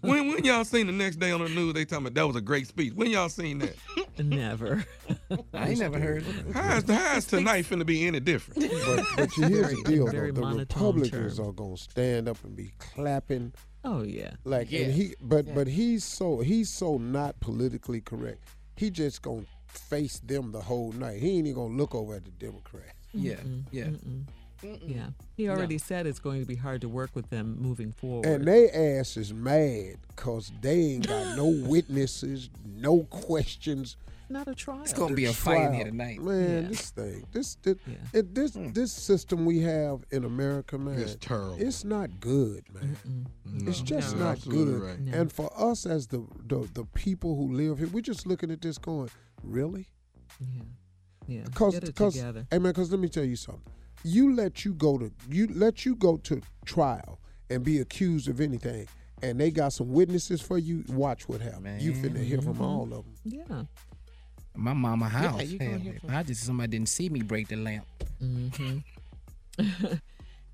When 0.00 0.28
when 0.28 0.44
y'all 0.44 0.64
seen 0.64 0.86
the 0.86 0.92
next 0.92 1.16
day 1.16 1.30
on 1.30 1.42
the 1.42 1.48
news, 1.48 1.74
they 1.74 1.84
talking 1.84 2.06
about 2.06 2.14
that 2.14 2.26
was 2.26 2.36
a 2.36 2.40
great 2.40 2.66
speech. 2.66 2.92
When 2.94 3.10
y'all 3.10 3.28
seen 3.28 3.58
that? 3.58 3.76
Never. 4.18 4.84
I 5.54 5.68
ain't 5.70 5.78
never 5.78 5.98
heard 5.98 6.24
it. 6.26 6.54
How's, 6.54 6.88
how's 6.88 7.24
tonight 7.26 7.64
finna 7.64 7.84
be 7.86 8.06
any 8.06 8.20
different? 8.20 8.70
But, 8.70 9.04
but 9.16 9.36
you 9.36 9.46
here's 9.48 9.68
the 9.74 9.82
deal, 9.84 10.06
though. 10.06 10.30
The 10.32 10.42
Republicans 10.56 11.36
term. 11.38 11.48
are 11.48 11.52
gonna 11.52 11.76
stand 11.76 12.28
up 12.28 12.42
and 12.44 12.54
be 12.56 12.72
clapping 12.78 13.52
Oh 13.84 14.02
yeah. 14.02 14.32
like 14.44 14.70
Yeah. 14.70 14.80
and 14.80 14.92
he 14.94 15.14
but 15.20 15.54
but 15.54 15.66
he's 15.66 16.04
so 16.04 16.40
he's 16.40 16.70
so 16.70 16.96
not 16.98 17.38
politically 17.40 18.00
correct. 18.00 18.44
He 18.76 18.90
just 18.90 19.22
gonna 19.22 19.44
face 19.66 20.18
them 20.20 20.52
the 20.52 20.60
whole 20.60 20.92
night. 20.92 21.20
He 21.20 21.30
ain't 21.38 21.46
even 21.46 21.54
gonna 21.54 21.74
look 21.76 21.94
over 21.94 22.14
at 22.14 22.24
the 22.24 22.30
Democrats. 22.30 22.94
Yeah, 23.12 23.36
yeah. 23.70 23.88
Yeah. 24.62 25.08
He 25.36 25.48
already 25.48 25.78
said 25.78 26.06
it's 26.06 26.18
going 26.20 26.40
to 26.40 26.46
be 26.46 26.54
hard 26.56 26.80
to 26.82 26.88
work 26.88 27.10
with 27.14 27.30
them 27.30 27.56
moving 27.60 27.92
forward. 27.92 28.26
And 28.26 28.44
they 28.46 28.70
ass 28.70 29.16
is 29.16 29.32
mad 29.32 29.96
because 30.08 30.52
they 30.60 30.78
ain't 30.94 31.08
got 31.08 31.36
no 31.36 31.46
witnesses, 31.68 32.48
no 32.64 33.00
questions. 33.10 33.96
not 34.28 34.48
a 34.48 34.54
trial. 34.54 34.80
It's 34.82 34.92
gonna 34.94 35.14
be 35.14 35.26
a 35.26 35.28
The 35.28 35.34
fight 35.34 35.66
in 35.66 35.74
here 35.74 35.84
tonight. 35.86 36.20
Man, 36.22 36.62
Yeah. 36.62 36.68
this 36.68 36.90
thing, 36.90 37.26
this 37.32 37.56
this, 37.56 37.76
Yeah. 37.86 37.94
it, 38.14 38.34
this 38.34 38.52
mm. 38.52 38.72
this 38.72 38.90
system 38.92 39.44
we 39.44 39.60
have 39.60 40.04
in 40.10 40.24
America, 40.24 40.78
man, 40.78 40.98
It's 40.98 41.16
terrible. 41.20 41.56
It's 41.60 41.84
not 41.84 42.18
good, 42.20 42.64
man. 42.72 42.96
It's 43.66 43.80
just 43.80 44.16
you're 44.16 44.24
not 44.24 44.40
good. 44.48 44.80
right. 44.80 45.00
No. 45.00 45.12
And 45.18 45.32
for 45.32 45.50
us 45.56 45.84
as 45.86 46.06
the, 46.06 46.26
the 46.46 46.66
the 46.72 46.84
people 46.94 47.36
who 47.36 47.52
live 47.52 47.78
here, 47.78 47.88
we're 47.88 48.00
just 48.00 48.26
looking 48.26 48.50
at 48.50 48.62
this 48.62 48.78
going, 48.78 49.10
really? 49.42 49.88
Yeah. 50.40 50.62
Yeah. 51.26 51.42
Because 51.44 51.74
Get 51.74 51.82
it 51.84 51.86
because 51.88 52.14
together. 52.14 52.46
hey 52.50 52.58
man, 52.58 52.72
because 52.72 52.90
let 52.90 53.00
me 53.00 53.08
tell 53.08 53.24
you 53.24 53.36
something. 53.36 53.62
You 54.04 54.34
let 54.34 54.64
you 54.64 54.74
go 54.74 54.98
to 54.98 55.10
you 55.28 55.48
let 55.54 55.84
you 55.86 55.94
go 55.96 56.16
to 56.18 56.40
trial 56.64 57.18
and 57.50 57.62
be 57.64 57.78
accused 57.78 58.28
of 58.28 58.40
anything, 58.40 58.86
and 59.22 59.38
they 59.40 59.50
got 59.50 59.72
some 59.72 59.92
witnesses 59.92 60.40
for 60.40 60.58
you. 60.58 60.84
Watch 60.88 61.28
what 61.28 61.40
happens. 61.40 61.84
You 61.84 61.92
finna 61.92 62.22
hear 62.22 62.38
Mm-hmm. 62.38 62.52
from 62.52 62.60
all 62.62 62.82
of 62.84 63.04
them. 63.04 63.14
Yeah. 63.24 63.62
My 64.54 64.72
mama 64.74 65.08
house. 65.08 65.44
you 65.46 65.58
gonna 65.58 65.70
Hell, 65.70 65.78
hear 65.80 65.94
if 65.94 66.00
from- 66.02 66.10
I 66.14 66.22
just 66.22 66.44
somebody 66.44 66.70
didn't 66.72 66.88
see 66.88 67.08
me 67.08 67.22
break 67.22 67.48
the 67.48 67.56
lamp. 67.56 67.86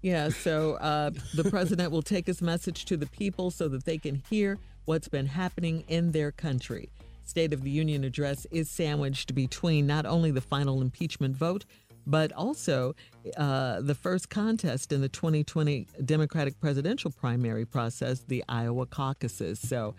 Yeah. 0.00 0.28
So 0.28 0.74
uh, 0.74 1.10
the 1.34 1.50
president 1.50 1.90
will 1.90 2.02
take 2.02 2.26
his 2.28 2.40
message 2.40 2.84
to 2.84 2.96
the 2.96 3.06
people 3.06 3.50
so 3.50 3.66
that 3.68 3.84
they 3.84 3.98
can 3.98 4.22
hear 4.30 4.58
what's 4.84 5.08
been 5.08 5.26
happening 5.26 5.82
in 5.88 6.12
their 6.12 6.30
country. 6.30 6.88
State 7.24 7.52
of 7.52 7.62
the 7.62 7.70
Union 7.70 8.04
address 8.04 8.46
is 8.52 8.70
sandwiched 8.70 9.34
between 9.34 9.88
not 9.88 10.06
only 10.06 10.30
the 10.30 10.40
final 10.40 10.80
impeachment 10.80 11.36
vote, 11.36 11.64
but 12.08 12.32
also 12.32 12.94
uh, 13.36 13.80
the 13.82 13.94
first 13.94 14.30
contest 14.30 14.92
in 14.92 15.02
the 15.02 15.08
2020 15.10 15.86
Democratic 16.04 16.58
presidential 16.58 17.10
primary 17.10 17.66
process, 17.66 18.24
the 18.26 18.42
Iowa 18.48 18.86
caucuses. 18.86 19.60
So 19.60 19.94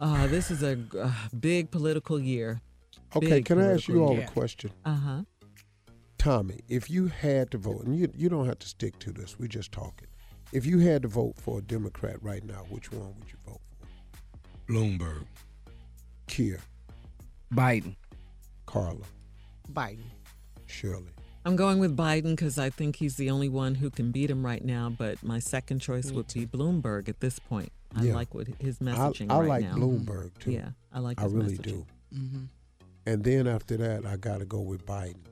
uh, 0.00 0.26
this 0.28 0.50
is 0.50 0.62
a 0.62 0.78
uh, 0.98 1.10
big 1.38 1.70
political 1.70 2.18
year. 2.18 2.60
Okay, 3.14 3.28
Big 3.28 3.44
can 3.44 3.60
I 3.60 3.74
ask 3.74 3.86
you 3.86 4.02
all 4.02 4.14
year. 4.14 4.24
a 4.24 4.26
question? 4.26 4.70
Uh 4.84 4.94
huh. 4.94 5.22
Tommy, 6.18 6.60
if 6.68 6.90
you 6.90 7.06
had 7.06 7.50
to 7.52 7.58
vote, 7.58 7.84
and 7.84 7.96
you 7.96 8.10
you 8.16 8.28
don't 8.28 8.46
have 8.46 8.58
to 8.58 8.66
stick 8.66 8.98
to 9.00 9.12
this, 9.12 9.38
we're 9.38 9.46
just 9.46 9.70
talking. 9.70 10.08
If 10.52 10.66
you 10.66 10.78
had 10.80 11.02
to 11.02 11.08
vote 11.08 11.34
for 11.38 11.58
a 11.58 11.62
Democrat 11.62 12.16
right 12.22 12.44
now, 12.44 12.64
which 12.68 12.90
one 12.90 13.14
would 13.18 13.28
you 13.28 13.38
vote 13.46 13.60
for? 13.70 14.72
Bloomberg. 14.72 15.26
Kier, 16.26 16.60
Biden. 17.54 17.94
Carla, 18.66 19.04
Biden. 19.72 20.10
Shirley. 20.66 21.15
I'm 21.46 21.54
going 21.54 21.78
with 21.78 21.96
Biden 21.96 22.30
because 22.34 22.58
I 22.58 22.70
think 22.70 22.96
he's 22.96 23.14
the 23.16 23.30
only 23.30 23.48
one 23.48 23.76
who 23.76 23.88
can 23.88 24.10
beat 24.10 24.28
him 24.30 24.44
right 24.44 24.64
now. 24.64 24.90
But 24.90 25.22
my 25.22 25.38
second 25.38 25.78
choice 25.78 26.10
would 26.10 26.26
be 26.34 26.44
Bloomberg 26.44 27.08
at 27.08 27.20
this 27.20 27.38
point. 27.38 27.70
I 27.94 28.02
Yeah. 28.02 28.14
like 28.16 28.34
what 28.34 28.48
his 28.58 28.78
I, 28.82 28.84
messaging 28.86 29.30
I 29.30 29.38
right 29.38 29.48
like 29.48 29.62
now. 29.62 29.74
Bloomberg 29.76 30.36
too. 30.40 30.50
Yeah, 30.50 30.70
I 30.92 30.98
like. 30.98 31.20
I 31.20 31.26
really 31.26 31.56
messaging. 31.56 31.62
do. 31.62 31.86
Mm-hmm. 32.12 32.44
And 33.06 33.22
then 33.22 33.46
after 33.46 33.76
that, 33.76 34.04
I 34.04 34.16
got 34.16 34.38
to 34.38 34.44
go 34.44 34.60
with 34.60 34.84
Biden. 34.84 35.24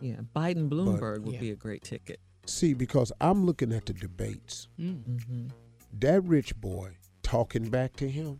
Yeah, 0.00 0.20
Biden 0.36 0.68
Bloomberg 0.68 1.22
would 1.22 1.34
Yeah. 1.34 1.40
be 1.40 1.50
a 1.50 1.56
great 1.56 1.82
ticket. 1.82 2.20
See, 2.46 2.72
because 2.72 3.10
I'm 3.20 3.44
looking 3.44 3.72
at 3.72 3.86
the 3.86 3.94
debates. 3.94 4.68
hmm 4.76 5.48
That 5.98 6.22
rich 6.22 6.54
boy 6.60 6.98
talking 7.24 7.68
back 7.68 7.96
to 7.96 8.08
him. 8.08 8.38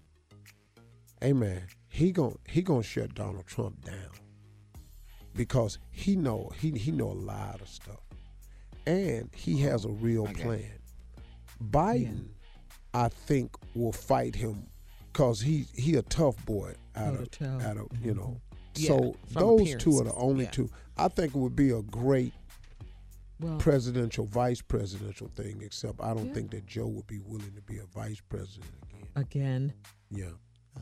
Hey 1.21 1.33
man, 1.33 1.63
he 1.89 2.13
gon' 2.13 2.39
he 2.47 2.63
gonna 2.63 2.85
shut 2.85 3.13
Donald 3.17 3.47
Trump 3.47 3.85
down 3.85 4.11
because 5.35 5.79
he 5.91 6.17
know 6.17 6.51
he 6.59 6.71
he 6.73 6.91
know 6.93 7.11
a 7.11 7.13
lot 7.13 7.61
of 7.61 7.69
stuff, 7.69 8.01
and 8.87 9.31
he 9.35 9.61
has 9.63 9.85
a 9.85 9.91
real 9.91 10.27
I 10.27 10.33
got 10.33 10.41
it. 10.41 10.43
plan. 10.45 10.71
Biden, 11.71 12.29
I 12.95 13.09
think, 13.09 13.57
will 13.75 13.93
fight 13.93 14.35
him 14.35 14.67
because 15.13 15.41
he 15.41 15.67
he 15.75 15.95
a 15.97 16.03
tough 16.03 16.45
boy 16.47 16.75
out 16.97 17.15
of 17.15 17.31
Toe-to-toe. 17.31 17.69
out 17.69 17.77
of 17.77 17.89
you 18.05 18.15
know. 18.15 18.41
Yeah, 18.75 18.89
so 18.89 19.17
those 19.31 19.75
two 19.77 19.99
are 19.99 20.05
the 20.05 20.15
only 20.15 20.45
yeah. 20.45 20.51
two. 20.51 20.71
I 20.97 21.09
think 21.09 21.35
it 21.35 21.39
would 21.39 21.57
be 21.57 21.71
a 21.71 21.83
great 21.83 22.33
Well, 23.41 23.59
presidential, 23.59 24.25
vice 24.27 24.61
presidential 24.61 25.29
thing. 25.35 25.63
Except 25.63 26.01
I 26.01 26.15
don't 26.15 26.29
Yeah. 26.29 26.35
think 26.35 26.51
that 26.53 26.67
Joe 26.67 26.87
would 26.87 27.07
be 27.09 27.19
willing 27.19 27.53
to 27.55 27.63
be 27.63 27.79
a 27.79 27.87
vice 27.87 28.21
president 28.29 28.71
again. 28.85 29.09
again, 29.17 29.73
Yeah, 30.11 30.31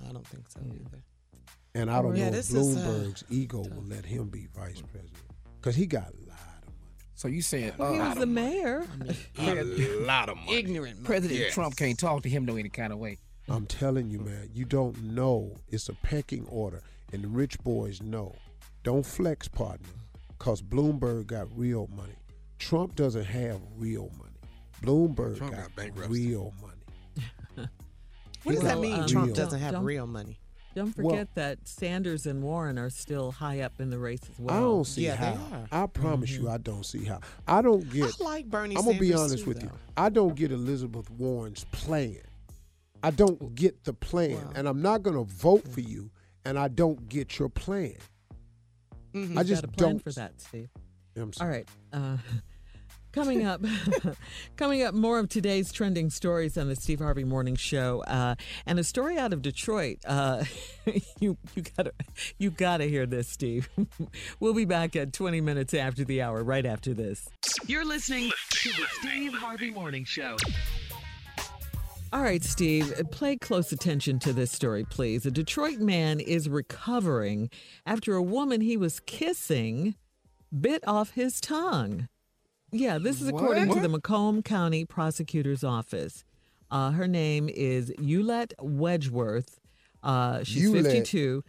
I 0.06 0.12
don't 0.12 0.26
think 0.26 0.50
so 0.50 0.60
Yeah. 0.62 0.74
either. 0.74 1.02
And 1.76 1.90
I 1.90 2.02
don't 2.02 2.16
Yeah, 2.16 2.24
know 2.24 2.28
if 2.28 2.34
this 2.48 2.52
is, 2.52 2.76
uh, 2.76 2.80
Bloomberg's 2.80 3.24
ego 3.30 3.58
will 3.58 3.84
let 3.86 4.04
him 4.04 4.28
be 4.28 4.46
vice 4.54 4.80
president 4.82 5.12
because 5.60 5.74
he 5.76 5.86
got 5.86 6.04
a 6.08 6.28
lot 6.28 6.38
of 6.62 6.68
money. 6.68 6.82
So 7.14 7.28
you 7.28 7.42
saying 7.42 7.72
well, 7.78 7.92
he 7.92 7.98
uh, 8.00 8.08
was 8.10 8.18
the 8.18 8.26
mayor. 8.26 8.86
A 9.38 9.62
lot 10.04 10.28
of 10.28 10.36
money. 10.36 10.54
Ignorant. 10.58 10.96
man. 10.96 11.04
President 11.04 11.40
Yes. 11.40 11.54
Trump 11.54 11.76
can't 11.76 11.98
talk 11.98 12.22
to 12.22 12.28
him 12.28 12.44
no 12.44 12.56
any 12.56 12.68
kind 12.68 12.92
of 12.92 12.98
way? 12.98 13.18
I'm 13.48 13.66
telling 13.66 14.10
you, 14.10 14.18
man, 14.20 14.50
you 14.52 14.64
don't 14.64 15.00
know. 15.02 15.54
It's 15.68 15.88
a 15.88 15.94
pecking 15.94 16.44
order, 16.46 16.82
and 17.12 17.22
the 17.22 17.28
rich 17.28 17.58
boys 17.60 18.02
know. 18.02 18.34
Don't 18.82 19.06
flex, 19.06 19.46
partner, 19.48 19.88
because 20.38 20.60
Bloomberg 20.62 21.26
got 21.28 21.46
real 21.56 21.88
money. 21.96 22.16
Trump 22.58 22.96
doesn't 22.96 23.24
have 23.24 23.60
real 23.76 24.10
money. 24.18 24.32
Bloomberg 24.82 25.38
Trump 25.38 25.54
got, 25.54 25.74
got 25.94 26.08
real 26.10 26.52
money. 26.60 27.68
What 28.42 28.54
does 28.54 28.62
that 28.64 28.78
mean? 28.78 28.94
um, 29.00 29.06
Trump 29.08 29.26
real. 29.28 29.34
doesn't 29.34 29.58
have 29.60 29.72
Don't- 29.72 29.84
real 29.84 30.06
money. 30.06 30.38
Don't 30.76 30.94
Well- 30.98 31.08
forget 31.08 31.34
that 31.36 31.66
Sanders 31.66 32.26
and 32.26 32.42
Warren 32.42 32.78
are 32.78 32.90
still 32.90 33.32
high 33.32 33.60
up 33.60 33.80
in 33.80 33.88
the 33.88 33.98
race 33.98 34.20
as 34.30 34.38
well. 34.38 34.54
I 34.54 34.60
don't 34.60 34.84
see 34.84 35.06
Yeah, 35.06 35.16
they 35.16 35.38
how. 35.38 35.56
are. 35.56 35.68
I 35.84 35.86
promise 35.86 36.30
Mm-hmm. 36.32 36.42
you, 36.42 36.50
I 36.50 36.58
don't 36.58 36.84
see 36.84 37.04
how. 37.06 37.20
I 37.48 37.62
don't 37.62 37.88
get. 37.90 38.14
I 38.20 38.24
like 38.24 38.50
Bernie 38.50 38.76
I'm 38.76 38.84
gonna 38.84 38.98
be 38.98 39.14
honest 39.14 39.44
too, 39.44 39.48
with 39.48 39.62
you. 39.62 39.70
I 39.96 40.10
don't 40.10 40.34
get 40.34 40.52
Elizabeth 40.52 41.10
Warren's 41.10 41.64
plan. 41.72 42.18
I 43.02 43.10
don't 43.10 43.54
get 43.54 43.84
the 43.84 43.94
plan, 43.94 44.32
Wow. 44.36 44.52
and 44.54 44.68
I'm 44.68 44.82
not 44.82 45.02
gonna 45.02 45.24
vote 45.24 45.66
for 45.66 45.80
you, 45.80 46.10
and 46.44 46.58
I 46.58 46.68
don't 46.68 47.08
get 47.08 47.38
your 47.38 47.48
plan. 47.48 47.96
Mhm. 49.14 49.38
I 49.38 49.44
just 49.44 49.62
got 49.62 49.70
a 49.72 49.76
plan 49.78 49.90
don't 49.92 50.02
for 50.04 50.12
that, 50.12 50.38
Steve. 50.42 50.68
I'm 51.16 51.32
sorry. 51.32 51.50
right. 51.50 51.68
Uh, 51.90 52.18
Coming 53.16 53.46
up, 53.46 53.62
coming 54.58 54.82
up, 54.82 54.92
more 54.94 55.18
of 55.18 55.30
today's 55.30 55.72
trending 55.72 56.10
stories 56.10 56.58
on 56.58 56.68
the 56.68 56.76
Steve 56.76 56.98
Harvey 56.98 57.24
Morning 57.24 57.56
Show, 57.56 58.04
uh, 58.06 58.34
and 58.66 58.78
a 58.78 58.84
story 58.84 59.16
out 59.16 59.32
of 59.32 59.40
Detroit. 59.40 59.96
Uh, 60.04 60.44
you 61.18 61.38
you 61.54 61.62
gotta 61.74 61.94
you 62.36 62.50
gotta 62.50 62.84
hear 62.84 63.06
this, 63.06 63.26
Steve. 63.26 63.70
we'll 64.38 64.52
be 64.52 64.66
back 64.66 64.94
at 64.96 65.14
20 65.14 65.40
minutes 65.40 65.72
after 65.72 66.04
the 66.04 66.20
hour, 66.20 66.44
right 66.44 66.66
after 66.66 66.92
this. 66.92 67.26
You're 67.66 67.86
listening 67.86 68.30
to 68.50 68.68
the 68.68 68.84
Steve 69.00 69.32
Harvey 69.32 69.70
Morning 69.70 70.04
Show. 70.04 70.36
All 72.12 72.22
right, 72.22 72.44
Steve, 72.44 72.92
pay 73.12 73.36
close 73.36 73.72
attention 73.72 74.18
to 74.20 74.34
this 74.34 74.52
story, 74.52 74.84
please. 74.84 75.24
A 75.24 75.30
Detroit 75.30 75.78
man 75.78 76.20
is 76.20 76.50
recovering 76.50 77.48
after 77.86 78.14
a 78.14 78.22
woman 78.22 78.60
he 78.60 78.76
was 78.76 79.00
kissing 79.00 79.94
bit 80.60 80.86
off 80.86 81.12
his 81.12 81.40
tongue. 81.40 82.08
Yeah, 82.72 82.98
this 82.98 83.20
is 83.20 83.28
according 83.28 83.72
to 83.72 83.80
the 83.80 83.88
Macomb 83.88 84.42
County 84.42 84.84
Prosecutor's 84.84 85.62
Office. 85.64 86.24
Uh, 86.70 86.90
her 86.90 87.06
name 87.06 87.48
is 87.48 87.92
Eulette 88.00 88.52
Wedgeworth. 88.60 89.58
Uh, 90.02 90.42
she's 90.42 90.64
Eulette. 90.64 90.84
52. 90.92 91.44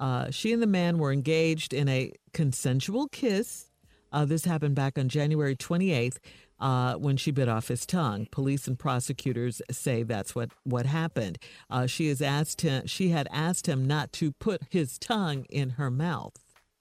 Uh, 0.00 0.30
she 0.30 0.52
and 0.52 0.62
the 0.62 0.66
man 0.66 0.98
were 0.98 1.12
engaged 1.12 1.72
in 1.72 1.88
a 1.88 2.12
consensual 2.32 3.08
kiss. 3.08 3.70
Uh, 4.10 4.24
this 4.24 4.44
happened 4.44 4.74
back 4.74 4.98
on 4.98 5.08
January 5.08 5.54
28th 5.54 6.16
uh, 6.60 6.94
when 6.94 7.16
she 7.16 7.30
bit 7.30 7.48
off 7.48 7.68
his 7.68 7.84
tongue. 7.84 8.26
Police 8.30 8.66
and 8.66 8.78
prosecutors 8.78 9.60
say 9.70 10.02
that's 10.02 10.34
what, 10.34 10.50
what 10.64 10.86
happened. 10.86 11.38
Uh, 11.70 11.86
she 11.86 12.08
has 12.08 12.22
asked 12.22 12.62
him. 12.62 12.86
She 12.86 13.10
had 13.10 13.28
asked 13.30 13.66
him 13.68 13.86
not 13.86 14.12
to 14.14 14.32
put 14.32 14.62
his 14.70 14.98
tongue 14.98 15.44
in 15.50 15.70
her 15.70 15.90
mouth. 15.90 16.36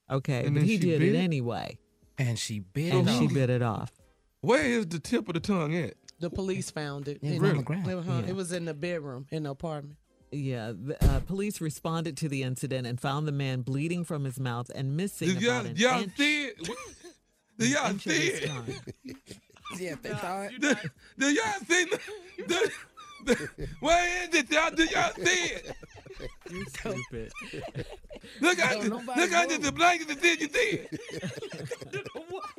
Okay, 0.10 0.46
And 0.46 0.56
but 0.56 0.64
he 0.64 0.78
did 0.78 1.00
bit 1.00 1.16
it? 1.16 1.18
anyway, 1.18 1.78
And 2.18 2.38
she 2.38 2.60
bit 2.60 2.94
and 2.94 3.08
it 3.08 3.12
she 3.18 3.26
off. 3.26 3.34
bit 3.34 3.50
it 3.50 3.62
off. 3.62 3.92
Where 4.42 4.64
is 4.64 4.88
the 4.88 5.00
tip 5.00 5.28
of 5.28 5.34
the 5.34 5.40
tongue 5.40 5.76
at? 5.76 5.96
The 6.20 6.30
police 6.30 6.70
found 6.72 7.08
it. 7.08 7.20
Yeah, 7.22 7.32
in- 7.34 7.46
on 7.46 7.58
the 7.58 7.64
ground. 7.64 7.88
uh-huh, 7.88 8.22
Yeah. 8.24 8.30
It 8.30 8.36
was 8.36 8.52
in 8.52 8.66
the 8.66 8.74
bedroom 8.74 9.26
in 9.32 9.44
the 9.44 9.52
apartment. 9.52 9.98
Yeah, 10.32 10.72
the, 10.76 10.98
uh, 11.06 11.20
police 11.22 11.62
responded 11.62 12.18
to 12.18 12.30
the 12.30 12.42
incident 12.44 12.88
and 12.88 13.00
found 13.00 13.28
the 13.28 13.32
man 13.32 13.62
bleeding 13.62 14.04
from 14.04 14.24
his 14.24 14.40
mouth 14.40 14.72
and 14.74 14.98
missing 14.98 15.28
Did 15.30 15.42
y'all, 15.44 15.60
about 15.60 15.66
an 15.72 15.76
y'all 15.78 16.02
inch, 16.02 16.18
see 16.18 16.46
it? 16.46 16.70
Did 17.60 17.70
y'all 17.72 17.98
see 18.00 18.28
it? 18.30 18.50
Yeah, 19.80 19.96
they 20.02 20.10
thought. 20.10 20.50
Did, 20.60 20.78
did 21.18 21.36
y'all 21.36 21.54
see 21.68 21.86
the, 22.46 22.72
the, 23.26 23.36
the, 23.58 23.68
where 23.80 24.24
is 24.24 24.36
it, 24.36 24.52
y'all? 24.52 24.72
Did 24.72 24.92
y'all 24.92 25.14
see 25.14 25.46
it? 25.54 25.76
You 26.50 26.66
stupid. 26.66 27.32
Look 28.40 28.60
at 28.60 28.82
Don't 28.82 29.06
look 29.06 29.32
at 29.32 29.50
move. 29.50 29.64
the 29.64 29.72
blanket 29.72 30.10
and 30.10 30.20
see 30.22 30.38
you 30.40 30.48
see 30.48 30.88
it. 30.90 32.08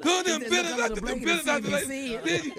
Pull 0.01 0.23
them 0.25 0.43
He 0.43 0.49
said, 0.49 0.67
feelings 0.67 0.77
"Look 0.77 0.81
out 0.81 0.95
the 0.95 0.95
the 0.95 1.01
blanket 1.01 1.25
feelings 1.25 1.47
and 1.47 1.49
out 1.49 1.63
the 1.63 1.79
see 1.79 1.79
you 1.79 1.81
see 1.87 2.15
it." 2.15 2.25
Did 2.25 2.45
you 2.45 2.55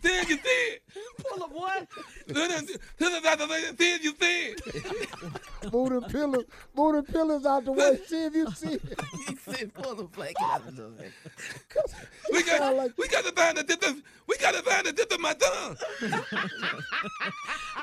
did 0.00 0.28
you 0.28 0.36
see 0.36 0.48
it? 0.48 0.82
Pull 1.18 1.42
up 1.44 1.52
what? 1.52 1.88
Pull 2.28 2.48
them 2.48 2.66
feelings 2.96 3.26
out 3.26 3.38
the 3.38 3.46
way. 3.46 3.62
See 3.78 3.98
you 4.02 4.14
see 4.20 4.54
it. 4.56 5.40
Move 5.72 5.90
the 5.90 6.00
pillows, 6.08 6.44
move 6.76 7.06
the 7.06 7.12
pillows 7.12 7.46
out 7.46 7.64
the 7.64 7.72
way. 7.72 7.98
See 8.06 8.24
if 8.24 8.34
you 8.34 8.50
see 8.52 8.74
it. 8.74 8.82
He 9.28 9.36
said, 9.36 9.74
pull 9.74 9.94
the 9.94 10.04
blanket 10.04 10.36
out 10.42 10.66
of 10.66 10.76
the 10.76 10.88
way. 10.88 11.10
We 12.32 12.42
got 12.42 12.98
we 12.98 13.08
got 13.08 13.24
to 13.24 13.32
find 13.32 13.56
the 13.56 13.64
tip 13.64 13.82
of 13.82 14.02
we 14.26 14.36
got 14.38 14.54
to 14.54 14.62
find 14.62 14.86
the 14.86 14.92
tip 14.92 15.10
of 15.12 15.20
my 15.20 15.32
tongue. 15.34 15.76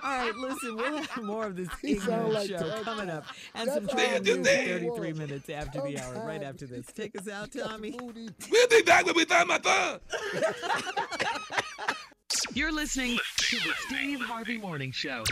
All 0.03 0.18
right, 0.20 0.36
listen, 0.36 0.76
we'll 0.76 0.98
have 1.02 1.24
more 1.24 1.48
of 1.48 1.56
this 1.56 1.70
ignorant 1.84 2.34
like 2.34 2.49
show 2.49 2.57
Tom. 2.57 2.84
coming 2.84 3.10
up 3.10 3.26
and 3.56 3.68
That's 3.70 3.88
some 3.88 3.98
how 3.98 4.18
news 4.20 4.38
at 4.38 4.44
think. 4.45 4.70
33 4.95 5.14
minutes 5.14 5.49
after 5.49 5.82
the 5.82 5.99
hour, 5.99 6.26
right 6.26 6.44
after 6.44 6.68
this. 6.68 6.86
Take 6.88 7.18
us 7.20 7.28
out, 7.28 7.52
Tommy. 7.52 7.95
We'll 7.99 8.68
be 8.70 8.82
back 8.84 9.06
when 9.06 9.16
we 9.16 9.26
find 9.26 9.48
my 9.48 9.57
tongue. 9.57 9.99
You're 12.53 12.72
listening 12.72 13.18
to 13.38 13.56
the 13.57 13.74
Steve 13.88 14.22
Harvey 14.22 14.57
Morning 14.57 14.91
Show. 14.91 15.24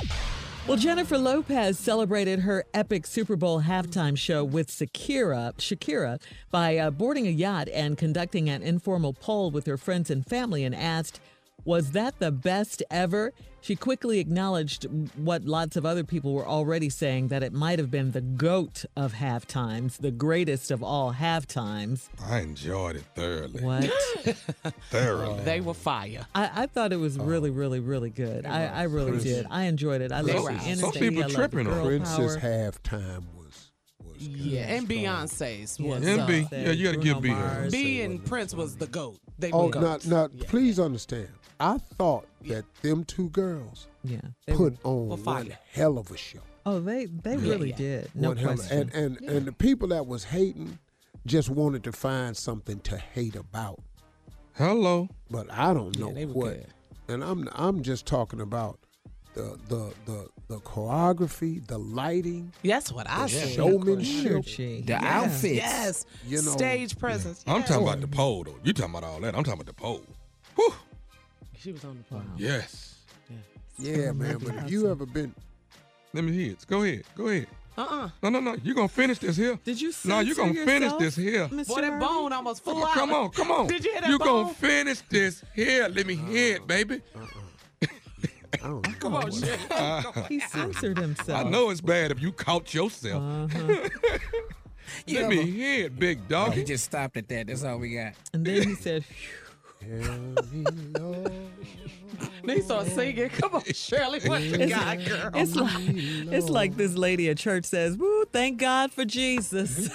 Well, 0.66 0.78
Jennifer 0.78 1.18
Lopez 1.18 1.78
celebrated 1.78 2.40
her 2.40 2.64
epic 2.74 3.06
Super 3.06 3.36
Bowl 3.36 3.64
halftime 3.64 4.18
show 4.18 4.46
with 4.46 4.70
Shakira, 4.70 5.54
Shakira 5.58 6.22
by 6.52 6.78
uh, 6.78 6.90
boarding 6.90 7.28
a 7.28 7.32
yacht 7.32 7.68
and 7.68 7.98
conducting 7.98 8.50
an 8.50 8.64
informal 8.64 9.12
poll 9.12 9.52
with 9.52 9.66
her 9.66 9.76
friends 9.76 10.10
and 10.10 10.26
family 10.26 10.64
and 10.64 10.74
asked, 10.74 11.20
Was 11.66 11.92
that 11.92 12.20
the 12.20 12.32
best 12.32 12.84
ever? 12.92 13.32
She 13.62 13.78
quickly 13.78 14.20
acknowledged 14.20 14.86
what 15.16 15.46
lots 15.46 15.78
of 15.78 15.86
other 15.86 16.04
people 16.04 16.34
were 16.34 16.46
already 16.46 16.90
saying 16.90 17.30
that 17.30 17.44
it 17.44 17.54
might 17.54 17.80
have 17.80 17.90
been 17.90 18.12
the 18.12 18.20
GOAT 18.20 18.84
of 18.98 19.14
halftimes, 19.14 19.98
the 20.00 20.12
greatest 20.12 20.70
of 20.70 20.84
all 20.84 21.14
halftimes. 21.14 22.10
I 22.30 22.40
enjoyed 22.42 22.98
it 22.98 23.06
thoroughly. 23.16 23.64
What? 23.64 23.90
Thoroughly. 24.90 25.44
They 25.44 25.62
were 25.62 25.74
fire. 25.74 26.26
I, 26.36 26.64
I 26.64 26.68
thought 26.68 26.92
it 26.92 26.98
was 26.98 27.18
really, 27.18 27.50
really, 27.52 27.80
really 27.80 28.10
good. 28.10 28.46
I, 28.46 28.66
I 28.66 28.84
really 28.84 29.12
Prince- 29.12 29.24
did. 29.24 29.48
I 29.50 29.64
enjoyed 29.64 30.02
it. 30.02 30.12
I 30.12 30.22
They 30.22 30.34
love 30.34 30.44
were 30.44 30.54
the 30.54 30.72
out. 30.72 30.78
Some 30.78 30.92
people 30.92 31.20
I 31.24 31.28
love 31.28 31.32
the 31.32 31.36
tripping 31.38 31.68
on 31.68 31.74
girl 31.74 31.86
Princess 31.86 32.38
power. 32.38 32.50
halftime 32.72 33.24
was 33.38 33.72
was 34.06 34.18
Yeah, 34.28 34.62
and 34.76 34.88
Beyonce's 34.90 35.80
Yeah, 35.80 35.88
was. 35.90 36.04
MB. 36.04 36.52
uh, 36.52 36.56
Yeah, 36.56 36.72
you 36.72 36.86
gotta 36.86 36.98
give 36.98 37.22
Bruno 37.22 37.22
B. 37.22 37.30
Mars. 37.30 37.72
B 37.72 38.02
and 38.02 38.24
Prince 38.26 38.54
was 38.54 38.76
the 38.76 38.88
goat. 38.88 39.18
They 39.40 39.52
Oh, 39.52 39.68
were 39.68 39.76
now, 39.76 39.80
goats. 39.82 40.06
now 40.06 40.28
Yeah. 40.34 40.44
please 40.48 40.80
understand. 40.80 41.30
I 41.64 41.78
thought 41.98 42.26
that 42.48 42.66
them 42.82 43.04
two 43.06 43.30
girls 43.30 43.88
Yeah. 44.04 44.20
they 44.46 44.54
were- 44.54 44.72
put 44.72 44.86
on 44.86 45.08
were 45.10 45.16
one 45.16 45.24
fire. 45.24 45.60
hell 45.72 45.98
of 45.98 46.12
a 46.12 46.18
show. 46.18 46.40
Oh, 46.66 46.80
they 46.80 47.06
they 47.06 47.38
really 47.38 47.70
yeah. 47.72 47.76
did. 47.76 48.12
No 48.16 48.30
One 48.30 48.38
hell 48.38 48.50
of- 48.52 48.56
question. 48.60 48.90
and 48.94 49.18
and 49.20 49.30
and 49.30 49.46
the 49.46 49.52
people 49.54 49.88
that 49.90 50.06
was 50.08 50.26
hating 50.26 50.80
just 51.26 51.50
wanted 51.50 51.84
to 51.86 51.92
find 51.92 52.36
something 52.38 52.80
to 52.82 52.98
hate 52.98 53.36
about. 53.36 53.80
Hello. 54.56 55.10
But 55.32 55.52
I 55.52 55.74
don't 55.74 55.98
know 55.98 56.14
they 56.14 56.26
what. 56.26 56.54
good. 56.54 56.68
And 57.08 57.24
I'm 57.24 57.48
I'm 57.54 57.82
just 57.82 58.06
talking 58.06 58.40
about 58.42 58.80
the 59.34 59.58
the 59.68 59.94
the 60.06 60.30
the 60.48 60.60
choreography, 60.60 61.66
the 61.66 61.80
lighting, 61.80 62.52
That's 62.64 62.92
what 62.92 63.10
I 63.10 63.24
the 63.24 63.30
said. 63.30 63.50
showmanship. 63.50 64.32
Energy. 64.32 64.82
The 64.82 64.94
Yeah. 64.94 65.22
outfits. 65.24 65.56
Yes. 65.56 66.06
You 66.28 66.42
know, 66.44 66.52
Stage 66.52 66.98
presence. 66.98 67.44
I'm 67.48 67.64
talking 67.64 67.84
about 67.88 68.02
the 68.02 68.08
pole 68.08 68.44
though. 68.44 68.60
You 68.64 68.74
talking 68.74 68.96
about 68.96 69.04
all 69.10 69.20
that? 69.22 69.36
I'm 69.36 69.44
talking 69.44 69.54
about 69.62 69.66
the 69.66 69.74
pole. 69.74 70.02
Whew. 70.56 70.74
She 71.64 71.72
was 71.72 71.84
on 71.86 71.98
the 71.98 72.04
phone. 72.04 72.30
Yes. 72.38 72.96
Yeah, 73.80 74.12
man. 74.12 74.38
But 74.38 74.56
if 74.56 74.72
you 74.72 74.92
ever 74.92 75.06
been 75.06 75.34
Let 76.14 76.24
me 76.26 76.32
hear 76.34 76.52
it. 76.52 76.66
Go 76.68 76.84
ahead. 76.84 77.04
Go 77.16 77.28
ahead. 77.30 77.48
Uh-uh. 77.78 78.10
No, 78.22 78.30
no, 78.30 78.40
no. 78.40 78.56
You're 78.64 78.76
gonna 78.76 78.88
finish 78.88 79.18
this 79.20 79.36
here. 79.38 79.58
Did 79.64 79.82
you 79.82 79.92
No, 80.06 80.20
you're 80.20 80.36
gonna 80.36 80.54
finish 80.66 80.92
this 81.00 81.16
here. 81.16 81.48
Mr. 81.48 81.68
Boy, 81.70 81.82
that 81.82 82.00
bone 82.00 82.32
almost 82.34 82.64
flew 82.64 82.84
out. 82.84 82.92
Come 82.94 83.14
on, 83.14 83.30
come 83.32 83.50
on. 83.52 83.68
Did 83.68 83.84
you 83.86 83.92
hear 83.94 84.02
that 84.02 84.10
You 84.10 84.20
bone? 84.20 84.44
gonna 84.44 84.54
finish 84.54 85.02
this 85.10 85.44
here. 85.56 85.88
Let 85.88 86.06
me 86.06 86.16
hear 86.16 86.58
it, 86.58 86.68
baby. 86.68 87.02
I 87.82 88.58
don't 88.68 88.86
know. 88.88 88.94
Come 89.00 89.16
on, 89.16 89.32
shit. 89.32 89.60
He 90.30 90.40
censored 90.42 90.98
himself. 91.00 91.46
I 91.46 91.50
know 91.50 91.70
it's 91.72 91.82
bad 91.82 92.12
if 92.12 92.22
you 92.22 92.32
caught 92.32 92.74
yourself. 92.74 93.24
Uh-huh. 93.24 93.90
Yeah, 95.08 95.22
Let 95.22 95.30
me 95.30 95.44
hear 95.50 95.86
it, 95.86 95.98
big 95.98 96.20
Oh, 96.26 96.30
dog. 96.30 96.54
he 96.54 96.64
just 96.64 96.84
stopped 96.84 97.18
at 97.18 97.28
that. 97.30 97.48
That's 97.48 97.64
all 97.64 97.78
we 97.80 97.96
got. 97.96 98.14
And 98.34 98.46
then 98.46 98.62
he 98.68 98.76
said, 98.76 99.04
Tell 99.04 99.08
me, 99.08 99.12
Lord, 99.14 99.43
They 102.46 102.60
start 102.62 102.88
singing. 102.88 103.30
Come 103.30 103.56
on, 103.56 103.64
Shirley. 103.74 104.20
What 104.26 104.42
you 104.42 104.68
got, 104.68 104.98
girl? 105.06 105.30
"It's 105.34 105.56
like 105.56 105.72
it's 106.34 106.50
like 106.50 106.76
this 106.76 106.96
lady 106.96 107.30
at 107.30 107.38
church 107.38 107.64
says, 107.66 107.96
"Woo, 107.98 108.26
thank 108.34 108.60
God 108.60 108.92
for 108.92 109.06
Jesus." 109.06 109.90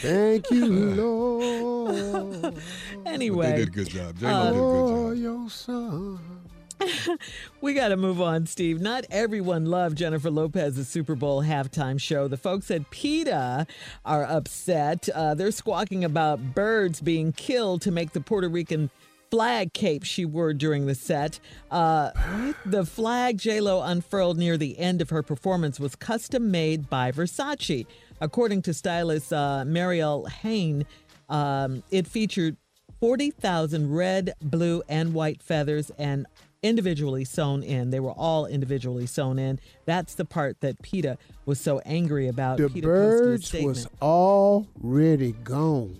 Thank 0.00 0.50
you, 0.52 0.66
Lord, 0.94 2.54
anyway, 3.04 3.50
They 3.50 3.56
did 3.58 3.68
a 3.68 3.70
good 3.72 3.88
job. 3.88 4.16
J-Lo 4.18 4.32
Uh, 4.32 4.44
did 4.44 4.56
a 4.56 4.60
good 4.60 5.16
job. 5.16 5.16
your 5.16 5.50
son. 5.50 6.20
We 7.60 7.74
got 7.74 7.88
to 7.88 7.96
move 7.96 8.20
on, 8.20 8.46
Steve. 8.46 8.80
Not 8.80 9.04
everyone 9.10 9.66
loved 9.66 9.98
Jennifer 9.98 10.30
Lopez's 10.30 10.88
Super 10.88 11.14
Bowl 11.14 11.42
halftime 11.42 12.00
show. 12.00 12.28
The 12.28 12.36
folks 12.36 12.70
at 12.70 12.88
PETA 12.90 13.66
are 14.04 14.24
upset. 14.24 15.08
Uh, 15.14 15.34
they're 15.34 15.50
squawking 15.50 16.04
about 16.04 16.54
birds 16.54 17.00
being 17.00 17.32
killed 17.32 17.82
to 17.82 17.90
make 17.90 18.12
the 18.12 18.20
Puerto 18.20 18.48
Rican 18.48 18.90
flag 19.30 19.72
cape 19.72 20.04
she 20.04 20.24
wore 20.24 20.54
during 20.54 20.86
the 20.86 20.94
set. 20.94 21.40
Uh, 21.70 22.10
the 22.64 22.86
flag 22.86 23.38
J-Lo 23.38 23.82
unfurled 23.82 24.38
near 24.38 24.56
the 24.56 24.78
end 24.78 25.02
of 25.02 25.10
her 25.10 25.22
performance 25.22 25.78
was 25.78 25.96
custom 25.96 26.50
made 26.50 26.88
by 26.88 27.12
Versace. 27.12 27.86
According 28.20 28.62
to 28.62 28.74
stylist 28.74 29.32
uh, 29.32 29.64
Mariel 29.66 30.26
Haenn, 30.42 30.86
um, 31.28 31.82
it 31.90 32.06
featured 32.06 32.56
40,000 33.00 33.94
red, 33.94 34.32
blue, 34.42 34.82
and 34.88 35.14
white 35.14 35.42
feathers 35.42 35.90
and 35.98 36.26
individually 36.62 37.24
sewn 37.24 37.62
in. 37.62 37.90
They 37.90 38.00
were 38.00 38.12
all 38.12 38.46
individually 38.46 39.06
sewn 39.06 39.38
in. 39.38 39.60
That's 39.84 40.14
the 40.14 40.24
part 40.24 40.60
that 40.60 40.80
PETA 40.82 41.18
was 41.46 41.60
so 41.60 41.80
angry 41.80 42.28
about. 42.28 42.58
The 42.58 42.68
PETA 42.68 42.86
birds 42.86 43.52
was 43.54 43.88
already 44.02 45.32
gone. 45.32 45.96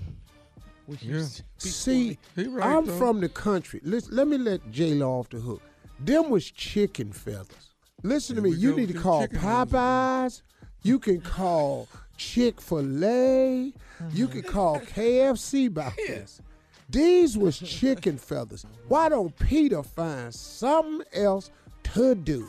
Yeah. 1.00 1.24
See, 1.58 2.18
right, 2.36 2.66
I'm 2.66 2.86
though. 2.86 2.96
from 2.96 3.20
the 3.20 3.28
country. 3.28 3.80
Listen, 3.84 4.16
let 4.16 4.26
me 4.26 4.38
let 4.38 4.70
J 4.70 4.94
Lo 4.94 5.18
off 5.18 5.28
the 5.28 5.38
hook. 5.38 5.60
Them 6.00 6.30
was 6.30 6.50
chicken 6.50 7.12
feathers. 7.12 7.74
Listen 8.02 8.36
to 8.36 8.42
me. 8.42 8.50
You 8.50 8.74
need 8.74 8.88
to 8.88 8.94
call. 8.94 9.26
Popeyes. 9.26 10.42
You 10.82 10.98
can 10.98 11.20
call 11.20 11.88
Chick 12.16 12.60
Fil 12.60 13.04
A. 13.04 13.72
You 14.12 14.24
uh-huh. 14.24 14.32
could 14.32 14.46
call 14.46 14.80
KFC 14.80 15.66
about 15.66 15.92
this. 15.96 16.40
These 16.88 17.36
was 17.36 17.58
chicken 17.58 18.16
feathers. 18.18 18.64
Why 18.88 19.08
don't 19.10 19.36
PETA 19.38 19.82
find 19.82 20.34
something 20.34 21.06
else 21.12 21.50
to 21.94 22.14
do? 22.14 22.46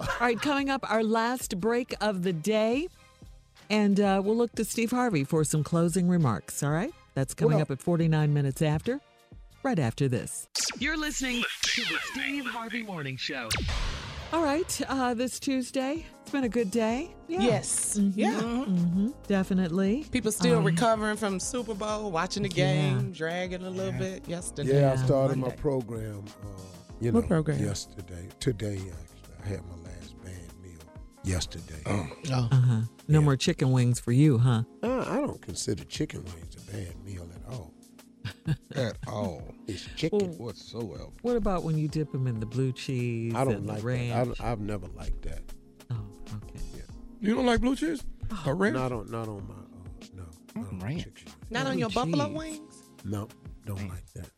All 0.00 0.20
right, 0.20 0.40
coming 0.40 0.70
up, 0.70 0.90
our 0.90 1.02
last 1.02 1.60
break 1.60 1.94
of 2.00 2.22
the 2.22 2.32
day. 2.32 2.88
And 3.70 3.98
uh, 4.00 4.20
we'll 4.24 4.36
look 4.36 4.52
to 4.56 4.64
Steve 4.64 4.90
Harvey 4.90 5.24
for 5.24 5.44
some 5.44 5.62
closing 5.64 6.08
remarks. 6.08 6.62
All 6.62 6.70
right? 6.70 6.92
That's 7.14 7.34
coming 7.34 7.54
Well- 7.56 7.62
up 7.62 7.70
at 7.70 7.80
49 7.80 8.32
minutes 8.32 8.62
after, 8.62 9.00
right 9.62 9.78
after 9.78 10.08
this. 10.08 10.48
You're 10.78 10.96
listening 10.98 11.42
to 11.62 11.80
the 11.82 11.98
Steve 12.12 12.46
Harvey 12.46 12.82
Morning 12.82 13.16
Show. 13.16 13.48
All 14.32 14.42
right, 14.42 14.80
uh, 14.88 15.14
this 15.14 15.38
Tuesday, 15.38 16.04
it's 16.10 16.13
been 16.34 16.44
a 16.44 16.48
good 16.48 16.70
day. 16.70 17.14
Yeah. 17.28 17.40
Yes. 17.40 17.96
Mhm. 17.96 18.12
Yeah. 18.16 18.40
hmm 18.40 19.08
Definitely. 19.28 20.04
People 20.10 20.32
still 20.32 20.58
Um, 20.58 20.64
recovering 20.64 21.16
from 21.16 21.38
Super 21.38 21.74
Bowl, 21.74 22.10
watching 22.10 22.42
the 22.42 22.48
game, 22.48 23.12
dragging 23.12 23.62
a 23.62 23.70
little 23.70 23.92
bit 23.98 24.28
yesterday. 24.28 24.80
Yeah, 24.80 24.92
I 24.94 24.96
started 24.96 25.38
my 25.38 25.50
program. 25.50 26.24
Uh, 26.42 26.48
you 27.00 27.12
know, 27.12 27.22
program? 27.22 27.58
yesterday. 27.62 28.28
Today, 28.40 28.76
actually, 28.78 29.34
I 29.44 29.48
had 29.48 29.60
my 29.66 29.76
last 29.88 30.20
band 30.24 30.52
meal 30.60 30.80
yesterday. 31.22 31.80
Oh. 31.86 32.08
Uh-huh. 32.32 32.80
No 33.06 33.20
more 33.20 33.36
chicken 33.36 33.70
wings 33.70 34.00
for 34.00 34.12
you, 34.12 34.38
huh? 34.38 34.64
Uh, 34.82 35.04
I 35.08 35.16
don't 35.20 35.40
consider 35.40 35.84
chicken 35.84 36.24
wings 36.24 36.56
a 36.56 36.72
bad 36.72 37.04
meal 37.04 37.28
at 37.34 37.52
all. 37.54 37.72
At 38.74 38.96
all. 39.06 39.42
It's 39.66 39.86
chicken. 39.96 40.32
Whatsoever. 40.38 41.10
What 41.22 41.36
about 41.36 41.62
when 41.62 41.76
you 41.78 41.88
dip 41.88 42.10
them 42.10 42.26
in 42.26 42.40
the 42.40 42.46
blue 42.46 42.72
cheese? 42.72 43.34
I 43.34 43.44
don't 43.44 43.54
and 43.54 43.66
like 43.66 43.82
the 43.82 44.08
that. 44.08 44.40
I 44.40 44.50
I've 44.52 44.60
never 44.60 44.86
liked 44.96 45.22
that. 45.22 45.42
Oh, 47.24 47.28
okay. 47.28 47.28
You 47.30 47.34
don't 47.36 47.46
like 47.46 47.60
blue 47.60 47.76
cheese? 47.76 48.02
Or 48.46 48.54
ranch? 48.54 48.74
Not 48.74 48.92
on, 48.92 49.10
not 49.10 49.28
on 49.28 49.46
my. 49.48 49.54
Uh, 49.54 50.06
no, 50.14 50.24
not 50.62 50.72
on 50.72 50.78
my 50.78 50.94
chicken. 50.96 51.32
Not 51.50 51.66
on 51.66 51.78
your 51.78 51.88
Blue 51.90 52.04
buffalo 52.04 52.26
cheese. 52.28 52.36
wings? 52.36 52.82
No, 53.04 53.28
don't 53.66 53.88
like 53.88 54.12
that. 54.14 54.28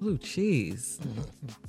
Blue 0.00 0.18
cheese. 0.18 0.98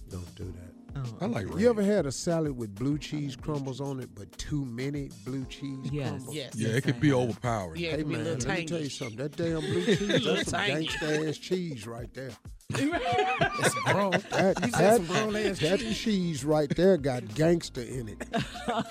Don't 0.10 0.36
do 0.36 0.46
that. 0.46 0.74
Oh, 0.96 1.18
I 1.22 1.26
like 1.28 1.48
You 1.60 1.70
ever 1.70 1.84
had 1.84 2.06
a 2.08 2.12
salad 2.12 2.58
with 2.58 2.74
blue 2.74 2.98
cheese 2.98 3.36
crumbles 3.36 3.80
on 3.80 4.00
it, 4.00 4.10
but 4.16 4.36
too 4.40 4.66
many 4.66 5.10
blue 5.26 5.46
cheese 5.46 5.78
Yes. 5.92 6.10
crumbles? 6.10 6.36
Yes. 6.36 6.56
Yeah, 6.56 6.70
it 6.70 6.84
could 6.84 7.00
be 7.00 7.14
overpowering. 7.14 7.80
Yeah, 7.80 7.90
it 7.90 7.92
Hey 7.92 7.98
could 8.00 8.10
be 8.10 8.16
a 8.16 8.18
man, 8.18 8.26
little 8.26 8.50
let 8.50 8.60
me 8.60 8.66
tell 8.66 8.80
you 8.82 8.90
something. 8.90 9.18
That 9.18 9.36
damn 9.36 9.60
blue 9.62 9.86
cheese, 9.86 10.02
Little 10.02 10.36
that's 10.36 10.50
some 10.50 10.60
tangy. 10.60 10.88
gangsta 10.88 11.30
ass 11.30 11.38
cheese 11.38 11.86
right 11.88 12.12
there. 12.16 12.32
It's 12.70 13.74
grown. 13.86 14.12
That, 14.12 14.56
You 14.64 14.72
said 14.72 14.72
that, 14.72 14.96
some 14.98 15.06
grown-ass 15.06 15.60
that 15.60 15.80
cheese. 15.80 15.98
cheese 15.98 16.46
right 16.46 16.70
there 16.76 16.98
got 16.98 17.34
gangster 17.34 17.82
in 17.82 18.10
it. 18.10 18.24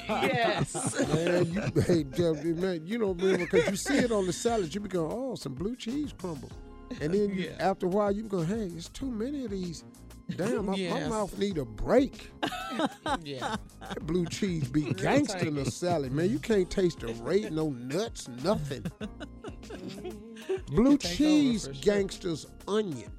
Yes. 0.09 0.99
Man, 1.09 1.53
you, 1.53 1.83
hey, 1.83 2.05
man, 2.55 2.87
you 2.87 2.99
don't 2.99 3.19
remember 3.21 3.45
because 3.47 3.69
you 3.71 3.77
see 3.77 3.99
it 3.99 4.13
on 4.13 4.27
the 4.27 4.33
salad, 4.33 4.75
you 4.75 4.81
be 4.81 4.89
going, 4.89 5.13
oh, 5.13 5.35
some 5.35 5.55
blue 5.55 5.77
cheese 5.77 6.15
crumbles. 6.19 6.53
And 7.01 7.13
then 7.13 7.31
you, 7.31 7.45
Yeah. 7.51 7.57
after 7.59 7.87
a 7.87 7.89
while, 7.89 8.13
you 8.13 8.23
be 8.23 8.29
going, 8.29 8.47
hey, 8.47 8.71
it's 8.75 8.89
too 8.89 9.11
many 9.11 9.45
of 9.45 9.51
these. 9.51 9.85
Damn, 10.37 10.67
my, 10.67 10.77
my 10.77 11.07
mouth 11.09 11.39
need 11.39 11.57
a 11.59 11.65
break. 11.65 12.31
yeah. 13.23 13.57
That 13.81 14.05
blue 14.07 14.27
cheese 14.27 14.69
be 14.69 14.93
gangster 14.95 15.47
in 15.47 15.55
the 15.55 15.71
salad, 15.71 16.11
man. 16.13 16.31
You 16.31 16.41
can't 16.41 16.69
taste 16.69 17.01
the 17.01 17.13
rate, 17.23 17.53
no 17.53 17.69
nuts, 17.71 18.27
nothing. 18.43 18.85
blue 20.67 20.99
cheese 20.99 21.65
sure. 21.65 21.73
gangsters 21.75 22.47
onions. 22.67 23.11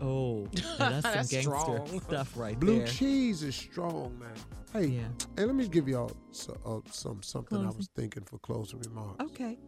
Oh, 0.00 0.46
that's, 0.78 0.78
That's 0.78 1.02
some 1.02 1.12
gangster 1.12 1.40
strong. 1.40 2.00
stuff 2.00 2.32
right 2.36 2.58
Blue 2.58 2.76
there. 2.78 2.86
Blue 2.86 2.92
cheese 2.92 3.42
is 3.42 3.54
strong, 3.54 4.18
man. 4.18 4.34
Hey, 4.72 4.86
Yeah. 4.86 5.02
and 5.36 5.46
let 5.46 5.54
me 5.54 5.68
give 5.68 5.86
y'all 5.88 6.10
so, 6.32 6.56
uh, 6.66 6.80
some 6.90 7.22
something 7.22 7.64
I 7.64 7.70
was 7.70 7.88
thinking 7.94 8.24
for 8.24 8.38
closing 8.38 8.80
remarks. 8.80 9.24
Okay. 9.24 9.58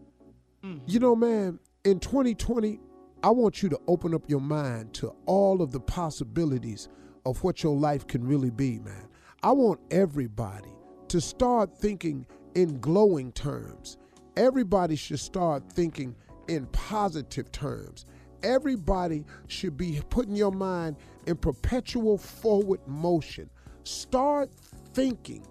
You 0.86 0.98
know, 0.98 1.14
man, 1.14 1.60
in 1.84 2.00
2020, 2.00 2.80
I 3.22 3.30
want 3.30 3.62
you 3.62 3.68
to 3.68 3.78
open 3.86 4.14
up 4.14 4.28
your 4.28 4.40
mind 4.40 4.92
to 4.94 5.14
all 5.26 5.62
of 5.62 5.70
the 5.70 5.78
possibilities 5.78 6.88
of 7.24 7.42
what 7.44 7.62
your 7.62 7.76
life 7.76 8.06
can 8.08 8.24
really 8.26 8.50
be, 8.50 8.80
man. 8.80 9.06
I 9.44 9.52
want 9.52 9.78
everybody 9.92 10.70
to 11.06 11.20
start 11.20 11.78
thinking 11.78 12.26
in 12.56 12.80
glowing 12.80 13.30
terms. 13.30 13.96
Everybody 14.36 14.96
should 14.96 15.20
start 15.20 15.62
thinking 15.72 16.16
in 16.48 16.66
positive 16.66 17.52
terms. 17.52 18.04
Everybody 18.42 19.24
should 19.48 19.76
be 19.76 20.00
putting 20.10 20.36
your 20.36 20.52
mind 20.52 20.96
in 21.26 21.36
perpetual 21.36 22.18
forward 22.18 22.80
motion. 22.86 23.50
Start 23.84 24.50
thinking 24.94 25.46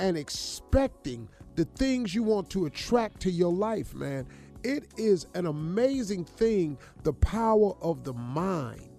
and 0.00 0.16
expecting 0.16 1.28
the 1.54 1.64
things 1.64 2.14
you 2.14 2.22
want 2.22 2.50
to 2.50 2.66
attract 2.66 3.20
to 3.20 3.30
your 3.30 3.52
life, 3.52 3.94
man. 3.94 4.26
It 4.62 4.84
is 4.96 5.26
an 5.34 5.46
amazing 5.46 6.24
thing, 6.24 6.78
the 7.02 7.12
power 7.12 7.74
of 7.80 8.04
the 8.04 8.12
mind. 8.12 8.90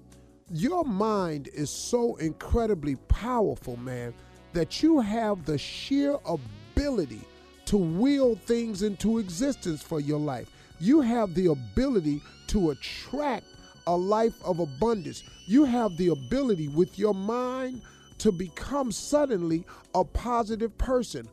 Your 0.49 0.85
mind 0.85 1.49
is 1.53 1.69
so 1.69 2.15
incredibly 2.15 2.95
powerful, 2.95 3.77
man, 3.77 4.13
that 4.53 4.81
you 4.81 5.01
have 5.01 5.45
the 5.45 5.57
sheer 5.57 6.17
ability 6.25 7.21
to 7.65 7.77
will 7.77 8.35
things 8.35 8.81
into 8.81 9.19
existence 9.19 9.83
for 9.83 9.99
your 9.99 10.19
life. 10.19 10.49
You 10.79 11.01
have 11.01 11.33
the 11.33 11.47
ability 11.47 12.21
to 12.47 12.71
attract 12.71 13.45
a 13.87 13.95
life 13.95 14.35
of 14.43 14.59
abundance. 14.59 15.23
You 15.45 15.63
have 15.63 15.97
the 15.97 16.09
ability 16.09 16.67
with 16.67 16.99
your 16.99 17.13
mind 17.13 17.81
to 18.19 18.31
become 18.31 18.91
suddenly 18.91 19.65
a 19.95 20.03
positive 20.03 20.77
person. 20.77 21.27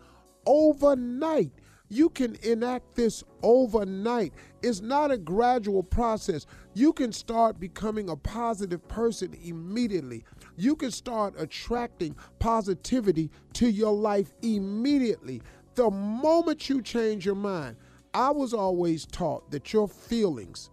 Overnight, 0.47 1.51
you 1.89 2.09
can 2.09 2.37
enact 2.43 2.95
this 2.95 3.23
overnight. 3.43 4.33
It's 4.63 4.81
not 4.81 5.11
a 5.11 5.19
gradual 5.19 5.83
process. 5.83 6.47
You 6.75 6.93
can 6.93 7.13
start 7.13 7.61
becoming 7.61 8.09
a 8.09 8.17
positive 8.17 8.87
person 8.89 9.37
immediately. 9.45 10.25
You 10.57 10.77
can 10.77 10.91
start 10.91 11.35
attracting 11.39 12.17
positivity 12.39 13.31
to 13.55 13.71
your 13.71 13.93
life 13.93 14.33
immediately. 14.43 15.43
The 15.75 15.91
moment 15.91 16.69
you 16.69 16.83
change 16.83 17.27
your 17.27 17.35
mind, 17.35 17.77
I 18.15 18.31
was 18.31 18.55
always 18.55 19.07
taught 19.07 19.51
that 19.51 19.73
your 19.73 19.89
feelings, 19.89 20.71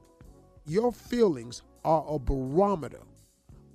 your 0.67 0.91
feelings 0.91 1.63
are 1.83 2.05
a 2.07 2.19
barometer 2.19 3.01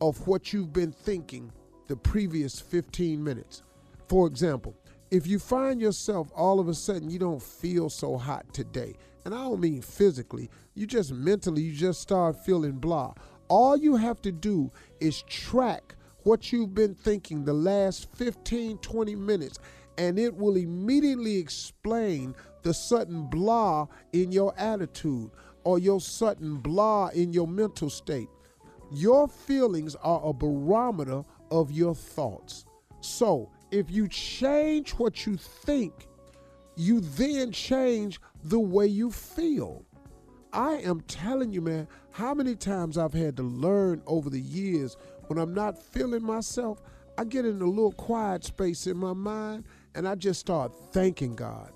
of 0.01 0.24
what 0.28 0.52
you've 0.52 0.72
been 0.72 0.93
thinking 0.93 1.51
the 1.88 1.97
previous 1.97 2.60
15 2.60 3.22
minutes. 3.22 3.64
For 4.09 4.28
example, 4.28 4.76
if 5.10 5.26
you 5.26 5.40
find 5.40 5.80
yourself 5.80 6.30
all 6.36 6.60
of 6.60 6.68
a 6.68 6.74
sudden 6.74 7.10
you 7.10 7.18
don't 7.18 7.43
feel 7.43 7.90
so 7.90 8.16
hot 8.16 8.55
today, 8.55 8.94
and 9.24 9.34
I 9.34 9.38
don't 9.38 9.60
mean 9.60 9.82
physically, 9.82 10.48
you 10.74 10.86
just 10.86 11.12
mentally, 11.12 11.62
you 11.62 11.72
just 11.72 12.01
start 12.01 12.44
feeling 12.44 12.78
blah. 12.78 13.14
All 13.48 13.76
you 13.76 13.97
have 13.97 14.22
to 14.22 14.30
do 14.30 14.70
is 15.01 15.22
track 15.22 15.97
what 16.22 16.52
you've 16.52 16.74
been 16.74 16.94
thinking 16.94 17.44
the 17.44 17.52
last 17.52 18.14
15, 18.14 18.78
20 18.78 19.16
minutes, 19.16 19.59
and 19.98 20.20
it 20.20 20.36
will 20.36 20.56
immediately 20.56 21.38
explain 21.38 22.34
the 22.66 22.74
sudden 22.74 23.22
blah 23.22 23.86
in 24.12 24.32
your 24.32 24.52
attitude 24.59 25.30
or 25.62 25.78
your 25.78 26.01
sudden 26.01 26.56
blah 26.56 27.06
in 27.14 27.32
your 27.32 27.47
mental 27.47 27.88
state. 27.88 28.28
Your 28.90 29.28
feelings 29.28 29.94
are 30.02 30.20
a 30.24 30.32
barometer 30.32 31.22
of 31.52 31.70
your 31.70 31.94
thoughts. 31.94 32.64
So, 33.01 33.52
if 33.70 33.88
you 33.88 34.09
change 34.09 34.94
what 34.94 35.26
you 35.26 35.36
think, 35.36 36.09
you 36.74 36.98
then 36.98 37.52
change 37.52 38.20
the 38.43 38.59
way 38.59 38.88
you 38.88 39.12
feel. 39.12 39.84
I 40.52 40.78
am 40.78 41.02
telling 41.02 41.52
you, 41.52 41.60
man, 41.60 41.86
how 42.10 42.34
many 42.34 42.56
times 42.56 42.98
I've 42.98 43.14
had 43.14 43.36
to 43.36 43.44
learn 43.44 44.02
over 44.09 44.28
the 44.28 44.40
years 44.40 44.97
when 45.28 45.38
I'm 45.38 45.55
not 45.55 45.80
feeling 45.80 46.24
myself, 46.24 46.82
I 47.16 47.24
get 47.24 47.44
in 47.44 47.62
a 47.62 47.64
little 47.64 47.93
quiet 47.93 48.43
space 48.43 48.88
in 48.88 48.97
my 48.97 49.12
mind 49.12 49.66
and 49.94 50.09
I 50.09 50.16
just 50.16 50.40
start 50.40 50.72
thanking 50.93 51.36
God. 51.36 51.72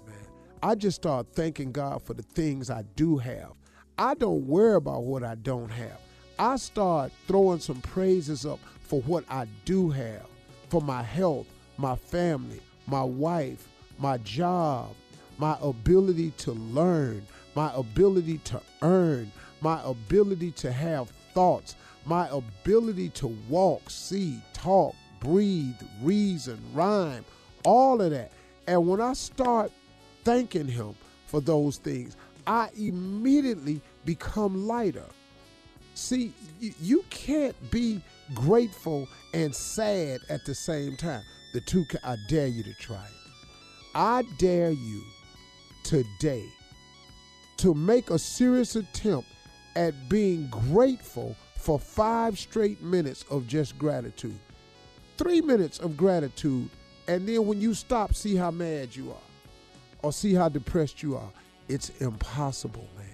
I 0.62 0.74
just 0.74 0.96
start 0.96 1.26
thanking 1.32 1.72
God 1.72 2.02
for 2.02 2.12
the 2.12 2.22
things 2.22 2.68
I 2.68 2.82
do 2.94 3.16
have. 3.16 3.52
I 3.96 4.12
don't 4.12 4.46
worry 4.46 4.74
about 4.74 5.04
what 5.04 5.24
I 5.24 5.34
don't 5.36 5.70
have. 5.70 5.98
I 6.38 6.56
start 6.56 7.12
throwing 7.26 7.60
some 7.60 7.80
praises 7.80 8.44
up 8.44 8.58
for 8.82 9.00
what 9.02 9.24
I 9.30 9.46
do 9.64 9.88
have, 9.88 10.26
for 10.68 10.82
my 10.82 11.02
health, 11.02 11.46
my 11.78 11.96
family, 11.96 12.60
my 12.86 13.02
wife, 13.02 13.68
my 13.98 14.18
job, 14.18 14.94
my 15.38 15.56
ability 15.62 16.32
to 16.38 16.52
learn, 16.52 17.26
my 17.54 17.72
ability 17.74 18.38
to 18.44 18.60
earn, 18.82 19.32
my 19.62 19.80
ability 19.82 20.50
to 20.52 20.70
have 20.70 21.08
thoughts, 21.32 21.74
my 22.04 22.28
ability 22.28 23.08
to 23.10 23.28
walk, 23.48 23.88
see, 23.88 24.42
talk, 24.52 24.94
breathe, 25.20 25.80
reason, 26.02 26.58
rhyme, 26.74 27.24
all 27.64 28.02
of 28.02 28.10
that. 28.10 28.30
And 28.66 28.86
when 28.86 29.00
I 29.00 29.14
start 29.14 29.72
thanking 30.30 30.68
Him 30.68 30.94
for 31.26 31.40
those 31.40 31.78
things, 31.78 32.16
I 32.46 32.68
immediately 32.76 33.80
become 34.04 34.64
lighter. 34.64 35.06
See, 35.94 36.32
you, 36.60 37.04
can't 37.10 37.56
be 37.72 38.00
grateful 38.32 39.08
and 39.34 39.52
sad 39.52 40.20
at 40.28 40.44
the 40.44 40.54
same 40.54 40.96
time. 40.96 41.24
The 41.52 41.60
two, 41.62 41.84
ca- 41.86 41.98
I 42.04 42.14
dare 42.28 42.46
you 42.46 42.62
to 42.62 42.72
try 42.74 43.02
it. 43.04 43.32
I 43.96 44.22
dare 44.38 44.70
you 44.70 45.02
today 45.82 46.46
to 47.56 47.74
make 47.74 48.10
a 48.10 48.18
serious 48.18 48.76
attempt 48.76 49.26
at 49.74 50.08
being 50.08 50.46
grateful 50.48 51.34
for 51.56 51.76
five 51.76 52.38
straight 52.38 52.80
minutes 52.80 53.24
of 53.30 53.48
just 53.48 53.76
gratitude. 53.78 54.38
Three 55.18 55.40
minutes 55.40 55.80
of 55.80 55.96
gratitude, 55.96 56.70
and 57.08 57.28
then 57.28 57.46
when 57.46 57.60
you 57.60 57.74
stop, 57.74 58.14
see 58.14 58.36
how 58.36 58.52
mad 58.52 58.94
you 58.94 59.10
are 59.10 59.29
or 60.02 60.12
see 60.12 60.34
how 60.34 60.48
depressed 60.48 61.02
you 61.02 61.16
are. 61.16 61.30
It's 61.68 61.90
impossible, 62.00 62.86
man. 62.96 63.06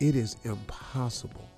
It 0.00 0.16
is 0.16 0.36
impossible. 0.44 1.48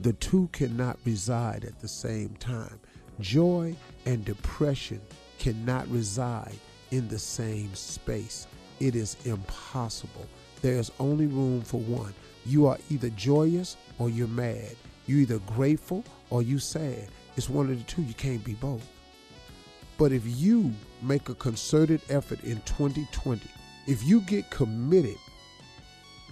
The 0.00 0.12
two 0.14 0.48
cannot 0.52 0.98
reside 1.04 1.64
at 1.64 1.80
the 1.80 1.88
same 1.88 2.36
time. 2.38 2.78
Joy 3.18 3.74
and 4.06 4.24
depression 4.24 5.00
cannot 5.38 5.88
reside 5.88 6.54
in 6.92 7.08
the 7.08 7.18
same 7.18 7.74
space. 7.74 8.46
It 8.78 8.94
is 8.94 9.16
impossible. 9.24 10.26
There's 10.62 10.92
only 11.00 11.26
room 11.26 11.62
for 11.62 11.80
one. 11.80 12.14
You 12.46 12.66
are 12.66 12.78
either 12.90 13.10
joyous 13.10 13.76
or 13.98 14.08
you're 14.08 14.28
mad. 14.28 14.76
You're 15.06 15.20
either 15.20 15.38
grateful 15.40 16.04
or 16.30 16.42
you 16.42 16.58
sad. 16.58 17.08
It's 17.36 17.48
one 17.48 17.70
of 17.70 17.78
the 17.78 17.84
two. 17.84 18.02
You 18.02 18.14
can't 18.14 18.44
be 18.44 18.54
both. 18.54 18.86
But 19.98 20.12
if 20.12 20.22
you 20.24 20.72
make 21.02 21.28
a 21.28 21.34
concerted 21.34 22.00
effort 22.08 22.42
in 22.44 22.60
2020, 22.62 23.42
if 23.88 24.04
you 24.04 24.20
get 24.22 24.48
committed 24.50 25.16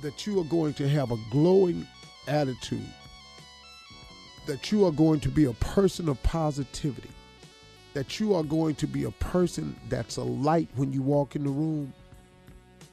that 0.03 0.27
you 0.27 0.41
are 0.41 0.45
going 0.45 0.73
to 0.75 0.89
have 0.89 1.11
a 1.11 1.19
glowing 1.31 1.87
attitude, 2.29 2.87
that 4.47 4.71
you 4.71 4.87
are 4.87 4.93
going 4.93 5.19
to 5.21 5.29
be 5.29 5.47
a 5.47 5.53
person 5.55 6.09
of 6.09 6.23
positivity, 6.23 7.11
that 7.93 8.21
you 8.21 8.35
are 8.35 8.45
going 8.45 8.77
to 8.77 8.87
be 8.87 9.05
a 9.05 9.11
person 9.11 9.75
that's 9.89 10.17
a 10.17 10.23
light 10.23 10.69
when 10.77 10.93
you 10.93 11.03
walk 11.03 11.35
in 11.35 11.43
the 11.43 11.51
room, 11.51 11.93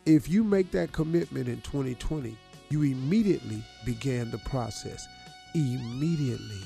if 0.06 0.28
you 0.28 0.44
make 0.44 0.72
that 0.72 0.92
commitment 0.92 1.48
in 1.48 1.62
2020, 1.62 2.36
you 2.70 2.82
immediately 2.82 3.64
began 3.86 4.32
the 4.32 4.40
process. 4.40 5.08
Immediately. 5.54 6.62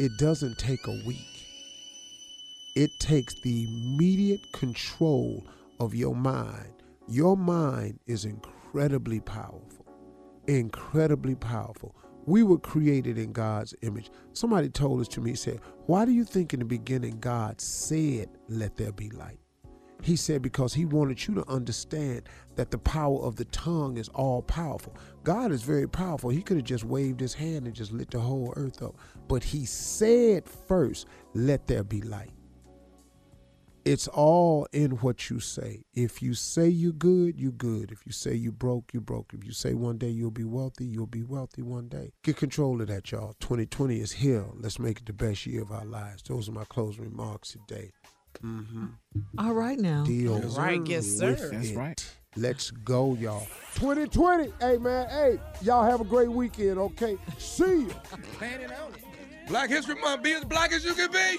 It 0.00 0.10
doesn't 0.18 0.58
take 0.58 0.86
a 0.88 1.02
week. 1.06 1.33
It 2.74 2.90
takes 2.98 3.40
the 3.42 3.64
immediate 3.64 4.40
control 4.52 5.46
of 5.78 5.94
your 5.94 6.16
mind. 6.16 6.82
Your 7.06 7.36
mind 7.36 8.00
is 8.08 8.24
incredibly 8.24 9.20
powerful. 9.20 9.86
Incredibly 10.48 11.36
powerful. 11.36 11.94
We 12.26 12.42
were 12.42 12.58
created 12.58 13.16
in 13.16 13.32
God's 13.32 13.76
image. 13.82 14.10
Somebody 14.32 14.70
told 14.70 15.00
us 15.00 15.06
to 15.08 15.20
me, 15.20 15.30
he 15.30 15.36
said, 15.36 15.60
Why 15.86 16.04
do 16.04 16.10
you 16.10 16.24
think 16.24 16.52
in 16.52 16.58
the 16.58 16.64
beginning 16.64 17.20
God 17.20 17.60
said, 17.60 18.28
Let 18.48 18.76
there 18.76 18.92
be 18.92 19.08
light? 19.10 19.38
He 20.02 20.16
said, 20.16 20.42
Because 20.42 20.74
he 20.74 20.84
wanted 20.84 21.28
you 21.28 21.34
to 21.36 21.48
understand 21.48 22.22
that 22.56 22.72
the 22.72 22.78
power 22.78 23.20
of 23.20 23.36
the 23.36 23.44
tongue 23.46 23.98
is 23.98 24.08
all 24.08 24.42
powerful. 24.42 24.96
God 25.22 25.52
is 25.52 25.62
very 25.62 25.88
powerful. 25.88 26.30
He 26.30 26.42
could 26.42 26.56
have 26.56 26.66
just 26.66 26.82
waved 26.82 27.20
his 27.20 27.34
hand 27.34 27.66
and 27.66 27.76
just 27.76 27.92
lit 27.92 28.10
the 28.10 28.18
whole 28.18 28.52
earth 28.56 28.82
up. 28.82 28.96
But 29.28 29.44
he 29.44 29.64
said 29.64 30.48
first, 30.48 31.06
Let 31.34 31.68
there 31.68 31.84
be 31.84 32.00
light. 32.00 32.32
It's 33.84 34.08
all 34.08 34.66
in 34.72 34.92
what 34.92 35.28
you 35.28 35.40
say. 35.40 35.84
If 35.92 36.22
you 36.22 36.32
say 36.32 36.68
you're 36.68 36.92
good, 36.92 37.38
you're 37.38 37.52
good. 37.52 37.92
If 37.92 38.06
you 38.06 38.12
say 38.12 38.34
you 38.34 38.50
broke, 38.50 38.94
you 38.94 39.00
broke. 39.00 39.32
If 39.34 39.44
you 39.44 39.52
say 39.52 39.74
one 39.74 39.98
day 39.98 40.08
you'll 40.08 40.30
be 40.30 40.44
wealthy, 40.44 40.86
you'll 40.86 41.06
be 41.06 41.22
wealthy 41.22 41.60
one 41.60 41.88
day. 41.88 42.12
Get 42.22 42.38
control 42.38 42.80
of 42.80 42.88
that, 42.88 43.12
y'all. 43.12 43.34
2020 43.40 44.00
is 44.00 44.12
here. 44.12 44.46
Let's 44.54 44.78
make 44.78 44.98
it 45.00 45.06
the 45.06 45.12
best 45.12 45.44
year 45.44 45.60
of 45.62 45.70
our 45.70 45.84
lives. 45.84 46.22
Those 46.22 46.48
are 46.48 46.52
my 46.52 46.64
closing 46.64 47.04
remarks 47.04 47.50
today. 47.52 47.90
Mm-hmm. 48.42 48.86
All 49.38 49.52
right 49.52 49.78
now. 49.78 50.04
Deal. 50.04 50.38
That's 50.38 50.56
right, 50.56 50.80
yes, 50.86 51.06
sir. 51.06 51.30
with 51.32 51.50
That's 51.52 51.70
it. 51.70 51.76
right. 51.76 52.14
Let's 52.36 52.70
go, 52.70 53.14
y'all. 53.14 53.46
2020. 53.74 54.52
Hey, 54.60 54.78
man. 54.78 55.08
Hey, 55.10 55.38
y'all 55.62 55.84
have 55.88 56.00
a 56.00 56.04
great 56.04 56.30
weekend, 56.30 56.78
okay? 56.78 57.16
See 57.38 57.64
you. 57.64 57.94
Planning 58.38 58.72
on 58.72 58.94
it. 58.94 59.04
Black 59.46 59.68
History 59.68 59.94
Month, 59.96 60.22
be 60.22 60.32
as 60.32 60.44
black 60.44 60.72
as 60.72 60.84
you 60.84 60.94
can 60.94 61.12
be. 61.12 61.38